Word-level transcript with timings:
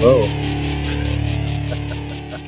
hoe. 0.00 0.02
Oh, 0.02 0.22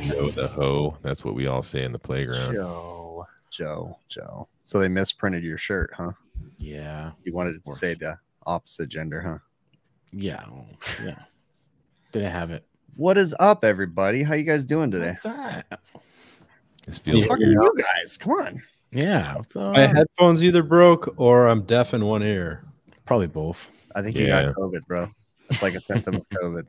Joe 0.02 0.30
the 0.30 0.48
hoe. 0.48 0.96
That's 1.02 1.24
what 1.24 1.34
we 1.34 1.46
all 1.46 1.62
say 1.62 1.84
in 1.84 1.92
the 1.92 1.98
playground. 1.98 2.54
Joe, 2.54 3.26
Joe, 3.50 3.98
Joe. 4.08 4.48
So 4.64 4.78
they 4.78 4.88
misprinted 4.88 5.44
your 5.44 5.58
shirt, 5.58 5.90
huh? 5.96 6.12
Yeah. 6.56 7.12
You 7.24 7.32
wanted 7.34 7.62
to 7.64 7.72
say 7.72 7.94
the 7.94 8.16
opposite 8.46 8.88
gender, 8.88 9.20
huh? 9.20 9.38
Yeah. 10.12 10.44
Yeah. 11.04 11.18
Didn't 12.12 12.30
have 12.30 12.50
it. 12.50 12.64
What 12.96 13.16
is 13.16 13.34
up, 13.40 13.64
everybody? 13.64 14.22
How 14.22 14.34
you 14.34 14.44
guys 14.44 14.64
doing 14.64 14.90
today? 14.90 15.10
What's 15.10 15.22
that? 15.22 15.80
This 16.86 16.98
feels 16.98 17.26
Talking 17.26 17.46
to 17.46 17.52
you 17.52 17.72
guys. 17.96 18.18
Come 18.18 18.32
on. 18.32 18.62
Yeah. 18.90 19.36
My 19.54 19.86
headphones 19.86 20.44
either 20.44 20.62
broke 20.62 21.14
or 21.16 21.48
I'm 21.48 21.62
deaf 21.62 21.94
in 21.94 22.04
one 22.04 22.22
ear. 22.22 22.64
Probably 23.06 23.28
both. 23.28 23.70
I 23.94 24.02
think 24.02 24.16
you 24.16 24.26
Yeah. 24.26 24.42
got 24.42 24.54
COVID, 24.56 24.86
bro. 24.86 25.08
It's 25.48 25.62
like 25.62 25.74
a 25.74 25.80
symptom 25.80 26.16
of 26.16 26.28
COVID. 26.28 26.66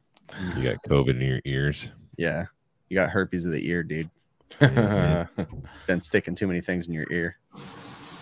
You 0.58 0.64
got 0.64 0.84
COVID 0.88 1.12
in 1.12 1.22
your 1.22 1.42
ears. 1.46 1.92
Yeah. 2.18 2.46
You 2.90 2.96
got 2.96 3.10
herpes 3.10 3.46
of 3.46 3.52
the 3.52 3.68
ear, 3.68 3.84
dude. 3.84 4.10
Been 4.60 6.02
sticking 6.02 6.36
too 6.36 6.48
many 6.48 6.62
things 6.62 6.88
in 6.88 6.94
your 6.94 7.08
ear. 7.12 7.38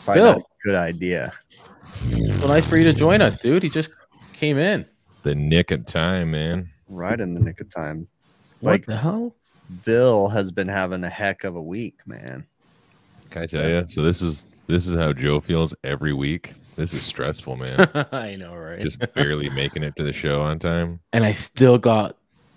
Probably 0.05 0.23
not 0.23 0.35
Bill. 0.37 0.45
a 0.45 0.67
good 0.67 0.75
idea. 0.75 1.31
so 2.39 2.47
nice 2.47 2.65
for 2.65 2.77
you 2.77 2.83
to 2.85 2.93
join 2.93 3.21
us, 3.21 3.37
dude. 3.37 3.63
He 3.63 3.69
just 3.69 3.89
came 4.33 4.57
in. 4.57 4.85
The 5.23 5.35
nick 5.35 5.71
of 5.71 5.85
time, 5.85 6.31
man. 6.31 6.69
Right 6.87 7.19
in 7.19 7.33
the 7.33 7.41
nick 7.41 7.61
of 7.61 7.69
time. 7.69 8.07
What 8.61 8.71
Like 8.71 8.85
the 8.85 8.97
hell? 8.97 9.35
Bill 9.85 10.27
has 10.29 10.51
been 10.51 10.67
having 10.67 11.03
a 11.03 11.09
heck 11.09 11.43
of 11.43 11.55
a 11.55 11.61
week, 11.61 11.99
man. 12.05 12.45
Can 13.29 13.43
I 13.43 13.45
tell 13.45 13.69
you? 13.69 13.85
So 13.89 14.01
this 14.01 14.21
is 14.21 14.47
this 14.67 14.87
is 14.87 14.95
how 14.95 15.13
Joe 15.13 15.39
feels 15.39 15.73
every 15.83 16.13
week. 16.13 16.53
This 16.75 16.93
is 16.93 17.03
stressful, 17.03 17.57
man. 17.57 17.89
I 18.11 18.35
know, 18.35 18.55
right? 18.55 18.81
Just 18.81 18.99
barely 19.13 19.49
making 19.49 19.83
it 19.83 19.95
to 19.97 20.03
the 20.03 20.13
show 20.13 20.41
on 20.41 20.59
time. 20.59 20.99
and 21.13 21.23
I 21.23 21.33
still 21.33 21.77
got 21.77 22.15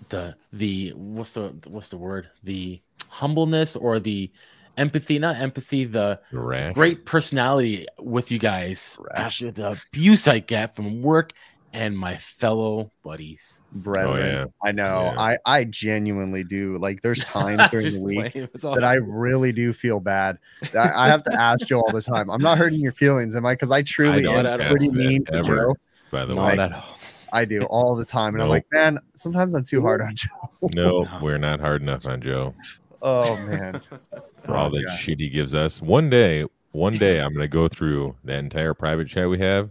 the 0.09 0.35
the 0.53 0.91
what's 0.95 1.33
the 1.33 1.53
what's 1.67 1.89
the 1.89 1.97
word? 1.97 2.29
The 2.43 2.81
humbleness 3.09 3.75
or 3.75 3.99
the 3.99 4.31
empathy, 4.77 5.19
not 5.19 5.37
empathy, 5.37 5.85
the 5.85 6.19
rash. 6.31 6.73
great 6.75 7.05
personality 7.05 7.85
with 7.99 8.31
you 8.31 8.39
guys 8.39 8.97
Rash. 9.01 9.41
after 9.41 9.51
the 9.51 9.79
abuse 9.91 10.27
I 10.27 10.39
get 10.39 10.75
from 10.75 11.01
work 11.01 11.33
and 11.75 11.97
my 11.97 12.15
fellow 12.17 12.91
buddies. 13.03 13.61
Brethren. 13.73 14.17
Oh, 14.17 14.39
yeah. 14.41 14.45
I 14.63 14.71
know. 14.71 15.11
Yeah. 15.13 15.21
I, 15.21 15.37
I 15.45 15.63
genuinely 15.65 16.43
do. 16.43 16.75
Like 16.77 17.01
there's 17.01 17.23
times 17.25 17.67
during 17.69 17.91
the 17.93 17.99
week 18.01 18.31
playing, 18.31 18.49
it's 18.53 18.63
all 18.63 18.75
that 18.75 18.83
I 18.83 18.95
really 18.95 19.51
do 19.51 19.73
feel 19.73 19.99
bad. 19.99 20.39
I, 20.73 20.89
I 20.95 21.07
have 21.07 21.23
to 21.23 21.33
ask 21.33 21.67
Joe 21.67 21.81
all 21.81 21.91
the 21.91 22.01
time. 22.01 22.29
I'm 22.29 22.41
not 22.41 22.57
hurting 22.57 22.79
your 22.79 22.93
feelings, 22.93 23.35
am 23.35 23.45
I? 23.45 23.53
Because 23.53 23.71
I 23.71 23.81
truly 23.83 24.23
don't 24.23 24.45
am 24.45 24.59
pretty 24.69 24.89
mean 24.91 25.25
to 25.25 25.35
ever. 25.35 25.55
Joe. 25.57 25.75
By 26.11 26.25
the 26.25 26.33
not 26.35 26.45
way, 26.57 26.63
at 26.63 26.71
all. 26.73 26.97
I 27.33 27.43
do 27.43 27.63
all 27.63 27.95
the 27.95 28.05
time. 28.05 28.33
And 28.35 28.41
I'm 28.43 28.49
like, 28.49 28.65
man, 28.71 28.99
sometimes 29.15 29.53
I'm 29.55 29.65
too 29.65 29.81
hard 29.81 30.01
on 30.01 30.15
Joe. 30.15 30.29
no, 30.73 31.03
No. 31.03 31.19
we're 31.21 31.37
not 31.37 31.59
hard 31.59 31.81
enough 31.81 32.05
on 32.05 32.21
Joe 32.21 32.53
Oh 33.01 33.35
man. 33.37 33.81
for 34.45 34.51
all 34.55 34.67
Oh, 34.67 34.69
the 34.69 34.83
God. 34.85 34.95
shit 34.97 35.19
he 35.19 35.29
gives 35.29 35.53
us. 35.53 35.81
One 35.81 36.09
day, 36.09 36.45
one 36.71 36.93
day, 36.93 37.19
I'm 37.19 37.33
gonna 37.33 37.47
go 37.47 37.67
through 37.67 38.15
that 38.23 38.39
entire 38.39 38.73
private 38.73 39.07
chat 39.07 39.29
we 39.29 39.37
have, 39.39 39.69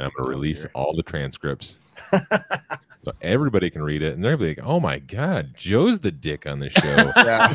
and 0.00 0.06
I'm 0.06 0.12
gonna 0.16 0.28
Oh, 0.28 0.30
release 0.38 0.62
dear. 0.62 0.70
all 0.74 0.94
the 0.96 1.02
transcripts. 1.02 1.76
so 2.12 3.12
everybody 3.20 3.68
can 3.70 3.82
read 3.82 4.02
it, 4.02 4.14
and 4.14 4.24
they're 4.24 4.36
gonna 4.36 4.54
be 4.54 4.60
like, 4.60 4.66
"Oh 4.66 4.80
my 4.80 4.98
god, 4.98 5.52
Joe's 5.56 6.00
the 6.00 6.10
dick 6.10 6.46
on 6.46 6.58
the 6.58 6.70
show." 6.70 7.12
Yeah. 7.24 7.54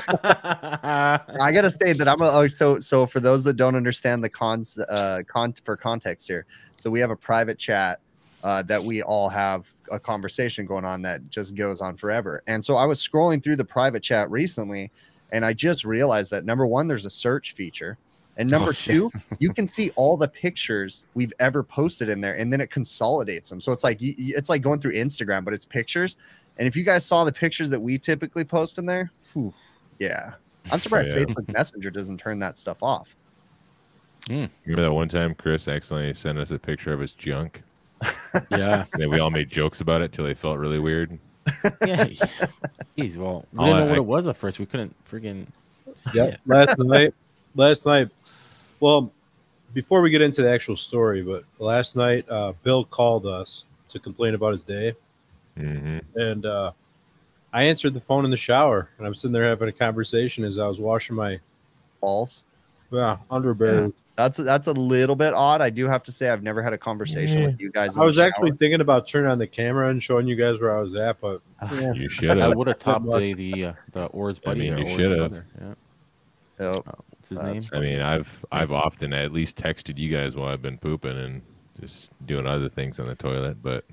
I 1.42 1.52
gotta 1.52 1.72
say 1.72 1.94
that 1.94 2.08
I'm 2.08 2.22
a, 2.22 2.30
oh, 2.30 2.48
so 2.48 2.78
so 2.80 3.06
for 3.06 3.20
those 3.20 3.44
that 3.46 3.54
don't 3.54 3.76
understand 3.76 4.24
the 4.24 4.30
cons 4.30 4.78
uh 4.78 5.22
con 5.28 5.54
for 5.64 5.76
context 5.76 6.28
here. 6.28 6.46
So 6.78 6.90
we 6.92 7.00
have 7.00 7.10
a 7.10 7.16
private 7.16 7.58
chat 7.58 8.00
uh, 8.44 8.62
that 8.64 8.84
we 8.84 9.02
all 9.02 9.28
have 9.30 9.68
a 9.92 10.00
conversation 10.00 10.68
going 10.68 10.86
on 10.86 11.02
that 11.02 11.28
just 11.32 11.56
goes 11.56 11.82
on 11.82 11.98
forever. 11.98 12.44
And 12.46 12.64
so 12.64 12.76
I 12.76 12.86
was 12.86 13.00
scrolling 13.00 13.44
through 13.44 13.56
the 13.56 13.66
private 13.66 14.04
chat 14.04 14.30
recently, 14.30 14.92
and 15.32 15.44
I 15.44 15.54
just 15.54 15.84
realized 15.84 16.30
that 16.32 16.46
number 16.46 16.68
one, 16.68 16.86
there's 16.88 17.06
a 17.08 17.10
search 17.10 17.54
feature, 17.54 17.98
and 18.38 18.50
number 18.50 18.70
Oh, 18.70 18.74
shit. 18.74 18.96
two, 18.96 19.12
you 19.40 19.54
can 19.54 19.68
see 19.68 19.92
all 19.96 20.18
the 20.18 20.28
pictures 20.28 21.08
we've 21.14 21.34
ever 21.40 21.64
posted 21.64 22.10
in 22.10 22.20
there, 22.22 22.34
and 22.36 22.52
then 22.52 22.60
it 22.62 22.70
consolidates 22.70 23.50
them. 23.50 23.62
So 23.62 23.72
it's 23.72 23.84
like 23.84 24.00
y- 24.02 24.16
y- 24.18 24.34
it's 24.36 24.50
like 24.50 24.62
going 24.62 24.80
through 24.80 24.94
Instagram, 24.94 25.46
but 25.46 25.54
it's 25.54 25.66
pictures. 25.66 26.18
And 26.58 26.68
if 26.68 26.76
you 26.76 26.84
guys 26.84 27.06
saw 27.06 27.24
the 27.24 27.32
pictures 27.34 27.70
that 27.70 27.80
we 27.80 27.98
typically 27.98 28.44
post 28.44 28.78
in 28.78 28.86
there, 28.86 29.12
whew, 29.34 29.54
yeah, 30.00 30.34
I'm 30.72 30.80
surprised 30.80 31.08
Yeah. 31.10 31.16
Facebook 31.18 31.52
Messenger 31.54 31.92
doesn't 31.92 32.18
turn 32.18 32.40
that 32.40 32.58
stuff 32.58 32.82
off. 32.84 33.16
Hmm. 34.28 34.46
Remember 34.66 34.82
that 34.84 34.94
one 34.94 35.08
time 35.10 35.36
Chris 35.36 35.68
accidentally 35.68 36.14
sent 36.14 36.38
us 36.40 36.52
a 36.52 36.58
picture 36.60 36.92
of 36.94 37.00
his 37.00 37.12
junk, 37.12 37.62
yeah. 38.52 38.86
and 38.94 39.12
we 39.12 39.20
all 39.20 39.30
made 39.30 39.50
jokes 39.50 39.82
about 39.82 40.02
it 40.02 40.12
till 40.12 40.26
they 40.26 40.34
felt 40.34 40.58
really 40.58 40.80
weird. 40.80 41.18
Yeah. 41.86 42.06
Jeez, 42.98 43.18
well, 43.18 43.46
we 43.54 43.60
All 43.60 43.66
didn't 43.66 43.78
know 43.80 43.86
I- 43.86 43.88
what 43.90 43.92
I- 43.92 43.96
it 43.98 44.06
was 44.06 44.28
at 44.28 44.36
first. 44.38 44.58
We 44.60 44.66
couldn't 44.66 44.96
freaking 45.10 45.46
Yeah, 46.14 46.36
last 46.46 46.78
night, 46.80 47.14
last 47.56 47.86
night. 47.86 48.10
Well, 48.80 49.12
before 49.74 50.02
we 50.02 50.10
get 50.10 50.22
into 50.22 50.42
the 50.42 50.52
actual 50.52 50.76
story, 50.76 51.22
but 51.22 51.44
last 51.60 51.96
night, 51.96 52.26
uh, 52.30 52.54
Bill 52.64 52.84
called 52.86 53.26
us 53.26 53.66
to 53.90 54.00
complain 54.00 54.34
about 54.36 54.52
his 54.54 54.64
day, 54.64 54.94
hmm 55.58 56.00
and 56.16 56.46
uh, 56.46 56.72
I 57.54 57.64
answered 57.64 57.94
the 57.94 58.00
phone 58.02 58.26
in 58.26 58.32
the 58.32 58.38
shower, 58.38 58.90
and 58.98 59.08
I'm 59.08 59.16
sitting 59.16 59.32
there 59.34 59.48
having 59.48 59.70
a 59.70 59.74
conversation 59.74 60.44
as 60.44 60.60
I 60.60 60.68
was 60.68 60.80
washing 60.80 61.16
my 61.16 61.40
Balls. 62.02 62.44
uh, 62.92 63.18
underwear. 63.32 63.92
That's 64.16 64.38
that's 64.38 64.68
a 64.68 64.72
little 64.74 65.16
bit 65.16 65.34
odd. 65.34 65.62
I 65.62 65.70
do 65.70 65.88
have 65.88 66.04
to 66.04 66.12
say 66.12 66.30
I've 66.30 66.44
never 66.44 66.62
had 66.62 66.72
a 66.74 66.78
conversation 66.78 67.44
with 67.44 67.60
you 67.60 67.72
guys. 67.72 67.96
in 67.96 68.02
I 68.02 68.06
was 68.06 68.18
the 68.18 68.24
actually 68.24 68.52
thinking 68.52 68.80
about 68.82 69.08
turning 69.08 69.30
on 69.32 69.40
the 69.40 69.48
camera 69.48 69.90
and 69.90 70.02
showing 70.02 70.28
you 70.28 70.36
guys 70.36 70.60
where 70.60 70.78
I 70.78 70.82
was 70.82 70.96
at, 70.96 71.20
but 71.20 71.42
yeah, 71.72 71.94
You 71.94 72.08
should 72.10 72.38
I 72.40 72.48
would 72.50 72.68
have 72.68 72.80
topped 72.80 73.06
much. 73.06 73.20
the 73.22 73.34
the 73.34 73.66
uh, 73.66 73.74
the 73.94 74.06
Or's 74.08 74.40
I 74.46 74.50
buddy. 74.50 74.70
mean, 74.72 74.78
you 74.88 74.96
should've. 74.96 75.44
Yeah. 75.62 75.74
Oh, 76.68 76.84
Uh, 77.32 77.36
what's 77.36 77.56
his 77.58 77.70
That's 77.70 77.72
name? 77.72 77.82
I 77.82 77.86
mean, 77.86 78.02
I've 78.02 78.46
I've 78.52 78.72
often 78.72 79.14
at 79.14 79.32
least 79.32 79.58
texted 79.58 79.98
you 79.98 80.10
guys 80.16 80.36
while 80.36 80.50
I've 80.50 80.62
been 80.62 80.78
pooping 80.78 81.18
and 81.18 81.42
just 81.80 82.12
doing 82.26 82.46
other 82.48 82.70
things 82.70 83.00
on 83.00 83.08
the 83.08 83.16
toilet, 83.16 83.62
but 83.62 83.86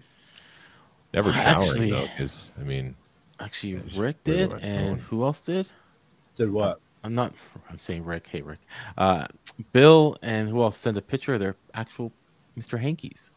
never 1.15 1.33
showering 1.33 1.47
actually- 1.47 1.91
though. 1.91 2.03
Because 2.03 2.53
I 2.61 2.63
mean, 2.65 2.95
Actually, 3.41 3.77
I 3.79 3.99
Rick 3.99 4.17
it 4.25 4.31
did, 4.31 4.53
and 4.63 4.99
phone. 4.99 5.07
who 5.09 5.25
else 5.25 5.41
did? 5.41 5.69
did 6.37 6.51
what? 6.53 6.81
I'm 7.05 7.15
not. 7.15 7.35
I'm 7.69 7.79
saying 7.81 8.05
Rick. 8.05 8.29
Hey, 8.29 8.41
Rick. 8.43 8.61
Uh, 8.97 9.27
Bill 9.73 10.17
and 10.23 10.49
who 10.49 10.63
else 10.63 10.77
sent 10.77 10.97
a 10.97 11.03
picture 11.03 11.35
of 11.35 11.41
their 11.41 11.57
actual 11.75 12.13
Mr. 12.57 12.79
Hankies? 12.79 13.33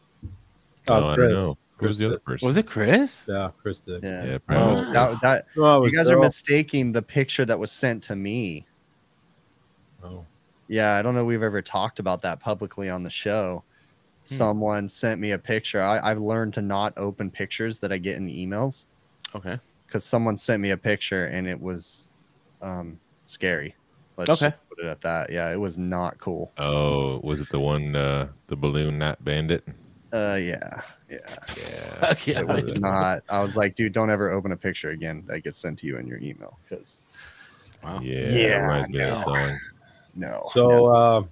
oh, 0.88 1.08
I 1.10 1.14
Chris. 1.16 1.28
don't 1.28 1.38
know. 1.38 1.58
Who's 1.78 1.98
the 1.98 2.06
other 2.06 2.18
person? 2.20 2.46
Was 2.46 2.56
it 2.56 2.66
Chris? 2.66 3.26
Yeah, 3.28 3.50
Chris 3.60 3.80
did. 3.80 4.02
yeah. 4.04 4.24
Yeah, 4.24 4.34
Oh, 4.34 4.38
probably 4.46 4.80
was 4.80 4.92
that, 4.92 5.06
Chris. 5.08 5.20
that, 5.20 5.46
No, 5.56 5.76
it 5.76 5.80
was 5.80 5.92
you 5.92 5.98
guys 5.98 6.08
are 6.08 6.18
mistaking 6.20 6.92
the 6.92 7.02
picture 7.02 7.44
that 7.44 7.58
was 7.58 7.70
sent 7.72 8.02
to 8.04 8.14
me. 8.16 8.64
Oh. 10.06 10.24
Yeah, 10.68 10.96
I 10.96 11.02
don't 11.02 11.14
know. 11.14 11.24
We've 11.24 11.42
ever 11.42 11.62
talked 11.62 11.98
about 11.98 12.22
that 12.22 12.40
publicly 12.40 12.90
on 12.90 13.02
the 13.02 13.10
show. 13.10 13.62
Hmm. 14.28 14.34
Someone 14.34 14.88
sent 14.88 15.20
me 15.20 15.30
a 15.32 15.38
picture. 15.38 15.80
I, 15.80 16.00
I've 16.10 16.18
learned 16.20 16.54
to 16.54 16.62
not 16.62 16.92
open 16.96 17.30
pictures 17.30 17.78
that 17.80 17.92
I 17.92 17.98
get 17.98 18.16
in 18.16 18.26
emails 18.28 18.86
Okay. 19.34 19.58
because 19.86 20.04
someone 20.04 20.36
sent 20.36 20.60
me 20.60 20.70
a 20.70 20.76
picture 20.76 21.26
and 21.26 21.46
it 21.46 21.60
was 21.60 22.08
um, 22.62 22.98
scary. 23.26 23.74
Let's 24.16 24.30
Okay. 24.42 24.56
put 24.68 24.78
it 24.84 24.86
at 24.86 25.00
that. 25.02 25.30
Yeah, 25.30 25.50
it 25.52 25.60
was 25.60 25.78
not 25.78 26.18
cool. 26.18 26.50
Oh, 26.58 27.20
was 27.22 27.40
it 27.40 27.48
the 27.50 27.60
one, 27.60 27.94
uh, 27.94 28.28
the 28.48 28.56
balloon 28.56 28.98
knot 28.98 29.22
bandit? 29.22 29.62
Uh, 30.12 30.38
yeah, 30.40 30.80
yeah. 31.10 31.18
Yeah, 31.56 32.08
Okay. 32.12 32.34
It 32.36 32.46
was 32.46 32.72
not. 32.74 33.22
I 33.28 33.40
was 33.40 33.54
like, 33.56 33.74
dude, 33.74 33.92
don't 33.92 34.08
ever 34.10 34.30
open 34.30 34.52
a 34.52 34.56
picture 34.56 34.90
again 34.90 35.22
that 35.26 35.40
gets 35.42 35.58
sent 35.58 35.78
to 35.80 35.86
you 35.86 35.98
in 35.98 36.06
your 36.08 36.18
email 36.18 36.58
because 36.68 37.06
Wow. 37.84 38.00
yeah, 38.02 38.20
Yeah, 38.30 38.62
reminds 38.62 38.88
me 38.88 39.00
of 39.02 39.10
that 39.18 39.24
song. 39.24 39.58
No. 40.16 40.42
So, 40.52 40.86
uh, 40.86 41.22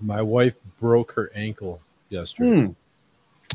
my 0.00 0.22
wife 0.22 0.56
broke 0.80 1.12
her 1.12 1.30
ankle 1.34 1.80
yesterday. 2.08 2.74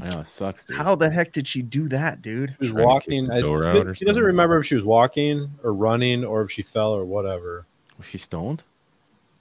I 0.01 0.09
know 0.09 0.19
it 0.21 0.27
sucks, 0.27 0.63
dude. 0.63 0.77
how 0.77 0.93
the 0.95 1.09
heck 1.09 1.31
did 1.33 1.47
she 1.47 1.61
do 1.63 1.87
that, 1.89 2.21
dude? 2.21 2.51
She 2.51 2.57
was 2.59 2.71
Trying 2.71 2.85
walking. 2.85 3.31
I, 3.31 3.41
she- 3.41 3.93
she 3.99 4.05
doesn't 4.05 4.23
remember 4.23 4.57
if 4.59 4.65
she 4.65 4.75
was 4.75 4.85
walking 4.85 5.49
or 5.63 5.73
running 5.73 6.23
or 6.23 6.43
if 6.43 6.51
she 6.51 6.61
fell 6.61 6.91
or 6.93 7.03
whatever. 7.03 7.65
Was 7.97 8.05
she 8.07 8.19
stoned? 8.19 8.63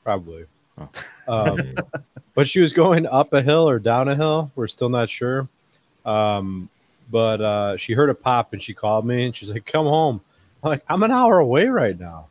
Probably. 0.04 0.46
Oh. 0.78 0.88
Um, 1.28 1.56
Mm. 1.56 2.02
but 2.34 2.46
she 2.46 2.60
was 2.60 2.72
going 2.72 3.04
up 3.06 3.32
a 3.32 3.42
hill 3.42 3.68
or 3.68 3.78
down 3.80 4.08
a 4.08 4.14
hill. 4.14 4.50
We're 4.54 4.68
still 4.68 4.88
not 4.88 5.08
sure. 5.10 5.48
Um, 6.04 6.68
but 7.10 7.40
uh, 7.40 7.76
she 7.76 7.94
heard 7.94 8.10
a 8.10 8.14
pop 8.14 8.52
and 8.52 8.62
she 8.62 8.72
called 8.74 9.04
me 9.04 9.26
and 9.26 9.34
she's 9.34 9.50
like, 9.50 9.66
"Come 9.66 9.86
home." 9.86 10.20
I'm 10.62 10.70
like, 10.70 10.84
"I'm 10.88 11.02
an 11.02 11.10
hour 11.10 11.38
away 11.40 11.66
right 11.66 11.98
now," 11.98 12.28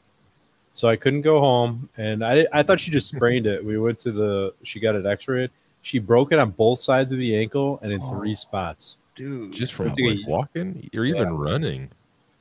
so 0.75 0.89
I 0.89 0.97
couldn't 0.97 1.21
go 1.21 1.39
home. 1.39 1.87
And 1.97 2.23
I 2.23 2.45
I 2.51 2.61
thought 2.63 2.79
she 2.81 2.91
just 2.91 3.07
sprained 3.07 3.47
it. 3.47 3.63
We 3.63 3.77
went 3.79 3.97
to 3.99 4.11
the. 4.11 4.53
She 4.63 4.79
got 4.81 4.95
it 4.95 5.05
X-rayed. 5.05 5.49
She 5.81 5.99
broke 5.99 6.31
it 6.33 6.39
on 6.39 6.51
both 6.51 6.79
sides 6.79 7.11
of 7.11 7.17
the 7.17 7.37
ankle 7.37 7.79
and 7.81 7.93
in 7.93 8.01
three 8.09 8.31
Oh. 8.31 8.33
spots. 8.33 8.97
Dude, 9.15 9.53
Just 9.53 9.73
from 9.73 9.93
Take 9.93 10.05
a- 10.05 10.09
like, 10.17 10.27
walking 10.27 10.89
or 10.93 11.05
even 11.05 11.29
running. 11.37 11.89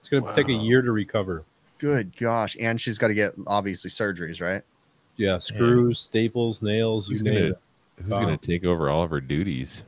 It's 0.00 0.08
gonna 0.08 0.32
take 0.32 0.48
a 0.48 0.52
year 0.52 0.82
to 0.82 0.90
recover. 0.92 1.44
good 1.78 2.16
gosh. 2.16 2.56
And 2.60 2.80
she's 2.80 2.98
got 2.98 3.08
to 3.08 3.14
get 3.14 3.34
obviously 3.46 3.90
surgeries, 3.90 4.40
right? 4.40 4.62
Yeah, 5.16 5.36
screws, 5.38 5.98
staples, 6.00 6.62
nails. 6.62 7.08
Who's 7.08 7.22
name 7.22 7.34
gonna 7.34 7.46
it. 7.50 7.58
Who's 8.02 8.10
Wow. 8.10 8.20
gonna 8.20 8.36
take 8.38 8.64
over 8.64 8.88
all 8.90 9.02
of 9.04 9.10
her 9.10 9.20
duties? 9.20 9.84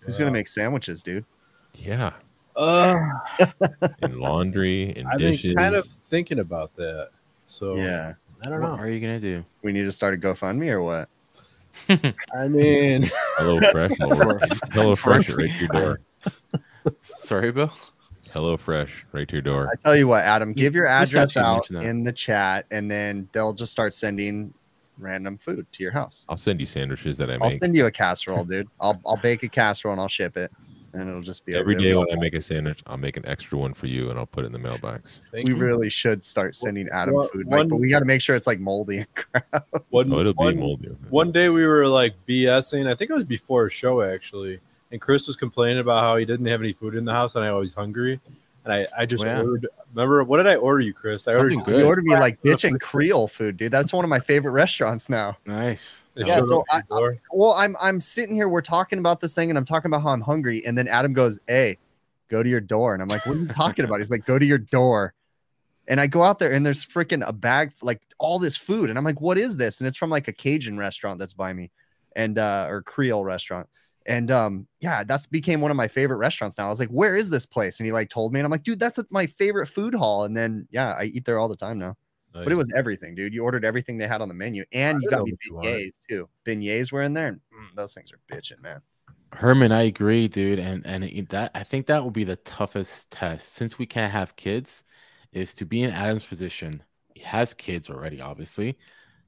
Who's 0.00 0.14
Yeah. 0.18 0.24
gonna 0.26 0.32
make 0.32 0.46
sandwiches, 0.48 1.02
dude? 1.02 1.24
Yeah, 1.74 2.12
Uh, 2.56 2.94
and 4.02 4.16
laundry 4.18 4.94
and 4.96 5.06
dishes. 5.18 5.52
I've 5.52 5.56
been 5.56 5.56
kind 5.56 5.74
of 5.74 5.84
thinking 5.84 6.38
about 6.38 6.74
that. 6.76 7.10
So 7.46 7.76
Yeah. 7.76 8.14
I 8.42 8.48
don't 8.50 8.60
What 8.60 8.68
know. 8.76 8.76
are 8.76 8.88
you 8.88 9.00
gonna 9.00 9.20
do? 9.20 9.44
We 9.62 9.72
need 9.72 9.84
to 9.84 9.92
start 9.92 10.14
a 10.14 10.16
GoFundMe 10.18 10.70
or 10.70 10.82
what? 10.82 11.08
I 12.34 12.48
mean, 12.48 13.08
Hello 13.38 13.58
Fresh. 13.70 13.92
Hello 14.72 14.94
Fresh 14.94 15.30
right 15.30 15.48
to 15.50 15.58
your 15.58 15.68
door. 15.68 16.00
Sorry, 17.00 17.52
Bill. 17.52 17.70
Hello 18.32 18.56
Fresh 18.56 19.06
right 19.12 19.26
to 19.28 19.32
your 19.36 19.42
door. 19.42 19.68
I 19.72 19.76
tell 19.76 19.96
you 19.96 20.08
what, 20.08 20.24
Adam, 20.24 20.52
give 20.52 20.74
your 20.74 20.86
address 20.86 21.36
out 21.36 21.70
in 21.70 22.02
the 22.04 22.12
chat, 22.12 22.66
and 22.70 22.90
then 22.90 23.28
they'll 23.32 23.52
just 23.54 23.72
start 23.72 23.94
sending 23.94 24.52
random 24.98 25.36
food 25.38 25.66
to 25.72 25.82
your 25.82 25.92
house. 25.92 26.24
I'll 26.28 26.36
send 26.38 26.60
you 26.60 26.66
sandwiches 26.66 27.18
that 27.18 27.30
I 27.30 27.34
make. 27.34 27.42
I'll 27.42 27.58
send 27.58 27.76
you 27.76 27.86
a 27.86 27.90
casserole, 27.90 28.44
dude. 28.44 28.68
I'll 28.80 29.00
I'll 29.06 29.16
bake 29.18 29.42
a 29.42 29.48
casserole 29.48 29.92
and 29.92 30.00
I'll 30.00 30.08
ship 30.08 30.36
it, 30.36 30.50
and 30.96 31.08
it'll 31.08 31.20
just 31.22 31.44
be 31.44 31.52
over 31.54 31.60
every 31.60 31.74
there. 31.74 31.82
day 31.84 31.90
We 31.90 31.96
when 31.98 32.12
I 32.12 32.20
make 32.20 32.34
a 32.34 32.40
sandwich. 32.40 32.82
I'll 32.86 32.96
make 32.96 33.16
an 33.16 33.26
extra 33.26 33.58
one 33.58 33.74
for 33.74 33.86
you 33.86 34.10
and 34.10 34.18
I'll 34.18 34.26
put 34.26 34.44
it 34.44 34.46
in 34.48 34.52
the 34.52 34.58
mailbox. 34.58 35.22
thank 35.32 35.46
We 35.46 35.54
you. 35.54 35.60
really 35.60 35.90
should 35.90 36.24
start 36.24 36.54
sending 36.54 36.88
Adam 36.90 37.14
one- 37.14 37.28
food, 37.28 37.46
like, 37.46 37.68
but 37.68 37.76
we 37.76 37.90
got 37.90 38.00
to 38.00 38.04
make 38.04 38.20
sure 38.20 38.34
it's 38.36 38.46
like 38.46 38.58
moldy 38.60 38.98
and 38.98 39.14
crap. 39.14 39.66
one, 39.90 40.12
Oh, 40.12 40.20
it'll 40.20 40.32
be 40.32 40.36
one- 40.36 40.58
moldy. 40.58 40.88
One 41.10 41.32
day 41.32 41.48
we 41.48 41.64
were 41.66 41.86
like 41.86 42.14
BSing. 42.26 42.86
I 42.90 42.94
think 42.94 43.10
it 43.10 43.14
was 43.14 43.24
before 43.24 43.66
a 43.66 43.70
show 43.70 44.02
actually, 44.02 44.60
and 44.90 45.00
Chris 45.00 45.26
was 45.26 45.36
complaining 45.36 45.78
about 45.80 46.02
how 46.02 46.16
he 46.16 46.24
didn't 46.24 46.46
have 46.46 46.60
any 46.60 46.72
food 46.72 46.94
in 46.94 47.04
the 47.04 47.12
house, 47.12 47.36
and 47.36 47.44
I 47.44 47.52
was 47.52 47.74
hungry, 47.74 48.20
and 48.64 48.72
I 48.72 48.86
I 48.96 49.06
just 49.06 49.24
Oh, 49.24 49.28
yeah. 49.28 49.40
ordered. 49.42 49.66
Remember 49.94 50.22
what 50.24 50.36
did 50.38 50.46
I 50.46 50.56
order 50.56 50.80
you, 50.80 50.92
Chris? 50.94 51.26
I 51.28 51.34
Something 51.34 51.60
ordered. 51.60 51.72
good. 51.72 51.80
You 51.80 51.86
ordered 51.86 52.04
me 52.04 52.14
like 52.16 52.40
bitch 52.42 52.68
and 52.68 52.80
Creole 52.80 53.28
food, 53.28 53.56
dude. 53.56 53.72
That's 53.72 53.92
one 53.92 54.04
of 54.04 54.08
my 54.08 54.20
favorite 54.20 54.52
restaurants 54.52 55.08
now. 55.08 55.36
Nice. 55.46 56.02
It 56.16 56.26
Yeah, 56.26 56.40
so 56.40 56.64
the 56.70 56.82
door. 56.88 57.14
Well, 57.30 57.52
I'm 57.52 57.76
I'm 57.80 58.00
sitting 58.00 58.34
here, 58.34 58.48
we're 58.48 58.62
talking 58.62 58.98
about 58.98 59.20
this 59.20 59.34
thing, 59.34 59.50
and 59.50 59.58
I'm 59.58 59.64
talking 59.66 59.90
about 59.90 60.02
how 60.02 60.10
I'm 60.10 60.22
hungry, 60.22 60.64
and 60.64 60.76
then 60.76 60.88
Adam 60.88 61.12
goes, 61.12 61.38
"Hey, 61.46 61.76
go 62.30 62.42
to 62.42 62.48
your 62.48 62.60
door," 62.60 62.94
and 62.94 63.02
I'm 63.02 63.08
like, 63.08 63.24
"What 63.26 63.36
are 63.36 63.40
you 63.40 63.48
talking 63.48 63.84
about?" 63.84 63.98
He's 63.98 64.10
like, 64.10 64.24
"Go 64.24 64.38
to 64.38 64.46
your 64.46 64.58
door," 64.58 65.12
and 65.88 66.00
I 66.00 66.06
go 66.06 66.22
out 66.22 66.38
there, 66.38 66.52
and 66.52 66.64
there's 66.64 66.84
freaking 66.84 67.26
a 67.26 67.34
bag, 67.34 67.72
like 67.82 68.00
all 68.18 68.38
this 68.38 68.56
food, 68.56 68.88
and 68.88 68.98
I'm 68.98 69.04
like, 69.04 69.20
"What 69.20 69.36
is 69.36 69.56
this?" 69.56 69.80
And 69.80 69.86
it's 69.88 69.98
from 69.98 70.08
like 70.08 70.26
a 70.26 70.32
Cajun 70.32 70.78
restaurant 70.78 71.18
that's 71.18 71.34
by 71.34 71.52
me, 71.52 71.70
and 72.14 72.38
uh, 72.38 72.66
or 72.68 72.80
Creole 72.80 73.24
restaurant, 73.24 73.68
and 74.06 74.30
um, 74.30 74.66
yeah, 74.80 75.04
that's 75.04 75.26
became 75.26 75.60
one 75.60 75.70
of 75.70 75.76
my 75.76 75.88
favorite 75.88 76.16
restaurants 76.16 76.56
now. 76.56 76.66
I 76.66 76.70
was 76.70 76.80
like, 76.80 76.88
"Where 76.88 77.16
is 77.16 77.28
this 77.28 77.44
place?" 77.44 77.78
And 77.78 77.86
he 77.86 77.92
like 77.92 78.08
told 78.08 78.32
me, 78.32 78.40
and 78.40 78.46
I'm 78.46 78.50
like, 78.50 78.62
"Dude, 78.62 78.80
that's 78.80 78.98
my 79.10 79.26
favorite 79.26 79.66
food 79.66 79.94
hall," 79.94 80.24
and 80.24 80.34
then 80.34 80.66
yeah, 80.70 80.92
I 80.98 81.04
eat 81.04 81.26
there 81.26 81.38
all 81.38 81.48
the 81.48 81.56
time 81.56 81.78
now. 81.78 81.96
But 82.44 82.52
it 82.52 82.56
was 82.56 82.72
everything, 82.74 83.14
dude. 83.14 83.34
You 83.34 83.44
ordered 83.44 83.64
everything 83.64 83.98
they 83.98 84.06
had 84.06 84.20
on 84.20 84.28
the 84.28 84.34
menu, 84.34 84.64
and 84.72 85.02
you 85.02 85.08
got 85.08 85.24
me 85.24 85.32
know 85.32 85.56
what 85.56 85.64
beignets 85.64 86.00
too. 86.08 86.28
Beignets 86.44 86.92
were 86.92 87.02
in 87.02 87.14
there, 87.14 87.28
and 87.28 87.36
mm, 87.36 87.74
those 87.76 87.94
things 87.94 88.12
are 88.12 88.34
bitching, 88.34 88.62
man. 88.62 88.80
Herman, 89.32 89.72
I 89.72 89.82
agree, 89.82 90.28
dude, 90.28 90.58
and 90.58 90.86
and 90.86 91.28
that 91.28 91.50
I 91.54 91.64
think 91.64 91.86
that 91.86 92.02
will 92.02 92.10
be 92.10 92.24
the 92.24 92.36
toughest 92.36 93.10
test 93.10 93.54
since 93.54 93.78
we 93.78 93.86
can't 93.86 94.12
have 94.12 94.36
kids, 94.36 94.84
is 95.32 95.54
to 95.54 95.64
be 95.66 95.82
in 95.82 95.90
Adam's 95.90 96.24
position. 96.24 96.82
He 97.14 97.22
has 97.22 97.54
kids 97.54 97.90
already, 97.90 98.20
obviously. 98.20 98.78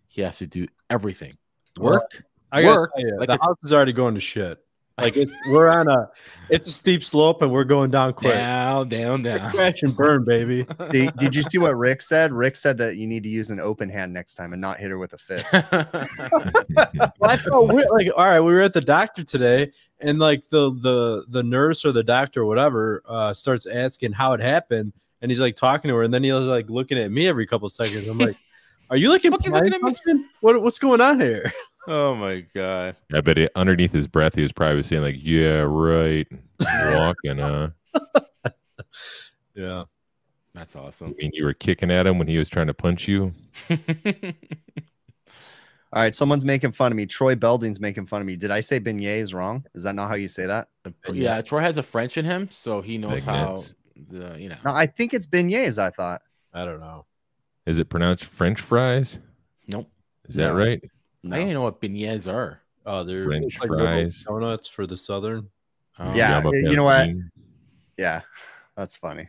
He 0.07 0.23
has 0.23 0.39
to 0.39 0.47
do 0.47 0.67
everything. 0.89 1.37
Well, 1.79 1.95
Work. 1.95 2.25
I 2.51 2.65
work, 2.65 2.91
you, 2.97 3.17
like 3.19 3.29
the 3.29 3.35
a- 3.35 3.45
house 3.45 3.63
is 3.63 3.73
already 3.73 3.93
going 3.93 4.15
to 4.15 4.21
shit. 4.21 4.59
Like 4.99 5.17
it, 5.17 5.29
we're 5.49 5.69
on 5.69 5.89
a, 5.89 6.11
it's 6.51 6.67
a 6.67 6.73
steep 6.73 7.05
slope, 7.05 7.41
and 7.43 7.53
we're 7.53 7.65
going 7.65 7.91
down 7.91 8.15
quick. 8.15 8.35
Down, 8.35 8.89
down, 8.89 9.23
down. 9.23 9.51
Crash 9.53 9.83
and 9.83 9.97
burn, 9.97 10.25
baby. 10.25 10.67
See, 10.91 11.09
did 11.19 11.37
you 11.37 11.43
see 11.43 11.59
what 11.59 11.77
Rick 11.77 12.03
said? 12.03 12.33
Rick 12.33 12.57
said 12.57 12.79
that 12.79 12.97
you 12.97 13.07
need 13.07 13.23
to 13.23 13.29
use 13.29 13.51
an 13.51 13.61
open 13.61 13.89
hand 13.89 14.13
next 14.13 14.35
time 14.35 14.53
and 14.53 14.61
not 14.61 14.79
hit 14.79 14.91
her 14.91 14.99
with 14.99 15.13
a 15.13 15.19
fist. 15.19 15.47
Well, 17.19 17.31
I 17.31 17.37
thought 17.37 17.73
we 17.73 17.85
like 17.87 18.11
all 18.17 18.25
right. 18.25 18.41
We 18.41 18.53
were 18.53 18.61
at 18.61 18.73
the 18.73 18.81
doctor 18.81 19.25
today, 19.25 19.73
and 20.01 20.19
like 20.19 20.49
the 20.49 20.71
the 20.71 21.25
the 21.29 21.43
nurse 21.43 21.85
or 21.85 21.93
the 21.93 22.05
doctor 22.05 22.43
or 22.43 22.47
whatever 22.47 23.03
uh, 23.07 23.33
starts 23.35 23.67
asking 23.67 24.13
how 24.13 24.33
it 24.35 24.41
happened, 24.41 24.93
and 25.21 25.31
he's 25.31 25.41
like 25.41 25.57
talking 25.57 25.89
to 25.89 25.95
her, 25.97 26.03
and 26.03 26.15
then 26.15 26.23
he 26.23 26.33
was 26.33 26.47
like 26.47 26.71
looking 26.71 26.99
at 26.99 27.11
me 27.11 27.27
every 27.27 27.47
couple 27.47 27.69
seconds. 27.69 28.07
I'm 28.07 28.19
like, 28.19 28.37
"Are 28.91 28.97
you 28.97 29.11
like 29.11 29.23
Fucking 29.23 29.53
looking 29.53 29.75
at 29.75 30.07
me. 30.07 30.25
What 30.41 30.63
what's 30.63 30.79
going 30.79 31.01
on 31.01 31.21
here?" 31.21 31.53
Oh 31.89 32.15
my 32.15 32.41
god. 32.55 32.95
I 33.13 33.21
bet 33.21 33.39
it, 33.39 33.51
underneath 33.57 33.93
his 33.93 34.07
breath, 34.07 34.35
he 34.37 34.43
was 34.43 34.53
probably 34.53 34.83
saying 34.85 35.03
like, 35.03 35.17
"Yeah, 35.21 35.65
right." 35.67 36.27
Walking, 36.93 37.41
uh. 37.41 37.71
Yeah, 39.55 39.85
That's 40.55 40.77
awesome. 40.77 41.09
I 41.09 41.11
awesome. 41.11 41.15
mean, 41.19 41.31
you 41.33 41.45
were 41.45 41.55
kicking 41.55 41.91
at 41.91 42.07
him 42.07 42.19
when 42.19 42.29
he 42.29 42.39
was 42.39 42.49
trying 42.49 42.69
to 42.69 42.75
punch 42.75 43.09
you. 43.09 43.35
All 45.91 46.03
right, 46.03 46.15
someone's 46.15 46.45
making 46.45 46.73
fun 46.73 46.93
of 46.93 46.97
me. 46.97 47.07
Troy 47.07 47.35
Belding's 47.35 47.81
making 47.81 48.07
fun 48.07 48.21
of 48.21 48.27
me. 48.27 48.37
Did 48.37 48.51
I 48.51 48.61
say 48.61 48.79
beignets 48.79 49.33
wrong? 49.35 49.65
Is 49.75 49.83
that 49.85 49.95
not 49.95 50.09
how 50.09 50.15
you 50.17 50.29
say 50.29 50.47
that? 50.47 50.69
yeah, 51.11 51.41
Troy 51.41 51.61
has 51.61 51.79
a 51.79 51.83
French 51.83 52.19
in 52.19 52.25
him, 52.27 52.49
so 52.51 52.83
he 52.83 52.99
knows 52.99 53.25
Magnets. 53.25 53.75
how 54.07 54.19
the 54.19 54.39
you 54.39 54.49
know. 54.51 54.57
No, 54.67 54.73
I 54.75 54.87
think 54.87 55.15
it's 55.15 55.27
beignets. 55.27 55.79
I 55.79 55.91
thought. 55.91 56.21
I 56.53 56.65
don't 56.67 56.81
know. 56.81 57.07
Is 57.67 57.79
it 57.79 57.89
pronounced 57.89 58.25
French 58.27 58.61
fries? 58.61 59.19
Nope. 59.67 59.89
Is 60.29 60.35
that 60.37 60.53
No. 60.53 60.59
right? 60.59 60.83
I 61.25 61.29
didn't 61.29 61.43
even 61.43 61.55
know 61.55 61.63
what 61.63 61.81
beignets 61.81 62.33
are. 62.33 62.61
Oh, 62.87 63.05
they're 63.05 63.25
French 63.25 63.61
like 63.61 63.69
fries. 63.69 64.25
donuts 64.27 64.69
for 64.69 64.87
the 64.87 64.97
southern. 64.97 65.49
Oh. 65.99 66.15
Yeah, 66.15 66.41
Jamba 66.41 66.71
you 66.71 66.77
know 66.77 66.85
what? 66.85 67.09
Pepperoni. 67.09 67.23
Yeah, 67.97 68.21
that's 68.77 68.97
funny. 68.97 69.29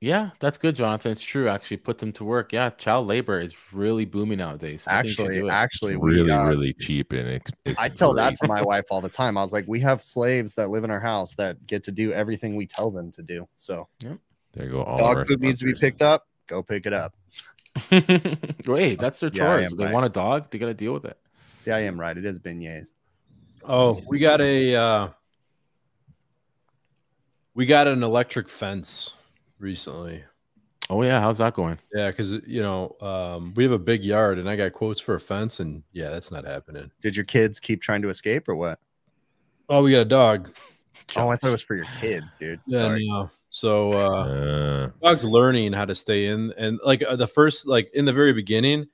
Yeah, 0.00 0.30
that's 0.38 0.58
good, 0.58 0.76
Jonathan. 0.76 1.12
It's 1.12 1.22
true. 1.22 1.48
Actually, 1.48 1.78
put 1.78 1.98
them 1.98 2.12
to 2.12 2.24
work. 2.24 2.52
Yeah, 2.52 2.70
child 2.70 3.06
labor 3.06 3.40
is 3.40 3.54
really 3.72 4.04
booming 4.04 4.38
nowadays. 4.38 4.84
I 4.86 5.00
think 5.00 5.04
you 5.06 5.14
should 5.14 5.22
Actually, 5.24 5.40
do 5.40 5.48
actually, 5.48 5.92
It's 5.94 6.02
we, 6.02 6.14
really, 6.14 6.30
uh, 6.30 6.44
really 6.44 6.74
cheap 6.74 7.12
and 7.12 7.26
it's, 7.26 7.50
it's 7.64 7.80
I 7.80 7.88
tell 7.88 8.12
that 8.14 8.34
to 8.36 8.48
my 8.48 8.60
wife 8.62 8.84
all 8.90 9.00
the 9.00 9.08
time. 9.08 9.38
I 9.38 9.42
was 9.42 9.52
like, 9.52 9.64
we 9.66 9.80
have 9.80 10.02
slaves 10.02 10.54
that 10.54 10.68
live 10.68 10.84
in 10.84 10.90
our 10.90 11.00
house 11.00 11.34
that 11.36 11.66
get 11.66 11.82
to 11.84 11.92
do 11.92 12.12
everything 12.12 12.54
we 12.54 12.66
tell 12.66 12.90
them 12.90 13.12
to 13.12 13.22
do. 13.22 13.48
So, 13.54 13.88
yep. 14.00 14.18
There 14.52 14.66
you 14.66 14.72
go 14.72 14.82
all 14.84 14.98
dog 14.98 15.26
food 15.26 15.40
needs 15.40 15.60
to 15.60 15.64
be 15.66 15.74
picked 15.74 16.02
up. 16.02 16.26
Go 16.48 16.62
pick 16.62 16.84
it 16.86 16.92
up. 16.92 17.14
Wait, 18.66 18.98
that's 18.98 19.20
their 19.20 19.30
Yeah, 19.32 19.58
chores. 19.58 19.70
they 19.76 19.84
right. 19.84 19.92
want 19.92 20.06
a 20.06 20.10
dog, 20.10 20.50
they 20.50 20.58
got 20.58 20.66
to 20.66 20.74
deal 20.74 20.92
with 20.92 21.04
it. 21.04 21.18
See, 21.58 21.70
I 21.70 21.80
am 21.80 21.98
right. 21.98 22.16
It 22.16 22.24
is 22.24 22.38
beignets. 22.38 22.92
Oh, 23.66 24.02
we 24.06 24.18
got 24.18 24.40
a 24.40 24.74
uh, 24.76 25.08
we 27.54 27.66
got 27.66 27.86
an 27.86 28.02
electric 28.02 28.48
fence 28.48 29.14
recently. 29.58 30.24
Oh 30.90 31.02
yeah, 31.02 31.18
how's 31.20 31.38
that 31.38 31.54
going? 31.54 31.78
Yeah, 31.94 32.10
because 32.10 32.32
you 32.46 32.60
know 32.60 32.94
um, 33.00 33.54
we 33.56 33.62
have 33.64 33.72
a 33.72 33.78
big 33.78 34.04
yard, 34.04 34.38
and 34.38 34.48
I 34.50 34.56
got 34.56 34.72
quotes 34.72 35.00
for 35.00 35.14
a 35.14 35.20
fence, 35.20 35.60
and 35.60 35.82
yeah, 35.92 36.10
that's 36.10 36.30
not 36.30 36.44
happening. 36.44 36.90
Did 37.00 37.16
your 37.16 37.24
kids 37.24 37.58
keep 37.58 37.80
trying 37.80 38.02
to 38.02 38.10
escape 38.10 38.48
or 38.48 38.54
what? 38.54 38.78
Oh, 39.70 39.82
we 39.82 39.92
got 39.92 40.00
a 40.00 40.04
dog. 40.04 40.50
Oh, 41.16 41.28
I 41.28 41.36
thought 41.36 41.48
it 41.48 41.52
was 41.52 41.62
for 41.62 41.74
your 41.76 41.86
kids, 42.00 42.36
dude. 42.36 42.60
Yeah, 42.66 42.80
Sorry. 42.80 43.06
no. 43.08 43.30
So 43.54 43.90
uh, 43.90 44.00
Uh, 44.00 44.90
dog's 45.00 45.24
learning 45.24 45.74
how 45.74 45.84
to 45.84 45.94
stay 45.94 46.26
in, 46.26 46.52
and 46.58 46.80
like 46.84 47.04
uh, 47.04 47.14
the 47.14 47.28
first, 47.28 47.68
like 47.68 47.88
in 47.94 48.04
the 48.04 48.12
very 48.12 48.32
beginning, 48.32 48.88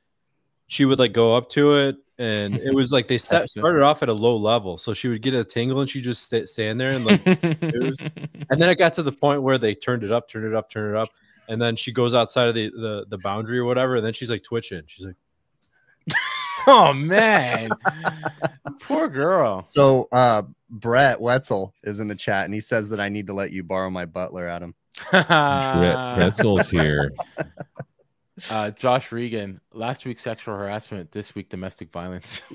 she 0.67 0.85
would 0.85 0.99
like 0.99 1.14
go 1.14 1.35
up 1.35 1.49
to 1.52 1.76
it, 1.76 1.97
and 2.19 2.57
it 2.57 2.75
was 2.75 2.93
like 2.93 3.09
they 3.09 3.17
set 3.31 3.49
started 3.49 3.81
off 3.81 4.02
at 4.02 4.11
a 4.11 4.12
low 4.12 4.37
level, 4.37 4.76
so 4.76 4.93
she 4.93 5.09
would 5.09 5.23
get 5.23 5.33
a 5.33 5.45
tingle, 5.45 5.81
and 5.81 5.88
she 5.88 6.02
just 6.02 6.25
sta 6.25 6.45
stand 6.45 6.79
there 6.79 6.90
and 6.90 7.07
like 7.07 7.25
and 7.26 8.61
then 8.61 8.69
it 8.69 8.76
got 8.76 8.93
to 8.93 9.02
the 9.02 9.11
point 9.11 9.40
where 9.40 9.57
they 9.57 9.75
turned 9.75 10.05
it 10.05 10.12
up, 10.12 10.29
turned 10.29 10.45
it 10.45 10.55
up, 10.55 10.69
turned 10.69 10.95
it 10.95 11.00
up, 11.00 11.09
and 11.49 11.59
then 11.59 11.75
she 11.75 11.90
goes 11.90 12.12
outside 12.12 12.49
of 12.49 12.55
the 12.55 12.69
the, 12.69 13.07
the 13.09 13.19
boundary 13.19 13.59
or 13.59 13.64
whatever, 13.64 13.97
and 13.97 14.05
then 14.05 14.12
she's 14.12 14.29
like 14.29 14.43
twitching. 14.43 14.83
She's 14.85 15.07
like, 15.07 15.17
oh 16.67 16.93
man, 16.93 17.71
poor 18.81 19.09
girl. 19.09 19.64
So, 19.64 20.07
uh, 20.12 20.43
Brett 20.71 21.21
Wetzel 21.21 21.75
is 21.83 22.00
in 22.00 22.09
the 22.09 22.15
chat 22.15 22.45
and 22.45 22.55
he 22.55 22.61
says 22.61 22.89
that 22.91 23.00
I 23.00 23.09
need 23.09 23.27
to 23.27 23.33
let 23.33 23.50
you 23.50 23.62
borrow 23.62 23.91
my 23.91 24.07
butler, 24.07 24.49
Adam. 24.49 24.75
Brett 25.11 25.29
Wetzel's 26.19 26.71
here. 26.71 27.12
uh, 28.50 28.71
Josh 28.71 29.12
Regan. 29.12 29.61
Last 29.73 30.05
week 30.05 30.19
sexual 30.19 30.55
harassment. 30.57 31.11
This 31.11 31.35
week 31.35 31.49
domestic 31.49 31.91
violence. 31.91 32.43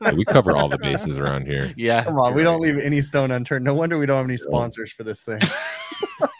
Yeah, 0.00 0.12
we 0.12 0.24
cover 0.24 0.56
all 0.56 0.68
the 0.68 0.78
bases 0.78 1.18
around 1.18 1.46
here. 1.46 1.72
yeah, 1.76 2.04
Come 2.04 2.18
on, 2.18 2.34
we 2.34 2.42
don't 2.42 2.60
leave 2.60 2.78
any 2.78 3.00
stone 3.02 3.30
unturned. 3.30 3.64
No 3.64 3.74
wonder 3.74 3.98
we 3.98 4.06
don't 4.06 4.18
have 4.18 4.26
any 4.26 4.36
sponsors 4.36 4.92
for 4.92 5.02
this 5.02 5.22
thing. 5.22 5.40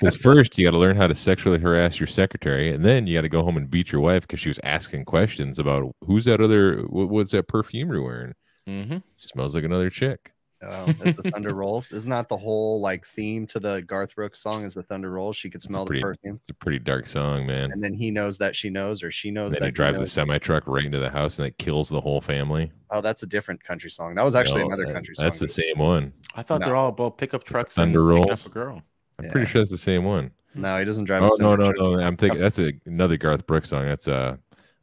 Because 0.01 0.17
first 0.17 0.59
you 0.59 0.67
got 0.67 0.73
to 0.73 0.79
learn 0.79 0.97
how 0.97 1.07
to 1.07 1.15
sexually 1.15 1.59
harass 1.59 1.99
your 1.99 2.07
secretary, 2.07 2.73
and 2.75 2.85
then 2.85 3.07
you 3.07 3.17
got 3.17 3.23
to 3.23 3.29
go 3.29 3.43
home 3.43 3.57
and 3.57 3.71
beat 3.71 3.91
your 3.91 4.01
wife 4.03 4.23
because 4.23 4.41
she 4.41 4.49
was 4.49 4.61
asking 4.63 5.05
questions 5.07 5.59
about 5.59 5.91
who's 6.07 6.25
that 6.27 6.41
other, 6.41 6.83
what, 6.89 7.09
what's 7.09 7.33
that 7.33 7.49
perfume 7.49 7.91
you're 7.91 8.03
wearing? 8.03 8.35
Mm-hmm. 8.69 8.99
smells 9.17 9.55
like 9.55 9.65
another 9.65 9.91
chick. 9.91 10.33
Um, 10.67 10.97
as 11.05 11.15
the 11.17 11.31
thunder 11.31 11.53
rolls, 11.55 11.93
isn't 11.93 12.11
that 12.11 12.29
the 12.29 12.37
whole 12.37 12.81
like 12.81 13.07
theme 13.07 13.47
to 13.49 13.61
the 13.61 13.83
Garth 13.83 14.15
Brooks 14.15 14.41
song? 14.41 14.65
As 14.65 14.75
the 14.75 14.83
thunder 14.83 15.11
rolls, 15.11 15.37
she 15.37 15.51
could 15.51 15.61
a 15.61 15.65
smell 15.65 15.85
the 15.85 16.01
perfume, 16.01 16.37
It's 16.41 16.49
a 16.51 16.55
pretty 16.55 16.79
dark 16.79 17.07
song, 17.07 17.47
man. 17.47 17.71
and 17.73 17.83
then 17.83 17.93
he 17.95 18.11
knows 18.11 18.39
that 18.39 18.57
she 18.57 18.71
knows, 18.71 19.03
or 19.03 19.11
she 19.11 19.31
knows 19.31 19.53
then 19.53 19.61
that 19.61 19.67
he 19.67 19.73
drives 19.73 19.99
a 19.99 20.03
knows. 20.03 20.13
semi 20.13 20.39
truck 20.39 20.67
right 20.67 20.85
into 20.85 20.99
the 21.01 21.11
house 21.11 21.39
and 21.39 21.47
it 21.49 21.59
kills 21.59 21.89
the 21.89 22.01
whole 22.01 22.21
family. 22.21 22.73
Oh, 22.91 23.01
that's 23.01 23.23
a 23.23 23.27
different 23.27 23.63
country 23.63 23.91
song. 23.91 24.15
That 24.15 24.25
was 24.25 24.35
actually 24.35 24.61
No, 24.63 24.67
another 24.69 24.87
that- 24.87 24.95
country 24.95 25.15
song. 25.15 25.25
That's 25.27 25.39
the 25.39 25.49
same 25.49 25.79
one. 25.79 26.13
I 26.35 26.43
thought 26.43 26.61
they're 26.63 26.77
all 26.77 26.89
about 26.89 27.19
pickup 27.19 27.45
trucks 27.45 27.75
Thunder 27.75 28.01
and 28.01 28.09
rolls. 28.25 28.47
up 28.47 28.51
a 28.51 28.55
girl. 28.55 28.83
I'm 29.19 29.27
Yeah. 29.27 29.33
pretty 29.33 29.47
sure 29.49 29.61
that's 29.61 29.71
the 29.71 29.79
same 29.79 30.05
one. 30.05 30.31
No, 30.55 30.79
he 30.79 30.85
doesn't 30.85 31.05
drive. 31.05 31.23
a 31.23 31.27
Oh 31.27 31.37
no, 31.41 31.57
no, 31.57 31.65
truck. 31.65 31.77
no! 31.79 31.99
I'm 32.01 32.17
thinking 32.17 32.41
that's 32.41 32.59
a, 32.59 32.73
another 32.87 33.17
Garth 33.17 33.47
Brooks 33.47 33.71
song. 33.71 33.87
That's 33.87 34.07
uh, 34.09 34.37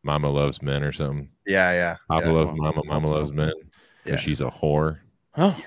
"Mama 0.03 0.29
Loves 0.29 0.61
Men" 0.61 0.83
or 0.83 0.91
something. 0.91 1.29
Yeah, 1.45 1.71
yeah. 1.71 1.95
Papa 2.09 2.25
yeah. 2.27 2.31
loves 2.31 2.51
Mama, 2.55 2.81
Mama 2.85 3.07
loves 3.09 3.31
men. 3.31 3.51
Yeah. 3.57 3.63
Because 4.03 4.19
she's 4.21 4.41
a 4.41 4.45
whore. 4.45 4.99
Oh, 5.37 5.59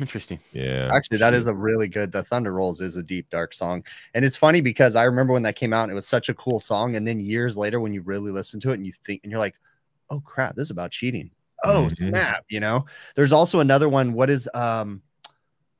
Interesting. 0.00 0.38
Yeah. 0.52 0.90
Actually, 0.92 1.18
that 1.18 1.34
is 1.34 1.48
a 1.48 1.54
really 1.54 1.88
good. 1.88 2.12
The 2.12 2.22
Thunder 2.22 2.52
Rolls 2.52 2.80
is 2.80 2.94
a 2.94 3.02
deep, 3.02 3.28
dark 3.30 3.52
song, 3.52 3.82
and 4.14 4.24
it's 4.24 4.36
funny 4.36 4.60
because 4.60 4.94
I 4.94 5.02
remember 5.04 5.32
when 5.32 5.42
that 5.42 5.56
came 5.56 5.72
out, 5.72 5.90
it 5.90 5.94
was 5.94 6.06
such 6.06 6.28
a 6.28 6.34
cool 6.34 6.60
song. 6.60 6.94
And 6.94 7.06
then 7.06 7.18
years 7.18 7.56
later, 7.56 7.80
when 7.80 7.92
you 7.92 8.02
really 8.02 8.30
listen 8.30 8.60
to 8.60 8.70
it, 8.70 8.74
and 8.74 8.86
you 8.86 8.92
think, 9.04 9.22
and 9.24 9.32
you're 9.32 9.40
like, 9.40 9.56
"Oh 10.08 10.20
crap, 10.20 10.54
this 10.54 10.68
is 10.68 10.70
about 10.70 10.92
cheating." 10.92 11.32
Oh 11.64 11.88
Mhm. 11.90 11.96
snap! 11.96 12.44
You 12.48 12.60
know. 12.60 12.86
There's 13.16 13.32
also 13.32 13.58
another 13.58 13.88
one. 13.88 14.12
What 14.12 14.30
is 14.30 14.48
um? 14.54 15.02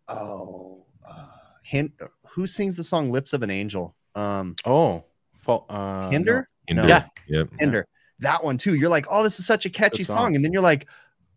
Oh, 0.09 0.85
uh, 1.09 1.27
hint. 1.63 1.93
Who 2.31 2.47
sings 2.47 2.77
the 2.77 2.83
song 2.85 3.13
"Lips 3.13 3.33
of 3.35 3.43
an 3.45 3.51
Angel"? 3.51 3.95
Um, 4.17 4.57
Oh, 4.65 5.05
fault. 5.39 5.67
Uh, 5.69 6.11
Hinder. 6.11 6.49
Hinder. 6.67 6.89
Yeah. 6.89 7.07
Yep. 7.29 7.51
Hinder. 7.61 7.87
That 8.21 8.43
one 8.43 8.59
too. 8.59 8.75
You're 8.75 8.91
like, 8.91 9.07
oh, 9.09 9.23
this 9.23 9.39
is 9.39 9.47
such 9.47 9.65
a 9.65 9.71
catchy 9.71 10.03
song. 10.03 10.17
song. 10.17 10.37
and 10.37 10.45
then 10.45 10.53
you're 10.53 10.61
like, 10.63 10.89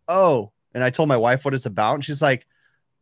oh. 0.08 0.51
And 0.74 0.82
I 0.82 0.90
told 0.90 1.08
my 1.08 1.16
wife 1.16 1.44
what 1.44 1.54
it's 1.54 1.66
about, 1.66 1.94
and 1.94 2.04
she's 2.04 2.22
like, 2.22 2.46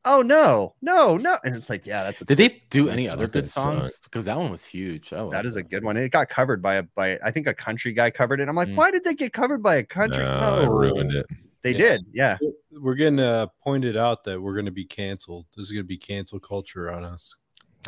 oh 0.05 0.23
no, 0.23 0.75
no, 0.81 1.17
no. 1.17 1.39
And 1.45 1.55
it's 1.55 1.71
like, 1.71 1.87
yeah, 1.87 2.05
that's 2.05 2.21
a 2.23 2.25
Did 2.25 2.39
they 2.39 2.63
do 2.71 2.89
any 2.89 3.09
other 3.09 3.27
good 3.27 3.49
songs? 3.49 4.01
Because 4.03 4.25
that 4.25 4.37
one 4.37 4.51
was 4.51 4.65
huge. 4.65 5.13
I 5.13 5.21
love 5.21 5.33
That 5.33 5.47
is 5.47 5.57
a 5.57 5.63
good 5.63 5.85
one. 5.85 5.97
It 5.97 6.11
got 6.11 6.29
covered 6.29 6.63
by 6.63 6.77
a 6.77 6.83
by 6.83 7.19
I 7.25 7.31
think 7.31 7.47
a 7.47 7.55
country 7.55 7.93
guy 7.93 8.11
covered 8.11 8.41
it. 8.41 8.49
I'm 8.49 8.57
like, 8.57 8.69
Mm. 8.69 8.77
why 8.77 8.91
did 8.91 9.05
they 9.05 9.15
get 9.15 9.33
covered 9.33 9.63
by 9.63 9.77
a 9.77 9.85
country? 9.85 10.25
No, 10.25 10.41
No, 10.41 10.61
I 10.63 10.65
ruined 10.67 11.13
it. 11.13 11.27
They 11.63 11.73
Yeah. 11.73 11.79
did. 11.79 12.07
Yeah. 12.13 12.39
We're 12.73 12.95
getting 12.95 13.21
uh, 13.21 13.49
pointed 13.63 13.97
out 13.97 14.25
that 14.25 14.41
we're 14.41 14.55
going 14.55 14.65
to 14.67 14.71
be 14.73 14.85
canceled. 14.87 15.47
This 15.57 15.67
is 15.67 15.73
going 15.73 15.85
to 15.85 15.89
be 15.89 15.99
cancel 15.99 16.41
culture 16.41 16.91
on 16.91 17.05
us. 17.05 17.37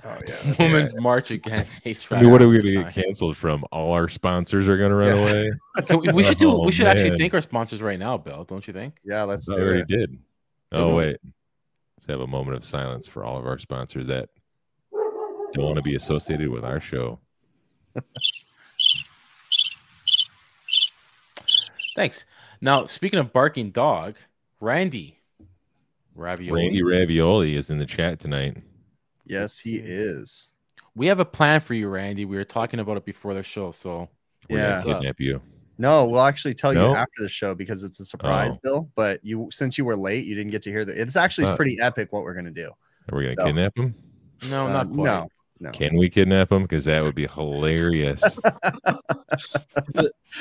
Oh 0.04 0.18
yeah. 0.26 0.54
Women's 0.58 0.94
March 0.94 1.30
against 1.32 1.82
hate 1.84 2.06
I 2.10 2.22
mean, 2.22 2.30
what 2.30 2.40
are 2.42 2.48
we 2.48 2.60
going 2.62 2.74
to 2.76 2.82
get 2.84 2.94
canceled 3.04 3.36
from? 3.36 3.64
All 3.72 3.92
our 3.92 4.08
sponsors 4.08 4.68
are 4.68 4.76
going 4.78 4.90
to 4.90 4.96
run 4.96 5.08
Yeah. 5.16 5.22
away. 5.22 5.52
Can 5.86 6.00
we, 6.00 6.12
we 6.12 6.22
should 6.24 6.38
do. 6.38 6.50
Oh, 6.50 6.64
we 6.64 6.72
should 6.72 6.86
actually 6.86 7.18
thank 7.18 7.34
our 7.34 7.40
sponsors 7.42 7.82
right 7.82 7.98
now, 7.98 8.16
Bill. 8.16 8.44
Don't 8.44 8.66
you 8.66 8.72
think? 8.72 8.94
Yeah, 9.04 9.22
let's 9.24 9.48
I 9.50 9.54
do 9.54 9.60
already 9.62 9.80
it. 9.80 9.88
did. 9.88 10.10
Good 10.10 10.18
Oh 10.72 10.86
one. 10.88 10.96
wait, 10.96 11.16
let's 11.98 12.06
have 12.06 12.20
a 12.20 12.26
moment 12.26 12.56
of 12.56 12.64
silence 12.64 13.06
for 13.06 13.22
all 13.24 13.36
of 13.38 13.46
our 13.46 13.58
sponsors 13.58 14.06
that 14.06 14.30
don't 15.52 15.64
want 15.66 15.76
to 15.76 15.82
be 15.82 15.94
associated 15.94 16.48
with 16.48 16.64
our 16.64 16.80
show. 16.80 17.18
Thanks. 21.94 22.24
Now, 22.60 22.86
speaking 22.86 23.18
of 23.18 23.32
barking 23.32 23.70
dog, 23.70 24.16
Randy 24.60 25.18
Ravioli. 26.14 26.62
Randy 26.64 26.82
Ravioli 26.82 27.54
is 27.56 27.68
in 27.70 27.78
the 27.78 27.84
chat 27.86 28.18
tonight. 28.20 28.56
Yes, 29.24 29.58
he 29.58 29.76
is. 29.76 30.50
We 30.94 31.06
have 31.06 31.20
a 31.20 31.24
plan 31.24 31.60
for 31.60 31.74
you, 31.74 31.88
Randy. 31.88 32.24
We 32.24 32.36
were 32.36 32.44
talking 32.44 32.80
about 32.80 32.96
it 32.96 33.04
before 33.04 33.34
the 33.34 33.42
show, 33.42 33.70
so 33.70 34.08
We're 34.50 34.58
Yeah. 34.58 34.82
gonna 34.82 34.94
kidnap 34.98 35.20
you. 35.20 35.40
No, 35.78 36.06
we'll 36.06 36.20
actually 36.22 36.54
tell 36.54 36.72
No? 36.74 36.90
you 36.90 36.96
after 36.96 37.22
the 37.22 37.28
show 37.28 37.54
because 37.54 37.82
it's 37.84 37.98
a 38.00 38.04
surprise, 38.04 38.56
Oh. 38.56 38.60
Bill. 38.62 38.90
But 38.96 39.20
you 39.24 39.48
since 39.52 39.78
you 39.78 39.84
were 39.84 39.96
late, 39.96 40.26
you 40.26 40.34
didn't 40.34 40.50
get 40.50 40.62
to 40.62 40.70
hear 40.70 40.84
the 40.84 41.00
it's 41.00 41.16
actually 41.16 41.46
Uh, 41.46 41.56
pretty 41.56 41.78
epic 41.80 42.12
what 42.12 42.24
we're 42.24 42.34
gonna 42.34 42.50
do. 42.50 42.70
Are 43.10 43.16
we 43.18 43.24
gonna 43.24 43.34
So- 43.36 43.44
kidnap 43.46 43.76
him? 43.78 43.94
no, 44.50 44.66
Uh, 44.66 44.70
not 44.70 44.86
quite. 44.88 45.04
no, 45.04 45.28
no. 45.60 45.70
Can 45.70 45.96
we 45.96 46.10
kidnap 46.10 46.50
him? 46.52 46.62
Because 46.62 46.84
that 46.86 47.02
would 47.02 47.14
be 47.14 47.26
hilarious. 47.28 48.22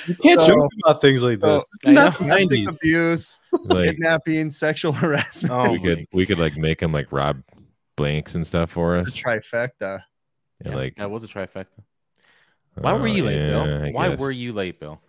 You 0.08 0.16
can't 0.16 0.40
So- 0.42 0.48
joke 0.48 0.72
about 0.86 1.02
things 1.02 1.22
like 1.24 1.40
this. 1.40 1.70
I 1.86 1.92
know. 1.92 2.02
Not 2.06 2.18
the 2.18 2.24
Domestic 2.26 2.68
abuse, 2.68 3.40
like 3.66 3.92
kidnapping, 3.92 4.50
sexual 4.50 4.92
harassment, 5.02 5.54
Oh, 5.54 5.72
we 5.72 5.80
could 5.80 6.08
we 6.14 6.26
could 6.26 6.40
like 6.40 6.58
make 6.58 6.82
him 6.82 6.92
like 6.92 7.12
rob 7.12 7.42
blanks 7.96 8.36
and 8.36 8.46
stuff 8.46 8.72
for 8.72 8.96
us. 8.98 9.16
trifecta. 9.16 10.04
And 10.64 10.74
Yeah, 10.74 10.76
like 10.76 10.96
that 10.96 11.10
was 11.12 11.24
a 11.24 11.28
trifecta. 11.28 11.68
Why 12.76 12.94
were 12.94 13.08
uh, 13.08 13.14
you 13.14 13.26
late, 13.26 13.40
yeah, 13.42 13.48
Bill? 13.48 13.84
I 13.86 13.92
Why 13.92 14.10
guess. 14.10 14.20
were 14.20 14.32
you 14.32 14.54
late, 14.54 14.80
Bill? 14.80 15.00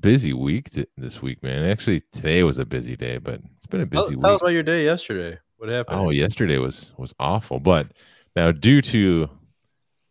busy 0.00 0.32
week 0.32 0.68
t- 0.70 0.86
this 0.96 1.22
week, 1.22 1.40
man? 1.44 1.64
Actually, 1.64 2.02
today 2.12 2.42
was 2.42 2.58
a 2.58 2.64
busy 2.66 2.96
day, 2.96 3.18
but 3.18 3.40
it's 3.56 3.66
been 3.68 3.82
a 3.82 3.86
busy 3.86 4.14
tell 4.14 4.18
week. 4.20 4.26
us 4.26 4.42
about 4.42 4.52
your 4.52 4.64
day 4.64 4.84
yesterday. 4.84 5.38
What 5.58 5.68
happened? 5.68 6.00
Oh, 6.00 6.10
yesterday 6.10 6.58
was 6.58 6.92
was 6.96 7.14
awful. 7.20 7.60
But 7.60 7.88
now, 8.34 8.50
due 8.52 8.82
to 8.82 9.28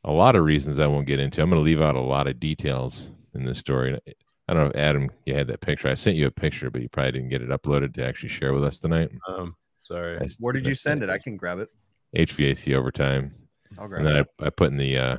a 0.06 0.12
lot 0.12 0.36
of 0.36 0.44
reasons 0.46 0.80
I 0.80 0.88
won't 0.88 1.08
get 1.08 1.20
into, 1.20 1.42
I'm 1.42 1.50
going 1.50 1.60
to 1.60 1.66
leave 1.66 1.82
out 1.82 1.96
a 1.96 2.00
lot 2.00 2.28
of 2.28 2.40
details 2.40 3.12
in 3.34 3.44
this 3.46 3.60
story. 3.60 4.00
I 4.48 4.54
don't 4.54 4.64
know 4.64 4.70
if 4.70 4.76
Adam, 4.76 5.10
you 5.26 5.34
had 5.36 5.48
that 5.48 5.60
picture. 5.62 5.88
I 5.90 5.96
sent 5.96 6.16
you 6.16 6.28
a 6.28 6.32
picture, 6.32 6.70
but 6.70 6.82
you 6.82 6.88
probably 6.90 7.12
didn't 7.14 7.30
get 7.30 7.42
it 7.42 7.50
uploaded 7.50 7.94
to 7.96 8.06
actually 8.06 8.30
share 8.30 8.54
with 8.54 8.64
us 8.64 8.80
tonight. 8.80 9.10
Um, 9.28 9.56
sorry. 9.84 10.18
I- 10.20 10.28
Where 10.40 10.54
did 10.54 10.66
I 10.66 10.70
you 10.70 10.76
send 10.76 11.04
it? 11.04 11.10
I 11.10 11.18
can 11.18 11.36
grab 11.36 11.60
it. 11.60 11.70
HVAC 12.16 12.76
overtime, 12.76 13.34
I'll 13.78 13.88
grab 13.88 14.06
and 14.06 14.08
then. 14.08 14.26
I, 14.40 14.48
I 14.48 14.50
put 14.50 14.72
in 14.72 14.78
the 14.78 14.98
uh, 14.98 15.18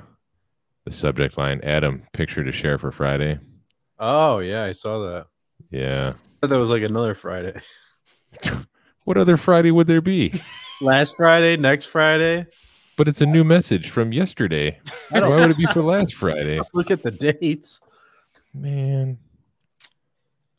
the 0.85 0.93
subject 0.93 1.37
line 1.39 1.61
Adam 1.63 2.03
picture 2.13 2.45
to 2.45 2.53
share 2.53 2.79
for 2.79 2.91
Friday. 2.91 3.39
Oh 3.99 4.39
yeah, 4.39 4.65
I 4.65 4.73
saw 4.73 5.01
that. 5.01 5.27
Yeah. 5.71 6.15
I 6.15 6.47
thought 6.47 6.51
that 6.51 6.59
was 6.59 6.71
like 6.71 6.83
another 6.83 7.15
Friday. 7.15 7.61
What 9.07 9.17
other 9.17 9.37
Friday 9.37 9.71
would 9.71 9.87
there 9.87 10.01
be? 10.01 10.43
Last 10.81 11.17
Friday, 11.17 11.57
next 11.57 11.87
Friday. 11.87 12.45
But 12.97 13.07
it's 13.07 13.21
a 13.21 13.27
new 13.27 13.45
message 13.45 13.89
from 13.89 14.13
yesterday. 14.13 14.81
I 15.15 15.21
Why 15.21 15.37
would 15.37 15.53
it 15.53 15.57
be 15.57 15.67
for 15.67 15.81
last 15.81 16.17
Friday? 16.17 16.59
Look 16.75 16.91
at 16.91 17.05
the 17.05 17.13
dates. 17.13 17.81
Man. 18.53 19.17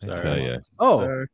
I 0.01 0.11
Sorry. 0.11 0.23
tell 0.23 0.39
you. 0.39 0.61
Oh, 0.79 1.01
Sec, 1.01 1.29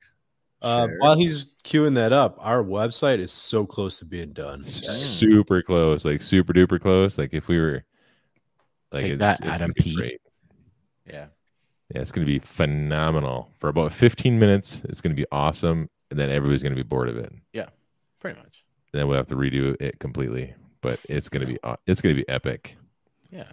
uh, 0.64 0.88
share. 0.88 0.98
while 1.00 1.16
he's 1.16 1.48
queuing 1.64 1.96
that 1.96 2.14
up, 2.14 2.38
our 2.40 2.64
website 2.64 3.20
is 3.20 3.32
so 3.32 3.66
close 3.66 4.00
to 4.00 4.06
being 4.06 4.34
done. 4.34 4.62
super 4.64 5.62
close, 5.62 6.06
like 6.06 6.22
super 6.22 6.54
duper 6.54 6.80
close. 6.80 7.18
Like 7.18 7.34
if 7.34 7.48
we 7.48 7.60
were 7.60 7.84
like 8.92 9.04
Take 9.04 9.12
it's, 9.14 9.20
that, 9.20 9.40
it's 9.40 9.48
Adam 9.48 9.74
P. 9.74 9.96
great. 9.96 10.22
Yeah. 11.08 11.28
Yeah, 11.94 12.02
it's 12.02 12.12
gonna 12.12 12.26
be 12.26 12.40
phenomenal. 12.40 13.52
For 13.60 13.70
about 13.70 13.92
15 13.94 14.40
minutes, 14.40 14.84
it's 14.90 15.02
gonna 15.02 15.16
be 15.16 15.26
awesome, 15.32 15.90
and 16.10 16.20
then 16.20 16.30
everybody's 16.30 16.64
gonna 16.64 16.76
be 16.76 16.84
bored 16.84 17.10
of 17.10 17.18
it. 17.18 17.32
Yeah, 17.52 17.68
pretty 18.20 18.40
much. 18.40 18.64
then 18.94 19.08
we'll 19.08 19.18
have 19.18 19.28
to 19.28 19.36
redo 19.36 19.80
it 19.82 20.00
completely. 20.00 20.54
But 20.82 21.00
it's 21.08 21.30
gonna 21.30 21.46
be 21.46 21.58
it's 21.86 22.02
gonna 22.02 22.16
be 22.16 22.28
epic. 22.28 22.78
Yeah. 23.32 23.48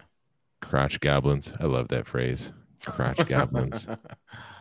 Crotch 0.61 0.99
goblins. 0.99 1.53
I 1.59 1.65
love 1.65 1.87
that 1.89 2.07
phrase. 2.07 2.51
Crotch 2.85 3.25
goblins. 3.27 3.87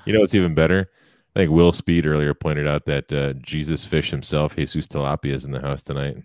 You 0.06 0.14
know 0.14 0.20
what's 0.20 0.34
even 0.34 0.54
better? 0.54 0.90
I 1.36 1.40
think 1.40 1.52
Will 1.52 1.72
Speed 1.72 2.06
earlier 2.06 2.34
pointed 2.34 2.66
out 2.66 2.86
that 2.86 3.12
uh, 3.12 3.34
Jesus 3.34 3.84
Fish 3.84 4.10
himself, 4.10 4.56
Jesus 4.56 4.88
Tilapia, 4.88 5.32
is 5.32 5.44
in 5.44 5.52
the 5.52 5.60
house 5.60 5.82
tonight. 5.84 6.16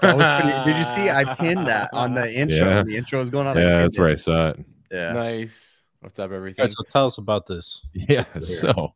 That 0.00 0.16
was 0.16 0.40
pretty, 0.40 0.64
did 0.64 0.78
you 0.78 0.84
see? 0.84 1.10
I 1.10 1.34
pinned 1.34 1.66
that 1.66 1.90
on 1.92 2.14
the 2.14 2.32
intro. 2.34 2.68
Yeah. 2.68 2.82
The 2.82 2.96
intro 2.96 3.18
was 3.18 3.28
going 3.28 3.46
on. 3.46 3.58
Yeah, 3.58 3.78
that's 3.78 3.94
it. 3.94 4.00
where 4.00 4.10
I 4.10 4.14
saw 4.14 4.48
it. 4.48 4.64
Yeah. 4.90 5.12
Nice. 5.12 5.82
What's 6.00 6.18
up, 6.18 6.30
All 6.30 6.36
everything? 6.36 6.62
right, 6.62 6.70
so 6.70 6.82
tell 6.88 7.06
us 7.06 7.18
about 7.18 7.46
this. 7.46 7.86
Yeah. 7.94 8.26
So, 8.26 8.94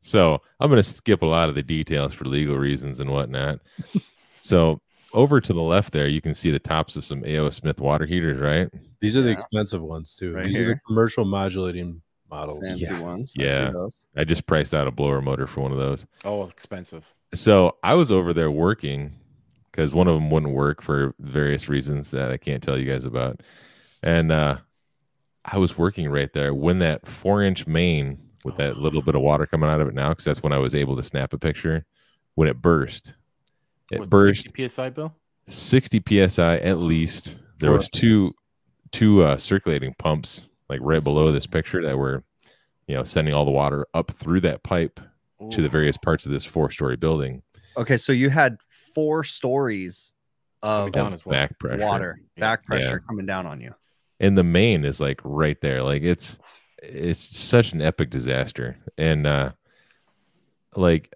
so 0.00 0.38
I'm 0.60 0.70
going 0.70 0.82
to 0.82 0.88
skip 0.88 1.22
a 1.22 1.26
lot 1.26 1.48
of 1.48 1.56
the 1.56 1.62
details 1.62 2.14
for 2.14 2.24
legal 2.24 2.56
reasons 2.56 3.00
and 3.00 3.10
whatnot. 3.10 3.58
so, 4.42 4.80
over 5.12 5.40
to 5.40 5.52
the 5.52 5.60
left 5.60 5.92
there, 5.92 6.06
you 6.06 6.20
can 6.20 6.34
see 6.34 6.52
the 6.52 6.60
tops 6.60 6.94
of 6.94 7.04
some 7.04 7.24
AO 7.24 7.50
Smith 7.50 7.80
water 7.80 8.06
heaters, 8.06 8.40
right? 8.40 8.68
These 9.00 9.16
are 9.16 9.22
the 9.22 9.30
expensive 9.30 9.82
ones 9.82 10.16
too. 10.16 10.34
Right 10.34 10.44
These 10.44 10.58
are 10.60 10.66
the 10.66 10.78
commercial 10.86 11.24
modulating 11.24 12.00
models. 12.30 12.66
Fancy 12.66 12.84
Yeah. 12.84 13.00
ones. 13.00 13.34
I 13.38 13.42
see 13.42 13.46
Yeah. 13.48 13.70
those. 13.70 14.06
I 14.16 14.24
just 14.24 14.46
priced 14.46 14.74
out 14.74 14.86
a 14.86 14.90
blower 14.90 15.20
motor 15.20 15.46
for 15.46 15.60
one 15.60 15.72
of 15.72 15.78
those. 15.78 16.06
oh, 16.24 16.44
expensive. 16.44 17.04
So, 17.34 17.76
I 17.82 17.94
was 17.94 18.10
over 18.10 18.32
there 18.32 18.50
working 18.50 19.12
because 19.70 19.94
one 19.94 20.08
of 20.08 20.14
them 20.14 20.30
wouldn't 20.30 20.52
work 20.52 20.82
for 20.82 21.14
various 21.20 21.68
reasons 21.68 22.10
that 22.10 22.30
I 22.32 22.36
can't 22.36 22.62
tell 22.62 22.78
you 22.78 22.90
guys 22.90 23.04
about. 23.04 23.40
And 24.02 24.32
uh, 24.32 24.56
I 25.44 25.58
was 25.58 25.78
working 25.78 26.08
right 26.10 26.32
there 26.32 26.52
when 26.54 26.80
that 26.80 27.06
four 27.06 27.42
inch 27.42 27.66
main 27.66 28.18
with 28.44 28.56
that 28.56 28.78
little 28.78 29.02
bit 29.02 29.14
of 29.14 29.20
water 29.22 29.46
coming 29.46 29.68
out 29.70 29.80
of 29.80 29.88
it 29.88 29.94
now, 29.94 30.08
because 30.10 30.24
that's 30.24 30.42
when 30.42 30.52
I 30.52 30.58
was 30.58 30.74
able 30.74 30.96
to 30.96 31.02
snap 31.02 31.32
a 31.32 31.38
picture 31.38 31.84
when 32.34 32.48
it 32.48 32.60
burst. 32.60 33.14
It 33.92 33.98
What's 33.98 34.10
burst 34.10 34.42
60 34.44 34.68
psi, 34.68 34.90
Bill? 34.90 35.14
60 35.46 36.02
psi 36.28 36.56
at 36.56 36.78
least. 36.78 37.38
There 37.58 37.72
was 37.72 37.88
two 37.90 38.26
two 38.92 39.22
uh, 39.22 39.36
circulating 39.36 39.94
pumps 39.98 40.48
like 40.70 40.80
right 40.82 41.04
below 41.04 41.30
this 41.32 41.46
picture 41.46 41.82
that 41.82 41.98
we're 41.98 42.22
you 42.86 42.96
know, 42.96 43.04
sending 43.04 43.32
all 43.34 43.44
the 43.44 43.50
water 43.52 43.86
up 43.94 44.10
through 44.10 44.40
that 44.40 44.62
pipe 44.64 44.98
to 45.52 45.62
the 45.62 45.68
various 45.68 45.96
parts 45.96 46.26
of 46.26 46.32
this 46.32 46.44
four 46.44 46.70
story 46.70 46.96
building. 46.96 47.40
Okay, 47.76 47.96
so 47.96 48.10
you 48.12 48.30
had 48.30 48.56
four 48.94 49.22
stories 49.22 50.12
of 50.62 50.90
down 50.92 51.12
as 51.12 51.24
well. 51.24 51.34
Back 51.34 51.56
pressure. 51.60 51.78
water, 51.84 52.20
back 52.36 52.64
pressure 52.66 53.00
Yeah. 53.02 53.06
coming 53.08 53.26
down 53.26 53.46
on 53.46 53.60
you. 53.60 53.74
and 54.18 54.36
the 54.36 54.42
main 54.44 54.84
is 54.84 55.00
like 55.00 55.20
right 55.24 55.58
there 55.60 55.82
like 55.82 56.02
it's 56.02 56.38
it's 56.82 57.20
such 57.38 57.72
an 57.72 57.80
epic 57.80 58.10
disaster 58.10 58.76
and 58.98 59.26
uh 59.26 59.52
like 60.76 61.14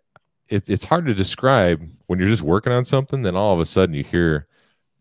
it's 0.48 0.70
it's 0.70 0.84
hard 0.84 1.06
to 1.06 1.14
describe 1.14 1.86
when 2.06 2.18
you're 2.18 2.28
just 2.28 2.42
working 2.42 2.72
on 2.72 2.84
something 2.84 3.22
then 3.22 3.36
all 3.36 3.52
of 3.52 3.60
a 3.60 3.64
sudden 3.66 3.94
you 3.94 4.04
hear 4.04 4.46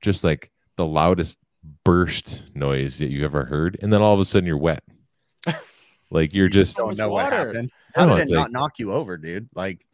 just 0.02 0.24
like 0.24 0.52
the 0.76 0.86
loudest 0.86 1.38
burst 1.84 2.44
noise 2.56 2.98
that 2.98 3.10
you 3.10 3.26
ever 3.26 3.46
heard 3.46 3.78
and 3.82 3.92
then 3.92 4.02
all 4.02 4.14
of 4.14 4.20
a 4.20 4.26
sudden 4.26 4.48
you're 4.48 4.58
wet 4.58 4.84
like 6.10 6.34
you're 6.34 6.46
You 6.46 6.50
just 6.52 6.78
don't 6.78 6.90
much 6.90 6.98
know 6.98 7.10
what 7.10 7.32
happened. 7.32 7.72
How 7.96 8.06
No, 8.06 8.16
did 8.18 8.30
it 8.30 8.32
like- 8.32 8.40
not 8.40 8.52
knock 8.52 8.80
you 8.80 8.92
over, 8.92 9.18
dude? 9.18 9.50
Like, 9.54 9.86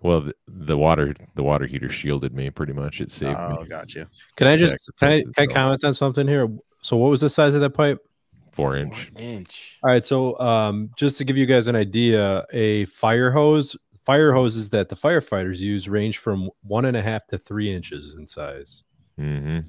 well 0.00 0.20
the, 0.20 0.34
the 0.48 0.76
water 0.76 1.14
the 1.34 1.42
water 1.42 1.66
heater 1.66 1.88
shielded 1.88 2.34
me 2.34 2.50
pretty 2.50 2.72
much 2.72 3.00
it 3.00 3.10
saved 3.10 3.36
oh, 3.38 3.62
me 3.62 3.68
got 3.68 3.94
you. 3.94 4.06
Can 4.36 4.46
I 4.46 4.56
just 4.56 4.90
can 4.98 5.08
I, 5.08 5.22
can 5.22 5.32
I 5.38 5.46
comment 5.46 5.84
on 5.84 5.94
something 5.94 6.26
here? 6.26 6.48
So, 6.82 6.96
what 6.96 7.10
was 7.10 7.20
the 7.20 7.28
size 7.28 7.54
of 7.54 7.60
that 7.60 7.70
pipe? 7.70 7.98
four 8.52 8.76
inch 8.76 9.10
Four 9.14 9.22
inch. 9.22 9.78
All 9.82 9.90
right, 9.90 10.04
so 10.04 10.38
um, 10.38 10.90
just 10.96 11.18
to 11.18 11.24
give 11.24 11.36
you 11.36 11.46
guys 11.46 11.66
an 11.68 11.76
idea, 11.76 12.44
a 12.52 12.84
fire 12.86 13.30
hose 13.30 13.76
fire 14.04 14.32
hoses 14.32 14.70
that 14.70 14.88
the 14.88 14.96
firefighters 14.96 15.58
use 15.58 15.88
range 15.88 16.18
from 16.18 16.50
one 16.62 16.84
and 16.84 16.96
a 16.96 17.02
half 17.02 17.26
to 17.28 17.38
three 17.38 17.72
inches 17.72 18.14
in 18.14 18.26
size. 18.26 18.82
Hmm 19.16 19.60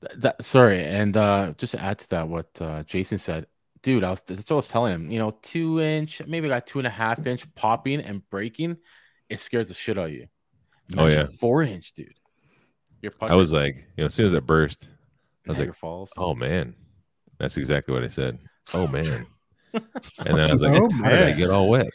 Th- 0.00 0.20
that, 0.20 0.44
sorry, 0.44 0.84
and 0.84 1.16
uh, 1.16 1.54
just 1.58 1.72
to 1.72 1.80
add 1.82 1.98
to 2.00 2.08
that, 2.10 2.28
what 2.28 2.48
uh, 2.60 2.82
Jason 2.84 3.18
said, 3.18 3.46
dude, 3.82 4.04
I 4.04 4.10
was 4.10 4.22
that's 4.22 4.50
what 4.50 4.52
I 4.52 4.56
was 4.56 4.68
telling 4.68 4.92
him. 4.92 5.10
You 5.10 5.18
know, 5.18 5.38
two 5.42 5.80
inch, 5.80 6.22
maybe 6.26 6.48
like 6.48 6.66
two 6.66 6.78
and 6.78 6.86
a 6.86 6.90
half 6.90 7.26
inch 7.26 7.52
popping 7.54 8.00
and 8.00 8.28
breaking, 8.30 8.76
it 9.28 9.40
scares 9.40 9.68
the 9.68 9.74
shit 9.74 9.98
out 9.98 10.06
of 10.06 10.12
you. 10.12 10.26
Oh, 10.96 11.06
yeah. 11.06 11.26
four 11.38 11.62
inch, 11.62 11.92
dude. 11.92 12.14
Your 13.02 13.12
I 13.22 13.34
was 13.34 13.52
like, 13.52 13.76
you 13.96 14.02
know, 14.02 14.06
as 14.06 14.14
soon 14.14 14.26
as 14.26 14.32
it 14.32 14.46
burst, 14.46 14.88
I 15.46 15.50
was 15.50 15.58
like, 15.58 15.74
falls. 15.76 16.12
oh 16.16 16.34
man, 16.34 16.74
that's 17.38 17.56
exactly 17.56 17.94
what 17.94 18.02
I 18.02 18.08
said. 18.08 18.38
Oh 18.74 18.88
man, 18.88 19.26
and 19.72 19.82
then 20.26 20.40
I 20.40 20.52
was 20.52 20.62
like, 20.62 20.72
Oh, 20.80 20.90
how 20.90 21.10
did 21.10 21.22
I 21.28 21.32
get 21.32 21.50
all 21.50 21.68
wet? 21.68 21.86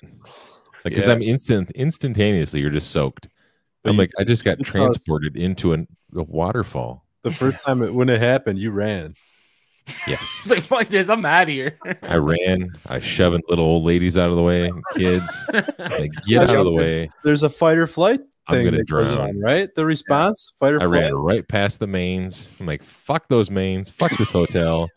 Like, 0.84 0.94
because 0.94 1.08
Yeah. 1.08 1.14
I'm 1.14 1.22
instant, 1.22 1.72
instantaneously, 1.72 2.62
you're 2.62 2.70
just 2.70 2.92
soaked. 2.92 3.28
But 3.84 3.90
I'm 3.90 3.96
you- 3.96 4.02
like, 4.02 4.12
I 4.20 4.24
just 4.24 4.44
got 4.46 4.58
because- 4.58 4.72
transported 4.72 5.36
into 5.38 5.74
an, 5.74 5.88
a 6.16 6.24
waterfall. 6.24 7.06
The 7.24 7.32
first 7.32 7.64
time 7.64 7.82
it 7.84 7.94
when 7.94 8.10
it 8.10 8.20
happened, 8.20 8.60
you 8.60 8.72
ran. 8.72 9.16
Yes. 10.08 10.22
It's 10.42 10.50
like, 10.50 10.64
fuck 10.64 10.88
this, 10.90 11.08
I'm 11.10 11.26
out 11.26 11.44
of 11.44 11.50
here. 11.50 11.78
I 12.08 12.16
ran. 12.18 12.70
I 12.88 13.00
shoving 13.00 13.42
little 13.48 13.66
old 13.66 13.84
ladies 13.86 14.18
out 14.18 14.30
of 14.30 14.36
the 14.36 14.42
way, 14.42 14.70
kids. 14.96 15.44
Like, 15.54 16.12
get 16.28 16.50
out 16.50 16.56
of 16.56 16.66
the 16.66 16.72
way. 16.82 17.10
There's 17.24 17.44
a 17.44 17.50
fight 17.50 17.78
or 17.78 17.88
flight 17.88 18.20
I'm 18.48 18.56
thing 18.58 18.66
gonna 18.66 18.78
that 18.80 18.90
goes 18.90 19.12
drown. 19.14 19.30
on, 19.30 19.40
right? 19.40 19.74
The 19.74 19.86
response, 19.86 20.52
fight 20.60 20.74
or 20.74 20.82
I 20.82 20.86
flight. 20.88 21.02
ran 21.04 21.14
right 21.16 21.48
past 21.48 21.80
the 21.80 21.88
mains. 21.88 22.50
I'm 22.60 22.66
like, 22.66 22.84
fuck 22.84 23.30
those 23.30 23.50
mains. 23.50 23.90
Fuck 23.90 24.12
this 24.18 24.32
hotel. 24.32 24.90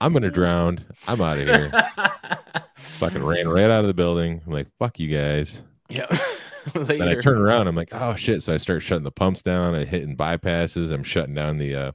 I'm 0.00 0.12
gonna 0.12 0.30
drown. 0.30 0.84
I'm 1.06 1.20
out 1.20 1.38
of 1.38 1.46
here. 1.46 1.70
Fucking 2.76 3.22
ran 3.22 3.48
right 3.48 3.70
out 3.70 3.80
of 3.82 3.86
the 3.86 3.94
building. 3.94 4.42
I'm 4.44 4.52
like, 4.52 4.66
fuck 4.78 4.98
you 4.98 5.08
guys. 5.16 5.62
yeah. 5.88 6.06
Then 6.86 7.02
I 7.02 7.14
turn 7.14 7.38
around. 7.38 7.68
I'm 7.68 7.74
like, 7.76 7.92
oh 7.92 8.14
shit. 8.14 8.42
So 8.42 8.54
I 8.54 8.56
start 8.56 8.82
shutting 8.82 9.04
the 9.04 9.10
pumps 9.10 9.42
down. 9.42 9.74
I 9.74 9.84
hitting 9.84 10.16
bypasses. 10.16 10.92
I'm 10.92 11.02
shutting 11.02 11.34
down 11.34 11.58
the 11.58 11.74
uh 11.74 11.92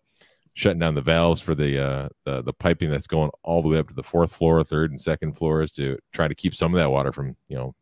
shutting 0.55 0.79
down 0.79 0.93
the 0.93 1.01
valves 1.01 1.41
for 1.41 1.55
the 1.55 1.83
uh 1.83 2.09
the, 2.25 2.41
the 2.43 2.53
piping 2.53 2.91
that's 2.91 3.07
going 3.07 3.31
all 3.43 3.61
the 3.61 3.67
way 3.67 3.79
up 3.79 3.87
to 3.89 3.93
the 3.93 4.03
fourth 4.03 4.33
floor, 4.33 4.63
third 4.63 4.91
and 4.91 5.01
second 5.01 5.33
floors 5.33 5.71
to 5.73 5.97
try 6.11 6.27
to 6.27 6.35
keep 6.35 6.53
some 6.55 6.73
of 6.73 6.79
that 6.79 6.91
water 6.91 7.11
from, 7.11 7.35
you 7.47 7.57
know, 7.57 7.75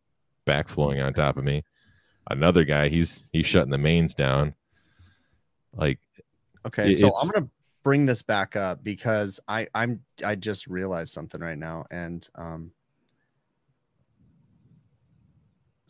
back 0.46 0.68
flowing 0.68 1.02
on 1.02 1.14
top 1.14 1.38
of 1.38 1.44
me. 1.44 1.64
Another 2.30 2.64
guy, 2.64 2.88
he's 2.90 3.30
he's 3.34 3.46
shutting 3.46 3.72
the 3.72 3.78
mains 3.78 4.14
down. 4.14 4.54
Like 5.74 6.00
Okay, 6.66 6.92
so 6.94 7.12
I'm 7.22 7.30
gonna 7.30 7.48
bring 7.84 8.06
this 8.06 8.22
back 8.22 8.56
up 8.56 8.84
because 8.84 9.40
I 9.48 9.68
I'm 9.74 10.02
I 10.24 10.36
just 10.36 10.68
realized 10.68 11.12
something 11.14 11.42
right 11.42 11.58
now, 11.58 11.86
and 11.90 12.28
um, 12.36 12.72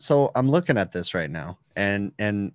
so 0.02 0.32
I'm 0.34 0.50
looking 0.50 0.76
at 0.76 0.90
this 0.90 1.14
right 1.14 1.30
now, 1.30 1.58
and 1.76 2.12
and 2.18 2.52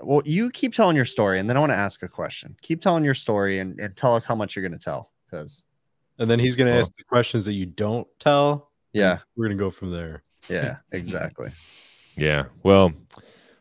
well, 0.00 0.22
you 0.24 0.50
keep 0.50 0.72
telling 0.74 0.94
your 0.94 1.04
story, 1.04 1.40
and 1.40 1.48
then 1.50 1.56
I 1.56 1.60
want 1.60 1.72
to 1.72 1.76
ask 1.76 2.02
a 2.04 2.08
question. 2.08 2.56
Keep 2.62 2.80
telling 2.80 3.02
your 3.04 3.14
story, 3.14 3.58
and, 3.58 3.78
and 3.80 3.96
tell 3.96 4.14
us 4.14 4.24
how 4.24 4.36
much 4.36 4.54
you're 4.54 4.62
gonna 4.62 4.78
tell, 4.78 5.10
because 5.26 5.64
And 6.20 6.30
then 6.30 6.38
he's 6.38 6.54
gonna 6.54 6.70
Well- 6.70 6.78
ask 6.78 6.94
the 6.94 7.02
questions 7.04 7.44
that 7.46 7.54
you 7.54 7.66
don't 7.66 8.06
tell. 8.20 8.70
yeah, 8.92 9.18
We're 9.36 9.46
gonna 9.46 9.58
go 9.58 9.70
from 9.70 9.90
there. 9.90 10.22
yeah, 10.48 10.76
exactly. 10.92 11.50
Yeah. 12.16 12.46
Well, 12.64 12.92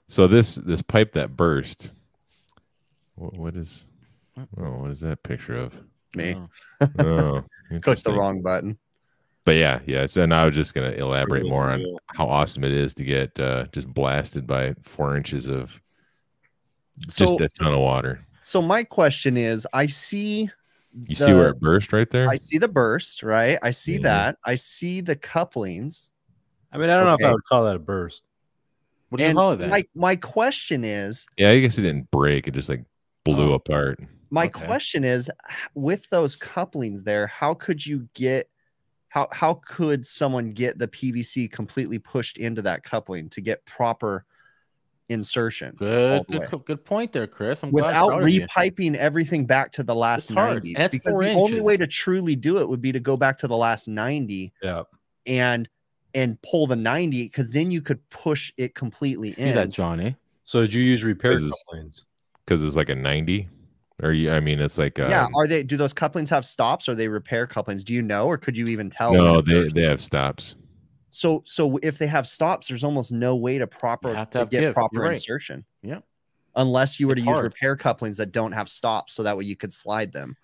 so 0.08 0.28
this 0.28 0.56
this 0.56 0.82
pipe 0.82 1.14
that 1.14 1.38
burst. 1.38 1.92
What, 3.14 3.34
what 3.38 3.56
is? 3.56 3.86
Oh, 4.36 4.80
what 4.82 4.90
is 4.90 5.00
that 5.02 5.22
picture 5.22 5.56
of? 5.56 5.76
Me 6.16 6.34
Oh. 6.82 6.88
Oh, 6.98 7.44
clicked 7.82 8.04
the 8.04 8.14
wrong 8.14 8.42
button. 8.42 8.80
But 9.48 9.56
yeah, 9.56 9.80
yeah. 9.86 10.06
So 10.08 10.26
now 10.26 10.42
I 10.42 10.46
was 10.46 10.56
just 10.56 10.74
gonna 10.74 10.90
elaborate 10.92 11.46
more 11.46 11.70
on 11.70 11.82
how 12.08 12.28
awesome 12.28 12.66
it 12.66 12.74
is 12.74 12.94
to 12.96 13.06
get 13.06 13.40
uh, 13.40 13.68
just 13.72 13.88
blasted 13.88 14.46
by 14.46 14.76
four 14.84 15.16
inches 15.16 15.48
of 15.48 15.72
just 17.08 17.18
So- 17.30 17.38
a 17.42 17.48
ton 17.58 17.74
of 17.74 17.80
water. 17.80 18.20
So 18.42 18.62
my 18.62 18.84
question 18.84 19.38
is, 19.38 19.66
I 19.72 19.88
see. 19.88 20.50
You 21.08 21.16
see 21.16 21.32
where 21.34 21.48
it 21.48 21.62
burst 21.62 21.94
right 21.94 22.10
there? 22.10 22.28
I 22.28 22.36
see 22.36 22.58
the 22.58 22.68
burst, 22.68 23.24
right? 23.24 23.58
I 23.64 23.72
see 23.72 24.00
Mhm. 24.00 24.04
that. 24.04 24.38
I 24.44 24.56
see 24.56 25.00
the 25.00 25.16
couplings. 25.16 26.12
I 26.74 26.78
mean, 26.78 26.90
I 26.90 26.96
don't 26.96 27.06
know 27.06 27.14
if 27.14 27.24
I 27.24 27.32
would 27.32 27.46
call 27.46 27.64
that 27.64 27.76
a 27.78 27.80
burst. 27.80 28.26
What 29.08 29.20
do 29.20 29.26
you 29.26 29.34
call 29.34 29.54
it 29.54 29.58
then? 29.60 29.70
my 29.70 29.84
my 29.96 30.18
question 30.18 30.84
is, 30.84 31.26
yeah, 31.38 31.52
I 31.52 31.60
guess 31.62 31.78
it 31.78 31.84
didn't 31.84 32.12
break. 32.12 32.50
It 32.50 32.54
just 32.54 32.68
like 32.68 32.84
blew 33.24 33.52
Oh. 33.52 33.54
apart. 33.54 34.02
my 34.30 34.48
Okay. 34.48 34.66
question 34.66 35.06
is, 35.06 35.32
with 35.74 36.10
those 36.10 36.36
couplings 36.36 37.04
there, 37.04 37.28
how 37.28 37.54
could 37.54 37.86
you 37.86 38.10
get 38.14 38.50
how 39.18 39.28
how 39.32 39.54
could 39.66 40.06
someone 40.06 40.52
get 40.52 40.78
the 40.78 40.88
PVC 40.88 41.52
completely 41.52 41.98
pushed 42.00 42.38
into 42.38 42.62
that 42.62 42.84
coupling 42.84 43.30
to 43.30 43.42
get 43.42 43.66
proper 43.66 44.26
insertion 45.10 45.74
Good, 45.78 46.24
good, 46.28 46.66
good 46.66 46.84
point 46.86 47.14
there, 47.14 47.28
Chris. 47.28 47.64
I'm 47.64 47.72
without 47.72 48.10
proud 48.10 48.24
of 48.24 48.30
you. 48.30 48.46
repiping 48.46 48.94
everything 48.96 49.46
back 49.46 49.72
to 49.74 49.84
the 49.84 49.96
last 49.96 50.26
It's 50.30 50.32
90 50.32 50.74
that's 50.74 50.92
because 50.92 51.14
four 51.14 51.24
the 51.24 51.32
only 51.34 51.62
way 51.62 51.78
to 51.78 51.88
truly 51.88 52.36
do 52.36 52.58
it 52.60 52.68
would 52.68 52.82
be 52.82 52.92
to 52.92 53.00
go 53.00 53.16
back 53.18 53.38
to 53.40 53.48
the 53.48 53.56
last 53.58 53.88
90 53.88 54.52
Yeah. 54.62 54.84
and 55.26 55.68
and 56.14 56.42
pull 56.42 56.68
the 56.68 56.76
90 56.76 57.24
because 57.24 57.50
then 57.50 57.72
you 57.72 57.82
could 57.82 58.08
push 58.10 58.52
it 58.58 58.76
completely 58.76 59.32
See 59.32 59.50
in 59.50 59.56
that, 59.56 59.70
Johnny? 59.70 60.16
So 60.44 60.62
did 60.62 60.74
you 60.74 60.84
use 60.84 61.04
repair 61.04 61.38
This 61.40 61.52
couplings? 61.68 62.06
because 62.46 62.62
it's 62.62 62.76
like 62.76 62.90
a 62.90 62.96
90 62.96 63.48
or 64.04 64.14
you 64.14 64.32
i 64.32 64.40
mean 64.40 64.60
it's 64.60 64.78
like 64.78 65.00
um, 65.00 65.10
yeah 65.10 65.28
are 65.36 65.48
they 65.48 65.64
do 65.64 65.78
those 65.78 65.94
couplings 65.94 66.30
have 66.30 66.46
stops 66.46 66.88
or 66.88 66.96
they 66.96 67.08
repair 67.08 67.48
couplings 67.48 67.84
do 67.84 67.94
you 67.94 68.02
know 68.02 68.26
or 68.28 68.38
could 68.38 68.56
you 68.56 68.66
even 68.68 68.90
tell 68.90 69.14
no 69.14 69.42
they, 69.42 69.68
they 69.70 69.82
have 69.82 70.02
stops 70.02 70.56
so 71.10 71.42
so 71.46 71.78
if 71.82 71.98
they 71.98 72.08
have 72.08 72.28
stops 72.28 72.68
there's 72.68 72.84
almost 72.84 73.12
no 73.12 73.36
way 73.36 73.58
to 73.58 73.68
proper 73.68 74.14
have 74.16 74.30
to 74.30 74.34
to, 74.34 74.40
have 74.40 74.50
get 74.50 74.60
give. 74.60 74.74
proper 74.74 75.02
right. 75.02 75.12
insertion 75.12 75.66
Yeah. 75.82 76.00
unless 76.56 77.00
you 77.00 77.08
were 77.08 77.14
It's 77.14 77.24
to 77.24 77.30
use 77.30 77.42
repair 77.42 77.76
couplings 77.76 78.18
that 78.18 78.32
don't 78.32 78.52
have 78.52 78.70
stops 78.70 79.14
so 79.14 79.24
that 79.24 79.38
way 79.38 79.46
you 79.46 79.56
could 79.56 79.74
slide 79.74 80.12
them 80.12 80.36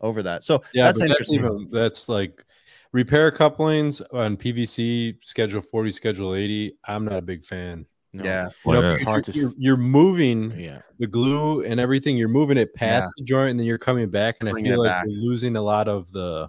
over 0.00 0.22
that 0.22 0.44
so 0.44 0.62
Yeah, 0.72 0.84
that's 0.84 1.00
but 1.00 1.08
interesting 1.08 1.38
even, 1.38 1.68
that's 1.70 2.08
like 2.08 2.44
repair 2.92 3.30
couplings 3.30 4.00
on 4.00 4.36
PVC 4.36 5.18
Schedule 5.22 5.60
40, 5.60 5.90
Schedule 5.90 6.34
80. 6.34 6.76
I'm 6.86 7.04
not 7.04 7.18
a 7.18 7.22
big 7.22 7.42
fan. 7.44 7.84
No. 8.12 8.24
yeah 8.24 8.48
you 8.64 8.72
know, 8.72 8.92
it's 8.92 9.06
hard 9.06 9.24
to... 9.26 9.32
You're, 9.32 9.48
s- 9.48 9.56
you're 9.58 9.76
moving 9.76 10.52
Yeah. 10.58 10.80
the 10.98 11.06
glue 11.06 11.62
and 11.64 11.78
everything. 11.78 12.16
You're 12.16 12.28
moving 12.28 12.56
it 12.56 12.72
past 12.74 13.12
the 13.18 13.24
joint, 13.24 13.50
and 13.50 13.60
then 13.60 13.66
you're 13.66 13.76
coming 13.78 14.08
back, 14.08 14.36
and 14.40 14.48
Bringing 14.50 14.72
I 14.72 14.74
feel 14.74 14.82
like 14.82 14.90
back. 14.90 15.04
you're 15.08 15.22
losing 15.22 15.56
a 15.56 15.62
lot 15.62 15.86
of 15.88 16.10
the. 16.12 16.48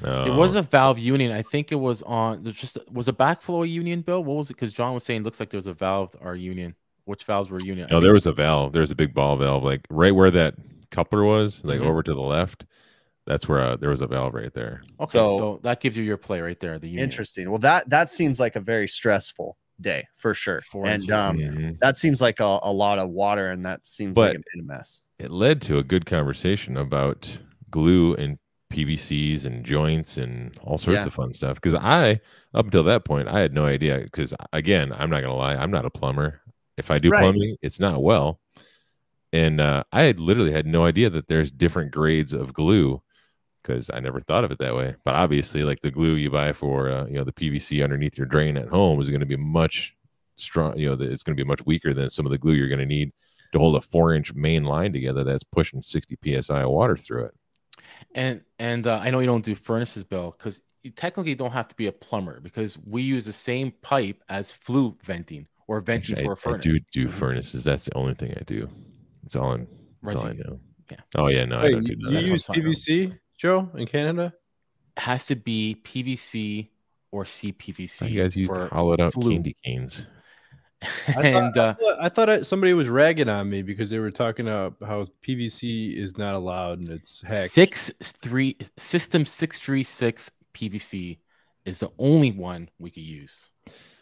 It 0.00 0.32
was 0.32 0.54
a 0.54 0.62
valve 0.62 0.98
union. 0.98 1.32
I 1.32 1.42
think 1.42 1.72
it 1.72 1.76
was 1.76 2.02
on 2.02 2.44
there's 2.44 2.56
just 2.56 2.78
was 2.90 3.08
a 3.08 3.12
backflow 3.12 3.68
union 3.68 4.02
bill. 4.02 4.22
What 4.22 4.36
was 4.36 4.50
it? 4.50 4.54
Because 4.54 4.72
John 4.72 4.94
was 4.94 5.02
saying 5.04 5.22
it 5.22 5.24
looks 5.24 5.40
like 5.40 5.50
there 5.50 5.58
was 5.58 5.66
a 5.66 5.72
valve 5.72 6.14
or 6.20 6.36
union. 6.36 6.74
Which 7.04 7.24
valves 7.24 7.50
were 7.50 7.58
union? 7.60 7.88
I 7.90 7.94
no 7.94 8.00
there 8.00 8.12
was 8.12 8.26
a 8.26 8.32
valve 8.32 8.72
there 8.72 8.82
was 8.82 8.90
a 8.92 8.94
big 8.94 9.12
ball 9.14 9.36
valve 9.36 9.64
like 9.64 9.80
right 9.90 10.14
where 10.14 10.30
that 10.30 10.54
coupler 10.92 11.24
was 11.24 11.64
like 11.64 11.80
Mhm. 11.80 11.86
over 11.86 12.02
to 12.04 12.14
the 12.14 12.20
left 12.20 12.64
that's 13.26 13.48
where 13.48 13.60
uh, 13.60 13.76
there 13.76 13.90
was 13.90 14.00
a 14.02 14.06
valve 14.06 14.34
right 14.34 14.52
there 14.54 14.82
Okay, 15.00 15.10
So- 15.10 15.26
so, 15.38 15.60
that 15.62 15.80
gives 15.80 15.96
you 15.96 16.04
your 16.04 16.16
play 16.18 16.40
right 16.42 16.58
there. 16.60 16.78
The 16.78 16.86
union. 16.88 17.02
interesting 17.04 17.48
well 17.50 17.58
that 17.60 17.88
that 17.90 18.08
seems 18.10 18.38
like 18.38 18.54
a 18.56 18.60
very 18.60 18.86
stressful 18.86 19.56
day 19.80 20.06
for 20.16 20.34
sure 20.34 20.60
Four 20.62 20.86
and 20.86 21.02
inches, 21.02 21.14
um 21.14 21.38
yeah. 21.38 21.48
Mhm. 21.48 21.78
that 21.80 21.96
seems 21.96 22.20
like 22.20 22.40
a, 22.40 22.58
a 22.62 22.72
lot 22.72 22.98
of 22.98 23.10
water 23.10 23.50
and 23.50 23.64
that 23.66 23.86
seems 23.86 24.14
But- 24.14 24.34
like 24.36 24.38
it 24.54 24.60
a 24.60 24.62
mess 24.64 25.02
it 25.18 25.30
led 25.30 25.60
to 25.62 25.78
a 25.78 25.82
good 25.82 26.06
conversation 26.06 26.76
about 26.76 27.38
glue 27.70 28.14
and 28.14 28.38
PVCs 28.70 29.46
and 29.46 29.64
joints 29.64 30.18
and 30.18 30.56
all 30.62 30.78
sorts 30.78 31.00
Yeah. 31.00 31.06
of 31.06 31.14
fun 31.14 31.32
stuff. 31.32 31.54
Because 31.54 31.74
I, 31.74 32.20
up 32.54 32.66
until 32.66 32.84
that 32.84 33.04
point, 33.06 33.26
I 33.26 33.40
had 33.40 33.52
no 33.54 33.64
idea. 33.64 33.98
Because 33.98 34.34
again, 34.52 34.92
I'm 34.92 35.08
not 35.10 35.22
gonna 35.22 35.34
lie, 35.34 35.56
I'm 35.56 35.70
not 35.70 35.86
a 35.86 35.90
plumber. 35.90 36.42
If 36.76 36.90
I 36.90 36.98
do 36.98 37.10
Right. 37.10 37.20
plumbing, 37.22 37.56
it's 37.62 37.80
not 37.80 38.02
well. 38.02 38.40
And 39.32 39.60
uh, 39.60 39.84
I 39.90 40.04
had 40.04 40.20
literally 40.20 40.52
had 40.52 40.66
no 40.66 40.84
idea 40.84 41.10
that 41.10 41.28
there's 41.28 41.50
different 41.50 41.90
grades 41.92 42.32
of 42.32 42.52
glue 42.52 43.02
because 43.62 43.90
I 43.90 44.00
never 44.00 44.20
thought 44.20 44.44
of 44.44 44.50
it 44.50 44.58
that 44.58 44.74
way. 44.74 44.94
But 45.04 45.14
obviously, 45.14 45.64
like 45.64 45.80
the 45.80 45.90
glue 45.90 46.14
you 46.14 46.30
buy 46.30 46.52
for 46.52 46.90
uh, 46.90 47.06
you 47.06 47.14
know 47.14 47.24
the 47.24 47.32
PVC 47.32 47.82
underneath 47.82 48.16
your 48.16 48.26
drain 48.26 48.56
at 48.56 48.68
home 48.68 49.00
is 49.00 49.10
going 49.10 49.20
to 49.20 49.26
be 49.26 49.36
much 49.36 49.94
strong. 50.36 50.78
You 50.78 50.90
know, 50.90 50.96
the- 50.96 51.10
it's 51.10 51.22
going 51.22 51.36
to 51.36 51.42
be 51.42 51.46
much 51.46 51.64
weaker 51.66 51.94
than 51.94 52.08
some 52.08 52.26
of 52.26 52.32
the 52.32 52.38
glue 52.38 52.54
you're 52.54 52.68
going 52.68 52.78
to 52.80 52.86
need 52.86 53.12
to 53.52 53.58
hold 53.58 53.76
a 53.76 53.80
four 53.80 54.14
inch 54.14 54.34
main 54.34 54.64
line 54.64 54.92
together 54.92 55.24
that's 55.24 55.44
pushing 55.44 55.82
60 55.82 56.18
psi 56.40 56.62
of 56.62 56.70
water 56.70 56.96
through 56.96 57.26
it. 57.26 57.34
And 58.14 58.42
and 58.58 58.86
uh, 58.86 59.00
I 59.02 59.10
know 59.10 59.20
you 59.20 59.26
don't 59.26 59.44
do 59.44 59.54
furnaces, 59.54 60.04
Bill, 60.04 60.34
because 60.36 60.62
you 60.82 60.90
technically 60.90 61.34
don't 61.34 61.52
have 61.52 61.68
to 61.68 61.74
be 61.74 61.86
a 61.86 61.92
plumber 61.92 62.40
because 62.40 62.78
we 62.86 63.02
use 63.02 63.24
the 63.24 63.32
same 63.32 63.72
pipe 63.82 64.22
as 64.28 64.52
flue 64.52 64.96
venting 65.04 65.46
or 65.66 65.80
venting 65.80 66.16
Actually, 66.16 66.24
for 66.24 66.32
a 66.32 66.36
I, 66.36 66.38
I 66.38 66.52
furnace. 66.52 66.66
I 66.66 66.70
do 66.70 66.80
do 66.92 67.08
furnaces. 67.08 67.64
That's 67.64 67.84
the 67.84 67.96
only 67.96 68.14
thing 68.14 68.34
I 68.36 68.42
do. 68.44 68.68
It's 69.24 69.36
all 69.36 69.52
I'm. 69.52 69.68
That's 70.02 70.20
all 70.20 70.28
I 70.28 70.32
know. 70.32 70.60
Yeah. 70.90 70.96
Oh 71.16 71.26
yeah, 71.28 71.44
no, 71.44 71.58
I 71.58 71.70
don't 71.70 71.84
do 71.84 71.92
you, 71.92 71.96
none 71.98 72.12
you 72.12 72.18
use 72.32 72.46
That's 72.46 72.48
what 72.48 72.58
PVC, 72.58 73.18
Joe, 73.38 73.70
in 73.76 73.86
Canada? 73.86 74.34
Has 74.96 75.26
to 75.26 75.36
be 75.36 75.80
PVC 75.84 76.68
or 77.12 77.24
CPVC. 77.24 78.10
You 78.10 78.22
guys 78.22 78.36
used 78.36 78.52
hollowed 78.54 79.00
out 79.00 79.14
flue. 79.14 79.32
candy 79.32 79.56
canes. 79.64 80.06
I 81.16 81.22
and 81.28 81.54
thought, 81.54 81.58
I 81.58 81.70
uh, 81.70 81.74
thought, 81.74 81.98
I 82.00 82.08
thought 82.08 82.30
I- 82.30 82.42
somebody 82.42 82.72
was 82.74 82.88
ragging 82.88 83.28
on 83.28 83.48
me 83.48 83.62
because 83.62 83.90
they 83.90 83.98
were 83.98 84.10
talking 84.10 84.46
about 84.46 84.76
how 84.84 85.04
PVC 85.26 85.96
is 85.96 86.16
not 86.18 86.34
allowed 86.34 86.80
and 86.80 86.88
it's 86.90 87.20
hacked. 87.22 87.52
six 87.52 87.90
three 88.02 88.56
system 88.76 89.24
six 89.26 89.58
three 89.60 89.82
six 89.82 90.30
PVC 90.54 91.18
is 91.64 91.80
the 91.80 91.90
only 91.98 92.30
one 92.32 92.68
we 92.78 92.90
could 92.90 93.02
use. 93.02 93.46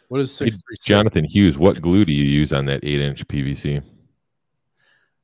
What 0.09 0.21
is 0.21 0.37
Hey, 0.37 0.45
six 0.45 0.63
three 0.63 0.75
six? 0.75 0.85
Jonathan 0.85 1.25
Hughes, 1.25 1.57
what 1.57 1.71
It's- 1.77 1.81
glue 1.83 2.05
do 2.05 2.11
you 2.13 2.25
use 2.25 2.53
on 2.53 2.65
that 2.65 2.83
eight 2.83 3.01
inch 3.01 3.27
PVC? 3.27 3.81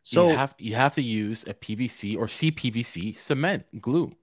So 0.03 0.29
you 0.29 0.35
have 0.35 0.55
you 0.59 0.75
have 0.75 0.93
to 0.95 1.01
use 1.01 1.43
a 1.43 1.53
PVC 1.53 2.17
or 2.17 2.27
CPVC 2.27 3.17
cement 3.17 3.65
glue. 3.81 4.13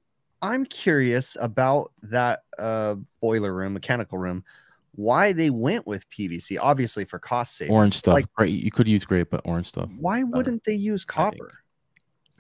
I'm 0.43 0.65
curious 0.65 1.37
about 1.41 1.93
that 2.03 2.45
uh, 2.59 2.97
boiler 3.21 3.53
room, 3.53 3.73
mechanical 3.75 4.19
room. 4.19 4.45
Why 4.93 5.33
they 5.33 5.51
went 5.51 5.87
with 5.87 6.09
PVC? 6.11 6.59
Obviously 6.61 7.05
for 7.05 7.19
cost 7.19 7.57
savings. 7.57 7.75
Orange 7.75 7.97
stuff. 7.97 8.15
Like, 8.15 8.27
right. 8.39 8.51
You 8.51 8.71
could 8.71 8.89
use 8.89 9.05
gray, 9.05 9.23
but 9.23 9.41
orange 9.45 9.69
stuff. 9.69 9.89
why 9.99 10.23
wouldn't 10.23 10.65
they 10.65 10.75
use 10.75 11.05
I 11.09 11.13
copper? 11.13 11.53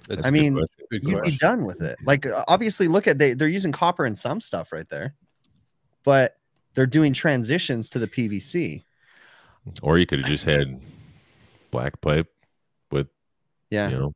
That's 0.08 0.24
I 0.24 0.28
a 0.28 0.32
good 0.32 0.40
mean, 0.40 0.54
question. 0.54 1.10
You'd 1.10 1.22
be 1.22 1.36
done 1.36 1.64
with 1.64 1.82
it. 1.82 1.96
Like 2.04 2.26
uh, 2.26 2.44
obviously, 2.48 2.88
look 2.88 3.06
at 3.06 3.18
they 3.18 3.34
they're 3.34 3.48
using 3.48 3.72
copper 3.72 4.04
in 4.06 4.14
some 4.14 4.40
stuff 4.40 4.72
right 4.72 4.88
there, 4.88 5.14
but 6.04 6.36
they're 6.74 6.86
doing 6.86 7.12
transitions 7.12 7.90
to 7.90 7.98
the 7.98 8.08
PVC. 8.08 8.84
or 9.82 9.98
you 9.98 10.06
could 10.06 10.20
have 10.20 10.28
just 10.28 10.44
had 10.44 10.80
black 11.70 12.00
pipe 12.00 12.26
with, 12.26 12.39
Yeah, 13.70 13.90
you 13.90 13.96
know, 13.98 14.12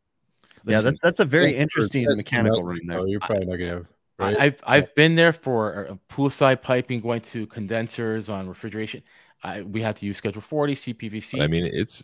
yeah. 0.66 0.80
That's 0.80 1.00
that's 1.00 1.20
a 1.20 1.24
very 1.24 1.52
That's 1.52 1.62
interesting 1.62 2.06
that's 2.06 2.18
mechanical 2.18 2.62
room 2.62 2.80
there. 2.86 2.98
though. 2.98 3.06
You're 3.06 3.20
probably 3.20 3.46
not 3.46 3.56
gonna 3.56 3.70
have. 3.70 3.88
Right? 4.18 4.36
I've 4.38 4.60
I've 4.66 4.94
been 4.94 5.14
there 5.14 5.32
for 5.32 5.98
poolside 6.08 6.62
piping, 6.62 7.00
going 7.00 7.20
to 7.22 7.46
condensers 7.46 8.28
on 8.28 8.48
refrigeration. 8.48 9.02
I, 9.42 9.62
we 9.62 9.82
have 9.82 9.96
to 9.98 10.06
use 10.06 10.16
Schedule 10.16 10.40
40 10.40 10.74
CPVC, 10.74 11.40
I 11.40 11.46
mean, 11.46 11.66
it's 11.66 12.02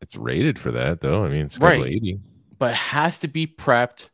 it's 0.00 0.16
rated 0.16 0.58
for 0.58 0.72
that 0.72 1.00
though. 1.00 1.24
I 1.24 1.28
mean, 1.28 1.42
it's 1.46 1.54
Schedule 1.54 1.84
Right. 1.84 1.92
80. 1.94 2.20
but 2.58 2.70
it 2.72 2.76
has 2.76 3.18
to 3.20 3.28
be 3.28 3.46
prepped. 3.46 4.10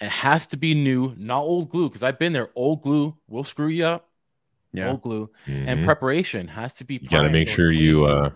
It 0.00 0.08
has 0.08 0.46
to 0.48 0.56
be 0.56 0.74
new, 0.74 1.14
not 1.16 1.40
old 1.42 1.68
glue. 1.70 1.88
Because 1.88 2.02
I've 2.02 2.18
been 2.18 2.32
there. 2.32 2.50
Old 2.54 2.82
glue 2.82 3.16
will 3.28 3.44
screw 3.44 3.68
you 3.68 3.86
up. 3.86 4.08
Yeah, 4.72 4.90
Old 4.90 5.02
glue 5.02 5.30
and 5.46 5.80
Mhm. 5.80 5.84
preparation 5.84 6.48
has 6.48 6.74
to 6.74 6.84
be. 6.84 6.94
you 6.94 7.08
got 7.08 7.22
to 7.22 7.30
make 7.30 7.48
sure 7.48 7.70
you 7.70 8.04
uh 8.04 8.30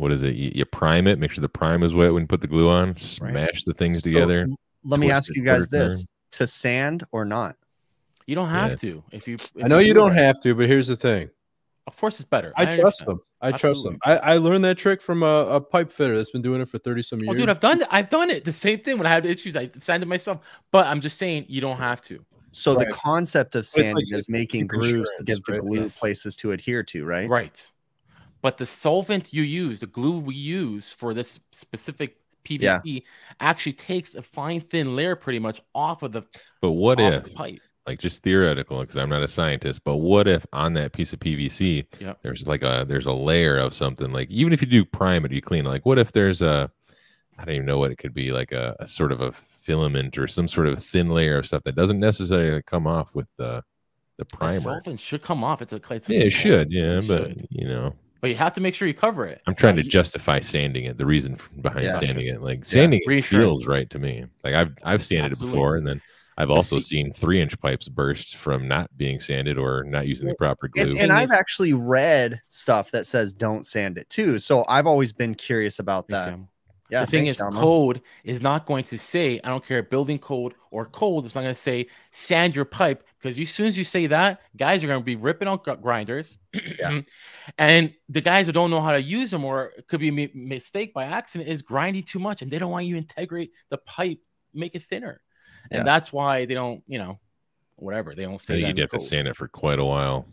what 0.00 0.10
is 0.12 0.22
it? 0.22 0.34
You, 0.34 0.50
you 0.54 0.64
prime 0.64 1.06
it, 1.06 1.18
make 1.18 1.30
sure 1.30 1.42
the 1.42 1.48
prime 1.48 1.82
is 1.82 1.94
wet 1.94 2.12
when 2.12 2.22
you 2.22 2.26
put 2.26 2.40
the 2.40 2.46
glue 2.46 2.68
on, 2.68 2.96
smash 2.96 3.64
the 3.64 3.74
things 3.74 3.98
So, 3.98 4.10
together. 4.10 4.42
l- 4.48 4.56
let 4.84 4.98
me 4.98 5.10
ask 5.10 5.34
you 5.36 5.44
guys 5.44 5.64
it 5.64 5.70
there. 5.70 5.84
this: 5.84 6.10
to 6.32 6.46
sand 6.46 7.04
or 7.12 7.24
not? 7.24 7.56
You 8.26 8.34
don't 8.34 8.48
have 8.48 8.70
Yeah. 8.70 8.76
to. 8.76 9.04
If 9.12 9.28
you, 9.28 9.34
if 9.34 9.50
I 9.62 9.68
know 9.68 9.78
you 9.78 9.92
do 9.92 10.00
it 10.00 10.02
don't 10.02 10.10
right. 10.12 10.18
have 10.24 10.40
to, 10.40 10.54
but 10.54 10.68
here's 10.68 10.88
the 10.88 10.96
thing. 10.96 11.28
Of 11.86 11.96
course, 11.96 12.20
it's 12.20 12.28
better. 12.28 12.52
I, 12.56 12.66
trust 12.66 13.04
them. 13.04 13.20
I 13.40 13.50
trust 13.52 13.82
them. 13.84 13.98
I, 14.04 14.16
I 14.18 14.36
learned 14.36 14.64
that 14.64 14.78
trick 14.78 15.02
from 15.02 15.22
a, 15.22 15.46
a 15.46 15.60
pipe 15.60 15.90
fitter 15.90 16.16
that's 16.16 16.30
been 16.30 16.42
doing 16.42 16.60
it 16.60 16.68
for 16.68 16.78
thirty 16.78 17.02
some 17.02 17.18
Oh, 17.20 17.24
years. 17.24 17.36
dude, 17.36 17.48
I've 17.48 17.60
done 17.60 17.80
it. 17.80 17.88
I've 17.90 18.08
done 18.10 18.30
it. 18.30 18.44
The 18.44 18.52
same 18.52 18.78
thing 18.80 18.96
when 18.96 19.06
I 19.06 19.10
had 19.10 19.26
issues. 19.26 19.56
I 19.56 19.70
sanded 19.78 20.08
myself. 20.08 20.40
But 20.70 20.86
I'm 20.86 21.00
just 21.00 21.18
saying, 21.18 21.46
you 21.48 21.60
don't 21.60 21.78
have 21.78 22.00
to. 22.02 22.24
So 22.52 22.74
the 22.74 22.86
concept 22.86 23.54
of 23.54 23.62
But 23.62 23.66
it's 23.66 23.76
like 23.76 23.84
sanding 23.84 24.14
is 24.18 24.30
making 24.30 24.66
grooves 24.66 24.88
to 24.90 24.96
insurance, 24.98 25.22
give 25.24 25.42
the 25.44 25.58
glue 25.60 25.80
Yes. 25.82 25.98
places 25.98 26.36
to 26.36 26.52
adhere 26.52 26.82
to, 26.84 27.04
right? 27.04 27.28
Right. 27.28 27.70
But 28.42 28.56
the 28.56 28.66
solvent 28.66 29.32
you 29.32 29.42
use, 29.42 29.80
the 29.80 29.86
glue 29.86 30.18
we 30.18 30.34
use 30.34 30.92
for 30.92 31.14
this 31.14 31.40
specific 31.52 32.16
PVC, 32.44 33.04
actually 33.38 33.74
takes 33.74 34.14
a 34.14 34.22
fine, 34.22 34.60
thin 34.60 34.96
layer 34.96 35.16
pretty 35.16 35.38
much 35.38 35.60
off 35.74 36.02
of 36.02 36.12
the, 36.12 36.22
But 36.60 36.72
what 36.72 37.00
if 37.00 37.24
the 37.24 37.30
pipe. 37.30 37.60
like 37.86 37.98
just 37.98 38.22
theoretical 38.22 38.80
because 38.80 38.96
I'm 38.96 39.08
not 39.08 39.22
a 39.22 39.28
scientist, 39.28 39.82
but 39.84 39.96
what 39.96 40.28
if 40.28 40.46
on 40.52 40.74
that 40.74 40.92
piece 40.92 41.12
of 41.12 41.20
PVC 41.20 41.86
Yep. 41.98 42.20
there's 42.22 42.46
like 42.46 42.62
a 42.62 42.84
there's 42.86 43.06
a 43.06 43.12
layer 43.12 43.58
of 43.58 43.74
something 43.74 44.12
like 44.12 44.30
even 44.30 44.52
if 44.52 44.60
you 44.60 44.68
do 44.68 44.84
prime 44.84 45.24
it, 45.24 45.32
you 45.32 45.40
clean. 45.42 45.64
Like 45.64 45.86
what 45.86 45.98
if 45.98 46.12
there's 46.12 46.42
a 46.42 46.70
I 47.38 47.44
don't 47.46 47.54
even 47.56 47.66
know 47.66 47.78
what 47.78 47.92
it 47.92 47.98
could 47.98 48.14
be 48.14 48.32
like 48.32 48.52
a, 48.52 48.76
a 48.80 48.86
sort 48.86 49.12
of 49.12 49.20
a 49.22 49.32
filament 49.32 50.18
or 50.18 50.28
some 50.28 50.48
sort 50.48 50.68
of 50.68 50.84
thin 50.84 51.10
layer 51.10 51.38
of 51.38 51.46
stuff 51.46 51.64
that 51.64 51.76
doesn't 51.76 52.00
necessarily 52.00 52.62
come 52.62 52.86
off 52.86 53.14
with 53.14 53.30
the 53.36 53.64
the 54.18 54.24
primer. 54.26 54.54
The 54.54 54.60
solvent 54.60 55.00
should 55.00 55.22
come 55.22 55.42
off. 55.44 55.62
It's 55.62 55.72
a, 55.72 55.80
it's 55.90 56.08
a 56.10 56.12
Yeah, 56.12 56.20
it 56.24 56.30
should. 56.32 56.72
Yeah, 56.72 56.98
It 56.98 57.06
but 57.06 57.30
should. 57.30 57.46
you 57.50 57.68
know, 57.68 57.94
but 58.20 58.30
you 58.30 58.36
have 58.36 58.52
to 58.54 58.60
make 58.60 58.74
sure 58.74 58.86
you 58.88 58.94
cover 58.94 59.26
it. 59.26 59.40
I'm 59.46 59.54
trying 59.54 59.76
to 59.76 59.84
you- 59.84 59.90
justify 59.90 60.40
sanding 60.40 60.84
it. 60.84 60.98
The 60.98 61.06
reason 61.06 61.38
behind 61.60 61.84
Yeah. 61.86 61.92
sanding 61.92 62.26
it, 62.26 62.42
like 62.42 62.64
sanding 62.64 63.00
it 63.04 63.24
feels 63.24 63.66
right 63.66 63.88
to 63.90 63.98
me. 63.98 64.24
Like 64.44 64.54
I've 64.54 64.72
I've 64.82 65.04
sanded 65.04 65.32
Absolutely. 65.32 65.48
it 65.48 65.60
before, 65.60 65.76
and 65.76 65.86
then 65.86 66.00
I've 66.38 66.50
also 66.50 66.76
see- 66.76 66.96
seen 66.96 67.12
three 67.12 67.40
inch 67.40 67.60
pipes 67.60 67.88
burst 67.88 68.36
from 68.36 68.66
not 68.66 68.90
being 68.96 69.20
sanded 69.20 69.58
or 69.58 69.84
not 69.84 70.06
using 70.06 70.26
the 70.28 70.34
proper 70.36 70.68
glue. 70.68 70.90
And, 70.92 70.98
and 70.98 71.12
I've 71.12 71.32
actually 71.32 71.74
read 71.74 72.40
stuff 72.48 72.90
that 72.92 73.04
says 73.06 73.32
don't 73.34 73.66
sand 73.66 73.98
it 73.98 74.08
too. 74.08 74.38
So 74.38 74.64
I've 74.66 74.86
always 74.86 75.12
been 75.12 75.34
curious 75.34 75.78
about 75.80 76.08
Thanks, 76.08 76.30
that. 76.30 76.38
Sam. 76.90 76.98
Yeah, 76.98 77.04
the 77.04 77.10
thing 77.10 77.24
thanks, 77.24 77.36
is, 77.36 77.40
Alma. 77.40 77.60
code 77.60 78.02
is 78.24 78.40
not 78.42 78.66
going 78.66 78.84
to 78.84 78.98
say, 78.98 79.40
I 79.44 79.48
don't 79.48 79.64
care, 79.64 79.82
building 79.82 80.18
code 80.18 80.54
or 80.70 80.86
code, 80.86 81.24
it's 81.24 81.34
not 81.34 81.42
going 81.42 81.54
to 81.54 81.60
say 81.60 81.88
sand 82.10 82.54
your 82.56 82.64
pipe 82.64 83.04
because 83.18 83.38
as 83.38 83.50
soon 83.50 83.66
as 83.66 83.76
you 83.78 83.84
say 83.84 84.06
that, 84.08 84.40
guys 84.56 84.82
are 84.82 84.86
going 84.86 85.00
to 85.00 85.04
be 85.04 85.16
ripping 85.16 85.48
out 85.48 85.64
gr- 85.64 85.74
grinders. 85.74 86.38
and 87.58 87.94
the 88.08 88.20
guys 88.20 88.46
who 88.46 88.52
don't 88.52 88.70
know 88.70 88.80
how 88.80 88.92
to 88.92 89.02
use 89.02 89.30
them 89.30 89.44
or 89.44 89.72
it 89.76 89.86
could 89.88 90.00
be 90.00 90.08
a 90.08 90.30
mistake 90.34 90.92
by 90.94 91.04
accident 91.04 91.48
is 91.48 91.62
grinding 91.62 92.02
too 92.02 92.18
much 92.18 92.42
and 92.42 92.50
they 92.50 92.58
don't 92.58 92.70
want 92.70 92.86
you 92.86 92.94
to 92.94 92.98
integrate 92.98 93.52
the 93.68 93.78
pipe, 93.78 94.18
make 94.54 94.74
it 94.74 94.82
thinner. 94.82 95.20
And 95.70 95.78
Yeah. 95.80 95.84
that's 95.84 96.12
why 96.12 96.44
they 96.46 96.54
don't, 96.54 96.82
you 96.86 96.98
know, 96.98 97.18
whatever, 97.76 98.14
they 98.14 98.24
don't 98.24 98.40
say 98.40 98.54
think 98.54 98.62
that. 98.66 98.68
You'd 98.76 98.78
have 98.82 98.90
to 98.90 98.96
code. 98.98 99.06
sand 99.06 99.28
it 99.28 99.36
for 99.36 99.48
quite 99.48 99.78
a 99.78 99.84
while. 99.84 100.26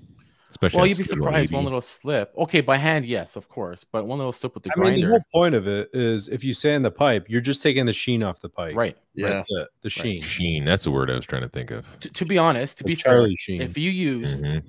Especially 0.49 0.77
Well, 0.77 0.85
you'd 0.87 0.97
be 0.97 1.03
surprised 1.03 1.51
one 1.51 1.65
little 1.65 1.81
slip. 1.81 2.33
Okay, 2.37 2.61
by 2.61 2.77
hand, 2.77 3.05
yes, 3.05 3.35
of 3.35 3.49
course, 3.49 3.83
but 3.83 4.05
one 4.07 4.17
little 4.17 4.31
slip 4.31 4.53
with 4.53 4.63
the 4.63 4.71
I 4.75 4.79
mean, 4.79 5.01
the 5.01 5.07
whole 5.07 5.23
point 5.33 5.55
of 5.55 5.67
it 5.67 5.89
is 5.93 6.29
if 6.29 6.43
you 6.43 6.53
sand 6.53 6.85
the 6.85 6.91
pipe, 6.91 7.25
you're 7.29 7.41
just 7.41 7.61
taking 7.61 7.85
the 7.85 7.91
sheen 7.93 8.23
off 8.23 8.39
the 8.39 8.47
pipe. 8.49 8.75
right? 8.75 8.97
Yeah. 9.13 9.29
That's 9.29 9.45
it. 9.49 9.67
The 9.81 9.89
sheen. 9.89 10.21
Sheen. 10.21 10.63
That's 10.63 10.85
the 10.85 10.91
word 10.91 11.11
I 11.11 11.15
was 11.15 11.25
trying 11.25 11.41
to 11.41 11.49
think 11.49 11.71
of. 11.71 11.85
To, 11.99 12.09
to 12.09 12.25
be 12.25 12.37
honest, 12.37 12.77
to 12.77 12.83
The 12.85 12.87
be 12.89 12.95
fair, 12.95 13.13
Charlie 13.13 13.35
Sheen. 13.35 13.61
if 13.61 13.77
you 13.77 13.91
use 13.91 14.41
Mhm. 14.41 14.57
uh, 14.59 14.61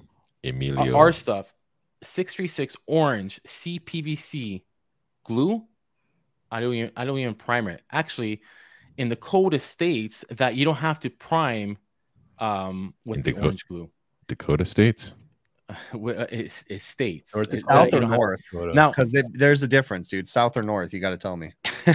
Emilio. 0.45 0.97
our 0.97 1.13
stuff 1.13 1.53
636 2.03 2.77
orange 2.87 3.41
cpvc 3.45 4.63
glue 5.25 5.65
i 6.51 6.61
don't 6.61 6.73
even 6.75 6.93
i 6.97 7.05
don't 7.05 7.19
even 7.19 7.35
primer 7.35 7.71
it 7.71 7.83
actually 7.91 8.41
in 8.99 9.09
the 9.09 9.17
code 9.17 9.53
it 9.53 9.63
states 9.63 10.25
that 10.31 10.55
you 10.55 10.65
don't 10.65 10.77
have 10.77 11.01
to 11.01 11.11
prime 11.11 11.77
um 12.39 12.95
with 13.05 13.19
In 13.19 13.23
the 13.25 13.33
the 13.33 13.43
orange 13.43 13.67
glue 13.67 13.91
Dakota 14.29 14.65
States. 14.65 15.13
Wi- 15.93 16.17
uh, 16.17 16.27
it, 16.31 16.65
it 16.69 16.81
states 16.81 17.35
North 17.35 17.53
it- 17.53 17.61
South 17.61 17.89
or 17.89 18.01
don't 18.01 18.03
have- 18.11 18.11
north? 18.19 18.41
Now 18.75 18.91
Because 18.91 19.17
there's 19.33 19.63
a 19.63 19.69
difference, 19.69 20.09
dude. 20.09 20.27
South 20.29 20.57
or 20.57 20.63
north? 20.63 20.93
You 20.95 21.01
got 21.01 21.11
to 21.11 21.19
tell 21.19 21.37
me. 21.37 21.53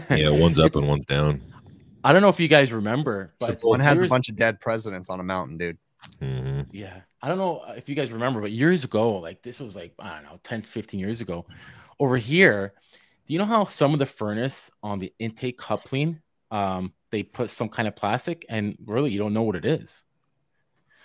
Yeah, 0.10 0.30
one's 0.30 0.60
up 0.60 0.76
and 0.76 0.88
one's 0.88 1.06
down. 1.06 1.42
i 2.04 2.12
don't 2.14 2.22
know 2.22 2.30
if 2.30 2.40
you 2.40 2.48
guys 2.48 2.72
remember 2.74 3.34
but 3.40 3.64
One 3.64 3.80
has 3.80 4.02
a 4.02 4.08
bunch 4.08 4.30
of 4.30 4.36
dead 4.36 4.60
presidents 4.60 5.10
on 5.10 5.20
a 5.20 5.24
mountain, 5.24 5.58
dude. 5.58 5.78
hmm 6.20 6.62
Yeah. 6.72 7.02
I 7.22 7.30
don't 7.30 7.38
know 7.38 7.64
if 7.78 7.88
you 7.88 7.96
guys 7.96 8.12
remember, 8.12 8.42
but 8.42 8.52
years 8.52 8.84
ago, 8.84 9.18
like 9.20 9.42
this 9.42 9.60
was 9.60 9.76
like, 9.76 9.94
I 9.98 10.16
don't 10.16 10.24
know, 10.26 10.40
10, 10.44 10.62
15 10.64 11.00
years 11.00 11.22
ago, 11.22 11.46
over 12.00 12.18
here, 12.18 12.74
do 13.26 13.34
you 13.34 13.40
know 13.40 13.46
how 13.46 13.64
some 13.66 13.94
of 13.94 14.00
the 14.00 14.06
furnace 14.06 14.70
on 14.84 15.00
the 15.00 15.14
intake 15.20 15.58
coupling, 15.58 16.20
um, 16.52 16.92
they 17.12 17.24
put 17.24 17.50
some 17.50 17.70
kind 17.70 17.88
of 17.88 17.96
plastic 17.96 18.46
and 18.50 18.76
really 18.86 19.12
you 19.12 19.20
don't 19.20 19.32
know 19.34 19.44
what 19.44 19.56
it 19.56 19.64
is. 19.66 20.04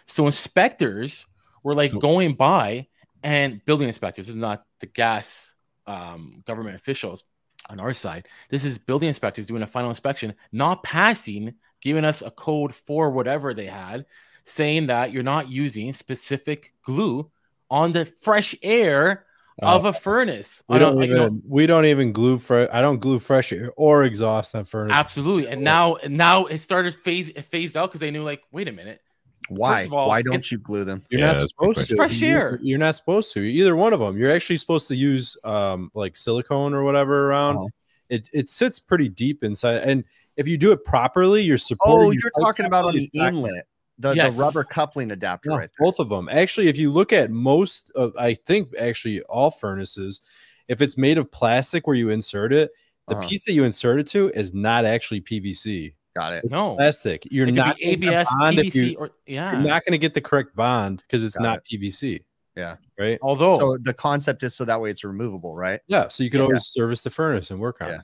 So 0.06 0.26
inspectors 0.26 1.24
were 1.62 1.74
like 1.74 1.90
So- 1.90 1.98
going 1.98 2.34
by 2.34 2.86
and 3.22 3.64
building 3.64 3.88
inspectors, 3.88 4.26
this 4.26 4.34
is 4.34 4.40
not 4.40 4.64
the 4.80 4.86
gas 4.86 5.54
um, 5.86 6.42
government 6.46 6.76
officials 6.76 7.24
on 7.70 7.80
our 7.80 7.94
side. 7.94 8.28
This 8.50 8.64
is 8.64 8.78
building 8.78 9.08
inspectors 9.08 9.46
doing 9.46 9.62
a 9.62 9.66
final 9.66 9.88
inspection, 9.90 10.34
not 10.52 10.82
passing, 10.82 11.54
giving 11.80 12.04
us 12.04 12.22
a 12.22 12.30
code 12.30 12.74
for 12.74 13.10
whatever 13.10 13.54
they 13.54 13.66
had, 13.66 14.04
saying 14.44 14.86
that 14.88 15.12
you're 15.12 15.22
not 15.22 15.48
using 15.50 15.92
specific 15.92 16.74
glue 16.82 17.30
on 17.70 17.92
the 17.92 18.04
fresh 18.06 18.54
air 18.62 19.24
of 19.60 19.84
Uh, 19.84 19.88
a 19.88 19.92
furnace. 19.92 20.62
we 20.68 20.76
I 20.76 20.78
don't 20.78 21.02
even 21.02 21.08
you 21.10 21.16
know, 21.16 21.40
we 21.46 21.66
don't 21.66 21.84
even 21.86 22.12
glue 22.12 22.38
fresh. 22.38 22.68
I 22.72 22.80
don't 22.80 23.00
glue 23.00 23.18
fresh 23.18 23.52
air 23.52 23.72
or 23.76 24.04
exhaust 24.04 24.54
on 24.54 24.64
furnace. 24.64 24.94
absolutely. 24.96 25.48
And 25.50 25.62
now, 25.62 25.96
now 26.06 26.44
it 26.46 26.58
started 26.58 26.94
phase 26.94 27.28
it 27.30 27.42
phased 27.46 27.76
out 27.76 27.90
because 27.90 28.00
they 28.00 28.10
knew, 28.12 28.22
like, 28.22 28.42
wait 28.52 28.68
a 28.68 28.72
minute, 28.72 29.00
Why? 29.48 29.86
all, 29.90 30.08
Why 30.08 30.20
don't 30.22 30.50
you 30.50 30.58
glue 30.58 30.84
them? 30.84 31.02
You're 31.10 31.20
Yeah, 31.20 31.26
not 31.28 31.32
that's 31.38 31.42
a 31.52 31.54
good 31.56 31.74
supposed 31.74 31.88
to. 31.88 31.96
Fresh 31.96 32.18
You're- 32.20 32.34
air. 32.34 32.58
You're 32.62 32.78
not 32.78 32.94
supposed 32.96 33.32
to. 33.34 33.40
Either 33.40 33.74
one 33.76 33.92
of 33.92 34.00
them. 34.00 34.18
You're 34.18 34.30
actually 34.30 34.58
supposed 34.58 34.88
to 34.88 34.96
use 34.96 35.36
um 35.44 35.90
like 35.94 36.16
silicone 36.16 36.74
or 36.74 36.82
whatever 36.84 37.28
around. 37.30 37.56
Uh-huh. 37.56 37.66
It 38.10 38.28
it 38.32 38.50
sits 38.50 38.78
pretty 38.78 39.08
deep 39.08 39.44
inside, 39.44 39.82
and 39.82 40.04
if 40.36 40.46
you 40.48 40.56
do 40.58 40.72
it 40.72 40.84
properly, 40.84 41.42
you're 41.42 41.58
supporting. 41.58 42.06
Oh, 42.06 42.10
you're 42.10 42.22
pipe 42.22 42.42
talking 42.44 42.66
about 42.66 42.84
on 42.86 42.94
the 42.96 43.02
it's 43.04 43.10
inlet, 43.14 43.66
the, 43.98 44.12
Yes. 44.14 44.34
the 44.36 44.42
rubber 44.42 44.64
coupling 44.64 45.10
adapter 45.10 45.50
No, 45.50 45.56
right 45.58 45.70
there. 45.78 45.84
both 45.86 45.98
of 45.98 46.08
them. 46.08 46.28
Actually, 46.30 46.68
if 46.68 46.78
you 46.78 46.90
look 46.90 47.12
at 47.12 47.30
most 47.30 47.90
of, 47.94 48.14
I 48.18 48.34
think 48.34 48.68
actually 48.78 49.20
all 49.22 49.50
furnaces, 49.50 50.20
if 50.68 50.80
it's 50.80 50.96
made 50.96 51.18
of 51.18 51.30
plastic 51.30 51.86
where 51.86 51.96
you 51.96 52.08
insert 52.10 52.52
it, 52.52 52.70
the 53.08 53.16
Uh-huh. 53.16 53.28
piece 53.28 53.44
that 53.46 53.52
you 53.54 53.64
insert 53.64 53.98
it 54.00 54.06
to 54.08 54.30
is 54.34 54.52
not 54.54 54.84
actually 54.86 55.20
PVC. 55.20 55.94
Got 56.18 56.32
it. 56.34 56.44
It's 56.44 56.52
No. 56.54 56.74
plastic. 56.76 57.26
You're 57.30 57.46
it 57.48 57.52
not 57.54 57.76
be 57.76 57.84
gonna 57.84 57.96
get 57.96 58.08
ABS, 58.08 58.28
PVC, 58.28 58.90
you- 58.92 58.96
or 58.98 59.10
yeah. 59.26 59.52
You're 59.52 59.60
not 59.68 59.84
going 59.84 59.92
to 59.92 59.98
get 59.98 60.14
the 60.14 60.20
correct 60.20 60.56
bond 60.56 61.02
because 61.06 61.24
it's 61.24 61.36
Got 61.36 61.44
not 61.44 61.64
PVC. 61.64 62.24
Yeah. 62.56 62.76
Right. 62.98 63.18
Although, 63.22 63.58
So 63.58 63.78
the 63.80 63.94
concept 63.94 64.42
is 64.42 64.54
so 64.56 64.64
that 64.64 64.80
way 64.80 64.90
it's 64.90 65.04
removable, 65.04 65.54
right? 65.54 65.80
Yeah. 65.86 66.08
So 66.08 66.24
you 66.24 66.30
can 66.30 66.38
Yeah. 66.40 66.46
always 66.46 66.66
service 66.66 67.02
the 67.02 67.10
furnace 67.10 67.50
and 67.52 67.60
work 67.60 67.80
on 67.80 67.88
Yeah. 67.88 67.94
it. 68.00 68.02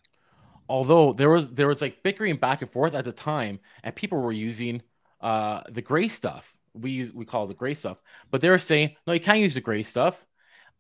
although 0.67 1.13
there 1.13 1.29
was 1.29 1.53
there 1.53 1.69
was 1.69 1.83
like 1.83 2.03
bickering 2.03 2.37
back 2.37 2.63
and 2.63 2.71
forth 2.71 2.95
at 2.95 3.05
the 3.05 3.13
time, 3.13 3.59
and 3.83 3.95
people 3.95 4.19
were 4.19 4.33
using 4.33 4.81
uh 5.21 5.61
the 5.71 5.83
gray 5.83 6.09
stuff. 6.09 6.55
We 6.73 6.91
use 6.93 7.13
we 7.13 7.25
call 7.27 7.45
it 7.45 7.49
the 7.49 7.55
gray 7.55 7.75
stuff, 7.75 8.01
but 8.31 8.41
they 8.41 8.49
were 8.49 8.57
saying 8.59 8.97
no, 9.07 9.13
you 9.13 9.21
can't 9.21 9.41
use 9.41 9.55
the 9.55 9.61
gray 9.61 9.83
stuff. 9.83 10.25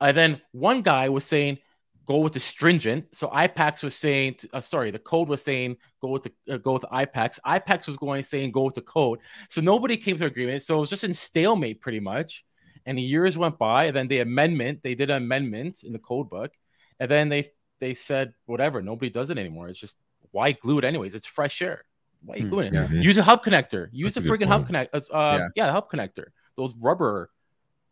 And 0.00 0.16
then 0.16 0.40
one 0.52 0.80
guy 0.82 1.08
was 1.10 1.24
saying 1.24 1.58
go 2.06 2.18
with 2.18 2.32
the 2.34 2.40
stringent. 2.40 3.14
So 3.14 3.28
IPEX 3.28 3.82
was 3.82 3.94
saying, 3.94 4.36
uh, 4.52 4.60
sorry, 4.60 4.90
the 4.90 4.98
code 4.98 5.28
was 5.28 5.42
saying 5.42 5.76
go 6.00 6.08
with 6.08 6.24
the 6.24 6.54
uh, 6.54 6.58
go 6.58 6.72
with 6.74 6.82
the 6.82 6.88
IPEX. 6.88 7.38
IPEX 7.46 7.86
was 7.86 7.96
going 7.96 8.22
saying 8.22 8.52
go 8.52 8.64
with 8.64 8.74
the 8.74 8.82
code. 8.82 9.20
So 9.48 9.60
nobody 9.60 9.96
came 9.96 10.16
to 10.18 10.26
agreement. 10.26 10.62
So 10.62 10.76
it 10.76 10.80
was 10.80 10.90
just 10.90 11.04
in 11.04 11.14
stalemate 11.14 11.80
pretty 11.80 12.00
much. 12.00 12.44
And 12.86 13.00
years 13.00 13.38
went 13.38 13.58
by, 13.58 13.84
and 13.86 13.96
then 13.96 14.08
the 14.08 14.20
amendment 14.20 14.82
they 14.82 14.94
did 14.94 15.08
an 15.10 15.22
amendment 15.22 15.84
in 15.84 15.92
the 15.92 15.98
code 15.98 16.28
book, 16.28 16.52
and 17.00 17.10
then 17.10 17.28
they 17.30 17.48
they 17.80 17.94
said 17.94 18.34
whatever. 18.46 18.82
Nobody 18.82 19.10
does 19.10 19.30
it 19.30 19.38
anymore. 19.38 19.68
It's 19.68 19.80
just 19.80 19.96
why 20.32 20.52
glue 20.52 20.78
it 20.78 20.84
anyways? 20.84 21.14
It's 21.14 21.26
fresh 21.26 21.62
air. 21.62 21.84
Why 22.24 22.34
are 22.34 22.38
you 22.38 22.44
Hmm, 22.44 22.50
gluing 22.50 22.66
it? 22.68 22.74
yeah. 22.74 22.88
Use 22.90 23.16
a 23.18 23.22
hub 23.22 23.44
connector. 23.44 23.88
Use 23.92 24.14
That's 24.14 24.26
a 24.26 24.32
a 24.32 24.32
freaking 24.36 24.48
hub 24.48 24.66
connect. 24.66 24.94
It's, 24.94 25.10
uh, 25.10 25.38
Yeah. 25.38 25.48
yeah. 25.56 25.66
the 25.66 25.72
hub 25.72 25.90
connector. 25.90 26.26
Those 26.56 26.74
rubber 26.82 27.30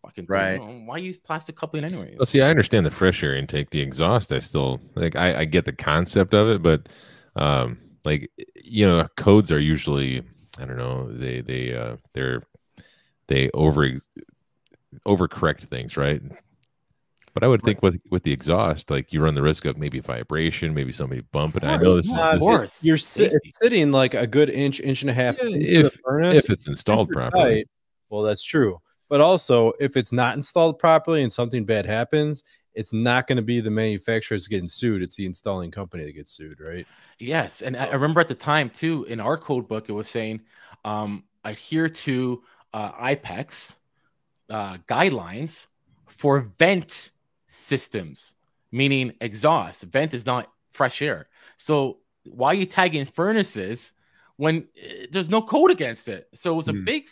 fucking 0.03 0.27
things. 0.27 0.29
Right. 0.29 0.61
Why 0.61 0.99
use 0.99 1.17
plastic 1.17 1.57
coupling 1.57 1.85
anyways? 1.85 2.17
Well, 2.19 2.27
see, 2.27 2.43
I 2.43 2.49
understand 2.51 2.85
the 2.85 2.91
fresh 2.91 3.23
air 3.23 3.35
intake, 3.37 3.71
the 3.71 3.81
exhaust. 3.81 4.33
I 4.33 4.39
still 4.41 4.81
like. 4.95 5.17
I, 5.17 5.41
I 5.41 5.45
get 5.45 5.65
the 5.65 5.73
concept 5.73 6.35
of 6.35 6.49
it, 6.49 6.63
but 6.63 6.89
um, 7.37 7.79
like 8.05 8.31
you 8.65 8.87
know, 8.87 9.07
codes 9.17 9.51
are 9.53 9.61
usually 9.61 10.23
I 10.59 10.65
don't 10.65 10.77
know. 10.79 11.11
They 11.13 11.41
they 11.41 11.75
uh 11.75 11.97
they're 12.13 12.43
they 13.29 13.51
over 13.55 13.89
overcorrect 15.07 15.69
things, 15.69 15.97
right? 15.97 16.21
But 17.35 17.45
I 17.45 17.47
would 17.49 17.63
think 17.63 17.81
with 17.81 17.99
with 18.11 18.25
the 18.25 18.33
exhaust, 18.33 18.91
like 18.91 19.11
you 19.11 19.23
run 19.23 19.35
the 19.35 19.41
risk 19.41 19.65
of 19.65 19.79
maybe 19.79 20.01
vibration, 20.01 20.75
maybe 20.75 20.93
somebody 20.93 21.23
bumping. 21.33 21.65
I 21.65 21.77
know 21.77 21.85
course, 21.85 22.03
this 22.03 22.07
is, 22.07 22.13
yeah, 22.13 22.27
of 22.27 22.33
this 22.33 22.43
is 22.43 22.47
course. 22.47 22.85
You're 22.85 22.99
si- 22.99 23.25
it's 23.33 23.59
sitting 23.59 23.91
like 23.91 24.13
a 24.13 24.27
good 24.27 24.51
inch, 24.51 24.81
inch 24.81 25.01
and 25.01 25.11
a 25.11 25.15
half 25.15 25.39
Yeah, 25.39 25.49
into 25.49 25.87
if- 25.87 25.93
the 25.95 25.99
furnace. 26.05 26.45
if 26.45 26.51
it's 26.51 26.67
installed 26.67 27.09
properly. 27.09 27.43
tight, 27.55 27.69
well, 28.11 28.21
that's 28.21 28.45
true. 28.45 28.79
But 29.13 29.21
also, 29.21 29.75
if 29.79 29.99
it's 29.99 30.11
not 30.11 30.37
installed 30.37 30.79
properly 30.79 31.23
and 31.23 31.31
something 31.31 31.67
bad 31.67 31.85
happens, 31.85 32.45
it's 32.73 32.95
not 32.95 33.27
going 33.27 33.37
to 33.37 33.43
be 33.43 33.61
the 33.61 33.69
manufacturer 33.69 34.39
that's 34.39 34.49
getting 34.49 34.67
sued. 34.67 35.03
It's 35.03 35.17
the 35.17 35.27
installing 35.27 35.71
company 35.71 36.07
that 36.07 36.13
gets 36.13 36.31
sued, 36.31 36.61
right? 36.61 36.87
Yes, 37.19 37.61
and 37.61 37.77
I 37.77 37.91
remember 37.91 38.23
at 38.23 38.29
the 38.29 38.35
time 38.35 38.71
too 38.71 39.05
in 39.11 39.21
our 39.21 39.37
code 39.37 39.69
book 39.69 39.91
it 39.91 39.93
was 39.93 40.09
saying 40.09 40.41
um, 40.87 41.25
adhere 41.45 41.91
to 41.91 42.43
uh, 42.73 42.93
IPEX 42.93 43.75
uh, 44.49 44.79
guidelines 44.89 45.67
for 46.09 46.41
vent 46.59 47.11
systems, 47.49 48.33
meaning 48.71 49.13
exhaust. 49.21 49.83
Vent 49.83 50.15
is 50.15 50.25
not 50.25 50.51
fresh 50.71 51.03
air. 51.03 51.29
So 51.59 51.99
why 52.25 52.53
are 52.53 52.55
you 52.55 52.65
tagging 52.65 53.05
furnaces 53.05 53.93
when 54.39 54.69
uh, 54.83 55.05
there's 55.11 55.29
no 55.29 55.43
code 55.43 55.71
against 55.71 56.09
it? 56.09 56.29
So 56.33 56.55
it 56.55 56.57
was 56.57 56.69
a 56.69 56.73
Hmm. 56.73 56.85
big 56.85 57.11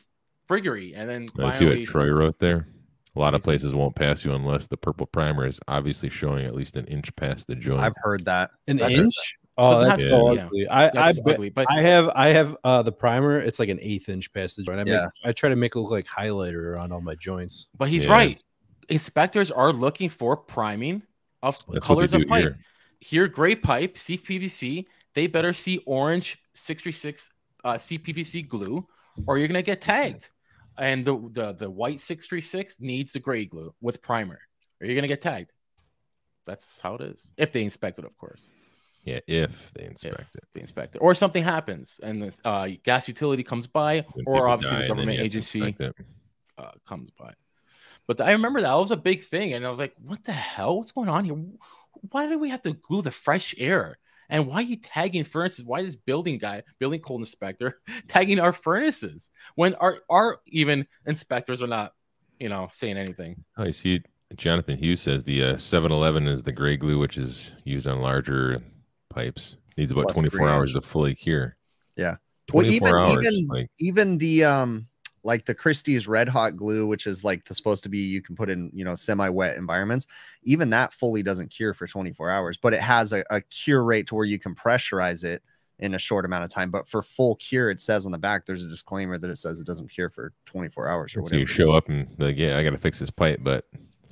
friggery. 0.51 0.95
And 0.95 1.09
then 1.09 1.29
I 1.39 1.51
see 1.53 1.65
what 1.65 1.85
Troy 1.85 2.09
wrote 2.11 2.41
there. 2.41 2.67
A 3.15 3.19
lot 3.21 3.35
of 3.35 3.41
Let 3.47 3.53
me 3.53 3.59
see. 3.59 3.63
places 3.63 3.75
won't 3.77 3.95
pass 3.95 4.25
you 4.25 4.33
unless 4.35 4.67
the 4.67 4.77
purple 4.77 5.07
primer 5.07 5.47
is 5.47 5.61
obviously 5.69 6.11
showing 6.11 6.45
at 6.45 6.55
least 6.57 6.77
an 6.77 6.87
inch 6.87 7.15
past 7.15 7.47
the 7.47 7.55
joint. 7.55 7.81
I've 7.81 7.95
heard 8.03 8.25
that. 8.25 8.51
An 8.69 8.79
That 8.79 8.91
inch? 8.93 9.13
Oh, 9.57 9.73
doesn't 9.73 9.89
that's 9.89 10.03
have 10.05 10.11
so 10.11 10.29
to 10.29 10.35
be, 10.35 10.41
ugly. 10.41 10.69
I, 10.69 10.87
I, 10.87 10.91
that's 10.93 11.21
bet- 11.21 11.35
ugly, 11.35 11.51
but 11.51 11.67
I 11.71 11.83
have 11.83 12.09
I 12.15 12.29
have 12.29 12.57
uh 12.65 12.83
the 12.83 12.93
primer. 12.93 13.39
It's 13.39 13.59
like 13.59 13.69
an 13.69 13.79
eighth 13.83 14.09
inch 14.09 14.33
past 14.33 14.57
the 14.57 14.63
joint. 14.63 14.81
I, 14.81 14.85
make, 14.85 14.93
Yeah. 14.95 15.07
I 15.25 15.33
try 15.33 15.49
to 15.51 15.57
make 15.57 15.75
it 15.77 15.79
look 15.81 15.91
like 15.91 16.07
highlighter 16.07 16.75
around 16.75 16.93
all 16.93 17.01
my 17.01 17.15
joints. 17.15 17.69
but 17.77 17.89
he's 17.89 18.05
Yeah. 18.07 18.13
right. 18.13 18.41
Inspectors 18.89 19.51
are 19.51 19.73
looking 19.73 20.09
for 20.09 20.37
priming 20.37 21.03
of 21.43 21.63
That's 21.69 21.87
colors 21.87 22.13
of 22.15 22.23
pipe. 22.27 22.43
here. 22.43 22.59
here 23.01 23.29
gray 23.29 23.55
pipe 23.55 23.97
CPVC, 23.97 24.87
they 25.15 25.27
better 25.27 25.53
see 25.53 25.79
orange 25.87 26.39
636 26.55 27.31
uh, 27.65 27.75
CPVC 27.75 28.49
glue, 28.49 28.87
or 29.27 29.37
you're 29.39 29.49
gonna 29.49 29.63
get 29.63 29.81
tagged. 29.81 30.31
And 30.81 31.05
the, 31.05 31.15
the 31.33 31.53
the 31.53 31.71
white 31.71 32.01
636 32.01 32.81
needs 32.81 33.13
the 33.13 33.21
gray 33.21 33.45
glue 33.45 33.75
with 33.83 34.01
primer, 34.01 34.41
or 34.81 34.87
you're 34.87 34.95
gonna 34.95 35.07
get 35.07 35.21
tagged. 35.21 35.53
That's 36.47 36.81
how 36.81 36.95
it 36.95 37.03
is. 37.03 37.29
If 37.37 37.53
they 37.53 37.63
inspect 37.63 37.99
it, 37.99 38.07
of 38.07 38.17
course. 38.17 38.49
Yeah, 39.05 39.21
if 39.27 39.73
they 39.75 39.85
inspect 39.85 40.35
it. 40.37 40.45
They 40.55 40.63
inspect 40.63 40.97
it, 40.97 40.99
or 41.01 41.15
something 41.15 41.45
happens 41.45 42.01
and 42.03 42.23
the 42.23 42.49
uh, 42.49 42.69
gas 42.83 43.09
utility 43.09 43.43
comes 43.43 43.67
by, 43.67 44.07
When 44.15 44.25
or 44.27 44.49
obviously 44.49 44.79
die, 44.79 44.83
the 44.83 44.89
government 44.89 45.19
you 45.19 45.25
agency 45.25 45.77
uh, 46.59 46.71
comes 46.87 47.11
by. 47.11 47.35
But 48.07 48.23
I 48.23 48.33
remember 48.33 48.63
that 48.63 48.75
was 48.75 48.91
a 48.91 48.97
big 48.97 49.23
thing, 49.23 49.53
and 49.53 49.67
I 49.67 49.69
was 49.69 49.79
like, 49.79 49.95
"What 50.03 50.25
the 50.25 50.33
hell? 50.33 50.79
What's 50.79 50.93
going 50.93 51.11
on 51.11 51.27
here? 51.27 51.37
Why 52.11 52.27
do 52.27 52.39
we 52.39 52.49
have 52.49 52.63
to 52.63 52.73
glue 52.73 53.03
the 53.03 53.11
fresh 53.11 53.55
air? 53.59 53.99
And 54.31 54.47
why 54.47 54.57
are 54.57 54.63
you 54.63 54.77
tagging 54.77 55.25
furnaces? 55.25 55.65
Why 55.65 55.81
is 55.81 55.87
this 55.87 55.97
building 55.97 56.39
guy, 56.39 56.63
building 56.79 57.01
code 57.01 57.21
inspector, 57.21 57.81
tagging 58.09 58.39
our 58.39 58.53
furnaces 58.53 59.31
when 59.57 59.75
our 59.75 59.99
our 60.09 60.41
even 60.47 60.87
inspectors 61.07 61.63
are 61.63 61.67
not, 61.67 61.93
you 62.39 62.49
know, 62.49 62.69
saying 62.73 62.97
anything? 62.97 63.45
Oh, 63.59 63.65
you 63.65 63.73
see, 63.73 64.03
Jonathan 64.37 64.79
Hughes 64.79 65.01
says 65.01 65.25
the 65.25 65.43
uh, 65.43 65.55
7-Eleven 65.55 66.29
is 66.29 66.43
the 66.45 66.53
gray 66.53 66.77
glue, 66.77 66.99
which 66.99 67.19
is 67.19 67.51
used 67.65 67.87
on 67.87 68.01
larger 68.01 68.63
pipes. 69.11 69.57
Needs 69.77 69.93
about 69.93 70.05
Plus 70.05 70.15
24 70.19 70.49
hours 70.49 70.73
to 70.75 70.81
fully 70.81 71.15
cure. 71.15 71.57
Yeah. 71.97 72.17
Well, 72.53 72.65
24 72.65 72.89
even- 72.89 72.95
hours. 73.03 73.25
even- 73.25 73.47
like, 73.49 73.71
Even 73.81 74.19
the 74.19 74.45
um 74.45 74.87
like 75.23 75.45
the 75.45 75.55
Christy's 75.55 76.09
red 76.09 76.29
hot 76.29 76.57
glue, 76.57 76.87
which 76.87 77.07
is 77.07 77.25
like 77.25 77.45
the, 77.45 77.55
supposed 77.55 77.83
to 77.83 77.89
be 77.89 77.99
you 77.99 78.23
can 78.23 78.37
put 78.37 78.49
in, 78.49 78.71
you 78.73 78.85
know, 78.85 78.95
semi-wet 78.95 79.57
environments, 79.57 80.07
even 80.45 80.71
that 80.71 80.93
fully 80.93 81.23
doesn't 81.23 81.49
cure 81.51 81.75
for 81.75 81.87
24 81.87 82.31
hours, 82.31 82.57
but 82.57 82.73
it 82.73 82.81
has 82.81 83.13
a, 83.13 83.23
a 83.31 83.41
cure 83.43 83.85
rate 83.85 84.07
to 84.09 84.15
where 84.15 84.25
you 84.25 84.39
can 84.39 84.55
pressurize 84.55 85.25
it 85.25 85.43
in 85.79 85.95
a 85.95 85.99
short 85.99 86.25
amount 86.25 86.45
of 86.45 86.51
time. 86.51 86.71
But 86.71 86.87
for 86.87 87.03
full 87.03 87.37
cure, 87.37 87.71
it 87.71 87.81
says 87.81 88.07
on 88.07 88.13
the 88.13 88.19
back 88.19 88.47
there's 88.47 88.65
a 88.65 88.69
disclaimer 88.69 89.19
that 89.19 89.31
it 89.31 89.37
says 89.37 89.61
it 89.61 89.67
doesn't 89.67 89.89
cure 89.89 90.09
for 90.09 90.33
24 90.47 90.89
hours 90.89 91.13
or 91.13 91.19
so 91.19 91.23
whatever. 91.23 91.41
you 91.41 91.47
show 91.47 91.73
up 91.73 91.89
and 91.89 92.09
like, 92.19 92.37
yeah, 92.37 92.57
I 92.57 92.63
got 92.63 92.71
to 92.71 92.79
fix 92.79 92.99
this 92.99 93.11
pipe, 93.11 93.41
but 93.43 93.67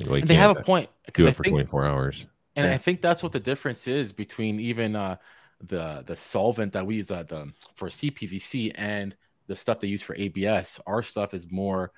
well, 0.07 0.21
they 0.21 0.35
have 0.35 0.57
a 0.57 0.63
point 0.63 0.89
do 1.13 1.27
it 1.27 1.31
I 1.31 1.33
for 1.33 1.43
think 1.45 1.55
24 1.55 1.87
hours. 1.87 2.27
And 2.57 2.67
Yeah. 2.67 2.75
I 2.75 2.79
think 2.79 3.01
that's 3.01 3.23
what 3.23 3.33
the 3.33 3.41
difference 3.41 3.87
is 3.87 4.13
between 4.13 4.61
even 4.61 4.97
uh, 4.97 5.17
the 5.61 6.03
the 6.07 6.17
solvent 6.17 6.73
that 6.73 6.87
we 6.87 6.97
use 6.97 7.11
uh, 7.11 7.23
the, 7.25 7.53
for 7.75 7.89
CPVC 7.89 8.73
and 8.75 9.17
the 9.49 9.57
stuff 9.57 9.81
they 9.81 9.89
use 9.89 10.03
for 10.03 10.15
ABS. 10.17 10.79
Our 10.87 11.03
stuff 11.03 11.35
is 11.35 11.51
more 11.51 11.91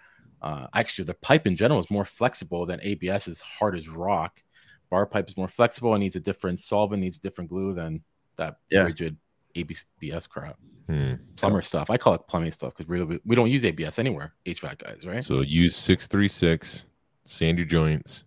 uh, 0.43 0.67
actually 0.75 1.05
the 1.05 1.15
pipe 1.15 1.47
in 1.47 1.55
general 1.55 1.79
is 1.79 1.91
more 1.91 2.05
flexible 2.07 2.65
than 2.65 2.81
ABS 2.83 3.29
is 3.29 3.43
hard 3.43 3.77
as 3.77 3.89
rock. 3.91 4.43
Bar 4.89 5.05
pipe 5.05 5.29
is 5.29 5.37
more 5.37 5.49
flexible 5.49 5.93
and 5.95 6.03
needs 6.03 6.17
a 6.17 6.21
different 6.21 6.59
solvent, 6.59 7.03
needs 7.03 7.19
different 7.19 7.51
glue 7.51 7.75
than 7.75 8.03
that 8.37 8.57
Yeah. 8.71 8.85
rigid 8.85 9.17
ABS 9.55 10.27
crap. 10.27 10.57
Hmm. 10.89 11.15
Plumber 11.37 11.61
stuff. 11.63 11.91
I 11.91 11.99
call 11.99 12.15
it 12.15 12.23
plumbing 12.27 12.53
stuff 12.53 12.75
because 12.75 12.89
really 12.89 13.21
we 13.27 13.37
don't 13.37 13.51
use 13.51 13.65
ABS 13.65 13.99
anywhere. 13.99 14.33
HVAC 14.47 14.79
guys, 14.79 15.05
right? 15.05 15.23
So 15.23 15.43
use 15.43 15.77
636, 15.77 16.87
sand 17.25 17.59
your 17.59 17.67
joints, 17.67 18.25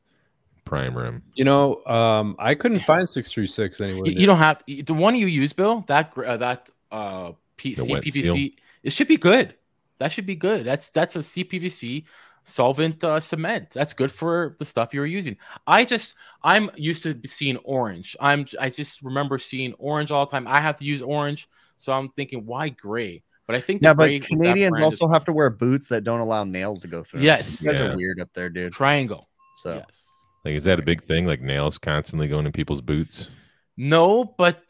prime 0.65 0.93
them. 0.93 1.23
You 1.35 1.45
know, 1.45 1.83
um, 1.85 2.35
I 2.39 2.55
couldn't 2.55 2.79
find 2.79 3.09
six 3.09 3.33
three 3.33 3.47
six 3.47 3.81
anywhere. 3.81 4.03
You, 4.05 4.21
you 4.21 4.25
don't 4.27 4.37
have 4.37 4.61
the 4.67 4.93
one 4.93 5.15
you 5.15 5.27
use, 5.27 5.51
Bill. 5.53 5.83
That 5.87 6.11
gr- 6.11 6.25
uh, 6.25 6.37
that 6.37 6.69
uh 6.91 7.31
P- 7.57 7.75
The 7.75 7.85
wet 7.85 8.03
CPVC. 8.03 8.55
It 8.83 8.91
should 8.91 9.07
be 9.07 9.17
good. 9.17 9.55
That 9.99 10.11
should 10.11 10.25
be 10.25 10.35
good. 10.35 10.65
That's 10.65 10.89
that's 10.89 11.15
a 11.15 11.19
CPVC 11.19 12.05
solvent 12.43 13.03
uh, 13.03 13.19
cement. 13.19 13.69
That's 13.71 13.93
good 13.93 14.11
for 14.11 14.55
the 14.59 14.65
stuff 14.65 14.93
you're 14.93 15.05
using. 15.05 15.37
I 15.65 15.85
just 15.85 16.15
I'm 16.43 16.69
used 16.75 17.03
to 17.03 17.19
seeing 17.25 17.57
orange. 17.57 18.15
I'm 18.19 18.45
I 18.59 18.69
just 18.69 19.01
remember 19.01 19.39
seeing 19.39 19.73
orange 19.75 20.11
all 20.11 20.25
the 20.25 20.31
time. 20.31 20.47
I 20.47 20.59
have 20.59 20.77
to 20.77 20.83
use 20.85 21.01
orange, 21.01 21.47
so 21.77 21.93
I'm 21.93 22.09
thinking 22.09 22.45
why 22.45 22.69
gray? 22.69 23.23
But 23.47 23.55
I 23.55 23.61
think 23.61 23.81
the 23.81 23.87
Yeah, 23.87 23.93
but 23.93 24.09
Canadians 24.21 24.71
brand 24.71 24.75
is 24.75 24.81
also 24.83 25.07
have 25.07 25.25
to 25.25 25.33
wear 25.33 25.49
boots 25.49 25.87
that 25.89 26.03
don't 26.03 26.21
allow 26.21 26.43
nails 26.43 26.81
to 26.81 26.87
go 26.87 27.03
through. 27.03 27.21
Yes. 27.21 27.61
You 27.61 27.71
guys 27.71 27.79
Yeah. 27.79 27.87
are 27.91 27.95
weird 27.97 28.19
up 28.19 28.29
there, 28.33 28.49
dude. 28.49 28.73
triangle. 28.73 29.29
So 29.57 29.75
Yes. 29.75 30.07
Like, 30.45 30.55
is 30.55 30.63
that 30.65 30.79
a 30.79 30.81
big 30.81 31.03
thing? 31.03 31.25
Like 31.25 31.41
nails 31.41 31.77
constantly 31.77 32.27
going 32.27 32.45
in 32.45 32.51
people's 32.51 32.81
boots? 32.81 33.29
No, 33.77 34.23
but 34.37 34.61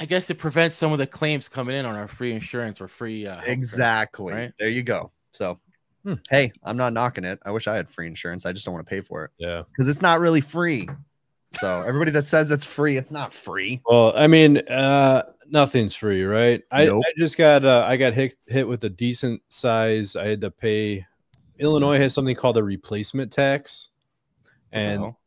I 0.00 0.04
guess 0.06 0.30
it 0.30 0.36
prevents 0.38 0.74
some 0.74 0.92
of 0.92 0.98
the 0.98 1.06
claims 1.06 1.48
coming 1.48 1.76
in 1.76 1.84
on 1.84 1.94
our 1.94 2.08
free 2.08 2.32
insurance 2.32 2.80
or 2.80 2.88
free. 2.88 3.26
Uh, 3.26 3.40
exactly. 3.46 4.32
right? 4.32 4.52
There 4.58 4.68
you 4.68 4.82
go. 4.82 5.10
So 5.32 5.58
Hmm. 6.04 6.14
hey, 6.30 6.52
I'm 6.62 6.76
not 6.76 6.92
knocking 6.92 7.24
it. 7.24 7.38
I 7.44 7.50
wish 7.50 7.66
I 7.66 7.74
had 7.74 7.90
free 7.90 8.06
insurance. 8.06 8.46
I 8.46 8.52
just 8.52 8.64
don't 8.64 8.72
want 8.72 8.86
to 8.86 8.90
pay 8.90 9.00
for 9.00 9.24
it 9.24 9.30
Yeah. 9.38 9.62
because 9.70 9.88
it's 9.88 10.00
not 10.00 10.20
really 10.20 10.40
free. 10.40 10.88
So 11.58 11.82
everybody 11.82 12.10
that 12.12 12.22
says 12.22 12.50
it's 12.50 12.64
free, 12.64 12.96
it's 12.96 13.10
not 13.10 13.32
free. 13.32 13.82
Well, 13.86 14.12
I 14.16 14.26
mean, 14.28 14.58
uh, 14.68 15.24
nothing's 15.50 15.94
free, 15.94 16.24
right? 16.24 16.62
I, 16.70 16.84
Nope. 16.86 17.02
I 17.06 17.12
just 17.18 17.36
got 17.36 17.64
uh, 17.64 17.84
I 17.86 17.96
got 17.96 18.14
hit 18.14 18.36
hit 18.46 18.68
with 18.68 18.84
a 18.84 18.88
decent 18.90 19.42
size. 19.48 20.14
I 20.14 20.26
had 20.28 20.40
to 20.42 20.50
pay. 20.50 21.06
Illinois 21.58 21.98
has 21.98 22.14
something 22.14 22.36
called 22.36 22.56
a 22.58 22.62
replacement 22.62 23.32
tax, 23.32 23.90
and 24.72 25.02
Well, 25.02 25.17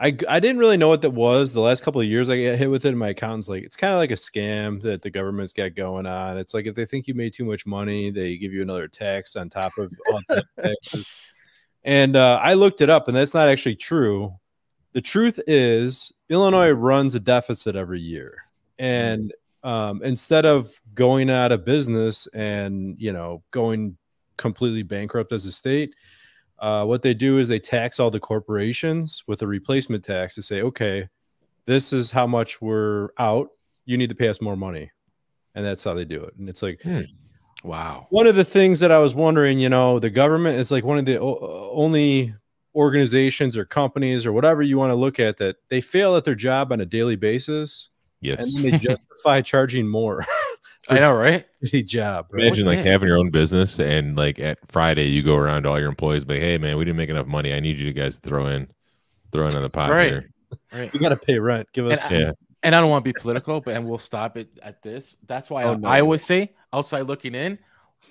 I 0.00 0.16
I 0.28 0.40
didn't 0.40 0.58
really 0.58 0.78
know 0.78 0.88
what 0.88 1.02
that 1.02 1.10
was. 1.10 1.52
The 1.52 1.60
last 1.60 1.82
couple 1.82 2.00
of 2.00 2.06
years, 2.06 2.30
I 2.30 2.42
got 2.42 2.58
hit 2.58 2.70
with 2.70 2.86
it. 2.86 2.88
And 2.88 2.98
my 2.98 3.08
accountant's 3.08 3.50
like, 3.50 3.62
it's 3.62 3.76
kind 3.76 3.92
of 3.92 3.98
like 3.98 4.10
a 4.10 4.14
scam 4.14 4.80
that 4.82 5.02
the 5.02 5.10
government's 5.10 5.52
got 5.52 5.74
going 5.74 6.06
on. 6.06 6.38
It's 6.38 6.54
like 6.54 6.66
if 6.66 6.74
they 6.74 6.86
think 6.86 7.06
you 7.06 7.14
made 7.14 7.34
too 7.34 7.44
much 7.44 7.66
money, 7.66 8.10
they 8.10 8.38
give 8.38 8.52
you 8.52 8.62
another 8.62 8.88
tax 8.88 9.36
on 9.36 9.50
top 9.50 9.72
of 9.76 9.92
all 10.10 10.20
the 10.28 10.42
taxes. 10.62 11.06
And 11.84 12.16
uh, 12.16 12.40
I 12.42 12.54
looked 12.54 12.80
it 12.80 12.88
up, 12.90 13.08
and 13.08 13.16
that's 13.16 13.34
not 13.34 13.48
actually 13.48 13.76
true. 13.76 14.34
The 14.92 15.02
truth 15.02 15.38
is, 15.46 16.12
Illinois 16.30 16.70
runs 16.70 17.14
a 17.14 17.20
deficit 17.20 17.76
every 17.76 18.00
year, 18.00 18.38
and 18.78 19.32
um, 19.62 20.02
instead 20.02 20.46
of 20.46 20.70
going 20.94 21.28
out 21.28 21.52
of 21.52 21.64
business 21.64 22.26
and 22.28 22.96
you 22.98 23.12
know 23.12 23.42
going 23.50 23.96
completely 24.38 24.82
bankrupt 24.82 25.32
as 25.32 25.44
a 25.44 25.52
state, 25.52 25.94
uh, 26.60 26.84
what 26.84 27.02
they 27.02 27.14
do 27.14 27.38
is 27.38 27.48
they 27.48 27.58
tax 27.58 27.98
all 27.98 28.10
the 28.10 28.20
corporations 28.20 29.24
with 29.26 29.42
a 29.42 29.46
replacement 29.46 30.04
tax 30.04 30.34
to 30.34 30.42
say, 30.42 30.62
okay, 30.62 31.08
this 31.66 31.92
is 31.92 32.10
how 32.12 32.26
much 32.26 32.60
we're 32.60 33.08
out. 33.18 33.48
You 33.86 33.96
need 33.96 34.08
to 34.10 34.14
pay 34.14 34.28
us 34.28 34.40
more 34.40 34.56
money, 34.56 34.90
and 35.54 35.64
that's 35.64 35.82
how 35.84 35.94
they 35.94 36.04
do 36.04 36.22
it. 36.22 36.34
And 36.38 36.48
it's 36.48 36.62
like 36.62 36.82
Wow. 37.64 38.06
one 38.10 38.26
of 38.26 38.36
the 38.36 38.44
things 38.44 38.80
that 38.80 38.90
I 38.92 38.98
was 38.98 39.14
wondering, 39.14 39.58
you 39.58 39.68
know, 39.68 39.98
the 39.98 40.10
government 40.10 40.58
is 40.58 40.70
like 40.70 40.84
one 40.84 40.98
of 40.98 41.04
the 41.04 41.18
only 41.20 42.34
organizations 42.74 43.56
or 43.56 43.64
companies 43.64 44.24
or 44.26 44.32
whatever 44.32 44.62
you 44.62 44.78
want 44.78 44.90
to 44.90 44.94
look 44.94 45.18
at 45.18 45.36
that 45.38 45.56
they 45.68 45.80
fail 45.80 46.14
at 46.16 46.24
their 46.24 46.34
job 46.36 46.72
on 46.72 46.80
a 46.80 46.86
daily 46.86 47.16
basis, 47.16 47.90
Yes. 48.20 48.40
and 48.40 48.54
then 48.56 48.62
they 48.62 48.78
justify 48.78 49.40
charging 49.40 49.88
more 49.88 50.24
I 50.88 50.98
know, 50.98 51.12
right? 51.12 51.44
for 51.68 51.80
job. 51.82 52.26
Right? 52.30 52.44
Imagine 52.44 52.66
like 52.66 52.78
having 52.78 53.08
your 53.08 53.18
own 53.18 53.30
business 53.30 53.78
and 53.78 54.16
like 54.16 54.38
at 54.40 54.58
Friday 54.68 55.08
you 55.08 55.22
go 55.22 55.36
around 55.36 55.64
to 55.64 55.68
all 55.68 55.78
your 55.78 55.88
employees, 55.88 56.26
like, 56.26 56.40
hey 56.40 56.58
man, 56.58 56.76
we 56.78 56.84
didn't 56.84 56.96
make 56.96 57.10
enough 57.10 57.26
money. 57.26 57.52
I 57.52 57.60
need 57.60 57.78
you 57.78 57.92
guys 57.92 58.18
to 58.18 58.28
throw 58.28 58.46
in, 58.46 58.68
throw 59.32 59.46
in 59.46 59.54
on 59.54 59.62
the 59.62 59.68
pot 59.70 59.90
Right. 59.90 60.08
here. 60.10 60.30
Right. 60.74 60.92
We 60.92 60.98
got 60.98 61.10
to 61.10 61.16
pay 61.16 61.38
rent. 61.38 61.68
Give 61.72 61.86
us. 61.86 62.06
And 62.06 62.14
I- 62.14 62.18
Yeah. 62.18 62.32
And 62.62 62.74
I 62.74 62.80
don't 62.80 62.90
want 62.90 63.04
to 63.04 63.08
be 63.12 63.18
political, 63.18 63.60
but 63.62 63.74
and 63.74 63.88
we'll 63.88 63.96
stop 63.98 64.36
it 64.36 64.50
at 64.62 64.82
this. 64.82 65.16
That's 65.26 65.48
why 65.48 65.64
Oh, 65.64 65.72
I, 65.72 65.76
no. 65.76 65.88
I 65.88 66.00
always 66.02 66.22
say, 66.24 66.52
outside 66.74 67.02
looking 67.06 67.34
in, 67.34 67.58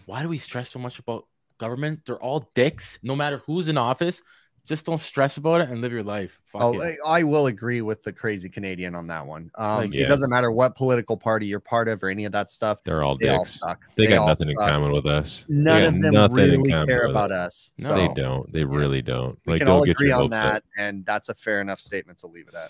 why 0.07 0.23
do 0.23 0.29
we 0.29 0.39
stress 0.39 0.71
so 0.71 0.79
much 0.79 0.97
about 0.97 1.27
government? 1.59 1.99
They're 2.07 2.17
all 2.17 2.49
dicks. 2.55 2.97
No 3.03 3.15
matter 3.15 3.43
who's 3.45 3.67
in 3.67 3.77
office, 3.77 4.23
just 4.69 4.85
don't 4.85 5.01
stress 5.01 5.35
about 5.37 5.61
it 5.61 5.69
and 5.69 5.81
live 5.81 5.91
your 5.91 6.03
life. 6.03 6.39
Fuck 6.45 6.61
Oh, 6.61 6.79
it. 6.79 6.97
I 7.05 7.19
I 7.19 7.23
will 7.23 7.47
agree 7.47 7.81
with 7.81 8.03
the 8.03 8.13
crazy 8.13 8.47
Canadian 8.49 8.93
on 8.95 9.07
that 9.07 9.25
one. 9.25 9.49
Um, 9.57 9.77
Like, 9.77 9.89
It 9.95 10.01
yeah. 10.01 10.07
doesn't 10.07 10.29
matter 10.29 10.51
what 10.51 10.75
political 10.75 11.17
party 11.17 11.47
you're 11.47 11.59
part 11.59 11.87
of 11.89 12.01
or 12.03 12.07
any 12.09 12.23
of 12.25 12.31
that 12.33 12.51
stuff. 12.51 12.79
They're 12.85 13.03
all 13.03 13.17
They 13.17 13.29
all 13.29 13.43
suck. 13.45 13.79
They, 13.97 14.05
got 14.05 14.19
all 14.19 14.27
nothing 14.27 14.51
in 14.51 14.55
common 14.55 14.91
with 14.91 15.07
us. 15.07 15.45
None 15.49 15.83
of 15.83 16.01
them 16.01 16.13
nothing 16.13 16.37
in 16.37 16.61
really 16.61 16.71
care 16.85 17.07
about 17.07 17.31
us. 17.31 17.71
us. 17.77 17.83
No. 17.83 17.87
So 17.87 17.95
They 17.95 18.13
don't. 18.13 18.53
They 18.53 18.63
really 18.63 19.01
don't. 19.01 19.37
we 19.45 19.53
like 19.53 19.59
can 19.61 19.67
don't 19.67 19.77
all 19.79 19.83
get 19.85 19.91
agree 19.91 20.11
on 20.11 20.21
hopes 20.21 20.37
up. 20.37 20.53
that, 20.53 20.63
and 20.77 21.05
that's 21.05 21.29
a 21.29 21.33
fair 21.33 21.59
enough 21.61 21.81
statement 21.81 22.19
to 22.19 22.27
leave 22.27 22.47
it 22.47 22.53
at. 22.53 22.69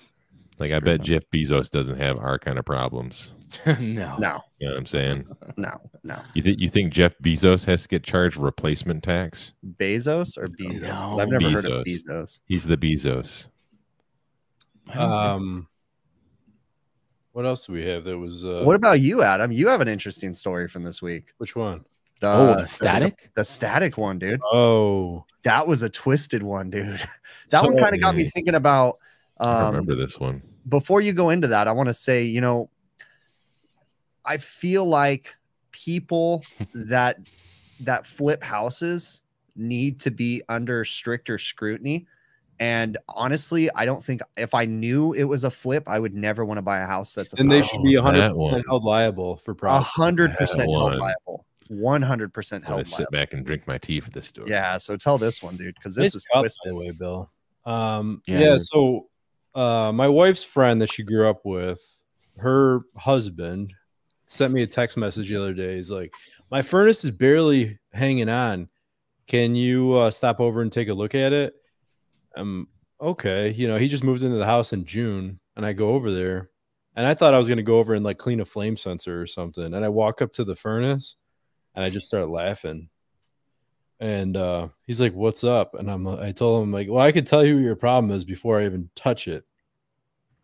Like 0.59 0.71
I 0.73 0.79
bet 0.79 1.01
Jeff 1.01 1.23
Bezos 1.33 1.69
doesn't 1.69 1.97
have 1.97 2.19
our 2.19 2.37
kind 2.37 2.59
of 2.59 2.65
problems. 2.65 3.33
no. 3.65 4.17
No, 4.17 4.41
You 4.59 4.67
know 4.67 4.73
what 4.73 4.77
I'm 4.77 4.85
saying? 4.85 5.25
no, 5.57 5.71
no. 6.03 6.19
You 6.33 6.43
think 6.43 6.59
you 6.59 6.69
think 6.69 6.91
Jeff 6.93 7.17
Bezos 7.19 7.65
has 7.65 7.83
to 7.83 7.87
get 7.87 8.03
charged 8.03 8.35
replacement 8.37 9.03
tax? 9.03 9.53
Bezos 9.77 10.37
or 10.37 10.47
Bezos? 10.47 10.81
'Cause 10.81 11.19
I've 11.19 11.29
No. 11.29 11.37
never 11.37 11.49
heard 11.55 11.65
of 11.65 11.83
Bezos. 11.85 12.07
Bezos. 12.09 12.41
He's 12.45 12.65
the 12.65 12.77
Bezos. 12.77 13.47
I 14.89 14.93
don't 14.95 15.09
think 15.09 15.11
so. 15.11 15.17
Um, 15.19 15.67
what 17.31 17.45
else 17.45 17.65
do 17.67 17.73
we 17.73 17.85
have? 17.85 18.03
That 18.03 18.17
was 18.17 18.43
uh, 18.43 18.63
what 18.65 18.75
about 18.75 18.99
you, 18.99 19.21
Adam? 19.23 19.51
You 19.51 19.67
have 19.69 19.81
an 19.81 19.87
interesting 19.87 20.33
story 20.33 20.67
from 20.67 20.83
this 20.83 21.01
week. 21.01 21.33
Which 21.37 21.55
one? 21.55 21.85
The, 22.21 22.27
oh, 22.27 22.55
the 22.61 22.67
static? 22.67 23.29
the 23.35 23.45
static 23.45 23.97
one, 23.97 24.19
dude. 24.19 24.41
Oh, 24.43 25.23
That 25.43 25.65
was 25.67 25.83
a 25.83 25.89
twisted 25.89 26.43
one, 26.43 26.69
dude. 26.69 26.99
That 27.51 27.63
one 27.63 27.77
kind 27.77 27.95
of 27.95 28.01
got 28.01 28.15
me 28.15 28.25
thinking 28.29 28.55
about. 28.55 28.97
I 29.39 29.61
Um, 29.61 29.75
remember 29.75 29.95
this 29.95 30.19
one. 30.19 30.41
before 30.67 31.01
you 31.01 31.13
go 31.13 31.29
into 31.29 31.47
that, 31.47 31.67
I 31.67 31.71
want 31.71 31.87
to 31.87 31.93
say, 31.93 32.23
you 32.23 32.41
know, 32.41 32.69
I 34.25 34.37
feel 34.37 34.85
like 34.85 35.35
people 35.71 36.43
that 36.73 37.17
that 37.81 38.05
flip 38.05 38.43
houses 38.43 39.23
need 39.55 39.99
to 40.01 40.11
be 40.11 40.41
under 40.49 40.83
stricter 40.83 41.37
scrutiny. 41.37 42.05
And 42.61 42.97
honestly, 43.07 43.69
I 43.73 43.85
don't 43.85 44.03
think 44.03 44.19
if 44.35 44.53
I 44.53 44.65
knew 44.65 45.13
it 45.13 45.23
was 45.23 45.45
a 45.45 45.49
flip, 45.49 45.87
I 45.87 45.97
would 45.97 46.13
never 46.13 46.43
want 46.43 46.57
to 46.57 46.61
buy 46.61 46.79
a 46.79 46.85
house 46.85 47.13
that's 47.13 47.33
a 47.33 47.39
and 47.39 47.49
they 47.49 47.63
should 47.63 47.81
be 47.83 47.97
Oh, 47.97 48.03
100 48.03 48.29
percent 48.33 48.65
held 48.67 48.83
liable 48.83 49.37
for 49.37 49.51
a 49.51 49.55
profit. 49.55 49.87
hundred 49.87 50.35
percent 50.35 50.69
held 50.69 50.97
liable. 50.97 51.45
One 51.69 52.01
hundred 52.01 52.33
percent 52.33 52.65
I'm 52.67 52.83
sit 52.83 52.99
liable. 53.03 53.11
back 53.11 53.31
and 53.33 53.45
drink 53.45 53.65
my 53.67 53.77
tea 53.77 54.01
for 54.01 54.09
this 54.09 54.27
story. 54.27 54.49
Yeah. 54.49 54.75
So 54.77 54.97
tell 54.97 55.17
this 55.17 55.41
one, 55.41 55.55
dude, 55.55 55.75
because 55.75 55.95
this 55.95 56.07
Nice 56.07 56.15
is 56.15 56.25
cup, 56.25 56.33
by 56.35 56.41
twisted. 56.41 56.71
the 56.71 56.75
way, 56.75 56.91
Bill. 56.91 57.31
Um, 57.65 58.21
Yeah. 58.25 58.39
yeah. 58.39 58.57
So, 58.57 59.08
uh, 59.55 59.91
my 59.93 60.07
wife's 60.07 60.43
friend 60.43 60.81
that 60.81 60.91
she 60.91 61.03
grew 61.03 61.27
up 61.27 61.41
with, 61.45 62.03
her 62.37 62.81
husband 62.97 63.73
sent 64.25 64.53
me 64.53 64.61
a 64.61 64.67
text 64.67 64.97
message 64.97 65.29
the 65.29 65.39
other 65.39 65.53
day. 65.53 65.75
He's 65.75 65.91
like, 65.91 66.13
"My 66.51 66.61
furnace 66.61 67.03
is 67.03 67.11
barely 67.11 67.79
hanging 67.93 68.29
on. 68.29 68.69
Can 69.27 69.55
you 69.55 69.93
uh, 69.95 70.11
stop 70.11 70.39
over 70.39 70.61
and 70.61 70.71
take 70.71 70.87
a 70.87 70.93
look 70.93 71.15
at 71.15 71.33
it?" 71.33 71.53
Um, 72.35 72.67
okay. 73.01 73.51
You 73.51 73.67
know, 73.67 73.77
he 73.77 73.87
just 73.87 74.03
moved 74.03 74.23
into 74.23 74.37
the 74.37 74.45
house 74.45 74.73
in 74.73 74.85
June, 74.85 75.39
and 75.55 75.65
I 75.65 75.73
go 75.73 75.89
over 75.89 76.11
there, 76.11 76.49
and 76.95 77.05
I 77.05 77.13
thought 77.13 77.33
I 77.33 77.37
was 77.39 77.49
gonna 77.49 77.63
go 77.63 77.79
over 77.79 77.93
and 77.95 78.05
like 78.05 78.17
clean 78.17 78.39
a 78.39 78.45
flame 78.45 78.77
sensor 78.77 79.21
or 79.21 79.27
something, 79.27 79.73
and 79.73 79.83
I 79.83 79.89
walk 79.89 80.21
up 80.21 80.33
to 80.33 80.43
the 80.43 80.55
furnace, 80.55 81.15
and 81.75 81.83
I 81.83 81.89
just 81.89 82.07
start 82.07 82.29
laughing. 82.29 82.89
And 83.99 84.37
uh, 84.37 84.69
he's 84.85 85.01
like, 85.01 85.13
"What's 85.13 85.43
up?" 85.43 85.75
And 85.75 85.91
I'm, 85.91 86.07
I 86.07 86.31
told 86.31 86.63
him 86.63 86.71
like, 86.71 86.87
"Well, 86.89 87.03
I 87.03 87.11
could 87.11 87.25
tell 87.25 87.43
you 87.43 87.55
what 87.55 87.63
your 87.63 87.75
problem 87.75 88.11
is 88.11 88.23
before 88.23 88.59
I 88.59 88.65
even 88.65 88.89
touch 88.95 89.27
it." 89.27 89.45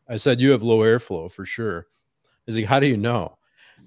I 0.10 0.18
said, 0.18 0.42
"You 0.42 0.52
have 0.52 0.62
low 0.62 0.80
airflow 0.80 1.32
for 1.32 1.46
sure." 1.46 1.88
He's 2.46 2.58
like, 2.58 2.66
"How 2.66 2.80
do 2.80 2.88
you 2.88 2.98
know?" 2.98 3.38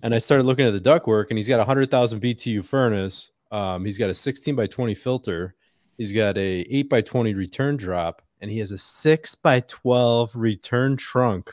And 0.02 0.14
I 0.14 0.18
started 0.18 0.44
looking 0.44 0.66
at 0.66 0.72
the 0.72 0.80
ductwork, 0.80 1.26
and 1.28 1.38
he's 1.38 1.48
got 1.48 1.60
a 1.60 1.64
hundred 1.64 1.90
thousand 1.90 2.20
BTU 2.20 2.64
furnace. 2.64 3.32
Um, 3.50 3.84
he's 3.84 3.98
got 3.98 4.10
a 4.10 4.14
16 4.14 4.54
by 4.54 4.66
20 4.66 4.94
filter. 4.94 5.54
He's 5.96 6.12
got 6.12 6.36
a 6.36 6.60
8 6.70 6.88
by 6.88 7.00
20 7.00 7.34
return 7.34 7.76
drop, 7.76 8.22
and 8.40 8.50
he 8.50 8.58
has 8.58 8.72
a 8.72 8.78
6 8.78 9.34
by 9.36 9.60
12 9.60 10.36
return 10.36 10.96
trunk 10.96 11.52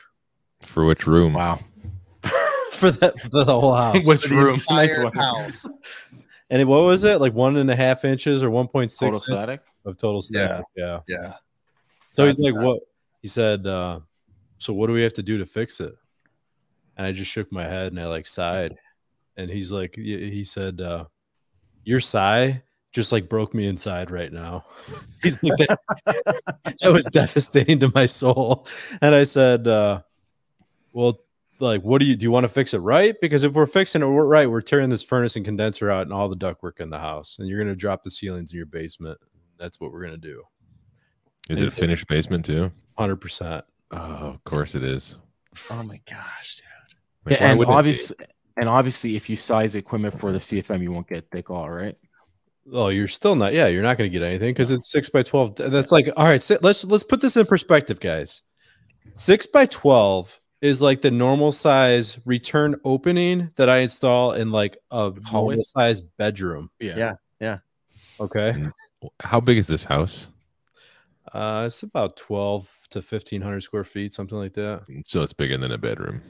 For 0.60 0.84
which 0.84 1.06
room? 1.06 1.32
Wow. 1.32 1.60
for 2.72 2.90
that 2.90 3.18
for 3.18 3.28
the 3.28 3.44
whole 3.44 3.74
house. 3.74 4.06
Which 4.06 4.22
For 4.22 4.28
the 4.28 4.36
room? 4.36 4.62
Nice 4.68 4.96
entire 4.96 5.10
house. 5.14 5.66
And 6.50 6.62
it- 6.62 6.64
what 6.66 6.82
was 6.84 7.04
it? 7.04 7.20
Like 7.20 7.34
one 7.34 7.56
and 7.56 7.70
a 7.70 7.76
half 7.76 8.04
inches 8.04 8.42
or 8.42 8.50
1.6 8.50 8.98
Total 8.98 9.18
static? 9.20 9.60
of 9.84 9.96
total 9.96 10.22
static. 10.22 10.64
Yeah. 10.76 11.00
Yeah. 11.08 11.34
So 12.10 12.26
he's 12.26 12.38
like, 12.40 12.54
nuts. 12.54 12.64
"What?" 12.64 12.78
He 13.22 13.28
said, 13.28 13.66
uh, 13.66 14.00
"So 14.58 14.72
what 14.72 14.86
do 14.86 14.92
we 14.92 15.02
have 15.02 15.12
to 15.14 15.22
do 15.22 15.38
to 15.38 15.46
fix 15.46 15.80
it?" 15.80 15.94
And 16.96 17.06
I 17.06 17.12
just 17.12 17.30
shook 17.30 17.52
my 17.52 17.64
head 17.64 17.88
and 17.92 18.00
I 18.00 18.06
like 18.06 18.26
sighed. 18.26 18.76
And 19.36 19.50
he's 19.50 19.70
like, 19.70 19.96
he 19.96 20.44
said, 20.44 20.80
uh, 20.80 21.04
"Your 21.84 22.00
sigh 22.00 22.62
just 22.92 23.12
like 23.12 23.28
broke 23.28 23.52
me 23.52 23.66
inside 23.66 24.10
right 24.10 24.32
now." 24.32 24.64
he's 25.22 25.42
like, 25.42 25.68
that, 25.68 25.78
that 26.80 26.90
was 26.92 27.04
devastating 27.06 27.78
to 27.80 27.92
my 27.94 28.06
soul. 28.06 28.66
And 29.02 29.14
I 29.14 29.24
said, 29.24 29.68
uh, 29.68 30.00
"Well." 30.92 31.20
Like, 31.58 31.82
what 31.82 32.00
do 32.00 32.06
you 32.06 32.16
do? 32.16 32.24
You 32.24 32.30
want 32.30 32.44
to 32.44 32.48
fix 32.48 32.74
it 32.74 32.78
right? 32.78 33.14
Because 33.20 33.42
if 33.44 33.52
we're 33.54 33.66
fixing 33.66 34.02
it 34.02 34.06
we're 34.06 34.26
right, 34.26 34.50
we're 34.50 34.60
tearing 34.60 34.90
this 34.90 35.02
furnace 35.02 35.36
and 35.36 35.44
condenser 35.44 35.90
out 35.90 36.02
and 36.02 36.12
all 36.12 36.28
the 36.28 36.36
ductwork 36.36 36.80
in 36.80 36.90
the 36.90 36.98
house, 36.98 37.38
and 37.38 37.48
you're 37.48 37.58
going 37.58 37.72
to 37.72 37.76
drop 37.78 38.02
the 38.02 38.10
ceilings 38.10 38.52
in 38.52 38.56
your 38.58 38.66
basement. 38.66 39.18
That's 39.58 39.80
what 39.80 39.90
we're 39.92 40.00
going 40.00 40.20
to 40.20 40.28
do. 40.28 40.42
Is 41.48 41.58
it 41.60 41.64
It's- 41.64 41.78
finished 41.78 42.06
basement 42.08 42.44
too? 42.44 42.70
Hundred 42.98 43.16
percent. 43.16 43.64
Oh, 43.90 43.96
of 43.98 44.44
course 44.44 44.74
it 44.74 44.82
is. 44.82 45.16
Oh 45.70 45.82
my 45.82 46.00
gosh, 46.10 46.56
dude. 46.56 47.32
Like, 47.32 47.40
Yeah, 47.40 47.50
and 47.50 47.58
wouldn't 47.58 47.72
it 47.72 47.76
be? 47.76 47.78
obviously, 47.78 48.16
and 48.58 48.68
obviously, 48.68 49.16
if 49.16 49.30
you 49.30 49.36
size 49.36 49.74
equipment 49.74 50.18
for 50.18 50.32
the 50.32 50.38
CFM, 50.40 50.82
you 50.82 50.90
won't 50.92 51.08
get 51.08 51.30
thick 51.30 51.50
all 51.50 51.70
right. 51.70 51.96
Oh, 52.72 52.88
you're 52.88 53.06
still 53.06 53.36
not. 53.36 53.52
Yeah, 53.54 53.68
you're 53.68 53.82
not 53.82 53.96
going 53.96 54.10
to 54.10 54.18
get 54.18 54.26
anything 54.26 54.48
because 54.50 54.70
it's 54.72 54.90
six 54.90 55.08
by 55.08 55.22
twelve. 55.22 55.54
That's 55.56 55.92
like 55.92 56.08
all 56.16 56.24
right. 56.26 56.42
si- 56.42 56.56
Let's 56.62 56.84
let's 56.84 57.04
put 57.04 57.20
this 57.20 57.36
in 57.36 57.46
perspective, 57.46 58.00
guys. 58.00 58.42
Six 59.12 59.46
by 59.46 59.66
twelve 59.66 60.40
is 60.60 60.80
like 60.82 61.02
the 61.02 61.10
normal 61.10 61.52
size 61.52 62.18
return 62.24 62.76
opening 62.84 63.50
that 63.56 63.68
I 63.68 63.78
install 63.78 64.32
in 64.32 64.50
like 64.50 64.76
a 64.90 65.12
Hallway? 65.24 65.54
normal 65.54 65.64
size 65.64 66.00
bedroom. 66.00 66.70
Yeah. 66.80 66.96
Yeah. 66.96 67.12
Yeah. 67.40 67.58
Okay, 68.18 68.64
How 69.20 69.40
big 69.40 69.58
is 69.58 69.66
this 69.66 69.84
house? 69.84 70.30
uh, 71.34 71.64
it's 71.66 71.82
about 71.82 72.16
twelve 72.16 72.74
to 72.90 73.02
fifteen 73.02 73.42
hundred 73.42 73.60
square 73.62 73.84
feet, 73.84 74.14
something 74.14 74.38
like 74.38 74.54
that. 74.54 74.84
So 75.04 75.22
it's 75.22 75.34
bigger 75.34 75.58
than 75.58 75.72
a 75.72 75.76
bedroom. 75.78 76.22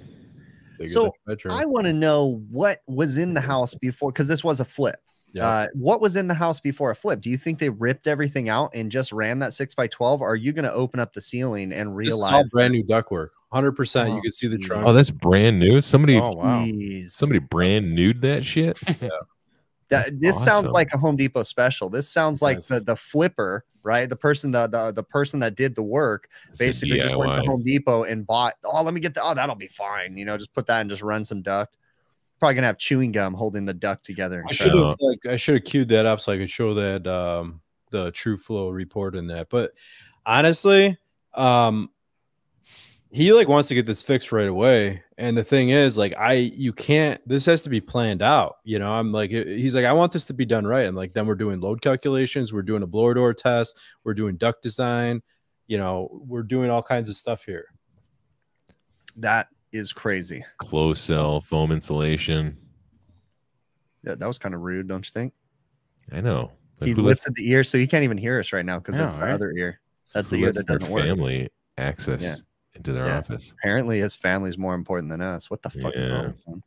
Bigger 0.78 0.88
So, 0.88 1.02
than 1.04 1.10
a 1.10 1.30
bedroom. 1.30 1.54
I 1.54 1.64
want 1.64 1.86
to 1.86 1.92
know 1.92 2.42
what 2.50 2.82
was 2.88 3.18
in 3.18 3.34
the 3.34 3.40
house 3.40 3.74
before 3.76 4.10
because 4.10 4.26
this 4.26 4.42
was 4.42 4.58
a 4.58 4.64
flip. 4.64 4.96
Yeah. 5.32 5.46
Uh, 5.46 5.66
what 5.74 6.00
was 6.00 6.16
in 6.16 6.26
the 6.28 6.34
house 6.34 6.58
before 6.60 6.90
a 6.90 6.96
flip? 6.96 7.20
Do 7.20 7.30
you 7.30 7.36
think 7.36 7.58
they 7.58 7.68
ripped 7.68 8.06
everything 8.06 8.48
out 8.48 8.70
and 8.74 8.90
just 8.90 9.12
ran 9.12 9.38
that 9.40 9.52
six 9.52 9.74
by 9.74 9.86
twelve? 9.86 10.20
Or 10.22 10.28
are 10.32 10.36
you 10.36 10.52
going 10.52 10.64
to 10.64 10.72
open 10.72 10.98
up 10.98 11.12
the 11.12 11.20
ceiling 11.20 11.72
and 11.72 11.96
This 11.96 12.08
is 12.14 12.20
all 12.22 12.30
realize? 12.30 12.50
brand 12.50 12.72
new 12.72 12.82
ductwork. 12.84 13.28
Hundred 13.56 13.72
percent. 13.72 14.14
You 14.14 14.20
could 14.20 14.34
see 14.34 14.48
the 14.48 14.58
geez. 14.58 14.66
trunk. 14.66 14.84
Oh, 14.86 14.92
that's 14.92 15.10
brand 15.10 15.58
new. 15.58 15.80
Somebody 15.80 16.16
Oh 16.20 16.30
wow! 16.30 16.62
Jeez. 16.62 17.10
somebody 17.12 17.38
brand 17.38 17.94
newed 17.94 18.20
that 18.20 18.44
shit. 18.44 18.78
That, 19.88 20.06
That's 20.06 20.20
this 20.20 20.44
sounds 20.44 20.70
like 20.70 20.88
a 20.92 20.98
Home 20.98 21.14
Depot 21.14 21.44
special. 21.44 21.88
This 21.88 22.08
sounds 22.08 22.42
like 22.42 22.56
Yes. 22.58 22.66
the 22.66 22.80
the 22.80 22.96
flipper, 22.96 23.64
right? 23.84 24.08
The 24.08 24.16
person 24.16 24.50
the 24.50 24.66
the, 24.66 24.90
the 24.90 25.04
person 25.04 25.38
that 25.40 25.54
did 25.54 25.76
the 25.76 25.82
work 25.84 26.28
It's 26.48 26.58
basically 26.58 26.98
just 26.98 27.16
went 27.16 27.40
to 27.40 27.48
Home 27.48 27.62
Depot 27.62 28.02
and 28.02 28.26
bought. 28.26 28.54
Oh, 28.64 28.82
let 28.82 28.94
me 28.94 29.00
get 29.00 29.14
the. 29.14 29.22
Oh, 29.22 29.32
that'll 29.32 29.54
be 29.54 29.68
fine. 29.68 30.16
You 30.16 30.24
know, 30.24 30.36
just 30.36 30.52
put 30.52 30.66
that 30.66 30.80
and 30.80 30.90
just 30.90 31.02
run 31.02 31.22
some 31.22 31.40
duct. 31.40 31.76
Probably 32.40 32.56
gonna 32.56 32.66
have 32.66 32.78
chewing 32.78 33.12
gum 33.12 33.32
holding 33.32 33.64
the 33.64 33.74
duct 33.74 34.04
together. 34.04 34.44
I 34.48 34.52
should 34.52 34.74
have 34.74 34.96
like 34.98 35.24
I 35.24 35.36
should 35.36 35.54
have 35.54 35.64
queued 35.64 35.88
that 35.90 36.04
up 36.04 36.20
so 36.20 36.32
I 36.32 36.36
could 36.38 36.50
show 36.50 36.74
that 36.74 37.06
um 37.06 37.60
the 37.92 38.10
true 38.10 38.36
flow 38.36 38.70
report 38.70 39.14
in 39.14 39.28
that. 39.28 39.50
But 39.50 39.70
honestly, 40.26 40.98
um 41.34 41.90
he 43.16 43.32
like 43.32 43.48
wants 43.48 43.66
to 43.68 43.74
get 43.74 43.86
this 43.86 44.02
fixed 44.02 44.30
right 44.30 44.48
away 44.48 45.02
and 45.16 45.36
the 45.36 45.42
thing 45.42 45.70
is 45.70 45.96
like 45.96 46.14
i 46.18 46.34
you 46.34 46.72
can't 46.72 47.26
this 47.26 47.46
has 47.46 47.62
to 47.62 47.70
be 47.70 47.80
planned 47.80 48.20
out 48.20 48.56
you 48.62 48.78
know 48.78 48.92
i'm 48.92 49.10
like 49.10 49.30
he's 49.30 49.74
like 49.74 49.86
i 49.86 49.92
want 49.92 50.12
this 50.12 50.26
to 50.26 50.34
be 50.34 50.44
done 50.44 50.66
right 50.66 50.86
i'm 50.86 50.94
like 50.94 51.14
then 51.14 51.26
we're 51.26 51.34
doing 51.34 51.58
load 51.58 51.80
calculations 51.80 52.52
we're 52.52 52.60
doing 52.62 52.82
a 52.82 52.86
blower 52.86 53.14
door 53.14 53.32
test 53.32 53.78
we're 54.04 54.12
doing 54.12 54.36
duct 54.36 54.62
design 54.62 55.22
you 55.66 55.78
know 55.78 56.08
we're 56.26 56.42
doing 56.42 56.68
all 56.68 56.82
kinds 56.82 57.08
of 57.08 57.16
stuff 57.16 57.42
here 57.44 57.66
That 59.16 59.48
is 59.72 59.92
crazy. 59.92 60.44
Closed 60.58 61.00
cell 61.00 61.40
foam 61.40 61.72
insulation. 61.72 62.56
Yeah, 64.04 64.14
that 64.14 64.26
was 64.26 64.38
kind 64.38 64.54
of 64.54 64.60
rude, 64.60 64.88
don't 64.88 65.04
you 65.06 65.10
think? 65.10 65.32
I 66.12 66.20
know. 66.20 66.52
Like, 66.80 66.88
he 66.88 66.92
who 66.92 67.02
lets 67.02 67.26
lifted 67.26 67.34
the 67.36 67.50
ear, 67.50 67.64
so 67.64 67.78
he 67.78 67.86
can't 67.86 68.04
even 68.04 68.18
hear 68.18 68.38
us 68.38 68.52
right 68.52 68.64
now 68.64 68.78
because 68.78 68.94
I 68.94 68.98
that's 68.98 69.16
the 69.16 69.22
right? 69.22 69.32
other 69.32 69.52
ear. 69.52 69.80
That's 70.14 70.30
who 70.30 70.36
the 70.36 70.44
ear 70.44 70.52
that 70.52 70.66
doesn't 70.66 70.88
work. 70.90 71.04
family 71.04 71.48
access 71.78 72.22
Yeah. 72.22 72.36
Into 72.76 72.92
their 72.92 73.06
Yeah. 73.06 73.18
office? 73.18 73.52
Apparently, 73.58 74.00
his 74.00 74.14
family's 74.14 74.56
more 74.58 74.74
important 74.74 75.10
than 75.10 75.20
us. 75.20 75.50
What 75.50 75.62
the 75.62 75.70
fuck? 75.70 75.94
is 75.94 76.10
wrong 76.12 76.26
with 76.26 76.44
him? 76.46 76.62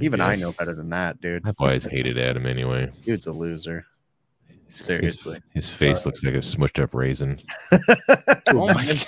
Even 0.00 0.20
I 0.20 0.32
guess. 0.34 0.42
know 0.42 0.52
better 0.52 0.74
than 0.74 0.90
that, 0.90 1.20
dude. 1.20 1.42
I've 1.46 1.54
always 1.58 1.84
hated 1.84 2.18
Adam 2.18 2.46
anyway. 2.46 2.90
Dude's 3.04 3.26
a 3.26 3.32
loser. 3.32 3.86
Seriously. 4.68 5.38
his, 5.52 5.70
face 5.70 6.04
looks 6.04 6.24
like 6.24 6.34
a 6.34 6.38
smushed 6.38 6.82
up 6.82 6.94
raisin. 6.94 7.40
Oh 8.48 8.66
my 8.74 8.86
god. 8.86 9.06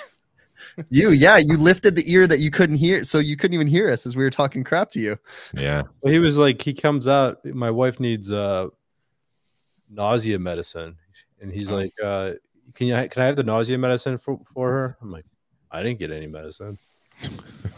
you, 0.89 1.09
yeah, 1.11 1.37
you 1.37 1.57
lifted 1.57 1.95
the 1.95 2.09
ear 2.11 2.25
that 2.27 2.39
you 2.39 2.51
couldn't 2.51 2.77
hear, 2.77 3.03
so 3.03 3.19
you 3.19 3.35
couldn't 3.35 3.55
even 3.55 3.67
hear 3.67 3.91
us 3.91 4.05
as 4.05 4.15
we 4.15 4.23
were 4.23 4.29
talking 4.29 4.63
crap 4.63 4.91
to 4.91 4.99
you. 4.99 5.17
Yeah, 5.53 5.83
Well, 6.01 6.13
he 6.13 6.19
was 6.19 6.37
like, 6.37 6.61
he 6.61 6.73
comes 6.73 7.07
out. 7.07 7.43
My 7.45 7.71
wife 7.71 7.99
needs 7.99 8.31
uh 8.31 8.67
nausea 9.89 10.39
medicine, 10.39 10.97
and 11.41 11.51
he's 11.51 11.71
Oh. 11.71 11.75
like, 11.77 11.93
uh, 12.03 12.33
"Can 12.75 12.87
you 12.87 12.93
can 13.09 13.21
I 13.23 13.25
have 13.25 13.35
the 13.35 13.43
nausea 13.43 13.77
medicine 13.77 14.17
for 14.17 14.39
for 14.53 14.69
her?" 14.71 14.97
I'm 15.01 15.11
like, 15.11 15.25
"I 15.71 15.83
didn't 15.83 15.99
get 15.99 16.11
any 16.11 16.27
medicine. 16.27 16.77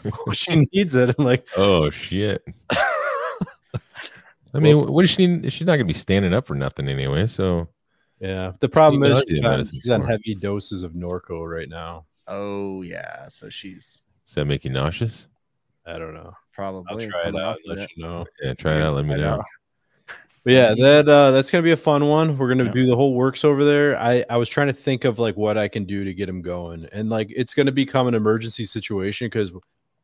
Well, 0.04 0.14
she 0.34 0.64
needs 0.74 0.96
it." 0.96 1.16
I'm 1.18 1.26
like, 1.26 1.48
Oh 1.58 1.90
shit. 1.90 2.44
I 4.54 4.58
mean, 4.60 4.92
what 4.92 5.04
does 5.04 5.12
she 5.12 5.28
need? 5.28 5.52
She's 5.54 5.68
not 5.68 5.74
gonna 5.76 5.86
be 5.86 5.94
standing 5.94 6.34
up 6.34 6.48
for 6.48 6.56
nothing 6.56 6.88
anyway. 6.90 7.28
So 7.28 7.68
"Yeah." 8.20 8.54
The 8.60 8.70
problem 8.70 9.02
Need 9.04 9.12
is 9.12 9.26
she's 9.28 9.44
on, 9.44 9.64
she's 9.66 9.90
on 9.90 10.02
heavy 10.06 10.34
doses 10.36 10.82
of 10.84 10.94
Norco 10.94 11.48
right 11.50 11.70
now. 11.70 12.06
Oh 12.28 12.82
yeah, 12.82 13.28
so 13.28 13.50
she's 13.50 14.04
does 14.26 14.36
that 14.36 14.46
make 14.46 14.64
you 14.66 14.72
nauseous? 14.72 15.28
I 15.86 15.98
don't 15.98 16.14
know. 16.14 16.34
probably 16.54 17.06
I'll 17.06 17.12
try 17.12 17.30
it 17.30 17.36
out. 17.36 17.42
off 17.42 17.58
And 17.64 17.72
of 17.74 17.78
let 17.80 17.80
it. 17.80 17.92
you 17.96 18.04
know. 18.04 18.26
Yeah, 18.44 18.54
try 18.54 18.76
it 18.76 18.82
out. 18.82 18.94
Let 18.96 19.06
me 19.06 19.16
know. 19.16 19.38
know. 19.38 19.44
But 20.44 20.54
yeah, 20.54 20.74
that 20.76 21.08
uh, 21.10 21.32
that's 21.32 21.52
gonna 21.52 21.64
be 21.64 21.72
a 21.72 21.78
fun 21.78 22.08
one. 22.08 22.38
We're 22.38 22.48
gonna 22.50 22.66
Yeah. 22.66 22.72
do 22.72 22.86
the 22.88 22.96
whole 22.96 23.14
works 23.14 23.44
over 23.44 23.64
there. 23.66 24.00
I 24.00 24.24
I 24.30 24.38
was 24.38 24.48
trying 24.50 24.68
to 24.68 24.74
think 24.74 25.04
of 25.06 25.20
like 25.20 25.36
what 25.38 25.58
I 25.58 25.68
can 25.68 25.86
do 25.86 26.04
to 26.04 26.14
get 26.14 26.30
him 26.30 26.42
going, 26.42 26.88
and 26.92 27.10
like 27.10 27.32
it's 27.36 27.54
gonna 27.54 27.72
become 27.72 28.08
an 28.08 28.14
emergency 28.14 28.66
situation 28.66 29.28
because 29.28 29.52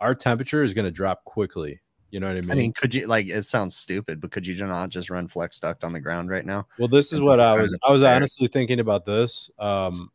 our 0.02 0.14
temperature 0.14 0.64
is 0.64 0.74
gonna 0.74 0.92
drop 0.92 1.24
quickly. 1.24 1.80
You 2.12 2.20
know 2.20 2.28
what 2.28 2.38
I 2.38 2.42
mean? 2.42 2.52
I 2.52 2.56
mean, 2.56 2.74
could 2.74 2.94
you 2.94 3.08
like? 3.08 3.28
It 3.28 3.44
sounds 3.44 3.76
stupid, 3.76 4.22
but 4.22 4.32
could 4.32 4.46
you 4.46 4.56
not 4.66 4.90
just 4.90 5.10
run 5.10 5.28
flex 5.28 5.60
duct 5.60 5.84
on 5.84 5.92
the 5.94 6.00
ground 6.00 6.30
right 6.30 6.46
now? 6.46 6.68
well, 6.78 6.88
this 6.88 7.12
is 7.12 7.20
what 7.20 7.40
I 7.40 7.60
was. 7.62 7.76
I 7.86 7.92
was 7.92 8.04
honestly 8.04 8.48
thinking 8.48 8.80
about 8.80 9.06
this. 9.06 9.50
Um, 9.60 10.12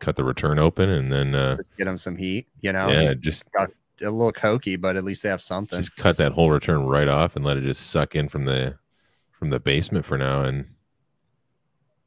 Cut 0.00 0.14
the 0.16 0.22
return 0.24 0.58
open 0.60 0.88
and 0.90 1.10
then 1.12 1.34
uh, 1.34 1.56
Just 1.56 1.76
get 1.76 1.86
them 1.86 1.96
some 1.96 2.14
heat, 2.14 2.46
you 2.60 2.72
know? 2.72 2.88
yeah, 2.90 3.14
Just 3.14 3.20
just 3.20 3.44
a 3.56 4.10
little 4.10 4.32
cokey, 4.32 4.80
but 4.80 4.96
at 4.96 5.02
least 5.02 5.24
they 5.24 5.28
have 5.28 5.42
something. 5.42 5.78
just 5.80 5.96
cut 5.96 6.16
that 6.18 6.30
whole 6.32 6.50
return 6.50 6.84
right 6.86 7.08
off 7.08 7.34
and 7.34 7.44
let 7.44 7.56
it 7.56 7.62
just 7.64 7.88
suck 7.90 8.14
in 8.14 8.28
from 8.28 8.44
the 8.44 8.76
from 9.38 9.48
the 9.50 9.60
basement 9.60 10.04
for 10.04 10.18
now. 10.18 10.42
And 10.42 10.66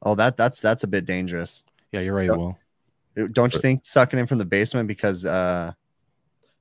oh, 0.02 0.14
that 0.14 0.36
that's 0.36 0.60
that's 0.60 0.84
a 0.84 0.86
bit 0.86 1.06
dangerous. 1.06 1.64
Yeah, 1.92 2.00
you're 2.00 2.14
right, 2.14 2.28
Yep. 2.28 2.36
Will. 2.36 2.58
Don't 3.32 3.52
you 3.52 3.60
think 3.60 3.84
sucking 3.84 4.18
in 4.18 4.26
from 4.26 4.38
the 4.38 4.44
basement 4.44 4.88
because 4.88 5.24
uh 5.26 5.72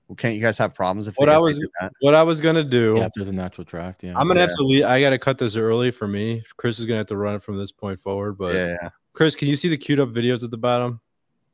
well, 0.08 0.16
can't 0.18 0.36
you 0.36 0.42
guys 0.42 0.58
have 0.58 0.74
problems 0.74 1.08
if 1.08 1.16
What 1.16 1.30
I 1.30 1.38
was- 1.38 1.62
what 2.02 2.14
I 2.16 2.24
was 2.24 2.42
gonna 2.42 2.64
do. 2.64 2.96
Yeah, 2.98 3.06
if 3.06 3.12
there's 3.16 3.30
a 3.30 3.34
natural 3.34 3.64
draft, 3.64 4.04
yeah. 4.04 4.14
I'm 4.18 4.28
gonna 4.28 4.42
have 4.42 4.56
to 4.58 4.64
leave. 4.64 4.84
I 4.84 5.00
gotta 5.00 5.18
cut 5.20 5.38
this 5.38 5.56
early 5.56 5.92
for 5.92 6.08
me. 6.08 6.44
Chris 6.58 6.80
is 6.80 6.86
gonna 6.86 6.98
have 7.00 7.08
to 7.08 7.18
run 7.18 7.36
it 7.36 7.42
from 7.42 7.58
this 7.58 7.72
point 7.72 8.00
forward. 8.00 8.38
But 8.38 8.56
yeah, 8.56 8.78
yeah. 8.82 8.90
Chris, 9.14 9.36
can 9.36 9.48
you 9.48 9.56
see 9.56 9.70
the 9.70 9.78
queued 9.78 10.00
up 10.00 10.10
videos 10.10 10.44
at 10.44 10.52
the 10.52 10.58
bottom? 10.58 11.00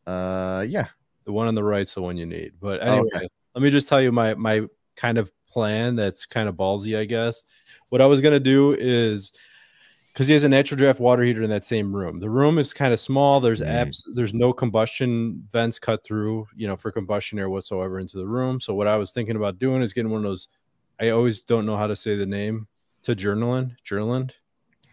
Uh 0.05 0.65
yeah. 0.67 0.87
The 1.25 1.31
one 1.33 1.47
on 1.47 1.55
the 1.55 1.63
right's 1.63 1.93
the 1.93 2.01
one 2.01 2.17
you 2.17 2.25
need. 2.25 2.53
But 2.59 2.79
Oh, 2.81 2.85
anyway, 2.93 3.09
okay. 3.15 3.27
let 3.53 3.61
me 3.61 3.69
just 3.69 3.87
tell 3.89 4.01
you 4.01 4.11
my 4.11 4.33
my 4.33 4.65
kind 4.95 5.17
of 5.19 5.31
plan 5.47 5.95
that's 5.95 6.25
kind 6.25 6.47
of 6.49 6.55
ballsy, 6.55 6.97
I 6.97 7.05
guess. 7.05 7.43
What 7.89 8.01
I 8.01 8.05
was 8.05 8.21
gonna 8.21 8.39
do 8.39 8.73
is 8.77 9.31
because 10.13 10.27
he 10.27 10.33
has 10.33 10.43
a 10.43 10.49
natural 10.49 10.77
draft 10.77 10.99
water 10.99 11.21
heater 11.23 11.43
in 11.43 11.49
that 11.51 11.63
same 11.63 11.95
room. 11.95 12.19
The 12.19 12.29
room 12.29 12.57
is 12.57 12.73
kind 12.73 12.91
of 12.91 12.99
small. 12.99 13.39
There's 13.39 13.61
Mm. 13.61 13.69
apps, 13.69 14.03
there's 14.15 14.33
no 14.33 14.51
combustion 14.51 15.43
vents 15.51 15.77
cut 15.77 16.03
through, 16.03 16.47
you 16.55 16.67
know, 16.67 16.75
for 16.75 16.91
combustion 16.91 17.37
air 17.37 17.49
whatsoever 17.49 17.99
into 17.99 18.17
the 18.17 18.25
room. 18.27 18.59
So 18.59 18.73
what 18.73 18.87
I 18.87 18.97
was 18.97 19.11
thinking 19.11 19.35
about 19.35 19.59
doing 19.59 19.81
is 19.83 19.93
getting 19.93 20.11
one 20.11 20.19
of 20.25 20.29
those. 20.29 20.47
I 20.99 21.09
always 21.09 21.43
don't 21.43 21.67
know 21.67 21.77
how 21.77 21.85
to 21.85 21.95
say 21.95 22.15
the 22.15 22.25
name 22.25 22.67
to 23.03 23.15
journaling, 23.15 23.75
journaling, 23.87 24.31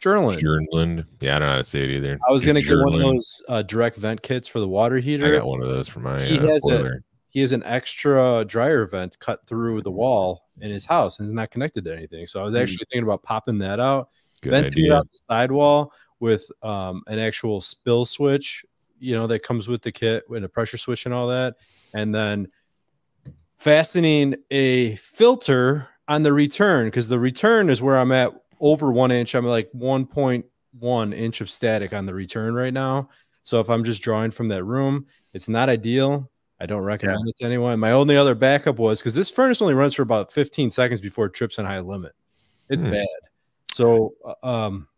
journaling. 0.02 0.38
Tjernlund, 0.38 1.06
yeah, 1.20 1.36
I 1.36 1.38
don't 1.38 1.48
know 1.48 1.52
how 1.52 1.58
to 1.58 1.64
say 1.64 1.84
it 1.84 1.90
either. 1.90 2.18
I 2.28 2.30
was 2.30 2.44
gonna 2.44 2.60
get 2.60 2.76
one 2.76 2.92
of 2.94 3.00
those 3.00 3.42
uh, 3.48 3.62
direct 3.62 3.96
vent 3.96 4.20
kits 4.22 4.46
for 4.46 4.60
the 4.60 4.68
water 4.68 4.98
heater. 4.98 5.24
I 5.24 5.38
got 5.38 5.46
one 5.46 5.62
of 5.62 5.68
those 5.70 5.88
for 5.88 6.00
my 6.00 6.22
He 6.22 6.38
uh, 6.38 6.46
has 6.48 6.62
a- 6.66 7.00
he 7.28 7.40
has 7.40 7.52
an 7.52 7.62
extra 7.64 8.44
dryer 8.46 8.84
vent 8.86 9.18
cut 9.18 9.44
through 9.46 9.80
the 9.82 9.90
wall 9.90 10.43
in 10.60 10.70
his 10.70 10.84
house 10.84 11.18
and 11.18 11.26
it's 11.28 11.34
not 11.34 11.50
connected 11.50 11.84
to 11.84 11.94
anything. 11.96 12.26
So 12.26 12.40
I 12.40 12.44
was 12.44 12.54
Hmm. 12.54 12.60
actually 12.60 12.86
thinking 12.90 13.02
about 13.04 13.22
popping 13.22 13.58
that 13.58 13.80
out, 13.80 14.08
Good 14.42 14.50
venting 14.50 14.84
it 14.84 14.88
idea. 14.88 14.96
out 14.98 15.10
the 15.10 15.18
sidewall 15.28 15.92
with 16.20 16.50
um, 16.62 17.02
an 17.08 17.18
actual 17.18 17.60
spill 17.60 18.04
switch, 18.04 18.64
you 18.98 19.14
know, 19.14 19.26
that 19.26 19.40
comes 19.42 19.68
with 19.68 19.82
the 19.82 19.92
kit 19.92 20.24
and 20.30 20.44
a 20.44 20.48
pressure 20.48 20.76
switch 20.78 21.06
and 21.06 21.14
all 21.14 21.28
that, 21.28 21.56
and 21.92 22.14
then 22.14 22.48
fastening 23.58 24.34
a 24.50 24.96
filter 24.96 25.88
on 26.08 26.22
the 26.22 26.32
return 26.32 26.86
because 26.86 27.08
the 27.08 27.18
return 27.18 27.70
is 27.70 27.82
where 27.82 27.96
I'm 27.96 28.12
at 28.12 28.32
over 28.60 28.92
one 28.92 29.10
inch. 29.10 29.34
I'm 29.34 29.46
like 29.46 29.70
1.1 29.72 31.12
inch 31.14 31.40
of 31.40 31.50
static 31.50 31.92
on 31.92 32.06
the 32.06 32.14
return 32.14 32.54
right 32.54 32.72
now. 32.72 33.08
So 33.42 33.60
if 33.60 33.68
I'm 33.70 33.84
just 33.84 34.02
drawing 34.02 34.30
from 34.30 34.48
that 34.48 34.64
room, 34.64 35.06
it's 35.32 35.48
not 35.48 35.68
ideal. 35.68 36.30
I 36.60 36.66
don't 36.66 36.82
recommend 36.82 37.28
it 37.28 37.36
to 37.38 37.44
anyone. 37.44 37.78
My 37.80 37.92
only 37.92 38.16
other 38.16 38.34
backup 38.34 38.78
was 38.78 39.00
because 39.00 39.14
this 39.14 39.30
furnace 39.30 39.60
only 39.60 39.74
runs 39.74 39.94
for 39.94 40.02
about 40.02 40.30
15 40.30 40.70
seconds 40.70 41.00
before 41.00 41.26
it 41.26 41.34
trips 41.34 41.58
on 41.58 41.64
high 41.64 41.80
limit. 41.80 42.12
It's 42.68 42.82
Hmm. 42.82 42.90
bad. 42.92 43.06
So 43.72 44.14
uh, 44.24 44.46
um, 44.46 44.88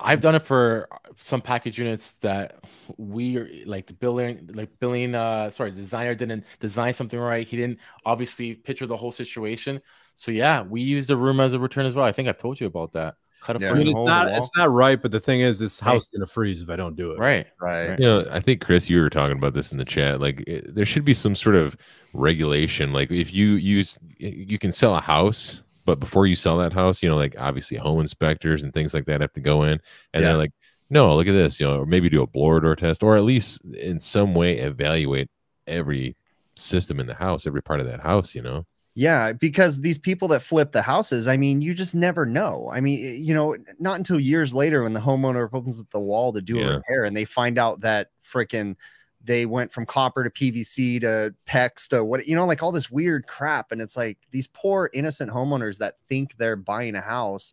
I've 0.00 0.20
done 0.20 0.34
it 0.34 0.42
for 0.42 0.88
some 1.16 1.42
package 1.42 1.78
units 1.78 2.18
that 2.18 2.64
we 2.96 3.36
are 3.36 3.48
like 3.66 3.86
the 3.86 3.92
building, 3.92 4.48
like 4.54 4.70
billing. 4.80 5.14
Uh, 5.14 5.50
sorry, 5.50 5.70
the 5.70 5.76
designer 5.76 6.14
didn't 6.14 6.44
design 6.58 6.92
something 6.94 7.18
right. 7.20 7.46
He 7.46 7.56
didn't 7.56 7.78
obviously 8.04 8.54
picture 8.54 8.86
the 8.86 8.96
whole 8.96 9.12
situation. 9.12 9.80
So 10.14 10.32
yeah, 10.32 10.62
we 10.62 10.80
use 10.80 11.06
the 11.06 11.16
room 11.16 11.38
as 11.40 11.52
a 11.52 11.58
return 11.58 11.86
as 11.86 11.94
well. 11.94 12.04
I 12.06 12.12
think 12.12 12.28
I've 12.28 12.38
told 12.38 12.60
you 12.60 12.66
about 12.66 12.92
that. 12.92 13.16
Cut 13.40 13.56
a 13.56 13.60
Yeah. 13.60 13.70
I 13.70 13.74
mean, 13.74 13.88
it's 13.88 13.98
hole 13.98 14.06
not 14.06 14.28
it's 14.28 14.50
not 14.56 14.70
right, 14.70 15.00
but 15.00 15.12
the 15.12 15.20
thing 15.20 15.40
is, 15.40 15.58
this 15.58 15.80
Right. 15.82 15.92
house 15.92 16.04
is 16.04 16.10
gonna 16.10 16.26
freeze 16.26 16.60
if 16.62 16.70
I 16.70 16.76
don't 16.76 16.96
do 16.96 17.12
it. 17.12 17.18
right. 17.18 17.46
Right. 17.60 17.90
Right. 17.90 17.98
You 18.00 18.06
know, 18.06 18.26
I 18.30 18.40
think 18.40 18.60
Chris, 18.60 18.90
you 18.90 19.00
were 19.00 19.10
talking 19.10 19.36
about 19.38 19.54
this 19.54 19.72
in 19.72 19.78
the 19.78 19.84
chat. 19.84 20.20
Like, 20.20 20.42
it, 20.46 20.74
there 20.74 20.84
should 20.84 21.04
be 21.04 21.14
some 21.14 21.34
sort 21.34 21.56
of 21.56 21.76
regulation. 22.12 22.92
Like, 22.92 23.10
if 23.10 23.32
you 23.32 23.52
use, 23.52 23.98
you 24.18 24.58
can 24.58 24.72
sell 24.72 24.94
a 24.96 25.00
house, 25.00 25.62
but 25.84 25.98
before 26.00 26.26
you 26.26 26.34
sell 26.34 26.58
that 26.58 26.72
house, 26.72 27.02
you 27.02 27.08
know, 27.08 27.16
like 27.16 27.34
obviously 27.38 27.76
home 27.78 28.00
inspectors 28.00 28.62
and 28.62 28.72
things 28.74 28.92
like 28.94 29.06
that 29.06 29.20
have 29.20 29.32
to 29.32 29.40
go 29.40 29.62
in, 29.64 29.72
and 29.72 29.80
Yeah. 30.14 30.20
they're 30.30 30.36
like, 30.36 30.52
no, 30.90 31.14
look 31.16 31.26
at 31.28 31.32
this, 31.32 31.60
you 31.60 31.66
know, 31.66 31.80
or 31.80 31.86
maybe 31.86 32.08
do 32.10 32.22
a 32.22 32.26
blower 32.26 32.60
door 32.60 32.76
test, 32.76 33.02
or 33.02 33.16
at 33.16 33.24
least 33.24 33.64
in 33.64 34.00
some 34.00 34.34
way 34.34 34.58
evaluate 34.58 35.28
every 35.66 36.16
system 36.56 36.98
in 37.00 37.06
the 37.06 37.14
house, 37.14 37.46
every 37.46 37.62
part 37.62 37.80
of 37.80 37.86
that 37.86 38.00
house. 38.00 38.34
You 38.34 38.42
know, 38.42 38.66
Yeah, 38.94 39.32
because 39.32 39.80
these 39.80 39.98
people 39.98 40.26
that 40.28 40.40
flip 40.42 40.72
the 40.72 40.82
houses, 40.82 41.28
I 41.28 41.36
mean, 41.36 41.62
you 41.62 41.74
just 41.74 41.94
never 41.94 42.26
know. 42.26 42.68
I 42.72 42.80
mean, 42.80 43.22
you 43.22 43.32
know, 43.32 43.56
not 43.78 43.96
until 43.96 44.18
years 44.18 44.52
later 44.52 44.82
when 44.82 44.94
the 44.94 45.00
homeowner 45.00 45.48
opens 45.52 45.80
up 45.80 45.90
the 45.90 46.00
wall 46.00 46.32
to 46.32 46.42
do 46.42 46.58
Yeah. 46.58 46.64
a 46.64 46.66
repair 46.66 47.04
and 47.04 47.16
they 47.16 47.24
find 47.24 47.56
out 47.58 47.80
that 47.82 48.10
freaking 48.24 48.76
they 49.22 49.44
went 49.46 49.70
from 49.70 49.84
copper 49.86 50.24
to 50.24 50.30
PVC 50.30 50.98
to 51.00 51.34
PEX 51.46 51.88
to 51.88 52.02
what 52.04 52.26
you 52.26 52.34
know, 52.34 52.46
like 52.46 52.62
all 52.62 52.72
this 52.72 52.90
weird 52.90 53.26
crap. 53.28 53.70
And 53.70 53.80
it's 53.80 53.96
like 53.96 54.18
these 54.30 54.46
poor 54.48 54.90
innocent 54.94 55.30
homeowners 55.30 55.78
that 55.78 55.96
think 56.08 56.36
they're 56.36 56.56
buying 56.56 56.94
a 56.96 57.00
house 57.02 57.52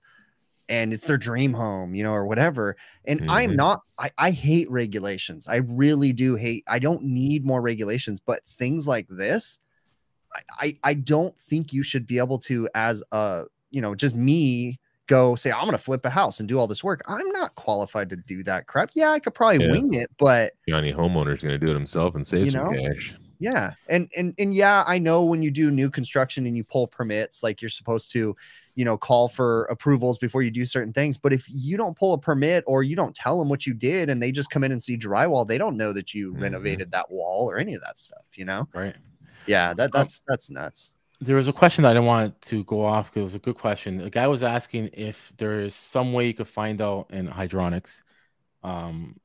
and 0.69 0.93
it's 0.93 1.03
their 1.05 1.17
dream 1.17 1.53
home, 1.53 1.95
you 1.95 2.03
know, 2.03 2.13
or 2.13 2.25
whatever. 2.25 2.75
And 3.05 3.21
I'm 3.29 3.51
Mhm. 3.51 3.55
not, 3.55 3.81
I, 3.97 4.11
I 4.17 4.31
hate 4.31 4.69
regulations. 4.71 5.47
I 5.47 5.57
really 5.57 6.13
do 6.13 6.35
hate, 6.35 6.63
I 6.67 6.79
don't 6.79 7.03
need 7.03 7.45
more 7.45 7.61
regulations, 7.61 8.19
but 8.19 8.45
things 8.45 8.88
like 8.88 9.07
this, 9.09 9.59
I, 10.59 10.78
I, 10.84 10.93
don't 10.93 11.38
think 11.49 11.73
you 11.73 11.84
should 11.84 12.05
be 12.07 12.17
able 12.17 12.39
to, 12.39 12.67
as 12.75 13.03
a, 13.11 13.45
you 13.71 13.82
know, 13.82 13.95
just 13.95 14.15
me 14.15 14.80
go 15.07 15.36
say, 15.36 15.51
I'm 15.51 15.61
going 15.63 15.71
to 15.71 15.78
flip 15.78 16.05
a 16.05 16.09
house 16.09 16.39
and 16.39 16.49
do 16.49 16.59
all 16.59 16.67
this 16.67 16.84
work. 16.84 17.01
I'm 17.07 17.28
not 17.30 17.55
qualified 17.55 18.09
to 18.09 18.15
do 18.17 18.43
that 18.43 18.67
crap. 18.67 18.91
Yeah, 18.93 19.11
I 19.11 19.19
could 19.19 19.34
probably 19.34 19.65
Yeah. 19.65 19.71
wing 19.71 19.93
it, 19.93 20.09
but 20.17 20.53
Johnny 20.67 20.91
homeowner's 20.91 21.43
going 21.43 21.57
to 21.59 21.65
do 21.65 21.71
it 21.71 21.75
himself 21.75 22.15
and 22.15 22.28
save 22.28 22.45
You 22.45 22.51
some 22.51 22.73
cash. 22.73 23.15
yeah. 23.39 23.73
And, 23.88 24.09
and, 24.17 24.34
and 24.38 24.53
yeah, 24.53 24.84
I 24.86 24.99
know 24.99 25.23
when 25.23 25.41
you 25.41 25.49
do 25.49 25.71
new 25.71 25.89
construction 25.89 26.45
and 26.45 26.57
you 26.57 26.63
pull 26.63 26.88
permits, 26.88 27.41
like 27.41 27.61
you're 27.61 27.69
supposed 27.69 28.11
to, 28.11 28.36
you 28.75 28.86
know, 28.86 28.97
call 28.97 29.28
for 29.28 29.63
approvals 29.65 30.17
before 30.17 30.41
you 30.41 30.51
do 30.51 30.65
certain 30.65 30.91
things. 30.93 31.17
But 31.17 31.34
if 31.34 31.45
you 31.49 31.78
don't 31.78 31.97
pull 31.97 32.13
a 32.13 32.17
permit 32.17 32.63
or 32.67 32.84
you 32.84 32.95
don't 32.95 33.15
tell 33.15 33.39
them 33.39 33.47
what 33.49 33.65
you 33.65 33.73
did 33.73 34.09
and 34.09 34.21
they 34.21 34.32
just 34.32 34.49
come 34.49 34.63
in 34.63 34.71
and 34.71 34.84
see 34.84 34.97
drywall, 34.97 35.47
they 35.47 35.57
don't 35.57 35.78
know 35.78 35.93
that 35.93 36.13
you 36.13 36.34
Mhm. 36.34 36.41
renovated 36.41 36.91
that 36.91 37.09
wall 37.09 37.49
or 37.49 37.57
any 37.57 37.73
of 37.75 37.82
that 37.82 37.97
stuff, 37.97 38.25
you 38.36 38.45
know? 38.45 38.67
Right. 38.73 38.95
Yeah, 39.47 39.73
that 39.73 39.91
that's 39.91 40.21
that's 40.27 40.49
nuts. 40.49 40.93
There 41.19 41.35
was 41.35 41.47
a 41.47 41.53
question 41.53 41.81
that 41.81 41.89
I 41.89 41.93
didn't 41.93 42.05
want 42.05 42.39
to 42.43 42.63
go 42.65 42.85
off 42.85 43.09
because 43.09 43.21
it 43.21 43.23
was 43.23 43.35
a 43.35 43.39
good 43.39 43.57
question. 43.57 44.01
A 44.01 44.09
guy 44.09 44.27
was 44.27 44.43
asking 44.43 44.91
if 44.93 45.33
there 45.37 45.61
is 45.61 45.73
some 45.73 46.13
way 46.13 46.27
you 46.27 46.33
could 46.33 46.47
find 46.47 46.79
out 46.79 47.07
in 47.09 47.27
hydronics, 47.27 48.03
um, 48.63 49.19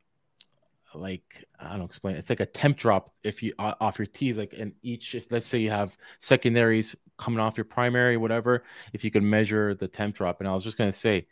like 0.94 1.44
I 1.60 1.70
don't 1.70 1.80
know, 1.80 1.84
explain. 1.84 2.16
It's 2.16 2.30
like 2.30 2.40
a 2.40 2.46
temp 2.46 2.78
drop 2.78 3.10
if 3.22 3.42
you 3.42 3.52
off 3.58 3.98
your 3.98 4.06
tees, 4.06 4.38
like 4.38 4.54
in 4.54 4.72
each. 4.82 5.14
If 5.14 5.30
let's 5.30 5.46
say 5.46 5.58
you 5.58 5.70
have 5.70 5.96
secondaries 6.18 6.96
coming 7.18 7.40
off 7.40 7.58
your 7.58 7.64
primary, 7.64 8.16
whatever, 8.16 8.64
if 8.92 9.04
you 9.04 9.10
could 9.10 9.22
measure 9.22 9.74
the 9.74 9.88
temp 9.88 10.16
drop. 10.16 10.40
And 10.40 10.48
I 10.48 10.54
was 10.54 10.64
just 10.64 10.78
gonna 10.78 10.92
say, 10.92 11.26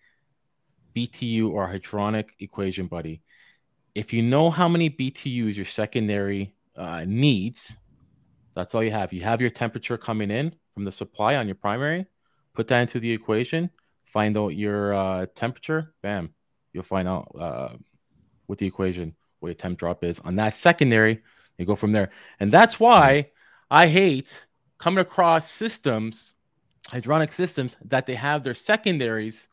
BTU 0.94 1.50
or 1.50 1.68
hydronic 1.68 2.30
equation, 2.38 2.86
buddy. 2.86 3.22
If 3.94 4.12
you 4.12 4.22
know 4.22 4.50
how 4.50 4.68
many 4.68 4.88
BTUs 4.88 5.56
your 5.56 5.64
secondary 5.64 6.54
uh, 6.76 7.04
needs, 7.06 7.76
that's 8.60 8.74
all 8.74 8.84
you 8.84 8.90
have. 8.90 9.12
You 9.12 9.22
have 9.22 9.40
your 9.40 9.50
temperature 9.50 9.96
coming 9.96 10.30
in 10.30 10.54
from 10.74 10.84
the 10.84 10.92
supply 10.92 11.36
on 11.36 11.46
your 11.46 11.54
primary. 11.54 12.06
Put 12.54 12.68
that 12.68 12.80
into 12.82 13.00
the 13.00 13.10
equation. 13.10 13.70
Find 14.04 14.36
out 14.36 14.48
your 14.48 14.92
uh, 14.92 15.26
temperature. 15.34 15.94
Bam, 16.02 16.34
you'll 16.72 16.82
find 16.82 17.08
out 17.08 17.34
uh, 17.38 17.70
with 18.48 18.58
the 18.58 18.66
equation 18.66 19.14
what 19.38 19.48
your 19.48 19.54
temp 19.54 19.78
drop 19.78 20.04
is 20.04 20.18
on 20.20 20.36
that 20.36 20.52
secondary. 20.52 21.22
You 21.56 21.64
go 21.64 21.74
from 21.74 21.92
there, 21.92 22.10
and 22.38 22.52
that's 22.52 22.78
why 22.78 23.30
I 23.70 23.86
hate 23.86 24.46
coming 24.78 25.00
across 25.00 25.50
systems, 25.50 26.34
hydronic 26.88 27.32
systems 27.32 27.76
that 27.86 28.06
they 28.06 28.14
have 28.14 28.42
their 28.42 28.54
secondaries 28.54 29.48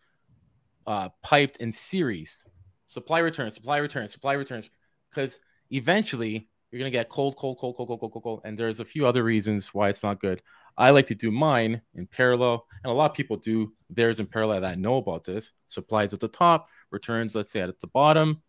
uh, 0.85 1.09
piped 1.21 1.57
in 1.57 1.71
series, 1.71 2.45
supply 2.87 3.19
returns, 3.19 3.55
supply 3.55 3.77
returns, 3.77 4.11
supply 4.11 4.33
returns, 4.33 4.69
because 5.09 5.39
eventually 5.71 6.49
you're 6.71 6.79
gonna 6.79 6.91
get 6.91 7.09
cold, 7.09 7.35
cold, 7.37 7.57
cold, 7.57 7.75
cold, 7.75 7.87
cold, 7.87 7.99
cold, 7.99 8.11
cold, 8.11 8.23
cold, 8.23 8.41
and 8.43 8.57
there's 8.57 8.79
a 8.79 8.85
few 8.85 9.05
other 9.07 9.23
reasons 9.23 9.73
why 9.73 9.89
it's 9.89 10.03
not 10.03 10.19
good. 10.19 10.41
I 10.77 10.91
like 10.91 11.07
to 11.07 11.15
do 11.15 11.31
mine 11.31 11.81
in 11.95 12.05
parallel, 12.07 12.67
and 12.83 12.91
a 12.91 12.93
lot 12.93 13.09
of 13.09 13.17
people 13.17 13.37
do 13.37 13.73
theirs 13.89 14.19
in 14.19 14.27
parallel 14.27 14.61
that 14.61 14.77
know 14.77 14.97
about 14.97 15.23
this. 15.23 15.53
Supplies 15.67 16.13
at 16.13 16.19
the 16.19 16.27
top, 16.27 16.67
returns, 16.91 17.33
let's 17.33 17.51
say 17.51 17.61
at 17.61 17.79
the 17.79 17.87
bottom, 17.87 18.41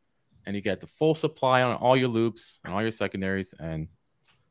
and 0.44 0.54
you 0.54 0.60
get 0.60 0.80
the 0.80 0.86
full 0.86 1.14
supply 1.14 1.62
on 1.62 1.76
all 1.76 1.96
your 1.96 2.08
loops 2.08 2.60
and 2.64 2.74
all 2.74 2.82
your 2.82 2.90
secondaries, 2.90 3.54
and 3.60 3.88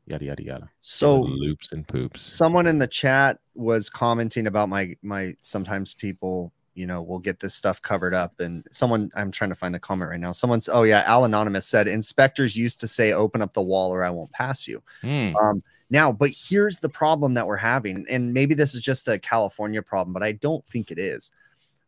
yada 0.06 0.24
yada 0.24 0.42
yada. 0.42 0.70
So 0.80 1.20
loops 1.20 1.72
and 1.72 1.86
poops. 1.86 2.20
someone 2.22 2.66
in 2.66 2.78
the 2.78 2.86
chat 2.86 3.38
was 3.54 3.88
commenting 3.90 4.46
about 4.46 4.68
my 4.68 4.96
my 5.02 5.34
sometimes 5.42 5.94
people 5.94 6.52
you 6.78 6.86
know 6.86 7.02
we'll 7.02 7.18
get 7.18 7.40
this 7.40 7.54
stuff 7.54 7.82
covered 7.82 8.14
up. 8.14 8.38
And 8.40 8.66
someone 8.70 9.10
i'm 9.16 9.30
trying 9.30 9.50
to 9.50 9.56
find 9.56 9.74
the 9.74 9.80
comment 9.80 10.10
right 10.10 10.20
now. 10.20 10.32
Someone's 10.32 10.68
oh 10.68 10.84
yeah 10.84 11.02
al 11.06 11.24
anonymous 11.24 11.66
said 11.66 11.88
inspectors 11.88 12.56
used 12.56 12.80
to 12.80 12.88
say 12.88 13.12
open 13.12 13.42
up 13.42 13.52
the 13.52 13.62
wall 13.62 13.92
or 13.92 14.04
i 14.04 14.10
won't 14.10 14.30
pass 14.32 14.68
you. 14.68 14.82
Hmm. 15.00 15.34
um 15.36 15.62
now 15.90 16.12
but 16.12 16.30
here's 16.30 16.80
the 16.80 16.88
problem 16.88 17.34
that 17.34 17.46
we're 17.46 17.56
having 17.56 18.06
and 18.08 18.32
maybe 18.32 18.54
this 18.54 18.74
is 18.74 18.82
just 18.82 19.08
a 19.08 19.18
california 19.18 19.82
problem 19.82 20.12
but 20.12 20.22
i 20.22 20.32
don't 20.32 20.64
think 20.68 20.90
it 20.90 20.98
is. 20.98 21.32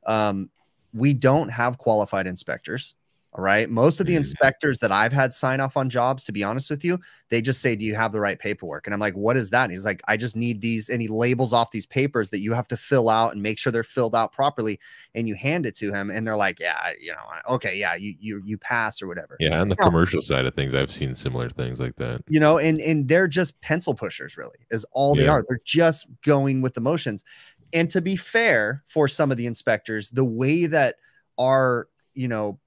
Um 0.06 0.50
we 0.92 1.14
don't 1.14 1.50
have 1.50 1.78
qualified 1.78 2.26
inspectors 2.26 2.96
all 3.32 3.44
right 3.44 3.70
most 3.70 4.00
of 4.00 4.06
the 4.06 4.14
Mhm. 4.14 4.18
inspectors 4.18 4.80
that 4.80 4.90
i've 4.90 5.12
had 5.12 5.32
sign 5.32 5.60
off 5.60 5.76
on 5.76 5.88
jobs 5.88 6.24
to 6.24 6.32
be 6.32 6.42
honest 6.42 6.68
with 6.70 6.84
you 6.84 6.98
they 7.28 7.40
just 7.40 7.60
say, 7.60 7.76
Do 7.76 7.84
you 7.84 7.94
have 7.94 8.10
the 8.10 8.18
right 8.18 8.40
paperwork? 8.40 8.88
And 8.88 8.92
I'm 8.92 8.98
like, 8.98 9.14
What 9.14 9.36
is 9.36 9.50
that? 9.50 9.62
And 9.62 9.70
he's 9.70 9.84
like, 9.84 10.00
I 10.08 10.16
just 10.16 10.34
need 10.34 10.60
these. 10.60 10.88
And 10.88 11.00
he 11.00 11.06
labels 11.06 11.52
off 11.52 11.70
these 11.70 11.86
papers 11.86 12.28
that 12.30 12.40
you 12.40 12.52
have 12.54 12.66
to 12.66 12.76
fill 12.76 13.08
out 13.08 13.34
and 13.34 13.40
make 13.40 13.56
sure 13.56 13.70
they're 13.70 13.84
filled 13.84 14.16
out 14.16 14.32
properly. 14.32 14.80
And 15.14 15.28
you 15.28 15.36
hand 15.36 15.64
it 15.64 15.76
to 15.76 15.92
him, 15.92 16.10
and 16.10 16.26
they're 16.26 16.34
like, 16.36 16.58
Yeah, 16.58 16.90
you 17.00 17.12
know, 17.12 17.54
okay, 17.54 17.78
yeah, 17.78 17.94
you 17.94 18.16
you 18.18 18.42
you 18.44 18.58
pass 18.58 19.00
or 19.00 19.06
whatever. 19.06 19.36
Yeah, 19.38 19.60
on 19.60 19.68
the 19.68 19.76
Now- 19.78 19.86
commercial 19.86 20.22
side 20.22 20.44
of 20.44 20.54
things, 20.54 20.74
I've 20.74 20.90
seen 20.90 21.14
similar 21.14 21.48
things 21.50 21.78
like 21.78 21.94
that. 21.98 22.22
You 22.26 22.40
know, 22.40 22.58
and 22.58 22.80
and 22.80 23.06
they're 23.06 23.28
just 23.28 23.60
pencil 23.60 23.94
pushers, 23.94 24.36
really, 24.36 24.58
is 24.72 24.84
all 24.90 25.14
they 25.14 25.26
Yeah. 25.26 25.30
are. 25.30 25.44
They're 25.48 25.60
just 25.64 26.08
going 26.24 26.62
with 26.62 26.74
the 26.74 26.80
motions. 26.80 27.22
And 27.72 27.88
to 27.90 28.00
be 28.02 28.16
fair, 28.16 28.82
for 28.86 29.06
some 29.06 29.30
of 29.30 29.36
the 29.36 29.46
inspectors, 29.46 30.10
the 30.10 30.24
way 30.24 30.66
that 30.66 30.96
our, 31.38 31.86
you 32.14 32.26
know, 32.26 32.58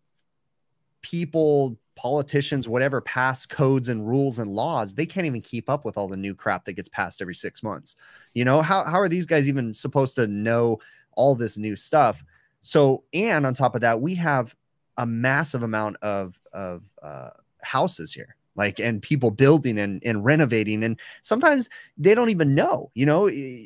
people 1.03 1.77
politicians 1.95 2.67
whatever 2.67 2.99
pass 3.01 3.45
codes 3.45 3.87
and 3.87 4.07
rules 4.07 4.39
and 4.39 4.49
laws 4.49 4.95
they 4.95 5.05
can't 5.05 5.27
even 5.27 5.41
keep 5.41 5.69
up 5.69 5.85
with 5.85 5.95
all 5.95 6.07
the 6.07 6.17
new 6.17 6.33
crap 6.33 6.65
that 6.65 6.73
gets 6.73 6.89
passed 6.89 7.21
every 7.21 7.35
six 7.35 7.61
months. 7.61 7.95
You 8.33 8.45
know 8.45 8.63
how, 8.63 8.83
how 8.85 8.99
are 8.99 9.07
these 9.07 9.27
guys 9.27 9.47
even 9.47 9.73
supposed 9.73 10.15
to 10.15 10.25
know 10.25 10.79
all 11.15 11.35
this 11.35 11.59
new 11.59 11.75
stuff? 11.75 12.23
So 12.61 13.03
and 13.13 13.45
on 13.45 13.53
top 13.53 13.75
of 13.75 13.81
that 13.81 14.01
we 14.01 14.15
have 14.15 14.55
a 14.97 15.05
massive 15.05 15.61
amount 15.61 15.97
of 16.01 16.39
of 16.51 16.89
uh, 17.03 17.29
houses 17.61 18.13
here 18.13 18.35
like 18.55 18.79
and 18.79 19.01
people 19.01 19.31
building 19.31 19.77
and, 19.77 20.01
and 20.05 20.23
renovating 20.23 20.83
and 20.83 20.99
sometimes 21.21 21.69
they 21.97 22.13
don't 22.13 22.29
even 22.29 22.53
know 22.53 22.91
you 22.93 23.05
know 23.05 23.27
eh, 23.27 23.65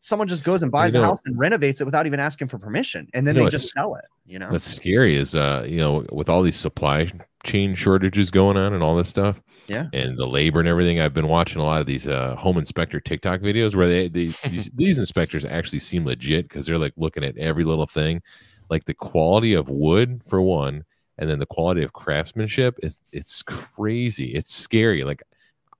someone 0.00 0.28
just 0.28 0.44
goes 0.44 0.62
and 0.62 0.70
buys 0.72 0.94
a 0.94 0.98
know- 0.98 1.04
house 1.04 1.22
and 1.26 1.38
renovates 1.38 1.80
it 1.80 1.84
without 1.84 2.06
even 2.06 2.20
asking 2.20 2.48
for 2.48 2.58
permission 2.58 3.08
and 3.14 3.26
then 3.26 3.34
You 3.34 3.40
know, 3.40 3.44
they 3.46 3.50
just 3.50 3.70
sell 3.70 3.94
it 3.96 4.04
you 4.26 4.38
know 4.38 4.48
What's 4.50 4.64
scary 4.64 5.16
is, 5.16 5.34
uh, 5.34 5.64
you 5.66 5.78
know, 5.78 6.04
with 6.12 6.28
all 6.28 6.42
these 6.42 6.56
supply 6.56 7.10
chain 7.44 7.74
shortages 7.74 8.30
going 8.30 8.56
on 8.58 8.74
and 8.74 8.82
all 8.82 8.94
this 8.96 9.08
stuff, 9.08 9.40
Yeah. 9.68 9.86
and 9.94 10.18
the 10.18 10.26
labor 10.26 10.58
and 10.60 10.68
everything. 10.68 11.00
I've 11.00 11.14
been 11.14 11.28
watching 11.28 11.60
a 11.62 11.64
lot 11.64 11.80
of 11.80 11.86
these 11.86 12.06
uh, 12.06 12.34
home 12.36 12.58
inspector 12.58 13.00
TikTok 13.00 13.40
videos 13.40 13.74
where 13.74 13.88
they, 13.88 14.08
they 14.08 14.26
these, 14.50 14.68
these 14.74 14.98
inspectors 14.98 15.44
actually 15.46 15.78
seem 15.78 16.04
legit 16.04 16.46
because 16.48 16.66
they're 16.66 16.76
like 16.78 16.92
looking 16.98 17.24
at 17.24 17.38
every 17.38 17.64
little 17.64 17.86
thing, 17.86 18.20
like 18.68 18.84
the 18.84 18.92
quality 18.92 19.54
of 19.54 19.70
wood 19.70 20.20
for 20.26 20.42
one, 20.42 20.84
and 21.16 21.30
then 21.30 21.38
the 21.38 21.46
quality 21.46 21.82
of 21.82 21.94
craftsmanship 21.94 22.76
is 22.82 23.00
it's 23.12 23.40
crazy. 23.42 24.34
It's 24.34 24.52
scary. 24.54 25.04
Like 25.04 25.22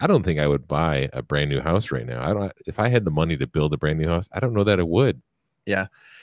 I 0.00 0.06
don't 0.06 0.22
think 0.22 0.38
I 0.38 0.46
would 0.46 0.68
buy 0.68 1.08
a 1.12 1.22
brand 1.22 1.50
new 1.50 1.60
house 1.60 1.90
right 1.90 2.06
now. 2.06 2.22
I 2.22 2.32
don't. 2.32 2.52
If 2.66 2.78
I 2.78 2.88
had 2.88 3.04
the 3.04 3.10
money 3.10 3.36
to 3.36 3.46
build 3.46 3.72
a 3.72 3.76
brand 3.76 3.98
new 3.98 4.08
house, 4.08 4.28
I 4.32 4.40
don't 4.40 4.52
know 4.52 4.64
that 4.64 4.78
I 4.78 4.84
would. 4.84 5.22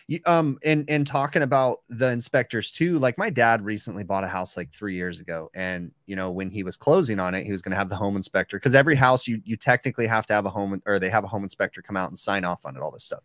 You- 0.07 0.19
um 0.27 0.59
and 0.63 0.87
and 0.87 1.07
talking 1.07 1.41
about 1.41 1.79
the 1.89 2.11
inspectors 2.11 2.71
too 2.71 2.99
like 2.99 3.17
my 3.17 3.31
dad 3.31 3.65
recently 3.65 4.03
bought 4.03 4.23
a 4.23 4.27
house 4.27 4.55
like 4.55 4.71
three 4.71 4.95
years 4.95 5.19
ago 5.19 5.49
and 5.55 5.91
you 6.05 6.15
know 6.15 6.29
when 6.29 6.49
he 6.51 6.61
was 6.61 6.77
closing 6.77 7.19
on 7.19 7.33
it 7.33 7.43
he 7.43 7.51
was 7.51 7.63
going 7.63 7.71
to 7.71 7.75
have 7.75 7.89
the 7.89 7.95
home 7.95 8.15
inspector 8.15 8.57
because 8.57 8.75
every 8.75 8.93
house 8.95 9.27
you 9.27 9.41
you 9.43 9.57
technically 9.57 10.05
have 10.05 10.27
to 10.27 10.33
have 10.33 10.45
a 10.45 10.49
home 10.49 10.79
or 10.85 10.99
they 10.99 11.09
have 11.09 11.23
a 11.23 11.27
home 11.27 11.41
inspector 11.41 11.81
come 11.81 11.97
out 11.97 12.09
and 12.09 12.19
sign 12.19 12.45
off 12.45 12.67
on 12.67 12.75
it 12.75 12.81
all 12.81 12.91
this 12.91 13.03
stuff 13.03 13.23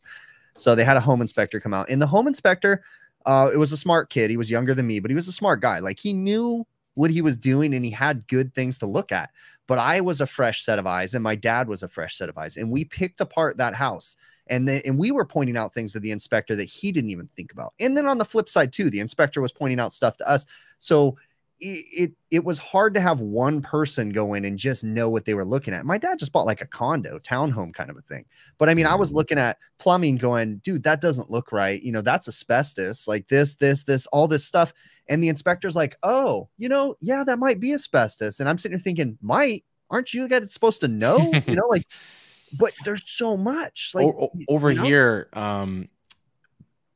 so 0.56 0.74
they 0.74 0.84
had 0.84 0.96
a 0.96 1.00
home 1.00 1.20
inspector 1.20 1.60
come 1.60 1.74
out 1.74 1.88
and 1.90 2.00
the 2.00 2.06
home 2.06 2.26
inspector 2.26 2.82
uh 3.26 3.50
it 3.52 3.58
was 3.58 3.72
a 3.72 3.76
smart 3.76 4.08
kid 4.08 4.30
he 4.30 4.38
was 4.38 4.50
younger 4.50 4.74
than 4.74 4.86
me 4.86 5.00
but 5.00 5.10
he 5.10 5.14
was 5.14 5.28
a 5.28 5.32
smart 5.32 5.60
guy 5.60 5.80
like 5.80 5.98
he 6.00 6.14
knew 6.14 6.66
what 7.00 7.10
he 7.10 7.22
was 7.22 7.38
doing 7.38 7.74
and 7.74 7.82
he 7.82 7.90
had 7.90 8.28
good 8.28 8.54
things 8.54 8.76
to 8.76 8.86
look 8.86 9.10
at. 9.10 9.30
But 9.66 9.78
i 9.78 10.02
was 10.02 10.20
a 10.20 10.26
fresh 10.26 10.62
set 10.62 10.78
of 10.78 10.86
eyes 10.86 11.14
and 11.14 11.24
my 11.24 11.34
dad 11.34 11.66
was 11.66 11.82
a 11.82 11.88
fresh 11.88 12.16
set 12.16 12.28
of 12.28 12.36
eyes 12.36 12.58
and 12.58 12.70
we 12.70 12.84
picked 12.84 13.22
apart 13.22 13.56
that 13.56 13.74
house. 13.74 14.18
And 14.48 14.68
then 14.68 14.82
and 14.84 14.98
we 14.98 15.10
were 15.10 15.24
pointing 15.24 15.56
out 15.56 15.72
things 15.72 15.92
to 15.92 16.00
the 16.00 16.10
inspector 16.10 16.54
that 16.56 16.64
he 16.64 16.92
didn't 16.92 17.10
even 17.10 17.28
think 17.28 17.52
about. 17.52 17.72
And 17.80 17.96
then 17.96 18.06
on 18.06 18.18
the 18.18 18.24
flip 18.24 18.50
side 18.50 18.70
too 18.70 18.90
the 18.90 19.00
inspector 19.00 19.40
was 19.40 19.50
pointing 19.50 19.80
out 19.80 19.94
stuff 19.94 20.18
to 20.18 20.28
us. 20.28 20.44
So 20.78 21.16
it, 21.58 21.86
it 21.92 22.12
it 22.30 22.44
was 22.44 22.58
hard 22.58 22.92
to 22.94 23.00
have 23.00 23.20
one 23.20 23.62
person 23.62 24.10
go 24.10 24.34
in 24.34 24.44
and 24.44 24.58
just 24.58 24.84
know 24.84 25.08
what 25.08 25.24
they 25.24 25.34
were 25.34 25.44
looking 25.44 25.72
at. 25.72 25.86
My 25.86 25.96
dad 25.96 26.18
just 26.18 26.32
bought 26.32 26.46
like 26.46 26.60
a 26.60 26.66
condo 26.66 27.18
townhome 27.18 27.72
kind 27.72 27.88
of 27.88 27.96
a 27.96 28.02
thing. 28.02 28.26
But 28.58 28.68
i 28.68 28.74
mean 28.74 28.86
i 28.86 28.94
was 28.94 29.08
mm-hmm. 29.08 29.18
looking 29.18 29.38
at 29.38 29.56
plumbing 29.78 30.16
going 30.16 30.58
dude 30.58 30.82
that 30.82 31.00
doesn't 31.00 31.30
look 31.30 31.50
right. 31.50 31.82
You 31.82 31.92
know 31.92 32.02
that's 32.02 32.28
asbestos 32.28 33.08
like 33.08 33.26
this 33.28 33.54
this 33.54 33.84
this 33.84 34.06
all 34.08 34.28
this 34.28 34.44
stuff 34.44 34.74
and 35.10 35.22
the 35.22 35.28
inspector's 35.28 35.76
like 35.76 35.96
oh 36.02 36.48
you 36.56 36.68
know 36.70 36.94
yeah 37.02 37.22
that 37.24 37.38
might 37.38 37.60
be 37.60 37.74
asbestos 37.74 38.40
and 38.40 38.48
i'm 38.48 38.56
sitting 38.56 38.78
here 38.78 38.82
thinking 38.82 39.18
might 39.20 39.64
aren't 39.90 40.14
you 40.14 40.22
the 40.22 40.28
guy 40.28 40.38
that's 40.38 40.54
supposed 40.54 40.80
to 40.80 40.88
know 40.88 41.32
you 41.46 41.54
know 41.56 41.66
like 41.68 41.86
but 42.58 42.72
there's 42.84 43.08
so 43.10 43.36
much 43.36 43.90
like 43.94 44.06
O- 44.06 44.24
o- 44.24 44.30
y- 44.34 44.44
over 44.48 44.70
you 44.70 44.78
know? 44.78 44.84
here, 44.84 45.28
um, 45.34 45.88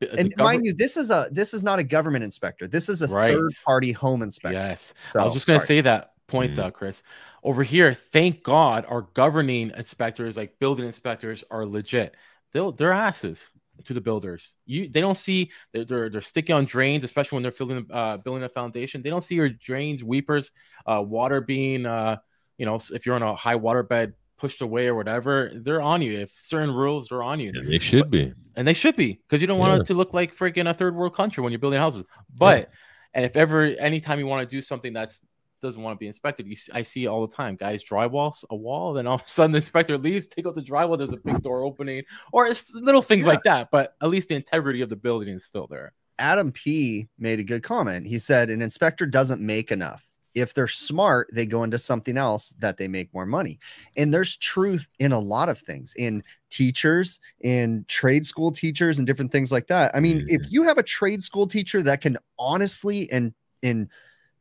and 0.01 0.35
gover- 0.35 0.43
mind 0.43 0.67
you 0.67 0.73
this 0.75 0.97
is 0.97 1.11
a 1.11 1.29
this 1.31 1.55
is 1.55 1.63
not 1.63 1.79
a 1.79 1.85
government 1.85 2.25
inspector 2.25 2.67
this 2.69 2.89
is 2.89 3.03
a 3.03 3.07
Right. 3.09 3.31
third 3.33 3.53
party 3.65 3.93
home 3.93 4.23
inspector 4.23 4.59
Yes, 4.59 4.95
So, 5.13 5.21
I 5.21 5.25
was 5.25 5.33
just 5.35 5.47
going 5.47 5.61
to 5.61 5.67
say 5.67 5.81
that 5.83 6.13
point, 6.27 6.55
Mhm. 6.57 6.59
uh, 6.65 6.71
Chris. 6.71 7.03
Over 7.43 7.63
here, 7.63 7.93
thank 7.95 8.43
God, 8.43 8.87
our 8.89 9.03
governing 9.15 9.71
inspectors, 9.77 10.37
like 10.37 10.59
building 10.59 10.87
inspectors, 10.87 11.45
are 11.51 11.67
legit. 11.67 12.17
They'll 12.53 12.73
they're 12.73 12.93
asses 12.93 13.51
to 13.83 13.93
the 13.93 14.01
builders. 14.01 14.55
You 14.67 14.89
they 14.89 15.01
don't 15.01 15.17
see 15.17 15.51
they're 15.73 15.85
they're, 15.85 16.09
they're 16.09 16.21
sticky 16.21 16.53
on 16.53 16.65
drains, 16.65 17.03
especially 17.05 17.37
when 17.37 17.43
they're 17.43 17.53
filling 17.53 17.87
uh, 17.91 18.19
building 18.19 18.45
a 18.45 18.49
foundation. 18.49 19.03
They 19.03 19.11
don't 19.11 19.25
see 19.25 19.35
your 19.35 19.49
drains, 19.49 20.05
weepers, 20.05 20.53
uh, 20.87 21.03
water 21.07 21.41
being 21.41 21.87
uh, 21.87 22.19
you 22.57 22.67
know, 22.67 22.79
if 22.93 23.05
you're 23.05 23.17
on 23.17 23.23
a 23.23 23.35
high 23.35 23.57
water 23.57 23.83
bed 23.83 24.15
pushed 24.37 24.61
away 24.63 24.87
or 24.89 24.95
whatever. 24.95 25.51
They're 25.55 25.81
on 25.83 26.03
you. 26.03 26.19
If 26.19 26.31
certain 26.39 26.73
rules, 26.75 27.09
they're 27.09 27.23
on 27.23 27.41
you 27.41 27.53
And 27.55 27.69
they 27.69 27.79
should 27.79 28.11
be. 28.11 28.33
and 28.57 28.67
they 28.67 28.75
should 28.75 28.97
be 28.97 29.15
because 29.15 29.41
you 29.41 29.47
don't 29.47 29.59
want 29.59 29.73
Yeah. 29.75 29.81
it 29.81 29.87
to 29.87 29.95
look 29.95 30.13
like 30.13 30.37
freaking 30.37 30.69
a 30.69 30.75
third 30.75 30.95
world 30.95 31.15
country 31.15 31.43
when 31.43 31.53
you're 31.53 31.61
building 31.61 31.81
houses. 31.81 32.07
But 32.37 32.71
and 33.15 33.25
if 33.25 33.37
ever 33.37 33.63
anytime 33.63 34.19
you 34.19 34.27
want 34.27 34.49
to 34.49 34.57
do 34.57 34.61
something 34.61 34.93
that's 34.93 35.21
doesn't 35.61 35.83
want 35.83 35.95
to 35.97 35.99
be 35.99 36.07
inspected, 36.07 36.47
you 36.47 36.57
see, 36.57 36.73
I 36.73 36.83
see 36.83 37.07
all 37.07 37.27
the 37.27 37.35
time 37.35 37.57
guys 37.57 37.85
drywall 37.85 38.35
a 38.51 38.57
wall, 38.57 38.93
then 38.93 39.07
all 39.07 39.17
of 39.17 39.23
a 39.23 39.27
sudden 39.27 39.53
the 39.53 39.57
inspector 39.57 39.97
leaves, 39.99 40.27
take 40.27 40.47
out 40.47 40.55
the 40.55 40.63
drywall, 40.63 40.99
there's 40.99 41.13
a 41.13 41.17
big 41.17 41.43
door 41.43 41.63
opening, 41.63 42.03
or 42.33 42.47
it's 42.47 42.75
little 42.75 43.03
things 43.03 43.25
Yeah. 43.25 43.33
like 43.33 43.43
that. 43.45 43.71
But 43.71 43.95
at 44.03 44.09
least 44.09 44.29
the 44.29 44.35
integrity 44.35 44.81
of 44.83 44.89
the 44.89 44.97
building 44.97 45.35
is 45.35 45.45
still 45.45 45.67
there. 45.67 45.93
adam 46.21 46.53
p 46.53 47.09
made 47.19 47.41
a 47.41 47.45
good 47.45 47.65
comment 47.65 48.07
he 48.07 48.21
said 48.21 48.49
an 48.49 48.63
inspector 48.63 49.05
doesn't 49.05 49.41
make 49.41 49.73
enough 49.73 50.05
if 50.35 50.53
they're 50.53 50.69
smart, 50.69 51.31
they 51.33 51.47
go 51.47 51.63
into 51.63 51.79
something 51.79 52.17
else 52.17 52.51
that 52.59 52.77
they 52.77 52.89
make 52.89 53.13
more 53.15 53.27
money. 53.27 53.59
And 53.97 54.13
there's 54.13 54.37
truth 54.37 54.89
in 54.99 55.13
a 55.13 55.19
lot 55.19 55.49
of 55.49 55.59
things 55.59 55.95
in 55.97 56.23
teachers, 56.51 57.21
in 57.41 57.85
trade 57.89 58.27
school 58.27 58.51
teachers, 58.51 58.99
and 58.99 59.07
different 59.07 59.31
things 59.33 59.53
like 59.53 59.69
that. 59.69 59.95
I 59.95 60.01
mean, 60.01 60.19
mm-hmm. 60.19 60.27
if 60.35 60.51
you 60.51 60.65
have 60.65 60.79
a 60.79 60.83
trade 60.83 61.23
school 61.23 61.47
teacher 61.47 61.83
that 61.83 62.01
can 62.01 62.17
honestly 62.39 63.11
and 63.13 63.33
and 63.63 63.89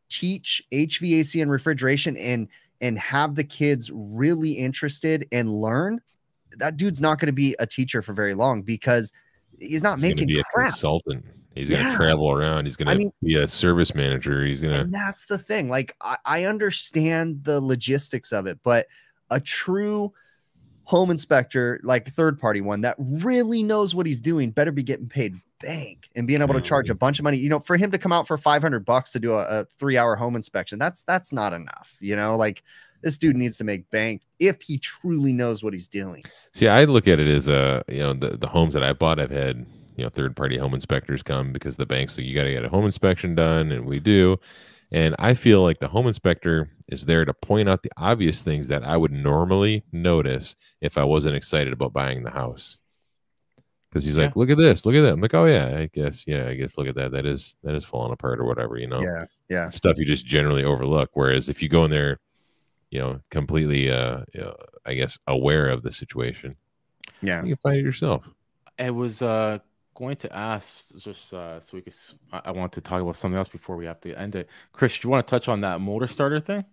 teach 0.09 0.63
HVAC 0.71 1.41
and 1.41 1.51
refrigeration 1.51 2.17
and 2.17 2.47
and 2.81 2.99
have 2.99 3.35
the 3.35 3.43
kids 3.43 3.91
really 3.93 4.51
interested 4.51 5.25
and 5.31 5.49
learn, 5.49 6.01
that 6.57 6.75
dude's 6.75 7.01
not 7.01 7.19
going 7.19 7.27
to 7.27 7.33
be 7.33 7.55
a 7.59 7.65
teacher 7.65 8.01
for 8.01 8.13
very 8.13 8.33
long 8.33 8.61
because 8.61 9.13
he's 9.59 9.81
not 9.81 9.99
he's 9.99 10.03
making 10.03 10.27
be 10.27 10.43
crap. 10.51 10.67
a 10.67 10.71
consultant. 10.71 11.25
He's 11.55 11.69
going 11.69 11.85
to 11.85 11.95
travel 11.95 12.31
around. 12.31 12.65
He's 12.65 12.75
going 12.75 12.87
to 12.87 12.93
I 12.93 12.97
mean, 12.97 13.13
be 13.21 13.35
a 13.35 13.47
service 13.47 13.93
manager. 13.93 14.43
He's 14.43 14.61
going 14.61 14.75
to. 14.75 14.85
That's 14.85 15.25
the 15.25 15.37
thing. 15.37 15.69
Like, 15.69 15.95
I, 16.01 16.17
I 16.25 16.43
understand 16.45 17.43
the 17.43 17.61
logistics 17.61 18.31
of 18.31 18.47
it, 18.47 18.59
but 18.63 18.87
a 19.29 19.39
true 19.39 20.11
home 20.83 21.11
inspector, 21.11 21.79
like 21.83 22.11
third 22.11 22.39
party 22.39 22.61
one 22.61 22.81
that 22.81 22.95
really 22.97 23.63
knows 23.63 23.93
what 23.93 24.05
he's 24.05 24.19
doing, 24.19 24.51
better 24.51 24.71
be 24.71 24.83
getting 24.83 25.07
paid 25.07 25.39
bank 25.63 26.09
and 26.15 26.27
being 26.27 26.41
able 26.41 26.53
to 26.53 26.61
charge 26.61 26.89
a 26.89 26.93
mm-hmm. 26.93 26.99
bunch 26.99 27.19
of 27.19 27.23
money. 27.23 27.37
You 27.37 27.49
know, 27.49 27.59
for 27.59 27.77
him 27.77 27.91
to 27.91 27.97
come 27.97 28.11
out 28.11 28.27
for 28.27 28.37
500 28.37 28.85
bucks 28.85 29.11
to 29.13 29.19
do 29.19 29.33
a, 29.33 29.61
a 29.61 29.65
three 29.79 29.97
hour 29.97 30.15
home 30.15 30.35
inspection, 30.35 30.77
that's 30.77 31.01
that's 31.03 31.33
not 31.33 31.53
enough. 31.53 31.95
You 31.99 32.15
know, 32.15 32.35
like 32.35 32.63
this 33.01 33.17
dude 33.17 33.35
needs 33.35 33.57
to 33.57 33.63
make 33.63 33.89
bank 33.89 34.21
if 34.39 34.61
he 34.61 34.77
truly 34.77 35.33
knows 35.33 35.63
what 35.63 35.73
he's 35.73 35.87
doing. 35.87 36.21
See, 36.53 36.67
I 36.67 36.83
look 36.85 37.07
at 37.07 37.19
it 37.19 37.27
as 37.27 37.47
a 37.47 37.83
you 37.87 37.99
know 37.99 38.13
the 38.13 38.37
the 38.37 38.47
homes 38.47 38.73
that 38.73 38.83
I 38.83 38.93
bought, 38.93 39.19
I've 39.19 39.31
had 39.31 39.65
you 39.95 40.03
know 40.03 40.09
third 40.09 40.35
party 40.35 40.57
home 40.57 40.73
inspectors 40.73 41.23
come 41.23 41.51
because 41.53 41.77
the 41.77 41.85
banks 41.85 42.13
say 42.13 42.23
you 42.23 42.35
got 42.35 42.45
to 42.45 42.51
get 42.51 42.65
a 42.65 42.69
home 42.69 42.85
inspection 42.85 43.35
done 43.35 43.71
and 43.71 43.85
we 43.85 43.99
do 43.99 44.37
and 44.91 45.15
i 45.19 45.33
feel 45.33 45.61
like 45.61 45.79
the 45.79 45.87
home 45.87 46.07
inspector 46.07 46.69
is 46.87 47.05
there 47.05 47.25
to 47.25 47.33
point 47.33 47.69
out 47.69 47.83
the 47.83 47.91
obvious 47.97 48.41
things 48.41 48.67
that 48.67 48.83
i 48.83 48.97
would 48.97 49.11
normally 49.11 49.83
notice 49.91 50.55
if 50.81 50.97
i 50.97 51.03
wasn't 51.03 51.35
excited 51.35 51.73
about 51.73 51.93
buying 51.93 52.23
the 52.23 52.31
house 52.31 52.77
because 53.93 54.05
he's 54.05 54.17
yeah. 54.17 54.23
like 54.23 54.35
look 54.35 54.49
at 54.49 54.57
this 54.57 54.85
look 54.85 54.95
at 54.95 55.01
that 55.01 55.13
i'm 55.13 55.21
like 55.21 55.33
oh 55.35 55.45
yeah 55.45 55.77
i 55.77 55.89
guess 55.93 56.25
yeah 56.25 56.47
i 56.47 56.55
guess 56.55 56.77
look 56.77 56.87
at 56.87 56.95
that 56.95 57.11
that 57.11 57.25
is 57.25 57.55
that 57.63 57.75
is 57.75 57.85
falling 57.85 58.11
apart 58.11 58.39
or 58.39 58.45
whatever 58.45 58.77
you 58.77 58.87
know 58.87 58.99
yeah 58.99 59.25
yeah 59.49 59.69
stuff 59.69 59.97
you 59.97 60.05
just 60.05 60.25
generally 60.25 60.63
overlook 60.63 61.11
whereas 61.13 61.47
if 61.47 61.61
you 61.61 61.69
go 61.69 61.85
in 61.85 61.91
there 61.91 62.19
you 62.89 62.99
know 62.99 63.19
completely 63.29 63.91
uh 63.91 64.21
you 64.33 64.41
know, 64.41 64.55
i 64.85 64.93
guess 64.93 65.19
aware 65.27 65.69
of 65.69 65.83
the 65.83 65.91
situation 65.91 66.55
yeah 67.21 67.43
you 67.43 67.55
can 67.55 67.61
find 67.61 67.77
it 67.77 67.83
yourself 67.83 68.27
it 68.79 68.91
was 68.91 69.21
uh 69.21 69.59
going 69.95 70.15
to 70.15 70.35
ask 70.35 70.95
just 70.97 71.33
uh, 71.35 71.59
so 71.59 71.77
we 71.77 71.81
could. 71.81 71.95
I, 72.31 72.41
I 72.45 72.51
want 72.51 72.73
to 72.73 72.81
talk 72.81 72.99
about 72.99 73.15
something 73.15 73.37
else 73.37 73.47
before 73.47 73.75
we 73.75 73.85
have 73.85 74.01
to 74.01 74.15
end 74.15 74.35
it. 74.35 74.49
Chris, 74.71 74.97
do 74.97 75.07
you 75.07 75.11
want 75.11 75.27
to 75.27 75.29
touch 75.29 75.47
on 75.47 75.61
that 75.61 75.81
motor 75.81 76.07
starter 76.07 76.39
thing? 76.39 76.65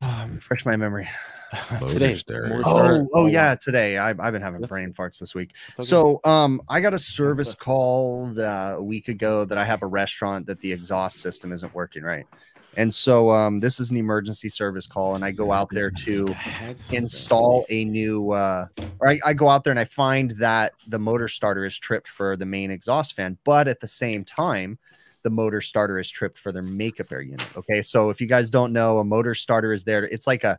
Um, 0.00 0.36
refresh 0.36 0.64
my 0.64 0.76
memory. 0.76 1.08
today. 1.86 2.20
Oh, 2.64 3.06
oh 3.14 3.26
yeah, 3.26 3.54
today. 3.54 3.96
I've, 3.98 4.20
I've 4.20 4.32
been 4.32 4.42
having 4.42 4.60
That's, 4.60 4.70
brain 4.70 4.92
farts 4.92 5.18
this 5.18 5.34
week. 5.34 5.52
So 5.80 6.20
um 6.24 6.60
I 6.68 6.80
got 6.80 6.94
a 6.94 6.98
service 6.98 7.54
call 7.54 8.38
a 8.38 8.82
week 8.82 9.08
ago 9.08 9.44
that 9.44 9.58
I 9.58 9.64
have 9.64 9.82
a 9.82 9.86
restaurant 9.86 10.46
that 10.46 10.60
the 10.60 10.72
exhaust 10.72 11.20
system 11.20 11.52
isn't 11.52 11.74
working 11.74 12.02
right. 12.02 12.26
And 12.76 12.94
so 12.94 13.32
um, 13.32 13.58
this 13.58 13.80
is 13.80 13.90
an 13.90 13.96
emergency 13.96 14.48
service 14.48 14.86
call, 14.86 15.16
and 15.16 15.24
I 15.24 15.32
go 15.32 15.50
out 15.50 15.68
there 15.70 15.90
to 15.90 16.32
install 16.92 17.66
a 17.70 17.84
new, 17.84 18.30
uh, 18.30 18.66
or 19.00 19.08
I, 19.08 19.18
I, 19.24 19.32
go 19.32 19.48
out 19.48 19.64
there 19.64 19.72
and 19.72 19.80
I 19.80 19.84
find 19.84 20.30
that 20.32 20.74
the 20.86 20.98
motor 20.98 21.26
starter 21.26 21.64
is 21.64 21.76
tripped 21.76 22.06
for 22.06 22.36
the 22.36 22.46
main 22.46 22.70
exhaust 22.70 23.16
fan, 23.16 23.36
but 23.42 23.66
at 23.66 23.80
the 23.80 23.88
same 23.88 24.24
time, 24.24 24.78
the 25.22 25.30
motor 25.30 25.60
starter 25.60 25.98
is 25.98 26.08
tripped 26.08 26.38
for 26.38 26.52
their 26.52 26.62
makeup 26.62 27.10
air 27.10 27.20
unit. 27.20 27.44
Okay, 27.56 27.82
so 27.82 28.10
if 28.10 28.20
you 28.20 28.28
guys 28.28 28.48
don't 28.48 28.72
know, 28.72 28.98
a 28.98 29.04
motor 29.04 29.34
starter 29.34 29.72
is 29.72 29.82
there. 29.82 30.04
It's 30.04 30.28
like 30.28 30.44
a 30.44 30.56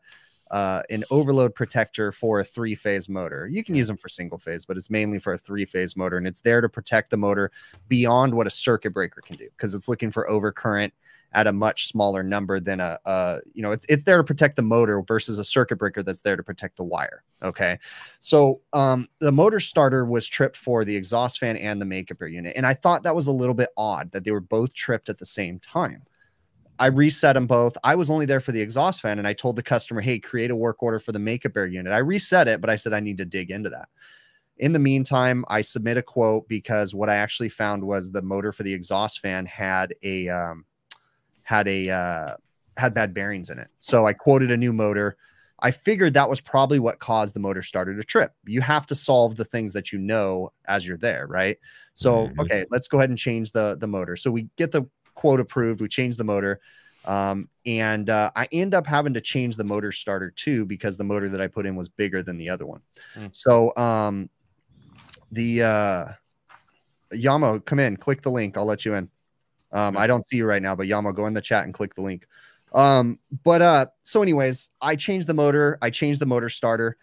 uh, 0.51 0.83
an 0.89 1.03
overload 1.11 1.53
protector 1.53 2.11
for 2.11 2.39
a 2.39 2.43
three 2.43 2.75
phase 2.75 3.09
motor. 3.09 3.47
You 3.47 3.63
can 3.63 3.75
use 3.75 3.87
them 3.87 3.97
for 3.97 4.09
single 4.09 4.37
phase, 4.37 4.65
but 4.65 4.77
it's 4.77 4.89
mainly 4.89 5.19
for 5.19 5.33
a 5.33 5.37
three 5.37 5.65
phase 5.65 5.95
motor, 5.95 6.17
and 6.17 6.27
it's 6.27 6.41
there 6.41 6.61
to 6.61 6.69
protect 6.69 7.09
the 7.09 7.17
motor 7.17 7.51
beyond 7.87 8.33
what 8.33 8.47
a 8.47 8.51
circuit 8.51 8.93
breaker 8.93 9.21
can 9.21 9.35
do 9.35 9.49
because 9.57 9.73
it's 9.73 9.87
looking 9.87 10.11
for 10.11 10.27
overcurrent 10.29 10.91
at 11.33 11.47
a 11.47 11.53
much 11.53 11.87
smaller 11.87 12.23
number 12.23 12.59
than 12.59 12.79
a, 12.79 12.97
a, 13.05 13.39
you 13.53 13.61
know 13.61 13.71
it's 13.71 13.85
it's 13.87 14.03
there 14.03 14.17
to 14.17 14.23
protect 14.23 14.55
the 14.55 14.61
motor 14.61 15.01
versus 15.01 15.37
a 15.37 15.43
circuit 15.43 15.77
breaker 15.77 16.01
that's 16.01 16.21
there 16.21 16.35
to 16.35 16.43
protect 16.43 16.77
the 16.77 16.83
wire 16.83 17.23
okay? 17.43 17.77
So 18.19 18.61
um 18.73 19.07
the 19.19 19.31
motor 19.31 19.59
starter 19.59 20.05
was 20.05 20.27
tripped 20.27 20.57
for 20.57 20.83
the 20.83 20.95
exhaust 20.95 21.39
fan 21.39 21.55
and 21.57 21.79
the 21.79 21.85
makeup 21.85 22.17
air 22.21 22.27
unit 22.27 22.53
and 22.55 22.65
i 22.65 22.73
thought 22.73 23.03
that 23.03 23.15
was 23.15 23.27
a 23.27 23.31
little 23.31 23.53
bit 23.53 23.69
odd 23.77 24.11
that 24.11 24.23
they 24.23 24.31
were 24.31 24.39
both 24.39 24.73
tripped 24.73 25.09
at 25.09 25.17
the 25.17 25.25
same 25.25 25.59
time 25.59 26.01
I 26.79 26.87
reset 26.87 27.33
them 27.33 27.45
both. 27.45 27.77
I 27.83 27.95
was 27.95 28.09
only 28.09 28.25
there 28.25 28.39
for 28.39 28.53
the 28.53 28.61
exhaust 28.61 29.01
fan, 29.01 29.19
and 29.19 29.27
I 29.27 29.33
told 29.33 29.57
the 29.57 29.63
customer, 29.63 29.99
"Hey, 29.99 30.17
create 30.17 30.49
a 30.49 30.55
work 30.55 30.81
order 30.81 30.97
for 30.97 31.11
the 31.11 31.19
makeup 31.19 31.57
air 31.57 31.67
unit." 31.67 31.91
I 31.91 31.97
reset 31.97 32.47
it, 32.47 32.61
but 32.61 32.69
I 32.69 32.77
said 32.77 32.93
I 32.93 33.01
need 33.01 33.17
to 33.17 33.25
dig 33.25 33.51
into 33.51 33.69
that. 33.69 33.89
In 34.57 34.71
the 34.71 34.79
meantime, 34.79 35.43
I 35.49 35.61
submit 35.61 35.97
a 35.97 36.01
quote 36.01 36.47
because 36.47 36.95
what 36.95 37.09
I 37.09 37.15
actually 37.15 37.49
found 37.49 37.83
was 37.83 38.11
the 38.11 38.21
motor 38.21 38.51
for 38.53 38.63
the 38.63 38.73
exhaust 38.73 39.19
fan 39.19 39.45
had 39.45 39.93
a 40.03 40.29
um, 40.29 40.65
had 41.43 41.67
a 41.67 41.89
uh, 41.89 42.35
had 42.77 42.93
bad 42.93 43.13
bearings 43.13 43.49
in 43.49 43.59
it. 43.59 43.67
So 43.79 44.07
I 44.07 44.13
quoted 44.13 44.49
a 44.49 44.57
new 44.57 44.71
motor. 44.71 45.17
I 45.61 45.71
figured 45.71 46.13
that 46.13 46.29
was 46.29 46.39
probably 46.39 46.79
what 46.79 46.99
caused 46.99 47.35
the 47.35 47.41
motor 47.41 47.61
starter 47.61 47.93
to 47.93 48.03
trip. 48.03 48.31
You 48.45 48.61
have 48.61 48.85
to 48.85 48.95
solve 48.95 49.35
the 49.35 49.43
things 49.43 49.73
that 49.73 49.91
you 49.91 49.99
know 49.99 50.53
as 50.67 50.87
you're 50.87 50.97
there, 50.97 51.27
right? 51.27 51.57
So 51.93 52.27
mm-hmm. 52.27 52.39
okay, 52.39 52.65
let's 52.71 52.87
go 52.87 52.99
ahead 52.99 53.09
and 53.09 53.19
change 53.19 53.51
the 53.51 53.75
the 53.77 53.87
motor. 53.87 54.15
So 54.15 54.31
we 54.31 54.47
get 54.55 54.71
the 54.71 54.87
quote 55.19 55.41
approved. 55.41 55.81
We 55.81 55.89
changed 55.89 56.17
the 56.17 56.23
motor. 56.23 56.61
Um, 57.03 57.49
and 57.65 58.09
uh, 58.09 58.31
I 58.37 58.47
end 58.53 58.73
up 58.73 58.87
having 58.87 59.13
to 59.15 59.21
change 59.21 59.57
the 59.57 59.65
motor 59.65 59.91
starter 59.91 60.31
too 60.31 60.65
because 60.65 60.95
the 60.95 61.03
motor 61.03 61.27
that 61.27 61.41
I 61.41 61.47
put 61.47 61.65
in 61.65 61.75
was 61.75 61.89
bigger 61.89 62.23
than 62.23 62.37
the 62.37 62.49
other 62.49 62.65
one. 62.65 62.79
Mm. 63.15 63.35
So 63.35 63.75
um, 63.75 64.29
the 65.29 65.63
uh, 65.63 66.05
Yamo, 67.11 67.65
come 67.65 67.79
in, 67.79 67.97
click 67.97 68.21
the 68.21 68.31
link. 68.31 68.57
I'll 68.57 68.63
let 68.63 68.85
you 68.85 68.93
in. 68.93 69.09
Um, 69.73 69.97
I 69.97 70.07
don't 70.07 70.25
see 70.25 70.37
you 70.37 70.45
right 70.45 70.61
now, 70.61 70.73
but 70.73 70.87
Yamo, 70.87 71.13
go 71.13 71.25
in 71.25 71.33
the 71.33 71.41
chat 71.41 71.65
and 71.65 71.73
click 71.73 71.95
the 71.95 72.01
link. 72.01 72.25
Um, 72.73 73.19
but 73.43 73.61
uh, 73.61 73.87
so 74.03 74.21
anyways, 74.21 74.69
I 74.79 74.95
changed 74.95 75.27
the 75.27 75.33
motor, 75.33 75.77
I 75.81 75.89
changed 75.89 76.21
the 76.21 76.27
motor 76.27 76.47
starter. 76.47 76.95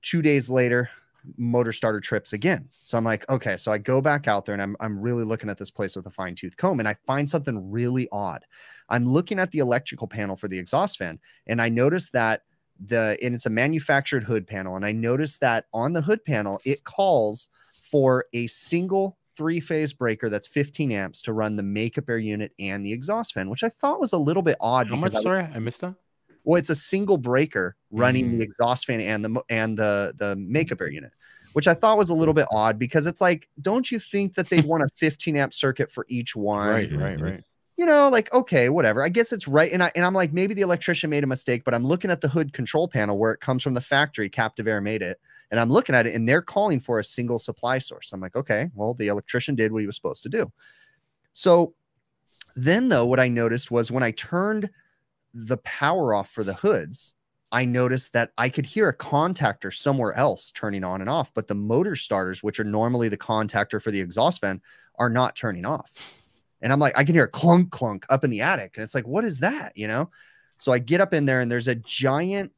Two 0.00 0.22
days 0.22 0.48
later, 0.48 0.90
motor 1.36 1.72
starter 1.72 2.00
trips 2.00 2.32
again. 2.32 2.68
So 2.82 2.98
I'm 2.98 3.04
like, 3.04 3.28
okay, 3.28 3.56
so 3.56 3.72
I 3.72 3.78
go 3.78 4.00
back 4.00 4.28
out 4.28 4.44
there 4.44 4.54
and 4.54 4.62
I'm 4.62 4.76
I'm 4.80 5.00
really 5.00 5.24
looking 5.24 5.50
at 5.50 5.58
this 5.58 5.70
place 5.70 5.96
with 5.96 6.06
a 6.06 6.10
fine 6.10 6.34
tooth 6.34 6.56
comb 6.56 6.78
and 6.78 6.88
I 6.88 6.96
find 7.06 7.28
something 7.28 7.70
really 7.70 8.08
odd. 8.12 8.44
I'm 8.88 9.06
looking 9.06 9.38
at 9.38 9.50
the 9.50 9.60
electrical 9.60 10.06
panel 10.06 10.36
for 10.36 10.48
the 10.48 10.58
exhaust 10.58 10.98
fan 10.98 11.18
and 11.46 11.60
I 11.60 11.68
notice 11.68 12.10
that 12.10 12.42
the 12.86 13.18
and 13.22 13.34
it's 13.34 13.46
a 13.46 13.50
manufactured 13.50 14.24
hood 14.24 14.46
panel 14.46 14.76
and 14.76 14.84
I 14.84 14.92
notice 14.92 15.38
that 15.38 15.66
on 15.74 15.92
the 15.92 16.00
hood 16.00 16.24
panel 16.24 16.60
it 16.64 16.84
calls 16.84 17.48
for 17.82 18.26
a 18.32 18.46
single 18.46 19.18
three 19.36 19.60
phase 19.60 19.92
breaker 19.92 20.28
that's 20.28 20.46
15 20.46 20.92
amps 20.92 21.22
to 21.22 21.32
run 21.32 21.56
the 21.56 21.62
makeup 21.62 22.08
air 22.08 22.18
unit 22.18 22.52
and 22.58 22.84
the 22.84 22.92
exhaust 22.92 23.32
fan, 23.32 23.48
which 23.48 23.64
I 23.64 23.70
thought 23.70 23.98
was 23.98 24.12
a 24.12 24.18
little 24.18 24.42
bit 24.42 24.56
odd. 24.60 24.88
How 24.88 24.96
much? 24.96 25.14
I, 25.14 25.22
sorry, 25.22 25.44
I 25.44 25.58
missed 25.58 25.80
that. 25.80 25.94
Well, 26.44 26.58
it's 26.58 26.70
a 26.70 26.74
single 26.74 27.16
breaker 27.16 27.76
running 27.90 28.32
mm. 28.32 28.38
the 28.38 28.44
exhaust 28.44 28.86
fan 28.86 29.00
and 29.00 29.24
the 29.24 29.42
and 29.48 29.76
the 29.76 30.14
the 30.16 30.36
makeup 30.36 30.80
air 30.80 30.90
unit, 30.90 31.12
which 31.52 31.68
I 31.68 31.74
thought 31.74 31.98
was 31.98 32.10
a 32.10 32.14
little 32.14 32.34
bit 32.34 32.46
odd 32.52 32.78
because 32.78 33.06
it's 33.06 33.20
like, 33.20 33.48
don't 33.60 33.90
you 33.90 33.98
think 33.98 34.34
that 34.34 34.48
they'd 34.48 34.64
want 34.64 34.82
a 34.82 34.88
15 34.98 35.36
amp 35.36 35.52
circuit 35.52 35.90
for 35.90 36.06
each 36.08 36.36
one? 36.36 36.68
Right, 36.68 36.92
right, 36.92 37.16
mm-hmm. 37.16 37.24
right. 37.24 37.44
You 37.76 37.86
know, 37.86 38.08
like 38.10 38.32
okay, 38.34 38.68
whatever. 38.68 39.02
I 39.02 39.08
guess 39.08 39.32
it's 39.32 39.48
right. 39.48 39.72
And 39.72 39.82
I 39.82 39.90
and 39.94 40.04
I'm 40.04 40.12
like, 40.12 40.32
maybe 40.32 40.52
the 40.52 40.60
electrician 40.60 41.08
made 41.08 41.24
a 41.24 41.26
mistake, 41.26 41.64
but 41.64 41.74
I'm 41.74 41.86
looking 41.86 42.10
at 42.10 42.20
the 42.20 42.28
hood 42.28 42.52
control 42.52 42.88
panel 42.88 43.16
where 43.16 43.32
it 43.32 43.40
comes 43.40 43.62
from 43.62 43.72
the 43.74 43.80
factory. 43.80 44.28
CaptiveAire 44.28 44.82
made 44.82 45.00
it 45.00 45.18
and 45.50 45.58
I'm 45.58 45.70
looking 45.70 45.94
at 45.94 46.06
it 46.06 46.14
and 46.14 46.28
they're 46.28 46.42
calling 46.42 46.78
for 46.78 46.98
a 46.98 47.04
single 47.04 47.38
supply 47.38 47.78
source. 47.78 48.12
I'm 48.12 48.20
like, 48.20 48.36
okay, 48.36 48.70
well, 48.74 48.94
the 48.94 49.08
electrician 49.08 49.54
did 49.54 49.72
what 49.72 49.80
he 49.80 49.86
was 49.86 49.96
supposed 49.96 50.22
to 50.22 50.28
do. 50.28 50.52
So 51.32 51.74
then, 52.56 52.88
though, 52.88 53.06
what 53.06 53.20
I 53.20 53.28
noticed 53.28 53.70
was 53.70 53.90
when 53.90 54.02
I 54.02 54.12
turned 54.12 54.70
the 55.34 55.58
power 55.58 56.14
off 56.14 56.30
for 56.30 56.44
the 56.44 56.54
hoods, 56.54 57.14
I 57.52 57.64
noticed 57.64 58.12
that 58.12 58.30
I 58.38 58.48
could 58.48 58.66
hear 58.66 58.88
a 58.88 58.96
contactor 58.96 59.74
somewhere 59.74 60.14
else 60.14 60.52
turning 60.52 60.84
on 60.84 61.00
and 61.00 61.10
off, 61.10 61.32
but 61.34 61.48
the 61.48 61.54
motor 61.54 61.96
starters, 61.96 62.42
which 62.42 62.60
are 62.60 62.64
normally 62.64 63.08
the 63.08 63.16
contactor 63.16 63.82
for 63.82 63.90
the 63.90 64.00
exhaust 64.00 64.40
fan, 64.40 64.60
are 64.98 65.10
not 65.10 65.34
turning 65.34 65.64
off. 65.64 65.92
And 66.62 66.72
I'm 66.72 66.78
like, 66.78 66.96
I 66.96 67.04
can 67.04 67.14
hear 67.14 67.24
a 67.24 67.28
clunk 67.28 67.70
clunk 67.70 68.04
up 68.08 68.22
in 68.24 68.30
the 68.30 68.42
attic. 68.42 68.76
And 68.76 68.84
it's 68.84 68.94
like, 68.94 69.06
what 69.06 69.24
is 69.24 69.40
that? 69.40 69.72
You 69.74 69.88
know? 69.88 70.10
So 70.58 70.72
I 70.72 70.78
get 70.78 71.00
up 71.00 71.14
in 71.14 71.24
there 71.24 71.40
and 71.40 71.50
there's 71.50 71.68
a 71.68 71.74
giant 71.74 72.52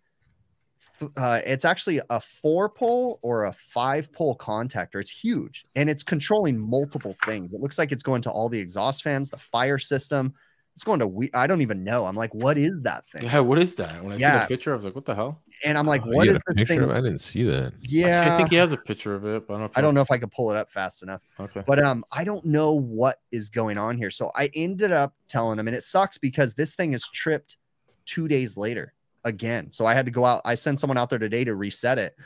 uh, 1.17 1.41
it's 1.45 1.65
actually 1.65 2.01
a 2.11 2.21
four 2.21 2.69
pole 2.69 3.19
or 3.23 3.45
a 3.45 3.53
five 3.53 4.13
pole 4.13 4.37
contactor. 4.37 5.01
It's 5.01 5.11
huge 5.11 5.67
and 5.75 5.91
it's 5.91 6.03
controlling 6.03 6.59
multiple 6.59 7.17
things. 7.25 7.53
It 7.53 7.61
looks 7.61 7.79
like 7.79 7.93
it's 7.93 8.03
going 8.03 8.23
to 8.23 8.31
all 8.31 8.49
the 8.49 8.59
exhaust 8.59 9.03
fans, 9.03 9.31
the 9.31 9.39
fire 9.39 9.79
system, 9.79 10.35
It's 10.75 10.85
going 10.85 11.01
to 11.01 11.07
we 11.07 11.31
I 11.35 11.47
don't 11.47 11.61
even 11.61 11.85
know. 11.85 12.07
I'm 12.07 12.17
like, 12.17 12.33
what 12.35 12.57
is 12.57 12.81
that 12.83 13.07
thing? 13.09 13.25
Yeah, 13.25 13.41
what 13.41 13.59
is 13.59 13.75
that? 13.77 14.03
When 14.03 14.13
I 14.13 14.17
see 14.17 14.39
the 14.41 14.47
picture, 14.49 14.73
I 14.73 14.77
was 14.77 14.85
like, 14.85 14.95
what 14.95 15.05
the 15.05 15.15
hell? 15.15 15.43
And 15.65 15.77
I'm 15.77 15.87
like, 15.87 16.03
Oh, 16.07 16.11
what 16.11 16.27
you 16.27 16.33
is 16.33 16.39
got 16.39 16.53
a 16.53 16.55
this 16.55 16.61
picture 16.63 16.83
thing? 16.83 16.91
of? 16.91 16.97
I 16.97 17.01
didn't 17.01 17.21
see 17.21 17.43
that. 17.45 17.75
Yeah. 17.81 18.35
I 18.35 18.37
think 18.39 18.51
he 18.51 18.57
has 18.57 18.73
a 18.73 18.77
picture 18.79 19.15
of 19.15 19.27
it, 19.27 19.47
but 19.47 19.55
I 19.55 19.59
don't 19.59 19.61
know. 19.61 19.67
If 19.67 19.79
I 19.79 19.81
don't 19.83 19.95
know 19.95 20.01
if 20.01 20.11
I 20.11 20.17
could 20.19 20.33
pull 20.33 20.51
it 20.51 20.57
up 20.57 20.71
fast 20.71 21.03
enough. 21.03 21.23
Okay. 21.39 21.63
But 21.67 21.83
um, 21.85 22.05
I 22.11 22.25
don't 22.25 22.45
know 22.47 22.73
what 22.73 23.19
is 23.33 23.51
going 23.51 23.77
on 23.77 23.99
here. 23.99 24.09
So 24.11 24.31
I 24.35 24.51
ended 24.55 24.93
up 24.93 25.15
telling 25.29 25.59
him, 25.59 25.69
and 25.69 25.77
it 25.77 25.83
sucks 25.83 26.17
because 26.17 26.55
this 26.55 26.75
thing 26.75 26.95
is 26.95 27.07
tripped 27.09 27.59
two 28.07 28.27
days 28.27 28.57
later 28.57 28.95
again. 29.25 29.71
So 29.71 29.85
I 29.87 29.93
had 29.95 30.07
to 30.07 30.11
go 30.11 30.25
out. 30.25 30.41
I 30.45 30.55
sent 30.55 30.81
someone 30.81 30.97
out 30.99 31.11
there 31.11 31.19
today 31.19 31.45
to 31.45 31.55
reset 31.55 31.99
it. 31.99 32.17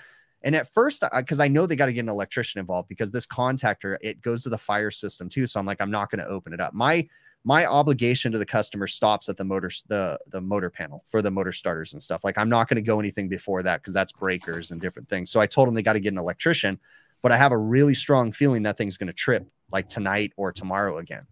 And 0.42 0.54
at 0.54 0.72
first, 0.72 1.02
because 1.16 1.40
I 1.40 1.48
know 1.48 1.66
they 1.66 1.74
got 1.74 1.86
to 1.86 1.92
get 1.92 2.00
an 2.00 2.08
electrician 2.08 2.60
involved 2.60 2.88
because 2.88 3.10
this 3.10 3.26
contactor 3.26 3.96
it 4.00 4.22
goes 4.22 4.44
to 4.44 4.48
the 4.48 4.58
fire 4.58 4.92
system 4.92 5.28
too. 5.28 5.46
So 5.46 5.58
I'm 5.58 5.66
like, 5.66 5.80
I'm 5.80 5.90
not 5.90 6.10
going 6.10 6.20
to 6.20 6.28
open 6.28 6.52
it 6.52 6.60
up. 6.60 6.72
My 6.72 7.08
my 7.46 7.64
obligation 7.64 8.32
to 8.32 8.38
the 8.38 8.44
customer 8.44 8.88
stops 8.88 9.28
at 9.28 9.36
the 9.36 9.44
motor 9.44 9.70
the 9.86 10.18
the 10.32 10.40
motor 10.40 10.68
panel 10.68 11.04
for 11.06 11.22
the 11.22 11.30
motor 11.30 11.52
starters 11.52 11.92
and 11.92 12.02
stuff. 12.02 12.24
Like 12.24 12.36
I'm 12.36 12.48
not 12.48 12.68
going 12.68 12.74
to 12.74 12.82
go 12.82 12.98
anything 12.98 13.28
before 13.28 13.62
that 13.62 13.80
because 13.80 13.94
that's 13.94 14.10
breakers 14.10 14.72
and 14.72 14.80
different 14.80 15.08
things. 15.08 15.30
So 15.30 15.38
I 15.38 15.46
told 15.46 15.68
them 15.68 15.74
they 15.76 15.82
got 15.82 15.92
to 15.92 16.00
get 16.00 16.12
an 16.12 16.18
electrician, 16.18 16.76
but 17.22 17.30
I 17.30 17.36
have 17.36 17.52
a 17.52 17.56
really 17.56 17.94
strong 17.94 18.32
feeling 18.32 18.64
that 18.64 18.76
thing's 18.76 18.96
going 18.96 19.06
to 19.06 19.12
trip 19.12 19.46
like 19.70 19.88
tonight 19.88 20.32
or 20.36 20.50
tomorrow 20.50 20.98
again. 20.98 21.24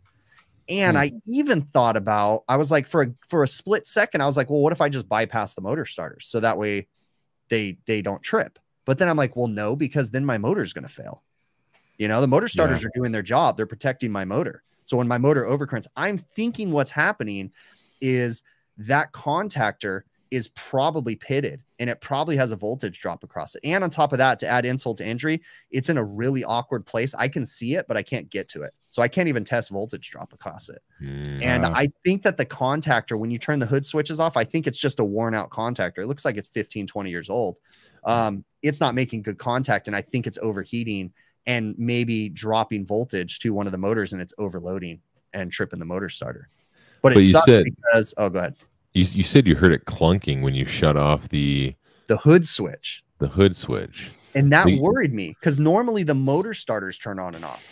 And 0.68 0.96
Hmm. 0.96 1.02
I 1.02 1.12
even 1.26 1.62
thought 1.62 1.96
about 1.96 2.44
I 2.48 2.58
was 2.58 2.70
like 2.70 2.86
for 2.86 3.02
a 3.02 3.08
for 3.28 3.42
a 3.42 3.48
split 3.48 3.84
second 3.84 4.20
I 4.20 4.26
was 4.26 4.36
like, 4.36 4.48
well, 4.48 4.60
what 4.60 4.72
if 4.72 4.80
I 4.80 4.88
just 4.88 5.08
bypass 5.08 5.54
the 5.54 5.62
motor 5.62 5.84
starters 5.84 6.26
so 6.26 6.38
that 6.38 6.56
way 6.56 6.86
they 7.48 7.78
they 7.86 8.02
don't 8.02 8.22
trip. 8.22 8.60
But 8.84 8.98
then 8.98 9.08
I'm 9.08 9.16
like, 9.16 9.34
well, 9.34 9.48
no, 9.48 9.74
because 9.74 10.10
then 10.10 10.24
my 10.24 10.38
motor's 10.38 10.72
going 10.72 10.86
to 10.86 10.92
fail. 10.92 11.24
You 11.98 12.06
know, 12.06 12.20
the 12.20 12.28
motor 12.28 12.48
starters 12.48 12.84
are 12.84 12.90
doing 12.94 13.10
their 13.10 13.22
job. 13.22 13.56
They're 13.56 13.66
protecting 13.66 14.12
my 14.12 14.24
motor. 14.24 14.62
So 14.84 14.96
when 14.96 15.08
my 15.08 15.18
motor 15.18 15.44
overcurrents, 15.44 15.86
I'm 15.96 16.18
thinking 16.18 16.70
what's 16.70 16.90
happening 16.90 17.50
is 18.00 18.42
that 18.76 19.12
contactor 19.12 20.02
is 20.30 20.48
probably 20.48 21.14
pitted 21.14 21.62
and 21.78 21.88
it 21.88 22.00
probably 22.00 22.36
has 22.36 22.50
a 22.50 22.56
voltage 22.56 23.00
drop 23.00 23.22
across 23.22 23.54
it. 23.54 23.60
And 23.62 23.84
on 23.84 23.90
top 23.90 24.10
of 24.12 24.18
that, 24.18 24.40
to 24.40 24.48
add 24.48 24.64
insult 24.64 24.98
to 24.98 25.06
injury, 25.06 25.40
it's 25.70 25.88
in 25.88 25.96
a 25.96 26.02
really 26.04 26.42
awkward 26.42 26.84
place. 26.84 27.14
I 27.14 27.28
can 27.28 27.46
see 27.46 27.74
it, 27.76 27.86
but 27.86 27.96
I 27.96 28.02
can't 28.02 28.28
get 28.30 28.48
to 28.48 28.62
it. 28.62 28.74
So 28.90 29.00
I 29.00 29.06
can't 29.06 29.28
even 29.28 29.44
test 29.44 29.70
voltage 29.70 30.10
drop 30.10 30.32
across 30.32 30.68
it. 30.68 30.82
Mm, 31.00 31.40
And 31.40 31.66
I 31.66 31.88
think 32.04 32.22
that 32.22 32.36
the 32.36 32.46
contactor, 32.46 33.16
when 33.18 33.30
you 33.30 33.38
turn 33.38 33.60
the 33.60 33.66
hood 33.66 33.84
switches 33.84 34.18
off, 34.18 34.36
I 34.36 34.42
think 34.44 34.66
it's 34.66 34.78
just 34.78 34.98
a 34.98 35.04
worn 35.04 35.34
out 35.34 35.50
contactor. 35.50 35.98
It 35.98 36.06
looks 36.08 36.24
like 36.24 36.36
it's 36.36 36.48
15, 36.48 36.86
20 36.88 37.10
years 37.10 37.30
old. 37.30 37.58
Um, 38.02 38.44
it's 38.62 38.80
not 38.80 38.94
making 38.96 39.22
good 39.22 39.38
contact. 39.38 39.86
And 39.86 39.94
I 39.96 40.00
think 40.00 40.26
it's 40.26 40.38
overheating 40.42 41.12
and 41.46 41.74
maybe 41.78 42.28
dropping 42.28 42.86
voltage 42.86 43.38
to 43.40 43.52
one 43.52 43.66
of 43.66 43.72
the 43.72 43.78
motors 43.78 44.12
and 44.12 44.22
it's 44.22 44.32
overloading 44.38 45.00
and 45.32 45.50
tripping 45.52 45.78
the 45.78 45.84
motor 45.84 46.08
starter. 46.08 46.48
But 47.02 47.12
it 47.12 47.16
But 47.16 47.24
you 47.24 47.30
sucks 47.30 47.44
said- 47.46 47.64
because, 47.64 48.14
oh, 48.16 48.28
go 48.30 48.38
ahead. 48.38 48.54
you, 48.94 49.04
you 49.04 49.22
said 49.22 49.46
you 49.46 49.54
heard 49.54 49.72
it 49.72 49.84
clunking 49.84 50.40
when 50.42 50.54
you 50.54 50.64
shut 50.64 50.96
off 50.96 51.28
the 51.28 51.74
The 52.06 52.16
hood 52.16 52.46
switch. 52.46 53.04
the 53.18 53.28
hood 53.28 53.54
switch. 53.56 54.10
And 54.34 54.52
that 54.52 54.66
The- 54.66 54.80
worried 54.80 55.12
me 55.12 55.36
because 55.38 55.58
normally 55.58 56.02
the 56.02 56.14
motor 56.14 56.54
starters 56.54 56.98
turn 56.98 57.18
on 57.18 57.34
and 57.34 57.44
off. 57.44 57.62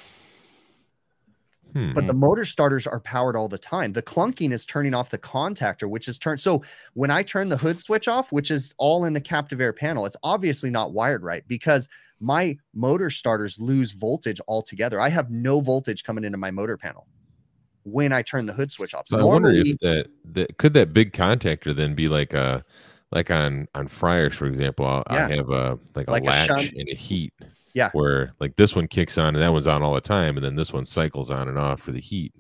Hmm. 1.73 1.95
but 1.95 2.07
the 2.07 2.13
motor 2.13 2.45
starters 2.45 2.87
are 2.87 3.01
powered 3.01 3.35
all 3.35 3.49
the 3.49 3.57
time. 3.57 3.95
The 3.95 4.03
clunking 4.03 4.53
is 4.53 4.67
turning 4.67 4.93
off 4.93 5.09
the 5.09 5.17
contactor, 5.17 5.89
which 5.89 6.07
is 6.07 6.19
turned. 6.19 6.39
So 6.39 6.63
when 6.93 7.11
I 7.11 7.23
turn 7.23 7.49
the 7.49 7.57
hood 7.57 7.79
switch 7.81 8.09
off, 8.09 8.31
which 8.31 8.51
is 8.51 8.75
all 8.77 9.07
in 9.07 9.15
the 9.15 9.23
CaptiveAire 9.23 9.75
panel, 9.75 10.05
it's 10.05 10.17
obviously 10.23 10.69
not 10.69 10.93
wired 10.93 11.23
right 11.23 11.43
because 11.49 11.89
my 12.23 12.57
motor 12.73 13.11
starters 13.11 13.59
lose 13.59 13.91
voltage 13.93 14.41
altogether. 14.49 15.01
I 15.01 15.09
have 15.09 15.31
no 15.31 15.61
voltage 15.61 16.05
coming 16.05 16.25
into 16.25 16.39
my 16.39 16.51
motor 16.51 16.77
panel 16.79 17.07
when 17.85 18.13
I 18.13 18.23
turn 18.23 18.47
the 18.47 18.53
hood 18.53 18.71
switch 18.71 18.95
off. 18.95 19.07
So 19.09 19.19
I 19.19 19.25
wonder 19.25 19.51
if 19.51 19.77
that, 19.81 20.07
that 20.33 20.57
could 20.59 20.73
that 20.75 20.93
big 20.93 21.13
contactor 21.13 21.75
then 21.75 21.95
be 21.95 22.09
like 22.09 22.33
a 22.33 22.65
like 23.11 23.31
on 23.31 23.67
on 23.75 23.89
fryers, 23.89 24.35
for 24.35 24.47
example. 24.47 24.87
I'll, 24.87 25.05
Yeah. 25.11 25.27
I 25.27 25.37
have 25.37 25.51
a 25.51 25.79
like 25.95 26.07
a 26.09 26.11
Like 26.13 26.23
a 26.23 26.27
latch 26.27 26.47
shunt. 26.47 26.73
and 26.77 26.89
a 26.89 26.95
heat. 26.95 27.35
Yeah. 27.75 27.91
Where 27.93 28.33
like 28.39 28.55
this 28.57 28.77
one 28.77 28.87
kicks 28.87 29.19
on 29.19 29.35
and 29.35 29.43
that 29.43 29.53
one's 29.53 29.67
on 29.67 29.83
all 29.83 29.95
the 29.95 30.01
time, 30.01 30.37
and 30.37 30.45
then 30.45 30.55
this 30.57 30.73
one 30.73 30.87
cycles 30.87 31.29
on 31.31 31.49
and 31.49 31.59
off 31.59 31.81
for 31.81 31.91
the 31.93 32.01
heat. 32.01 32.33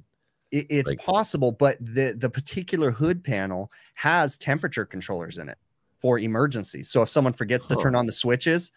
It, 0.53 0.67
it's 0.71 0.91
Like- 0.91 0.99
possible, 1.01 1.51
but 1.53 1.77
the 1.81 2.15
the 2.17 2.31
particular 2.31 2.91
hood 2.93 3.25
panel 3.25 3.71
has 3.95 4.39
temperature 4.39 4.85
controllers 4.85 5.39
in 5.39 5.49
it 5.49 5.59
for 5.99 6.19
emergencies. 6.19 6.89
So 6.89 7.03
if 7.03 7.09
someone 7.09 7.33
forgets 7.33 7.67
to 7.69 7.77
turn 7.77 7.95
on 7.95 8.07
the 8.07 8.13
switches, 8.13 8.71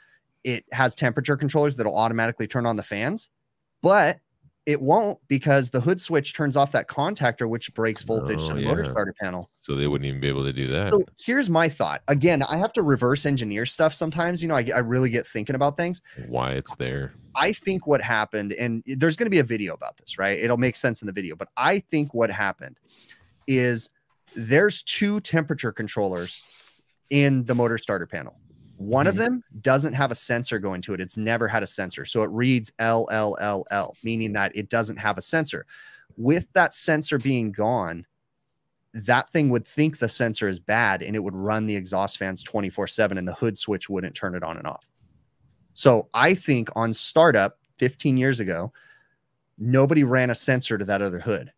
it 0.46 0.64
has 0.72 0.94
temperature 0.94 1.36
controllers 1.36 1.76
that'll 1.76 1.98
automatically 1.98 2.48
turn 2.48 2.68
on 2.68 2.76
the 2.76 2.84
fans, 2.84 3.32
but 3.82 4.20
it 4.68 4.80
won't 4.80 5.20
because 5.28 5.70
the 5.72 5.80
hood 5.80 6.00
switch 6.00 6.34
turns 6.34 6.56
off 6.56 6.72
that 6.72 6.88
contactor, 6.88 7.50
which 7.50 7.74
breaks 7.74 8.04
oh, 8.04 8.18
voltage 8.18 8.42
Oh, 8.44 8.50
to 8.50 8.54
the 8.56 8.66
motor 8.66 8.86
starter 8.86 9.14
panel. 9.20 9.50
So 9.62 9.76
they 9.76 9.88
wouldn't 9.88 10.08
even 10.08 10.22
be 10.22 10.28
able 10.28 10.44
to 10.44 10.54
do 10.54 10.68
that. 10.68 10.92
So 10.92 11.04
here's 11.20 11.50
my 11.50 11.68
thought. 11.68 12.04
Again, 12.08 12.44
I 12.44 12.58
have 12.58 12.74
to 12.74 12.84
reverse 12.84 13.26
engineer 13.26 13.66
stuff 13.66 13.94
sometimes. 13.94 14.44
You 14.44 14.50
know, 14.50 14.56
I, 14.56 14.68
I 14.74 14.80
really 14.80 15.10
get 15.10 15.28
thinking 15.28 15.56
about 15.56 15.78
things. 15.78 16.02
Why 16.28 16.52
it's 16.52 16.76
there. 16.76 17.14
I 17.36 17.52
think 17.52 17.88
what 17.88 18.02
happened, 18.02 18.54
and 18.54 18.84
there's 18.86 19.18
going 19.18 19.26
to 19.26 19.32
be 19.32 19.40
a 19.40 19.44
video 19.44 19.74
about 19.74 19.98
this, 19.98 20.18
right? 20.18 20.40
It'll 20.40 20.58
make 20.58 20.78
sense 20.78 21.02
in 21.02 21.08
the 21.08 21.14
video, 21.14 21.36
but 21.36 21.50
I 21.58 21.80
think 21.80 22.14
what 22.14 22.32
happened 22.32 22.78
is 23.48 23.90
there's 24.36 24.84
two 24.84 25.20
temperature 25.20 25.72
controllers 25.72 26.44
in 27.10 27.46
the 27.46 27.56
motor 27.56 27.78
starter 27.78 28.08
panel. 28.08 28.36
One 28.78 29.08
of 29.08 29.16
hmm. 29.16 29.22
them 29.22 29.44
doesn't 29.62 29.94
have 29.94 30.12
a 30.12 30.16
sensor 30.16 30.60
going 30.60 30.82
to 30.84 30.94
it. 30.94 31.02
It's 31.02 31.18
never 31.18 31.48
had 31.48 31.64
a 31.64 31.68
sensor. 31.68 32.06
So 32.06 32.24
it 32.24 32.30
reads 32.30 32.72
LLLL, 32.80 33.94
meaning 34.04 34.34
that 34.34 34.56
it 34.56 34.70
doesn't 34.70 34.98
have 34.98 35.18
a 35.18 35.22
sensor. 35.22 35.66
With 36.18 36.48
that 36.54 36.74
sensor 36.74 37.18
being 37.18 37.52
gone, 37.52 38.06
that 38.94 39.30
thing 39.30 39.50
would 39.50 39.68
think 39.68 39.98
the 39.98 40.08
sensor 40.08 40.48
is 40.48 40.60
bad 40.60 41.02
and 41.02 41.16
it 41.16 41.24
would 41.24 41.36
run 41.36 41.66
the 41.66 41.76
exhaust 41.76 42.18
fans 42.18 42.42
24 42.44 42.88
7 42.88 43.18
and 43.18 43.28
the 43.28 43.34
hood 43.34 43.58
switch 43.58 43.90
wouldn't 43.90 44.16
turn 44.16 44.36
it 44.36 44.44
on 44.44 44.58
and 44.58 44.68
off. 44.68 44.90
So 45.74 46.08
I 46.14 46.34
think 46.34 46.70
on 46.76 46.94
startup 46.94 47.60
15 47.80 48.16
years 48.16 48.40
ago, 48.40 48.72
nobody 49.58 50.06
ran 50.06 50.30
a 50.30 50.36
sensor 50.36 50.78
to 50.78 50.86
that 50.86 51.02
other 51.02 51.20
hood 51.20 51.52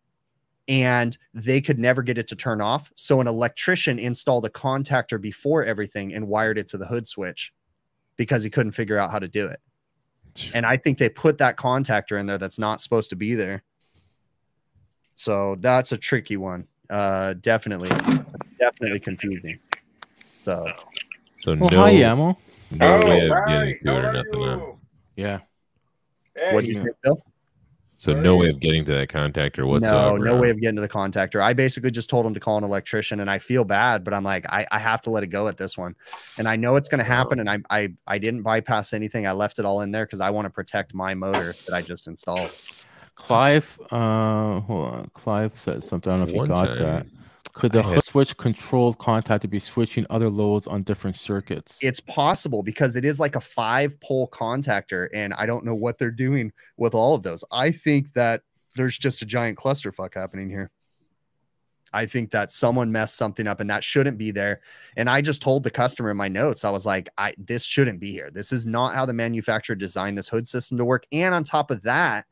and 0.68 1.16
they 1.32 1.60
could 1.62 1.78
never 1.78 2.02
get 2.02 2.18
it 2.18 2.28
to 2.28 2.36
turn 2.36 2.60
off. 2.60 2.92
So 2.94 3.20
an 3.20 3.26
electrician 3.26 3.98
installed 3.98 4.44
a 4.44 4.50
contactor 4.50 5.20
before 5.20 5.64
everything 5.64 6.14
and 6.14 6.28
wired 6.28 6.58
it 6.58 6.68
to 6.68 6.78
the 6.78 6.86
hood 6.86 7.08
switch 7.08 7.52
because 8.16 8.42
he 8.44 8.50
couldn't 8.50 8.72
figure 8.72 8.98
out 8.98 9.10
how 9.10 9.18
to 9.18 9.28
do 9.28 9.46
it. 9.46 9.60
And 10.52 10.66
I 10.66 10.76
think 10.76 10.98
they 10.98 11.08
put 11.08 11.38
that 11.38 11.56
contactor 11.56 12.20
in 12.20 12.26
there 12.26 12.38
that's 12.38 12.58
not 12.58 12.80
supposed 12.80 13.10
to 13.10 13.16
be 13.16 13.34
there. 13.34 13.62
So 15.16 15.56
that's 15.58 15.92
a 15.92 15.98
tricky 15.98 16.36
one. 16.36 16.68
Uh 16.90 17.34
definitely 17.34 17.90
definitely 18.58 19.00
confusing. 19.00 19.58
So 20.38 20.64
So 21.42 21.54
Well, 21.56 21.70
no, 21.70 21.80
hi, 21.80 21.92
Yamo. 21.92 22.36
no 22.70 23.06
way 23.06 23.26
of 23.26 23.32
Oh, 23.32 23.46
getting 23.48 23.78
to 23.84 23.96
it 23.96 24.04
or 24.04 24.12
nothing. 24.12 24.42
huh? 24.42 24.72
Yeah. 25.16 25.40
Hey, 26.36 26.54
what 26.54 26.64
do 26.64 26.70
you 26.70 26.76
think, 26.76 26.96
Bill? 27.02 27.22
So 28.00 28.12
no 28.12 28.36
way 28.36 28.48
of 28.48 28.60
getting 28.60 28.84
to 28.84 28.92
that 28.94 29.08
contactor 29.08 29.58
No, 29.58 29.66
whatsoever. 29.66 30.18
no 30.20 30.34
huh? 30.34 30.40
way 30.40 30.50
of 30.50 30.60
getting 30.60 30.76
to 30.76 30.80
the 30.80 30.88
contactor. 30.88 31.42
I 31.42 31.52
basically 31.52 31.90
just 31.90 32.08
told 32.08 32.24
him 32.24 32.32
to 32.32 32.38
call 32.38 32.56
an 32.56 32.62
electrician, 32.62 33.18
and 33.18 33.28
I 33.28 33.40
feel 33.40 33.64
bad, 33.64 34.04
but 34.04 34.14
I'm 34.14 34.22
like, 34.22 34.46
I, 34.48 34.64
I 34.70 34.78
have 34.78 35.02
to 35.02 35.10
let 35.10 35.24
it 35.24 35.28
go 35.28 35.48
at 35.48 35.56
this 35.56 35.76
one, 35.76 35.96
and 36.38 36.48
I 36.48 36.54
know 36.54 36.76
it's 36.76 36.88
going 36.88 37.00
to 37.00 37.04
happen. 37.04 37.40
And 37.40 37.50
I, 37.50 37.58
I 37.70 37.92
I 38.06 38.18
didn't 38.18 38.42
bypass 38.42 38.92
anything. 38.92 39.26
I 39.26 39.32
left 39.32 39.58
it 39.58 39.64
all 39.64 39.80
in 39.80 39.90
there 39.90 40.06
because 40.06 40.20
I 40.20 40.30
want 40.30 40.46
to 40.46 40.50
protect 40.50 40.94
my 40.94 41.14
motor 41.14 41.54
that 41.66 41.74
I 41.74 41.82
just 41.82 42.06
installed. 42.06 42.52
Clive, 43.16 43.80
uh, 43.90 44.60
hold 44.60 44.94
on. 44.94 45.10
Clive 45.12 45.58
said 45.58 45.82
something. 45.82 46.12
I 46.12 46.18
don't 46.18 46.26
know 46.26 46.32
if 46.32 46.40
you 46.40 46.54
got 46.54 46.66
time, 46.66 46.78
that. 46.78 47.06
Could 47.58 47.72
the 47.72 47.82
I 47.82 47.98
switch 47.98 48.36
controlled 48.36 48.98
contact 48.98 49.42
to 49.42 49.48
be 49.48 49.58
switching 49.58 50.06
other 50.10 50.30
loads 50.30 50.68
on 50.68 50.84
different 50.84 51.16
circuits? 51.16 51.76
It's 51.82 51.98
possible 51.98 52.62
because 52.62 52.94
it 52.94 53.04
is 53.04 53.18
like 53.18 53.34
a 53.34 53.40
five 53.40 53.98
pole 53.98 54.28
contactor, 54.28 55.08
and 55.12 55.34
I 55.34 55.44
don't 55.44 55.64
know 55.64 55.74
what 55.74 55.98
they're 55.98 56.12
doing 56.12 56.52
with 56.76 56.94
all 56.94 57.16
of 57.16 57.24
those. 57.24 57.42
I 57.50 57.72
think 57.72 58.12
that 58.12 58.42
there's 58.76 58.96
just 58.96 59.22
a 59.22 59.26
giant 59.26 59.58
clusterfuck 59.58 60.14
happening 60.14 60.48
here. 60.48 60.70
I 61.92 62.06
think 62.06 62.30
that 62.30 62.52
someone 62.52 62.92
messed 62.92 63.16
something 63.16 63.48
up 63.48 63.58
and 63.58 63.70
that 63.70 63.82
shouldn't 63.82 64.18
be 64.18 64.30
there. 64.30 64.60
And 64.96 65.10
I 65.10 65.20
just 65.20 65.42
told 65.42 65.64
the 65.64 65.70
customer 65.70 66.12
in 66.12 66.16
my 66.16 66.28
notes, 66.28 66.64
I 66.64 66.70
was 66.70 66.86
like, 66.86 67.08
I 67.18 67.34
this 67.38 67.64
shouldn't 67.64 67.98
be 67.98 68.12
here. 68.12 68.30
This 68.30 68.52
is 68.52 68.66
not 68.66 68.94
how 68.94 69.04
the 69.04 69.12
manufacturer 69.12 69.74
designed 69.74 70.16
this 70.16 70.28
hood 70.28 70.46
system 70.46 70.78
to 70.78 70.84
work. 70.84 71.06
And 71.10 71.34
on 71.34 71.42
top 71.42 71.72
of 71.72 71.82
that, 71.82 72.26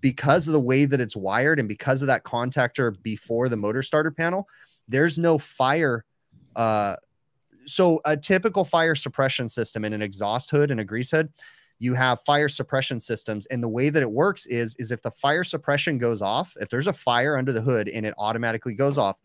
because 0.00 0.46
of 0.46 0.52
the 0.52 0.60
way 0.60 0.84
that 0.84 1.00
it's 1.00 1.16
wired 1.16 1.58
and 1.58 1.68
because 1.68 2.02
of 2.02 2.08
that 2.08 2.24
contactor 2.24 3.00
before 3.02 3.48
the 3.48 3.56
motor 3.56 3.82
starter 3.82 4.10
panel, 4.10 4.46
there's 4.88 5.18
no 5.18 5.38
fire. 5.38 6.04
Uh, 6.54 6.96
so 7.66 8.00
a 8.04 8.16
typical 8.16 8.64
fire 8.64 8.94
suppression 8.94 9.48
system 9.48 9.84
in 9.84 9.92
an 9.92 10.02
exhaust 10.02 10.50
hood 10.50 10.70
and 10.70 10.80
a 10.80 10.84
grease 10.84 11.10
hood, 11.10 11.32
you 11.78 11.94
have 11.94 12.20
fire 12.22 12.48
suppression 12.48 12.98
systems 12.98 13.44
and 13.46 13.62
the 13.62 13.68
way 13.68 13.90
that 13.90 14.02
it 14.02 14.10
works 14.10 14.46
is 14.46 14.74
is 14.76 14.90
if 14.92 15.02
the 15.02 15.10
fire 15.10 15.44
suppression 15.44 15.98
goes 15.98 16.22
off 16.22 16.56
if 16.58 16.70
there's 16.70 16.86
a 16.86 16.92
fire 16.92 17.36
under 17.36 17.52
the 17.52 17.60
hood 17.60 17.86
and 17.88 18.06
it 18.06 18.14
automatically 18.16 18.72
goes 18.74 18.96
off 18.96 19.20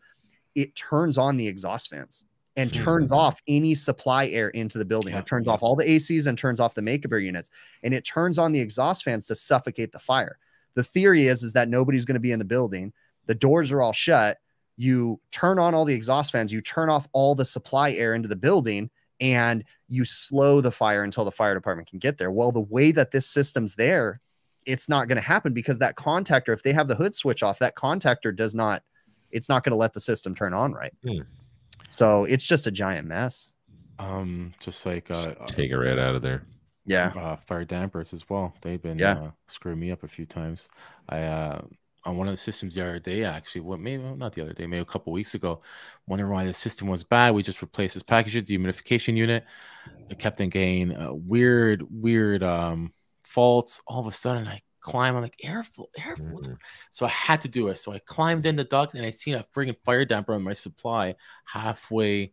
it 0.54 0.74
turns 0.76 1.16
on 1.16 1.38
the 1.38 1.48
exhaust 1.48 1.88
fans 1.88 2.26
and 2.56 2.70
Hmm. 2.76 2.84
turns 2.84 3.10
off 3.12 3.40
any 3.48 3.74
supply 3.74 4.26
air 4.26 4.50
into 4.50 4.76
the 4.76 4.84
building 4.84 5.14
Yeah, 5.14 5.20
it 5.20 5.26
turns 5.26 5.48
off 5.48 5.62
all 5.62 5.74
the 5.76 5.86
acs 5.86 6.26
and 6.26 6.36
turns 6.36 6.60
off 6.60 6.74
the 6.74 6.82
makeup 6.82 7.12
air 7.12 7.20
units 7.20 7.50
and 7.84 7.94
it 7.94 8.04
turns 8.04 8.36
on 8.36 8.52
the 8.52 8.60
exhaust 8.60 9.02
fans 9.02 9.26
to 9.28 9.34
suffocate 9.34 9.90
the 9.90 9.98
fire 9.98 10.36
the 10.74 10.84
theory 10.84 11.28
is 11.28 11.42
is 11.42 11.54
that 11.54 11.70
nobody's 11.70 12.04
going 12.04 12.16
to 12.16 12.20
be 12.20 12.32
in 12.32 12.38
the 12.38 12.44
building 12.44 12.92
the 13.24 13.34
doors 13.34 13.72
are 13.72 13.80
all 13.80 13.94
shut 13.94 14.36
you 14.82 15.20
turn 15.30 15.58
on 15.58 15.74
all 15.74 15.84
the 15.84 15.94
exhaust 15.94 16.32
fans, 16.32 16.52
you 16.52 16.60
turn 16.60 16.88
off 16.90 17.06
all 17.12 17.34
the 17.34 17.44
supply 17.44 17.92
air 17.92 18.14
into 18.14 18.28
the 18.28 18.36
building, 18.36 18.90
and 19.20 19.62
you 19.88 20.04
slow 20.04 20.60
the 20.60 20.70
fire 20.72 21.04
until 21.04 21.24
the 21.24 21.30
fire 21.30 21.54
department 21.54 21.88
can 21.88 21.98
get 21.98 22.18
there. 22.18 22.30
Well, 22.30 22.50
the 22.52 22.60
way 22.60 22.90
that 22.92 23.10
this 23.10 23.26
system's 23.26 23.74
there, 23.74 24.20
it's 24.66 24.88
not 24.88 25.08
going 25.08 25.16
to 25.16 25.22
happen 25.22 25.52
because 25.52 25.78
that 25.78 25.96
contactor, 25.96 26.52
if 26.52 26.62
they 26.62 26.72
have 26.72 26.88
the 26.88 26.94
hood 26.96 27.14
switch 27.14 27.42
off, 27.42 27.58
that 27.60 27.76
contactor 27.76 28.34
does 28.34 28.54
not, 28.54 28.82
it's 29.30 29.48
not 29.48 29.62
going 29.64 29.70
to 29.72 29.76
let 29.76 29.92
the 29.92 30.00
system 30.00 30.34
turn 30.34 30.54
on 30.54 30.72
right. 30.72 30.92
Hmm. 31.06 31.20
So 31.90 32.24
it's 32.24 32.46
just 32.46 32.66
a 32.66 32.70
giant 32.70 33.06
mess. 33.06 33.52
Um, 33.98 34.54
just 34.60 34.84
like 34.86 35.10
uh, 35.10 35.34
Take 35.46 35.70
it 35.70 35.78
right 35.78 35.98
out 35.98 36.14
of 36.14 36.22
there. 36.22 36.42
Yeah. 36.84 37.12
uh, 37.14 37.36
fire 37.36 37.64
dampers 37.64 38.12
as 38.12 38.28
well. 38.28 38.54
They've 38.62 38.82
been 38.82 38.98
Yeah. 38.98 39.12
uh, 39.18 39.30
screwing 39.46 39.78
me 39.78 39.92
up 39.92 40.02
a 40.02 40.08
few 40.08 40.26
times. 40.26 40.68
I 41.08 41.22
uh, 41.22 41.60
on 42.04 42.16
one 42.16 42.26
of 42.26 42.32
the 42.32 42.36
systems 42.38 42.74
the 42.74 42.82
other 42.82 42.98
day, 42.98 43.24
actually, 43.24 43.60
what 43.60 43.78
maybe 43.80 44.02
well, 44.02 44.16
not 44.16 44.32
the 44.32 44.42
other 44.42 44.52
day, 44.52 44.66
maybe 44.66 44.80
a 44.82 44.84
couple 44.84 45.12
weeks 45.12 45.34
ago, 45.34 45.60
wondering 46.06 46.32
why 46.32 46.44
the 46.44 46.52
system 46.54 46.88
was 46.88 47.04
bad. 47.04 47.34
We 47.34 47.42
just 47.42 47.62
replaced 47.62 47.94
this 47.94 48.02
package, 48.02 48.34
the 48.34 48.42
dehumidification 48.42 49.16
unit. 49.16 49.44
It 50.10 50.18
kept 50.18 50.40
on 50.40 50.48
getting 50.48 50.96
uh, 50.96 51.12
weird, 51.12 51.84
weird 51.90 52.42
um, 52.42 52.92
faults. 53.24 53.82
All 53.86 54.00
of 54.00 54.06
a 54.06 54.12
sudden, 54.12 54.48
I 54.48 54.62
climb. 54.80 55.14
I'm 55.14 55.22
like 55.22 55.36
airflow, 55.44 55.86
airflow. 55.98 56.44
Mhm. 56.44 56.56
So 56.90 57.06
I 57.06 57.10
had 57.10 57.40
to 57.42 57.48
do 57.48 57.68
it. 57.68 57.78
So 57.78 57.92
I 57.92 58.00
climbed 58.00 58.46
in 58.46 58.56
the 58.56 58.64
duct 58.64 58.94
and 58.94 59.06
I 59.06 59.10
seen 59.10 59.34
a 59.36 59.46
friggin' 59.54 59.76
fire 59.84 60.04
damper 60.04 60.34
on 60.34 60.42
my 60.42 60.54
supply 60.54 61.14
halfway. 61.44 62.32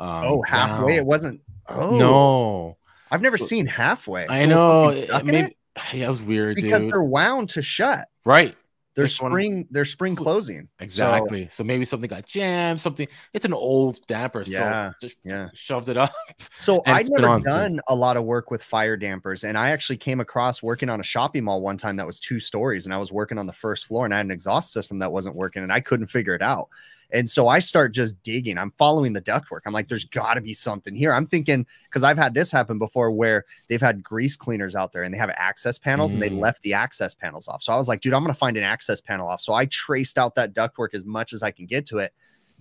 Um, 0.00 0.22
oh, 0.24 0.42
halfway. 0.42 0.96
It 0.96 1.04
wasn't. 1.06 1.42
Oh, 1.68 1.96
No, 1.98 2.78
I've 3.10 3.20
never 3.22 3.36
So- 3.38 3.44
seen 3.44 3.66
halfway. 3.66 4.26
I 4.26 4.44
So 4.44 4.46
know. 4.48 4.88
it- 4.88 5.24
maybe, 5.24 5.38
it? 5.48 5.56
yeah, 5.92 6.06
it 6.06 6.08
was 6.08 6.22
weird, 6.22 6.56
because 6.56 6.82
dude. 6.82 6.92
they're 6.92 7.02
wound 7.02 7.50
to 7.50 7.60
shut. 7.62 8.08
Right. 8.24 8.56
They're 8.94 9.04
This 9.04 9.16
spring. 9.16 9.66
They're 9.70 9.84
spring 9.84 10.14
closing. 10.14 10.68
Exactly. 10.80 11.48
So, 11.48 11.64
maybe 11.64 11.84
something 11.84 12.08
got 12.08 12.26
jammed. 12.26 12.80
Something. 12.80 13.08
It's 13.32 13.46
an 13.46 13.54
old 13.54 14.06
damper. 14.06 14.42
Yeah, 14.46 14.90
So 14.90 14.94
just 15.00 15.16
yeah. 15.24 15.48
shoved 15.54 15.88
it 15.88 15.96
up. 15.96 16.12
So 16.58 16.82
i've 16.86 17.08
never 17.08 17.28
on 17.28 17.42
since. 17.42 17.54
done 17.54 17.80
a 17.88 17.94
lot 17.94 18.16
of 18.16 18.24
work 18.24 18.50
with 18.50 18.62
fire 18.62 18.96
dampers, 18.96 19.44
and 19.44 19.56
I 19.56 19.70
actually 19.70 19.96
came 19.96 20.20
across 20.20 20.62
working 20.62 20.90
on 20.90 21.00
a 21.00 21.04
shopping 21.04 21.44
mall 21.44 21.62
one 21.62 21.76
time 21.76 21.96
that 21.96 22.06
was 22.06 22.20
two 22.20 22.38
stories, 22.38 22.84
and 22.84 22.94
I 22.94 22.98
was 22.98 23.10
working 23.10 23.38
on 23.38 23.46
the 23.46 23.52
first 23.52 23.86
floor, 23.86 24.04
and 24.04 24.12
I 24.12 24.18
had 24.18 24.26
an 24.26 24.32
exhaust 24.32 24.72
system 24.72 24.98
that 24.98 25.12
wasn't 25.12 25.36
working, 25.36 25.62
and 25.62 25.72
I 25.72 25.80
couldn't 25.80 26.06
figure 26.08 26.34
it 26.34 26.42
out. 26.42 26.68
And 27.12 27.28
so 27.28 27.46
I 27.48 27.58
start 27.58 27.92
just 27.92 28.20
digging. 28.22 28.56
I'm 28.58 28.70
following 28.78 29.12
the 29.12 29.20
ductwork. 29.20 29.60
I'm 29.66 29.72
like, 29.72 29.88
there's 29.88 30.06
got 30.06 30.34
to 30.34 30.40
be 30.40 30.52
something 30.54 30.94
here. 30.94 31.12
I'm 31.12 31.26
thinking 31.26 31.66
because 31.84 32.02
I've 32.02 32.16
had 32.16 32.32
this 32.34 32.50
happen 32.50 32.78
before, 32.78 33.10
where 33.10 33.44
they've 33.68 33.80
had 33.80 34.02
grease 34.02 34.36
cleaners 34.36 34.74
out 34.74 34.92
there, 34.92 35.02
and 35.02 35.12
they 35.12 35.18
have 35.18 35.30
access 35.36 35.78
panels, 35.78 36.14
and 36.14 36.22
they 36.22 36.30
Mm. 36.30 36.40
left 36.40 36.62
the 36.62 36.72
access 36.74 37.14
panels 37.14 37.48
off. 37.48 37.62
So 37.62 37.72
I 37.72 37.76
was 37.76 37.86
like, 37.88 38.00
dude, 38.00 38.14
I'm 38.14 38.22
gonna 38.22 38.34
find 38.34 38.56
an 38.56 38.64
access 38.64 39.00
panel 39.00 39.28
off. 39.28 39.40
So 39.40 39.52
I 39.52 39.66
traced 39.66 40.16
out 40.18 40.34
that 40.36 40.54
ductwork 40.54 40.94
as 40.94 41.04
much 41.04 41.32
as 41.32 41.42
I 41.42 41.50
can 41.50 41.66
get 41.66 41.84
to 41.86 41.98
it 41.98 42.12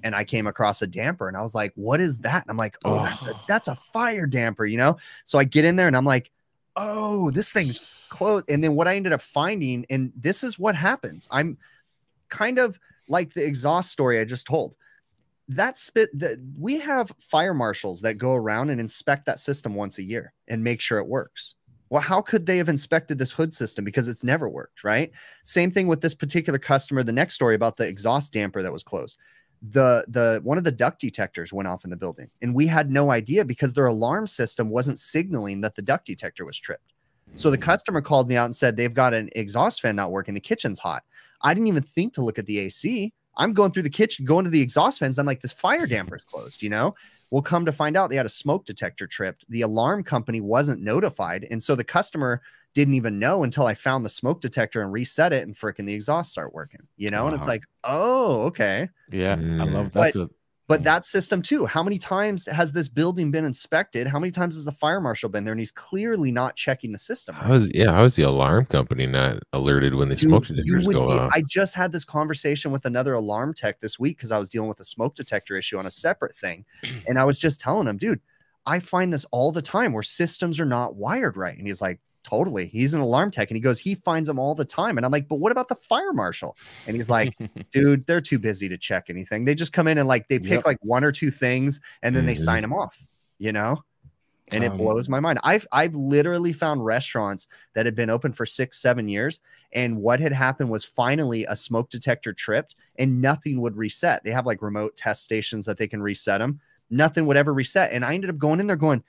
and 0.03 0.15
I 0.15 0.23
came 0.23 0.47
across 0.47 0.81
a 0.81 0.87
damper 0.87 1.27
and 1.27 1.37
I 1.37 1.41
was 1.43 1.53
like, 1.55 1.71
what 1.75 2.01
is 2.01 2.17
that? 2.19 2.41
And 2.41 2.49
I'm 2.49 2.57
like, 2.57 2.75
oh, 2.85 2.99
that's 2.99 3.27
a 3.27 3.31
Oh. 3.33 3.39
that's 3.47 3.67
a 3.67 3.75
fire 3.93 4.25
damper, 4.25 4.65
you 4.65 4.77
know? 4.77 4.97
So 5.25 5.37
I 5.39 5.43
get 5.43 5.63
in 5.63 5.75
there 5.75 5.87
and 5.87 5.95
I'm 5.95 6.05
like, 6.05 6.31
oh, 6.75 7.29
this 7.31 7.51
thing's 7.51 7.79
closed. 8.09 8.49
And 8.49 8.63
then 8.63 8.75
what 8.75 8.87
I 8.87 8.95
ended 8.95 9.13
up 9.13 9.21
finding, 9.21 9.85
and 9.89 10.11
this 10.15 10.43
is 10.43 10.57
what 10.59 10.75
happens. 10.75 11.27
I'm 11.31 11.57
kind 12.29 12.57
of 12.59 12.79
like 13.11 13.33
the 13.33 13.45
exhaust 13.45 13.91
story 13.91 14.19
I 14.19 14.25
just 14.25 14.47
told. 14.47 14.75
That 15.47 15.77
spit 15.77 16.09
that 16.17 16.37
we 16.57 16.79
have 16.79 17.13
fire 17.19 17.53
marshals 17.53 18.01
that 18.01 18.15
go 18.15 18.33
around 18.33 18.69
and 18.69 18.79
inspect 18.79 19.25
that 19.25 19.39
system 19.39 19.75
once 19.75 19.97
a 19.97 20.03
year 20.03 20.33
and 20.47 20.63
make 20.63 20.81
sure 20.81 20.97
it 20.97 21.07
works. 21.07 21.55
Well, 21.89 22.01
how 22.01 22.21
could 22.21 22.45
they 22.45 22.57
have 22.57 22.69
inspected 22.69 23.17
this 23.17 23.33
hood 23.33 23.53
system 23.53 23.83
because 23.83 24.07
it's 24.07 24.23
never 24.23 24.47
worked, 24.47 24.85
right? 24.85 25.11
Same 25.43 25.71
thing 25.71 25.87
with 25.87 25.99
this 25.99 26.13
particular 26.13 26.57
customer. 26.57 27.03
The 27.03 27.11
next 27.11 27.35
story 27.35 27.55
about 27.55 27.75
the 27.75 27.85
exhaust 27.85 28.31
damper 28.31 28.63
that 28.63 28.71
was 28.71 28.83
closed 28.83 29.17
the 29.69 30.03
the 30.07 30.39
one 30.43 30.57
of 30.57 30.63
the 30.63 30.71
duct 30.71 30.99
detectors 30.99 31.53
went 31.53 31.67
off 31.67 31.83
in 31.83 31.91
the 31.91 31.95
building 31.95 32.29
and 32.41 32.53
we 32.53 32.65
had 32.65 32.89
no 32.89 33.11
idea 33.11 33.45
because 33.45 33.73
their 33.73 33.85
alarm 33.85 34.25
system 34.25 34.69
wasn't 34.69 34.97
signaling 34.97 35.61
that 35.61 35.75
the 35.75 35.81
duct 35.81 36.05
detector 36.05 36.45
was 36.45 36.57
tripped 36.57 36.93
so 37.35 37.51
the 37.51 37.57
hmm. 37.57 37.63
customer 37.63 38.01
called 38.01 38.27
me 38.27 38.35
out 38.35 38.45
and 38.45 38.55
said 38.55 38.75
they've 38.75 38.93
got 38.93 39.13
an 39.13 39.29
exhaust 39.35 39.81
fan 39.81 39.95
not 39.95 40.11
working 40.11 40.33
the 40.33 40.39
kitchen's 40.39 40.79
hot 40.79 41.03
i 41.43 41.53
didn't 41.53 41.67
even 41.67 41.83
think 41.83 42.13
to 42.13 42.21
look 42.21 42.39
at 42.39 42.45
the 42.45 42.59
ac 42.59 43.13
i'm 43.37 43.53
going 43.53 43.71
through 43.71 43.83
the 43.83 43.89
kitchen 43.89 44.25
going 44.25 44.43
to 44.45 44.51
the 44.51 44.61
exhaust 44.61 44.99
fans 44.99 45.17
i'm 45.19 45.25
like 45.25 45.41
this 45.41 45.53
fire 45.53 45.85
damper's 45.87 46.23
closed 46.23 46.61
you 46.61 46.69
know 46.69 46.93
well 47.29 47.41
come 47.41 47.65
to 47.65 47.71
find 47.71 47.95
out 47.97 48.09
they 48.09 48.15
had 48.15 48.25
a 48.25 48.29
smoke 48.29 48.65
detector 48.65 49.07
tripped 49.07 49.45
the 49.49 49.61
alarm 49.61 50.03
company 50.03 50.41
wasn't 50.41 50.81
notified 50.81 51.47
and 51.51 51.61
so 51.61 51.75
the 51.75 51.83
customer 51.83 52.41
didn't 52.73 52.93
even 52.93 53.19
know 53.19 53.43
until 53.43 53.65
I 53.65 53.73
found 53.73 54.05
the 54.05 54.09
smoke 54.09 54.39
detector 54.39 54.81
and 54.81 54.93
reset 54.93 55.33
it 55.33 55.43
and 55.43 55.53
freaking 55.53 55.85
the 55.85 55.93
exhaust 55.93 56.31
start 56.31 56.53
working, 56.53 56.79
you 56.95 57.11
know? 57.11 57.27
And 57.27 57.35
it's 57.35 57.45
like, 57.45 57.65
oh, 57.83 58.43
okay. 58.43 58.87
Yeah, 59.11 59.33
I 59.33 59.35
Mm. 59.35 59.73
love 59.73 59.91
But- 59.91 60.03
that's 60.03 60.15
a 60.15 60.29
But 60.67 60.83
that 60.83 61.03
system 61.03 61.41
too, 61.41 61.65
how 61.65 61.83
many 61.83 61.97
times 61.97 62.45
has 62.45 62.71
this 62.71 62.87
building 62.87 63.29
been 63.29 63.43
inspected? 63.43 64.07
How 64.07 64.19
many 64.19 64.31
times 64.31 64.55
has 64.55 64.63
the 64.63 64.71
fire 64.71 65.01
marshal 65.01 65.27
been 65.29 65.43
there? 65.43 65.51
And 65.51 65.59
he's 65.59 65.71
clearly 65.71 66.31
not 66.31 66.55
checking 66.55 66.93
the 66.93 66.97
system. 66.97 67.35
How 67.35 67.53
is 67.53 67.69
yeah? 67.73 67.91
How 67.91 68.05
is 68.05 68.15
the 68.15 68.23
alarm 68.23 68.67
company 68.67 69.05
not 69.05 69.39
alerted 69.51 69.95
when 69.95 70.07
the 70.07 70.15
Dude, 70.15 70.29
smoke 70.29 70.47
detectors 70.47 70.87
go 70.87 71.07
be- 71.07 71.19
off? 71.19 71.31
I 71.33 71.43
just 71.45 71.75
had 71.75 71.91
this 71.91 72.05
conversation 72.05 72.71
with 72.71 72.85
another 72.85 73.13
alarm 73.13 73.53
tech 73.53 73.81
this 73.81 73.99
week 73.99 74.17
because 74.17 74.31
I 74.31 74.37
was 74.37 74.49
dealing 74.49 74.69
with 74.69 74.79
a 74.79 74.85
smoke 74.85 75.15
detector 75.15 75.57
issue 75.57 75.77
on 75.77 75.85
a 75.85 75.91
separate 75.91 76.35
thing. 76.35 76.65
And 77.07 77.19
I 77.19 77.25
was 77.25 77.37
just 77.37 77.59
telling 77.59 77.87
him, 77.87 77.97
dude, 77.97 78.21
I 78.65 78.79
find 78.79 79.11
this 79.11 79.25
all 79.31 79.51
the 79.51 79.61
time 79.61 79.91
where 79.91 80.03
systems 80.03 80.59
are 80.59 80.65
not 80.65 80.95
wired 80.95 81.35
right. 81.35 81.57
And 81.57 81.67
he's 81.67 81.81
like, 81.81 81.99
totally. 82.23 82.67
He's 82.67 82.93
an 82.93 83.01
alarm 83.01 83.31
tech. 83.31 83.49
And 83.49 83.55
he 83.57 83.61
goes, 83.61 83.79
he 83.79 83.95
finds 83.95 84.27
them 84.27 84.39
all 84.39 84.55
the 84.55 84.65
time. 84.65 84.97
And 84.97 85.05
I'm 85.05 85.11
like, 85.11 85.27
but 85.27 85.35
what 85.37 85.51
about 85.51 85.67
the 85.67 85.75
fire 85.75 86.13
marshal? 86.13 86.57
And 86.85 86.95
he's 86.95 87.09
like, 87.09 87.37
dude, 87.71 88.05
they're 88.07 88.21
too 88.21 88.39
busy 88.39 88.69
to 88.69 88.77
check 88.77 89.09
anything. 89.09 89.45
They 89.45 89.55
just 89.55 89.73
come 89.73 89.87
in 89.87 89.97
and 89.97 90.07
like 90.07 90.27
they 90.27 90.39
pick 90.39 90.49
Yep. 90.51 90.65
like 90.65 90.77
one 90.81 91.03
or 91.03 91.11
two 91.11 91.31
things 91.31 91.81
and 92.03 92.15
then 92.15 92.25
they 92.25 92.35
Mhm. 92.35 92.39
sign 92.39 92.61
them 92.61 92.73
off, 92.73 93.05
you 93.39 93.51
know? 93.51 93.77
And 94.53 94.63
it 94.65 94.71
Um, 94.71 94.77
blows 94.77 95.07
my 95.07 95.21
mind. 95.21 95.39
I've 95.43 95.65
I've 95.71 95.95
literally 95.95 96.51
found 96.51 96.83
restaurants 96.83 97.47
that 97.73 97.85
had 97.85 97.95
been 97.95 98.09
open 98.09 98.33
for 98.33 98.45
six, 98.45 98.81
seven 98.81 99.07
years. 99.07 99.39
And 99.71 99.97
what 99.97 100.19
had 100.19 100.33
happened 100.33 100.69
was 100.69 100.83
finally 100.83 101.45
a 101.45 101.55
smoke 101.55 101.89
detector 101.89 102.33
tripped 102.33 102.75
and 102.99 103.21
nothing 103.21 103.61
would 103.61 103.77
reset. 103.77 104.23
They 104.25 104.31
have 104.31 104.45
like 104.45 104.61
remote 104.61 104.97
test 104.97 105.23
stations 105.23 105.65
that 105.67 105.77
they 105.77 105.87
can 105.87 106.01
reset 106.01 106.39
them. 106.41 106.59
Nothing 106.89 107.25
would 107.27 107.37
ever 107.37 107.53
reset. 107.53 107.93
And 107.93 108.03
I 108.03 108.13
ended 108.13 108.29
up 108.29 108.37
going 108.37 108.59
in 108.59 108.67
there 108.67 108.75
going, 108.75 109.01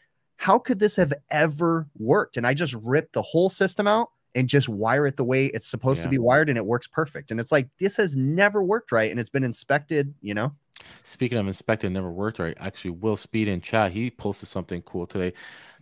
how 0.43 0.59
could 0.59 0.81
this 0.81 0.97
have 0.97 1.13
ever 1.31 1.87
worked? 1.97 2.37
And 2.37 2.45
I 2.45 2.53
just 2.53 2.75
ripped 2.83 3.13
the 3.13 3.23
whole 3.23 3.49
system 3.49 3.87
out 3.87 4.11
and 4.35 4.49
just 4.49 4.69
wire 4.69 5.07
it 5.07 5.17
the 5.17 5.23
way 5.23 5.47
it's 5.47 5.69
supposed 5.69 6.03
to 6.03 6.09
be 6.09 6.19
wired 6.19 6.49
and 6.49 6.59
it 6.59 6.67
works 6.67 6.89
perfect. 6.89 7.31
And 7.31 7.39
it's 7.39 7.53
like, 7.53 7.69
this 7.79 7.97
has 7.97 8.17
never 8.17 8.61
worked 8.61 8.91
right. 8.91 9.09
And 9.09 9.21
it's 9.21 9.31
been 9.31 9.45
inspected, 9.45 10.13
you 10.21 10.35
know? 10.35 10.53
Speaking 11.05 11.39
of 11.39 11.47
inspected, 11.47 11.93
never 11.93 12.11
worked 12.11 12.41
right. 12.41 12.57
Actually, 12.59 12.91
Will 12.91 13.15
Speed 13.15 13.47
in 13.47 13.61
chat, 13.61 13.93
he 13.93 14.11
posted 14.11 14.49
something 14.49 14.83
cool 14.83 15.07
today. 15.07 15.33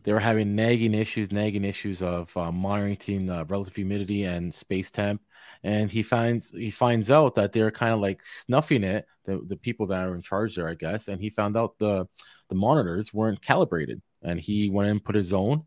They 0.03 0.13
were 0.13 0.21
having 0.21 0.55
nagging 0.55 0.93
issues, 0.93 1.33
nagging 1.33 1.65
issues 1.65 2.03
of 2.03 2.37
uh, 2.37 2.53
monitoring 2.53 3.31
uh, 3.31 3.47
relative 3.49 3.77
humidity 3.77 4.25
and 4.25 4.55
space 4.55 4.91
temp, 4.91 5.23
and 5.63 5.91
he 5.91 6.03
finds 6.03 6.51
he 6.51 6.71
finds 6.71 7.11
out 7.11 7.35
that 7.35 7.53
they're 7.53 7.71
kind 7.71 7.93
of 7.93 8.01
like 8.01 8.25
snuffing 8.25 8.83
it. 8.83 9.07
The 9.25 9.41
the 9.47 9.57
people 9.57 9.87
that 9.89 10.07
are 10.07 10.15
in 10.15 10.23
charge 10.23 10.57
there, 10.57 10.69
I 10.69 10.75
guess, 10.75 11.09
and 11.09 11.21
he 11.21 11.29
found 11.29 11.57
out 11.57 11.79
the 11.79 12.07
the 12.49 12.55
monitors 12.55 13.13
weren't 13.13 13.43
calibrated, 13.43 14.01
and 14.23 14.41
he 14.41 14.71
went 14.71 14.91
and 14.91 15.03
put 15.03 15.15
his 15.15 15.33
own. 15.33 15.65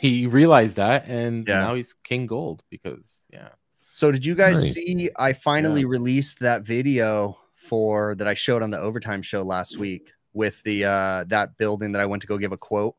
He 0.00 0.26
realized 0.26 0.76
that, 0.78 1.06
and 1.06 1.46
Yeah. 1.46 1.60
now 1.60 1.74
he's 1.74 1.92
king 1.92 2.26
gold 2.26 2.62
because 2.70 3.24
yeah. 3.32 3.50
So 3.92 4.10
did 4.12 4.26
you 4.26 4.34
guys 4.34 4.62
Nice. 4.62 4.74
see 4.74 5.10
I 5.16 5.32
finally 5.32 5.84
released 5.84 6.40
that 6.40 6.62
video 6.62 7.38
for 7.54 8.14
that 8.16 8.26
I 8.26 8.34
showed 8.34 8.62
on 8.62 8.70
the 8.70 8.80
overtime 8.80 9.22
show 9.22 9.42
last 9.42 9.78
week 9.78 10.10
with 10.34 10.62
the 10.64 10.84
uh 10.84 11.24
that 11.28 11.56
building 11.56 11.92
that 11.92 12.02
I 12.02 12.06
went 12.06 12.20
to 12.22 12.28
go 12.28 12.36
give 12.36 12.52
a 12.52 12.58
quote 12.58 12.94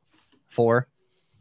for 0.49 0.88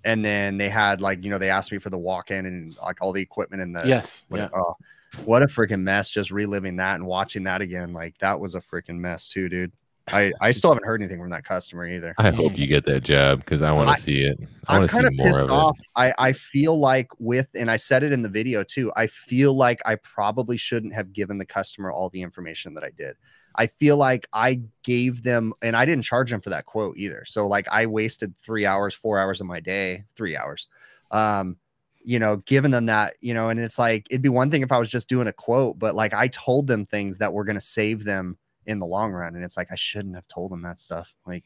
and 0.05 0.25
then 0.25 0.59
they 0.59 0.69
had 0.69 1.01
like 1.01 1.25
you 1.25 1.31
know 1.31 1.39
they 1.39 1.51
asked 1.51 1.73
me 1.73 1.79
for 1.79 1.91
the 1.91 1.99
walk-in 1.99 2.47
and 2.47 2.77
like 2.83 2.99
all 3.01 3.13
the 3.13 3.21
equipment 3.23 3.63
and 3.63 3.75
the 3.75 3.87
yes, 3.87 4.25
what, 4.29 4.39
yeah. 4.39 4.49
oh, 4.55 4.77
what 5.25 5.43
a 5.43 5.47
freaking 5.47 5.81
mess 5.81 6.11
just 6.11 6.31
reliving 6.31 6.77
that 6.77 6.97
and 6.97 7.07
watching 7.07 7.45
that 7.45 7.61
again 7.63 7.93
like 7.93 8.17
that 8.19 8.39
was 8.39 8.55
a 8.55 8.61
freaking 8.61 8.99
mess 8.99 9.29
too 9.29 9.49
dude 9.49 9.73
I 10.09 10.33
I 10.41 10.53
still 10.53 10.71
haven't 10.71 10.87
heard 10.87 11.03
anything 11.03 11.21
from 11.21 11.31
that 11.31 11.45
customer 11.45 11.87
either 11.87 12.15
I 12.19 12.31
hope 12.31 12.57
you 12.57 12.67
get 12.67 12.85
that 12.85 13.03
job 13.03 13.41
because 13.41 13.63
I 13.63 13.73
want 13.73 13.91
to 13.91 14.01
see 14.01 14.23
it. 14.23 14.39
I 14.69 14.75
I'm 14.75 14.81
want 14.81 14.91
to 14.91 14.97
see 14.97 15.03
kind 15.03 15.09
of 15.09 15.17
more 15.17 15.27
pissed 15.29 15.45
of 15.45 15.51
off. 15.51 15.79
I, 15.95 16.15
I 16.19 16.33
feel 16.33 16.79
like 16.79 17.09
with, 17.19 17.49
and 17.55 17.71
I 17.71 17.77
said 17.77 18.03
it 18.03 18.13
in 18.13 18.23
the 18.23 18.29
video 18.29 18.63
too, 18.63 18.93
I 18.97 19.07
feel 19.07 19.55
like 19.55 19.81
I 19.85 19.97
probably 19.97 20.57
shouldn't 20.57 20.95
have 20.95 21.13
given 21.13 21.39
the 21.39 21.47
customer 21.47 21.91
all 21.91 22.09
the 22.09 22.23
information 22.23 22.75
that 22.75 22.85
I 22.85 22.91
did. 22.97 23.17
I 23.57 23.67
feel 23.67 23.97
like 23.97 24.29
I 24.33 24.63
gave 24.83 25.23
them, 25.23 25.53
and 25.63 25.77
I 25.77 25.85
didn't 25.85 26.05
charge 26.05 26.31
them 26.31 26.41
for 26.41 26.51
that 26.51 26.67
quote 26.67 26.97
either. 26.99 27.25
So 27.25 27.47
like 27.47 27.67
I 27.71 27.87
wasted 27.87 28.37
three 28.37 28.67
hours, 28.67 28.95
four 28.95 29.19
hours 29.19 29.41
of 29.41 29.47
my 29.47 29.61
day, 29.61 30.05
three 30.15 30.37
hours. 30.37 30.69
Um, 31.11 31.57
you 32.03 32.19
know, 32.21 32.37
giving 32.39 32.71
them 32.71 32.87
that, 32.87 33.17
you 33.21 33.35
know, 33.35 33.49
and 33.49 33.59
it's 33.59 33.79
like 33.79 34.07
it'd 34.11 34.23
be 34.23 34.29
one 34.29 34.51
thing 34.51 34.63
if 34.63 34.71
I 34.71 34.79
was 34.79 34.89
just 34.89 35.09
doing 35.09 35.27
a 35.27 35.33
quote, 35.33 35.79
but 35.79 35.95
like 35.95 36.15
I 36.15 36.29
told 36.29 36.67
them 36.67 36.85
things 36.85 37.19
that 37.19 37.33
were 37.33 37.45
gonna 37.45 37.61
save 37.61 38.05
them 38.05 38.39
in 38.67 38.79
the 38.79 38.87
long 38.87 39.13
run. 39.13 39.35
And 39.35 39.45
it's 39.45 39.57
like 39.57 39.69
I 39.71 39.77
shouldn't 39.77 40.15
have 40.15 40.29
told 40.29 40.53
them 40.53 40.63
that 40.63 40.81
stuff. 40.81 41.15
Like 41.27 41.45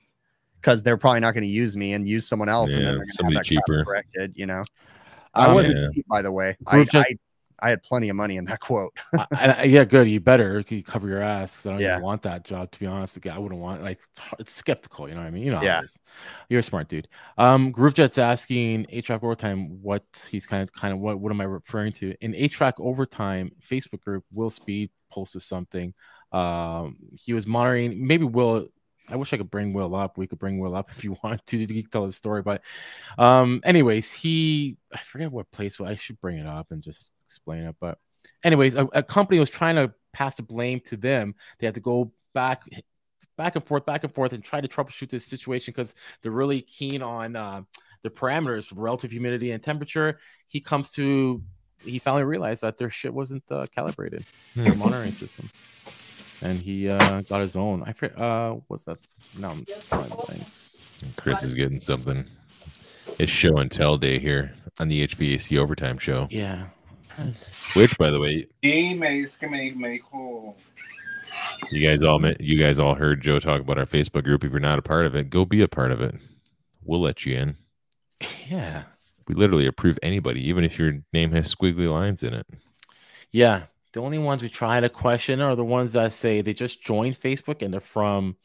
because 0.61 0.83
they're 0.83 0.97
probably 0.97 1.21
not 1.21 1.33
going 1.33 1.45
to 1.45 1.51
use 1.51 1.77
me 1.77 1.95
and 1.95 2.07
use 2.07 2.27
someone 2.27 2.49
else, 2.49 2.75
and 2.75 2.85
then 2.85 2.95
they're 2.95 2.99
going 2.99 3.09
to 3.09 3.16
somebody 3.16 3.37
have 3.37 3.45
that 3.45 3.49
cheaper. 3.49 3.85
corrected. 3.85 4.33
You 4.37 4.47
know, 4.47 4.64
I 5.35 5.53
wasn't 5.53 5.77
yeah. 5.77 5.89
cheap, 5.95 6.07
by 6.09 6.23
the 6.23 6.33
way. 6.33 6.57
I, 6.66 6.87
I 6.93 7.05
I 7.63 7.71
had 7.71 7.83
plenty 7.83 8.09
of 8.09 8.17
money 8.17 8.37
in 8.37 8.45
that 8.47 8.61
quote. 8.69 8.93
I, 9.15 9.27
I, 9.33 9.63
yeah, 9.65 9.85
good. 9.85 10.09
You 10.09 10.21
better 10.21 10.65
you 10.69 10.83
cover 10.83 11.09
your 11.09 11.23
ass 11.23 11.55
because 11.57 11.67
I 11.67 11.71
don't 11.73 11.81
Yeah. 11.81 11.93
even 11.95 12.03
want 12.03 12.23
that 12.23 12.45
job. 12.45 12.71
To 12.73 12.79
be 12.81 12.87
honest, 12.87 13.19
I 13.27 13.39
wouldn't 13.39 13.61
want 13.61 13.83
like 13.83 14.01
it's 14.39 14.53
skeptical. 14.53 15.09
You 15.09 15.15
know 15.15 15.21
what 15.21 15.27
I 15.27 15.31
mean? 15.31 15.45
You 15.45 15.53
know, 15.53 15.63
Yeah. 15.63 15.83
You're 16.49 16.61
a 16.61 16.63
smart 16.63 16.89
dude. 16.89 17.09
Um, 17.39 17.71
Groove 17.73 17.95
Jet's 17.95 18.19
asking 18.19 18.87
HVAC 18.87 19.23
overtime 19.23 19.83
what 19.83 20.05
he's 20.31 20.47
kind 20.47 20.63
of 20.63 20.73
kind 20.73 20.93
of 20.93 21.01
what 21.01 21.19
what 21.21 21.33
am 21.33 21.41
I 21.41 21.45
referring 21.45 21.93
to? 21.95 22.15
In 22.21 22.33
HVAC 22.33 22.75
overtime 22.79 23.53
Facebook 23.67 24.01
group, 24.01 24.25
Will 24.33 24.51
Speed 24.51 24.91
posted 25.11 25.43
something. 25.43 25.93
Um, 26.33 26.97
he 27.13 27.33
was 27.33 27.47
monitoring. 27.47 28.07
Maybe 28.07 28.25
Will. 28.25 28.69
I 29.09 29.17
wish 29.17 29.33
I 29.33 29.39
could 29.39 29.51
bring 29.51 29.73
Will 29.73 29.97
up. 29.97 30.17
We 30.19 30.29
could 30.29 30.39
bring 30.39 30.61
Will 30.61 30.77
up 30.77 30.91
if 30.97 31.03
you 31.03 31.17
want 31.25 31.45
to. 31.49 31.67
to 31.67 31.83
tell 31.85 32.05
his 32.05 32.15
story, 32.17 32.43
but 32.43 32.63
um, 33.19 33.61
anyways, 33.65 34.13
he 34.13 34.77
I 34.95 34.99
forget 34.99 35.33
what 35.33 35.51
place. 35.51 35.81
I 35.81 35.97
should 35.97 36.21
bring 36.21 36.39
it 36.39 36.47
up 36.47 36.69
and 36.71 36.81
just 36.83 37.11
explain 37.31 37.62
it. 37.62 37.76
But 37.81 37.99
anyways, 38.45 38.74
a, 38.74 38.87
a 38.93 39.03
company 39.03 39.39
was 39.39 39.51
trying 39.51 39.76
to 39.76 39.93
pass 40.12 40.35
the 40.37 40.43
blame 40.43 40.81
to 40.87 40.97
them. 40.97 41.35
They 41.59 41.66
had 41.66 41.74
to 41.76 41.81
go 41.81 42.12
back, 42.35 42.64
back 43.37 43.55
and 43.55 43.64
forth, 43.64 43.87
back 43.87 44.03
and 44.05 44.12
forth, 44.12 44.33
and 44.33 44.43
try 44.43 44.61
to 44.61 44.68
troubleshoot 44.68 45.11
this 45.11 45.24
situation 45.24 45.72
because 45.72 45.95
they're 46.20 46.33
really 46.33 46.62
keen 46.62 47.03
on 47.03 47.37
uh, 47.37 47.62
the 48.03 48.11
parameters 48.11 48.66
for 48.66 48.74
relative 48.74 49.12
humidity 49.12 49.53
and 49.53 49.62
temperature. 49.62 50.18
He 50.49 50.61
comes 50.61 50.91
to, 50.93 51.43
he 51.85 52.01
finally 52.01 52.24
realized 52.24 52.62
that 52.62 52.76
their 52.76 52.91
shit 52.91 53.14
wasn't 53.14 53.45
uh, 53.51 53.66
calibrated, 53.74 54.24
their 54.57 54.74
monitoring 54.74 55.12
system, 55.12 55.49
and 56.43 56.59
he 56.59 56.89
uh, 56.89 57.22
got 57.22 57.41
his 57.41 57.55
own. 57.55 57.85
I 57.87 57.93
forget, 57.93 58.18
uh, 58.18 58.57
what's 58.66 58.85
that? 58.87 58.99
No, 59.39 59.51
I'm 59.51 59.64
trying 59.89 60.11
to. 60.11 60.45
Chris 61.16 61.43
is 61.43 61.55
getting 61.55 61.81
something. 61.81 62.26
It's 63.18 63.31
show 63.31 63.57
and 63.57 63.70
tell 63.70 63.97
day 63.97 64.18
here 64.18 64.55
on 64.78 64.89
the 64.89 65.07
HVAC 65.07 65.59
overtime 65.59 65.99
show. 65.99 66.26
Yeah. 66.31 66.66
Which, 67.75 67.97
by 67.99 68.11
the 68.11 68.19
way, 68.21 68.47
Dime, 68.63 69.03
es 69.25 69.37
que 69.37 69.49
me, 69.49 69.71
me 69.73 69.99
dijo. 69.99 70.55
you 71.71 71.87
guys 71.87 72.03
all 72.03 72.19
met, 72.19 72.41
you 72.41 72.59
guys 72.59 72.79
all 72.79 72.95
heard 72.95 73.21
Joe 73.23 73.39
talk 73.39 73.61
about 73.61 73.79
our 73.79 73.87
Facebook 73.87 74.25
group. 74.25 74.45
If 74.45 74.51
you're 74.51 74.61
not 74.61 74.79
a 74.79 74.83
part 74.83 75.07
of 75.07 75.15
it, 75.15 75.31
go 75.31 75.45
be 75.45 75.63
a 75.63 75.69
part 75.69 75.93
of 75.93 76.01
it. 76.01 76.15
We'll 76.85 77.01
let 77.01 77.25
you 77.27 77.37
in. 77.37 77.57
Yeah. 78.49 78.85
We 79.29 79.35
literally 79.35 79.67
approve 79.67 79.99
anybody, 80.03 80.47
even 80.49 80.65
if 80.65 80.79
your 80.79 80.95
name 81.13 81.31
has 81.33 81.55
squiggly 81.55 81.91
lines 81.91 82.23
in 82.23 82.35
it. 82.35 82.47
Yeah. 83.31 83.65
The 83.93 84.01
only 84.01 84.19
ones 84.19 84.43
we 84.43 84.49
try 84.49 84.81
to 84.81 84.89
question 84.89 85.41
are 85.41 85.55
the 85.57 85.65
ones 85.65 85.93
that 85.95 86.13
say 86.13 86.41
they 86.43 86.53
just 86.53 86.83
joined 86.83 87.21
Facebook 87.21 87.63
and 87.63 87.73
they're 87.75 87.81
from 87.81 88.37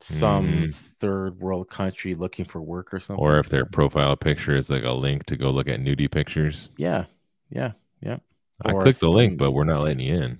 some 0.00 0.46
Mm. 0.46 0.74
third 0.74 1.38
world 1.40 1.68
country 1.70 2.14
looking 2.14 2.44
for 2.44 2.60
work 2.60 2.92
or 2.92 3.00
something. 3.00 3.22
Or 3.24 3.38
if 3.38 3.48
their 3.48 3.64
profile 3.64 4.16
picture 4.16 4.54
is 4.56 4.68
like 4.68 4.82
a 4.84 4.90
link 4.92 5.26
to 5.26 5.36
go 5.36 5.50
look 5.50 5.68
at 5.68 5.80
nudie 5.80 6.10
pictures. 6.10 6.70
yeah, 6.76 7.04
yeah, 7.52 7.72
yeah. 8.00 8.18
I 8.64 8.72
Or 8.72 8.82
clicked 8.82 9.00
the 9.00 9.08
link, 9.08 9.38
but 9.38 9.52
we're 9.52 9.64
not 9.64 9.82
letting 9.82 10.00
you 10.00 10.14
in. 10.14 10.38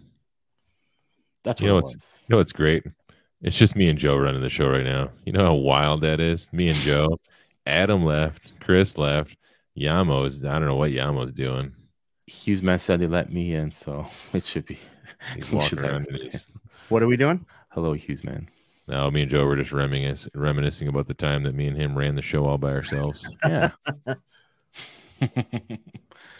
That's 1.45 1.61
You 1.61 1.67
what 1.67 1.71
know 1.71 1.75
what's- 1.77 1.95
was. 1.95 2.19
You 2.21 2.33
know 2.33 2.37
what's 2.39 2.53
great? 2.53 2.85
It's 3.41 3.57
just 3.59 3.75
me 3.75 3.89
and 3.89 3.99
Joe 3.99 4.17
running 4.17 4.41
the 4.43 4.49
show 4.49 4.69
right 4.69 4.85
now. 4.85 5.11
You 5.27 5.33
know 5.33 5.45
how 5.45 5.55
wild 5.55 6.03
that 6.03 6.21
is? 6.21 6.49
Me 6.53 6.69
and 6.69 6.77
Joe. 6.79 7.19
Adam 7.67 8.05
left. 8.05 8.53
Chris 8.61 8.97
left. 8.97 9.37
Yamo's, 9.77 10.45
I 10.45 10.59
don't 10.59 10.69
know 10.69 10.77
what 10.77 10.93
Yamo's 10.93 11.33
doing. 11.33 11.75
Hughes 12.29 12.63
man 12.63 12.79
said 12.79 13.01
they 13.01 13.07
let 13.09 13.33
me 13.33 13.55
in, 13.55 13.73
so 13.73 14.07
it 14.33 14.45
should 14.45 14.67
be. 14.67 14.79
He's 15.35 15.51
walking 15.53 15.81
around 15.81 16.07
What 16.89 17.03
are 17.03 17.07
we 17.09 17.17
doing? 17.17 17.45
Hello, 17.71 17.95
Hughes 17.95 18.23
man. 18.23 18.49
now 18.87 19.09
me 19.11 19.23
and 19.23 19.31
Joe 19.31 19.45
were 19.47 19.57
just 19.57 19.73
reminiscing 19.73 20.87
about 20.89 21.07
the 21.09 21.15
time 21.15 21.43
that 21.45 21.55
me 21.55 21.67
and 21.67 21.77
him 21.77 21.97
ran 21.99 22.15
the 22.15 22.23
show 22.23 22.45
all 22.45 22.59
by 22.59 22.71
ourselves. 22.73 23.29
Yeah. 23.45 23.71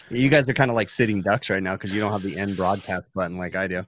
You 0.09 0.29
guys 0.29 0.47
are 0.47 0.53
kind 0.53 0.69
of 0.69 0.75
like 0.75 0.89
sitting 0.89 1.21
ducks 1.21 1.49
right 1.49 1.63
now 1.63 1.73
because 1.73 1.91
you 1.93 1.99
don't 1.99 2.11
have 2.11 2.21
the 2.23 2.37
end 2.37 2.55
broadcast 2.55 3.07
button 3.13 3.37
like 3.37 3.55
I 3.55 3.67
do. 3.67 3.85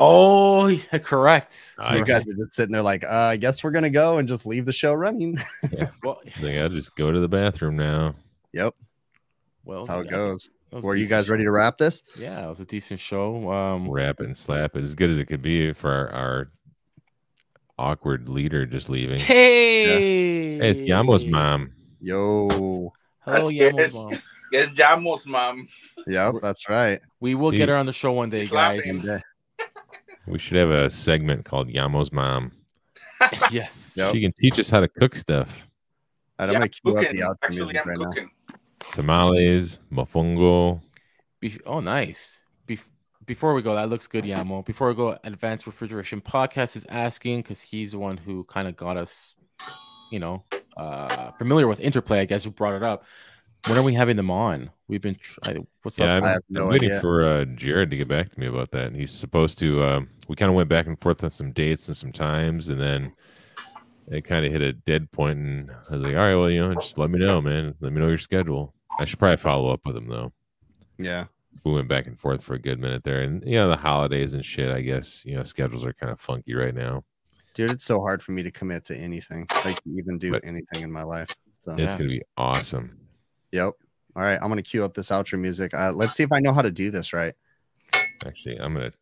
oh, 0.00 0.66
yeah, 0.66 0.98
correct. 0.98 1.74
I 1.78 1.96
you 1.96 2.04
guys 2.04 2.22
are 2.28 2.34
just 2.34 2.52
sitting 2.54 2.72
there 2.72 2.82
like, 2.82 3.04
uh, 3.04 3.08
I 3.08 3.36
guess 3.36 3.62
we're 3.64 3.70
gonna 3.70 3.90
go 3.90 4.18
and 4.18 4.28
just 4.28 4.46
leave 4.46 4.66
the 4.66 4.72
show 4.72 4.92
running. 4.92 5.38
yeah. 5.72 5.88
Well, 6.02 6.20
think 6.30 6.58
I'll 6.60 6.68
just 6.68 6.94
go 6.96 7.10
to 7.12 7.20
the 7.20 7.28
bathroom 7.28 7.76
now. 7.76 8.14
yep, 8.52 8.74
well, 9.64 9.80
that's 9.84 9.88
how 9.88 10.00
it 10.00 10.06
yeah, 10.06 10.10
goes. 10.12 10.50
that 10.70 10.76
was 10.76 10.84
Were 10.84 10.96
you 10.96 11.04
decent 11.04 11.20
guys 11.22 11.28
ready 11.30 11.44
to 11.44 11.50
wrap 11.50 11.78
this? 11.78 12.02
Yeah, 12.18 12.44
it 12.44 12.48
was 12.48 12.60
a 12.60 12.66
decent 12.66 13.00
show. 13.00 13.50
Um, 13.50 13.90
Wrap 13.90 14.20
and 14.20 14.36
slap 14.36 14.76
it 14.76 14.82
as 14.82 14.94
good 14.94 15.10
as 15.10 15.16
it 15.18 15.26
could 15.26 15.42
be 15.42 15.72
for 15.72 15.90
our, 15.90 16.10
our 16.12 16.50
awkward 17.78 18.28
leader 18.28 18.66
just 18.66 18.88
leaving. 18.88 19.18
hey, 19.18 19.84
Hey, 20.58 20.70
it's 20.70 20.80
Yamo's 20.80 21.24
mom. 21.24 21.72
Yo, 22.00 22.92
Hello, 23.20 23.48
Yes, 23.48 23.72
Yamo's 23.72 23.94
mom. 23.94 24.22
Yes, 24.54 24.70
Jamos, 24.72 25.26
mom. 25.26 25.66
yep, 26.06 26.36
that's 26.40 26.68
right. 26.68 27.00
We 27.18 27.34
will 27.34 27.50
See- 27.50 27.56
get 27.56 27.68
her 27.68 27.76
on 27.76 27.86
the 27.86 27.92
show 27.92 28.12
one 28.12 28.30
day, 28.30 28.46
guys. 28.46 28.82
We 30.26 30.38
should 30.38 30.56
have 30.56 30.70
a 30.70 30.88
segment 30.88 31.44
called 31.44 31.68
Yamo's 31.68 32.12
mom. 32.12 32.52
yes. 33.50 33.94
Yep. 33.96 34.12
She 34.14 34.20
can 34.20 34.32
teach 34.40 34.58
us 34.60 34.70
how 34.70 34.78
to 34.80 34.88
cook 34.88 35.16
stuff. 35.16 35.66
And 36.38 36.50
I'm 36.50 36.52
Yeah, 36.54 36.58
gonna 36.60 36.68
cue 36.68 36.96
up 36.96 37.10
the 37.10 37.18
outro 37.18 37.36
Actually, 37.42 37.56
music 37.56 37.76
I'm 37.84 37.88
right 38.00 38.16
now. 38.16 38.56
Tamales, 38.92 39.78
mofongo. 39.92 40.80
Be- 41.40 41.60
oh, 41.66 41.80
nice. 41.80 42.42
Be- 42.66 42.78
before 43.26 43.54
we 43.54 43.62
go, 43.62 43.74
that 43.74 43.88
looks 43.88 44.06
good, 44.06 44.24
Yamo. 44.24 44.64
Before 44.64 44.88
we 44.88 44.94
go, 44.94 45.18
Advanced 45.24 45.66
Refrigeration 45.66 46.20
Podcast 46.20 46.76
is 46.76 46.86
asking 46.88 47.42
because 47.42 47.60
he's 47.60 47.92
the 47.92 47.98
one 47.98 48.16
who 48.16 48.44
kind 48.44 48.68
of 48.68 48.76
got 48.76 48.96
us, 48.96 49.34
you 50.12 50.18
know, 50.20 50.44
uh, 50.76 51.32
familiar 51.32 51.66
with 51.66 51.80
Interplay. 51.80 52.20
I 52.20 52.24
guess 52.24 52.44
who 52.44 52.50
brought 52.50 52.74
it 52.74 52.82
up. 52.82 53.04
When 53.66 53.78
are 53.78 53.82
we 53.82 53.94
having 53.94 54.16
them 54.16 54.30
on? 54.30 54.70
We've 54.88 55.00
been. 55.00 55.14
Try- 55.16 55.56
what's 55.82 55.98
Yeah, 55.98 56.16
up? 56.16 56.22
I'm, 56.22 56.24
I 56.24 56.32
have 56.32 56.42
no 56.50 56.64
I'm 56.64 56.68
waiting 56.70 56.90
idea. 56.90 57.00
for 57.00 57.24
uh, 57.24 57.44
Jared 57.46 57.90
to 57.90 57.96
get 57.96 58.08
back 58.08 58.30
to 58.32 58.38
me 58.40 58.46
about 58.46 58.70
that. 58.72 58.88
And 58.88 58.96
He's 58.96 59.12
supposed 59.12 59.58
to. 59.60 59.82
Um, 59.82 60.08
we 60.28 60.36
kind 60.36 60.50
of 60.50 60.54
went 60.56 60.68
back 60.68 60.86
and 60.86 61.00
forth 61.00 61.24
on 61.24 61.30
some 61.30 61.52
dates 61.52 61.88
and 61.88 61.96
some 61.96 62.12
times, 62.12 62.68
and 62.68 62.78
then 62.80 63.12
it 64.08 64.22
kind 64.22 64.44
of 64.44 64.52
hit 64.52 64.60
a 64.60 64.72
dead 64.74 65.10
point. 65.12 65.38
And 65.38 65.70
I 65.90 65.94
was 65.94 66.02
like, 66.02 66.12
"All 66.14 66.20
right, 66.20 66.34
well, 66.34 66.50
you 66.50 66.60
know, 66.60 66.74
just 66.74 66.98
let 66.98 67.10
me 67.10 67.18
know, 67.18 67.40
man. 67.40 67.74
Let 67.80 67.92
me 67.92 68.00
know 68.00 68.08
your 68.08 68.18
schedule." 68.18 68.74
I 68.98 69.06
should 69.06 69.18
probably 69.18 69.38
follow 69.38 69.72
up 69.72 69.86
with 69.86 69.96
him 69.96 70.08
though. 70.08 70.32
Yeah, 70.98 71.24
We 71.64 71.72
went 71.72 71.88
back 71.88 72.06
and 72.06 72.20
forth 72.20 72.44
for 72.44 72.54
a 72.54 72.58
good 72.60 72.78
minute 72.78 73.02
there, 73.02 73.22
and 73.22 73.42
you 73.44 73.54
know, 73.56 73.68
the 73.68 73.76
holidays 73.76 74.34
and 74.34 74.44
shit. 74.44 74.70
I 74.70 74.82
guess 74.82 75.24
you 75.24 75.36
know, 75.36 75.42
schedules 75.42 75.84
are 75.84 75.92
kind 75.94 76.12
of 76.12 76.20
funky 76.20 76.54
right 76.54 76.74
now. 76.74 77.02
dude, 77.54 77.70
it's 77.70 77.84
so 77.84 78.00
hard 78.00 78.22
for 78.22 78.32
me 78.32 78.42
to 78.42 78.50
commit 78.50 78.84
to 78.84 78.96
anything, 78.96 79.46
like 79.64 79.80
even 79.86 80.18
do 80.18 80.32
But- 80.32 80.44
anything 80.44 80.82
in 80.82 80.92
my 80.92 81.02
life. 81.02 81.34
So, 81.60 81.72
It's 81.72 81.80
Yeah. 81.80 81.96
gonna 81.98 82.10
be 82.10 82.22
awesome. 82.36 82.98
Yep. 83.54 83.74
All 84.16 84.22
right, 84.22 84.38
I'm 84.40 84.48
gonna 84.48 84.62
cue 84.62 84.84
up 84.84 84.94
this 84.94 85.10
outro 85.10 85.38
music. 85.38 85.72
Uh, 85.74 85.92
let's 85.92 86.14
see 86.14 86.22
if 86.22 86.32
I 86.32 86.40
know 86.40 86.52
how 86.52 86.62
to 86.62 86.70
do 86.70 86.90
this 86.90 87.12
right. 87.12 87.34
Actually, 88.26 88.60
I'm 88.60 88.74
gonna. 88.74 88.92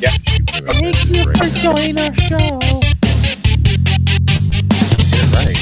Yeah. 0.00 0.10
Thank 0.10 1.10
you 1.10 1.24
for 1.24 1.48
joining 1.60 1.98
our 1.98 2.14
show. 2.14 2.58
Get 5.10 5.22
it 5.22 5.30
right. 5.34 5.58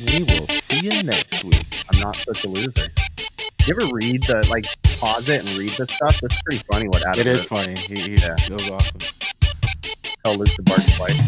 We 0.00 0.24
will 0.24 0.48
see 0.48 0.88
you 0.88 1.02
next 1.04 1.44
week. 1.44 1.66
I'm 1.92 2.00
not 2.00 2.16
such 2.16 2.44
a 2.44 2.48
loser. 2.48 2.88
You 3.66 3.76
ever 3.76 3.86
read 3.94 4.22
the 4.24 4.46
like 4.50 4.64
pause 4.98 5.28
it 5.28 5.46
and 5.46 5.58
read 5.58 5.70
the 5.70 5.86
stuff? 5.86 6.20
That's 6.20 6.42
pretty 6.42 6.62
funny. 6.70 6.88
What 6.88 7.06
Adam 7.06 7.20
It 7.20 7.26
is 7.26 7.44
funny. 7.44 7.74
He, 7.76 7.94
he, 7.96 8.14
Yeah. 8.14 8.36
It 8.38 8.52
was 8.52 8.70
awesome. 8.70 8.98
Tell 10.24 10.36
Luke 10.36 10.48
to 10.48 10.62
bark 10.62 10.82
twice. 10.96 11.20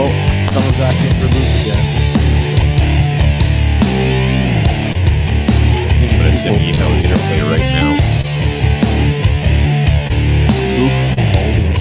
Oh, 0.00 0.06
someone's 0.52 0.78
asking 0.78 1.10
for 1.18 1.26
Luke 1.26 1.54
again. 1.60 1.84
I'm 5.90 6.16
gonna 6.16 6.32
send 6.32 6.54
you 6.54 6.68
email 6.68 6.90
interplay 7.02 7.40
right 7.42 7.68
now. 7.74 7.96
Luke 10.78 10.98
Holding. 11.34 11.74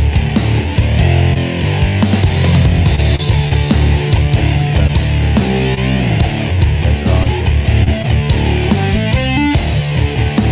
That's 6.82 7.02
awesome. 7.14 7.42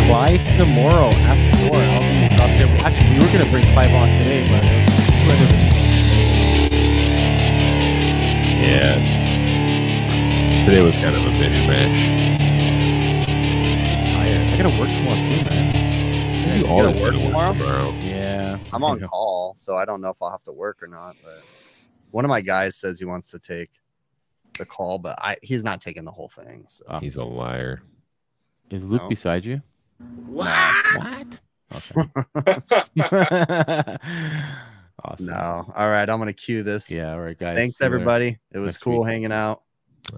Clive 0.06 0.44
tomorrow 0.56 1.10
after 1.10 1.52
four. 1.68 1.80
I'll 1.82 2.06
be 2.14 2.26
up 2.36 2.52
there. 2.60 2.70
Actually, 2.86 3.10
we 3.10 3.20
were 3.26 3.32
gonna 3.34 3.50
bring 3.50 3.66
Clive 3.74 3.92
on 3.92 4.08
today, 4.20 4.44
but 4.46 4.95
Yeah. 8.66 8.96
Today 10.66 10.82
was 10.84 10.96
kind 10.98 11.16
of 11.16 11.24
a 11.24 11.30
mishmash. 11.30 12.10
tired. 14.16 14.50
I 14.50 14.58
gotta 14.58 14.80
work 14.80 14.90
tomorrow 14.90 15.20
too, 15.30 15.46
man. 15.46 15.66
You 16.48 16.54
you 16.62 16.68
always 16.68 17.00
gotta 17.00 17.18
work 17.18 17.28
tomorrow? 17.28 17.54
tomorrow. 17.54 17.94
Yeah, 18.02 18.58
I'm 18.74 18.84
on 18.84 19.00
call, 19.08 19.54
so 19.58 19.76
I 19.76 19.86
don't 19.86 20.02
know 20.02 20.10
if 20.10 20.20
I'll 20.22 20.32
have 20.32 20.42
to 20.44 20.52
work 20.52 20.82
or 20.82 20.88
not. 20.88 21.16
But 21.24 21.44
one 22.10 22.26
of 22.26 22.30
my 22.30 22.42
guys 22.42 22.76
says 22.76 22.98
he 22.98 23.06
wants 23.06 23.30
to 23.32 23.40
take 23.40 23.70
the 24.58 24.66
call, 24.66 24.98
but 24.98 25.16
I 25.20 25.38
he's 25.44 25.64
not 25.64 25.80
taking 25.80 26.04
the 26.04 26.12
whole 26.12 26.30
thing. 26.30 26.66
So 26.68 26.86
Ah. 26.88 27.00
He's 27.00 27.18
a 27.18 27.24
liar. 27.24 27.84
Is 28.72 28.84
Luke 28.84 29.04
No. 29.04 29.10
beside 29.10 29.46
you? 29.46 29.62
Nah. 30.00 30.74
What? 30.98 31.40
Okay. 31.76 32.10
awesome. 35.06 35.28
No. 35.28 35.72
All 35.76 35.90
right. 35.90 36.10
I'm 36.10 36.18
gonna 36.20 36.34
cue 36.34 36.64
this. 36.64 36.90
Yeah. 36.92 37.12
All 37.14 37.22
right, 37.22 37.38
guys. 37.38 37.56
Thanks 37.56 37.78
See 37.78 37.84
you 37.84 37.90
later. 37.90 37.96
everybody. 37.96 38.38
It 38.52 38.58
was 38.60 38.74
next 38.76 38.84
cool 38.84 39.02
week. 39.02 39.10
hanging 39.12 39.32
out. 39.32 39.62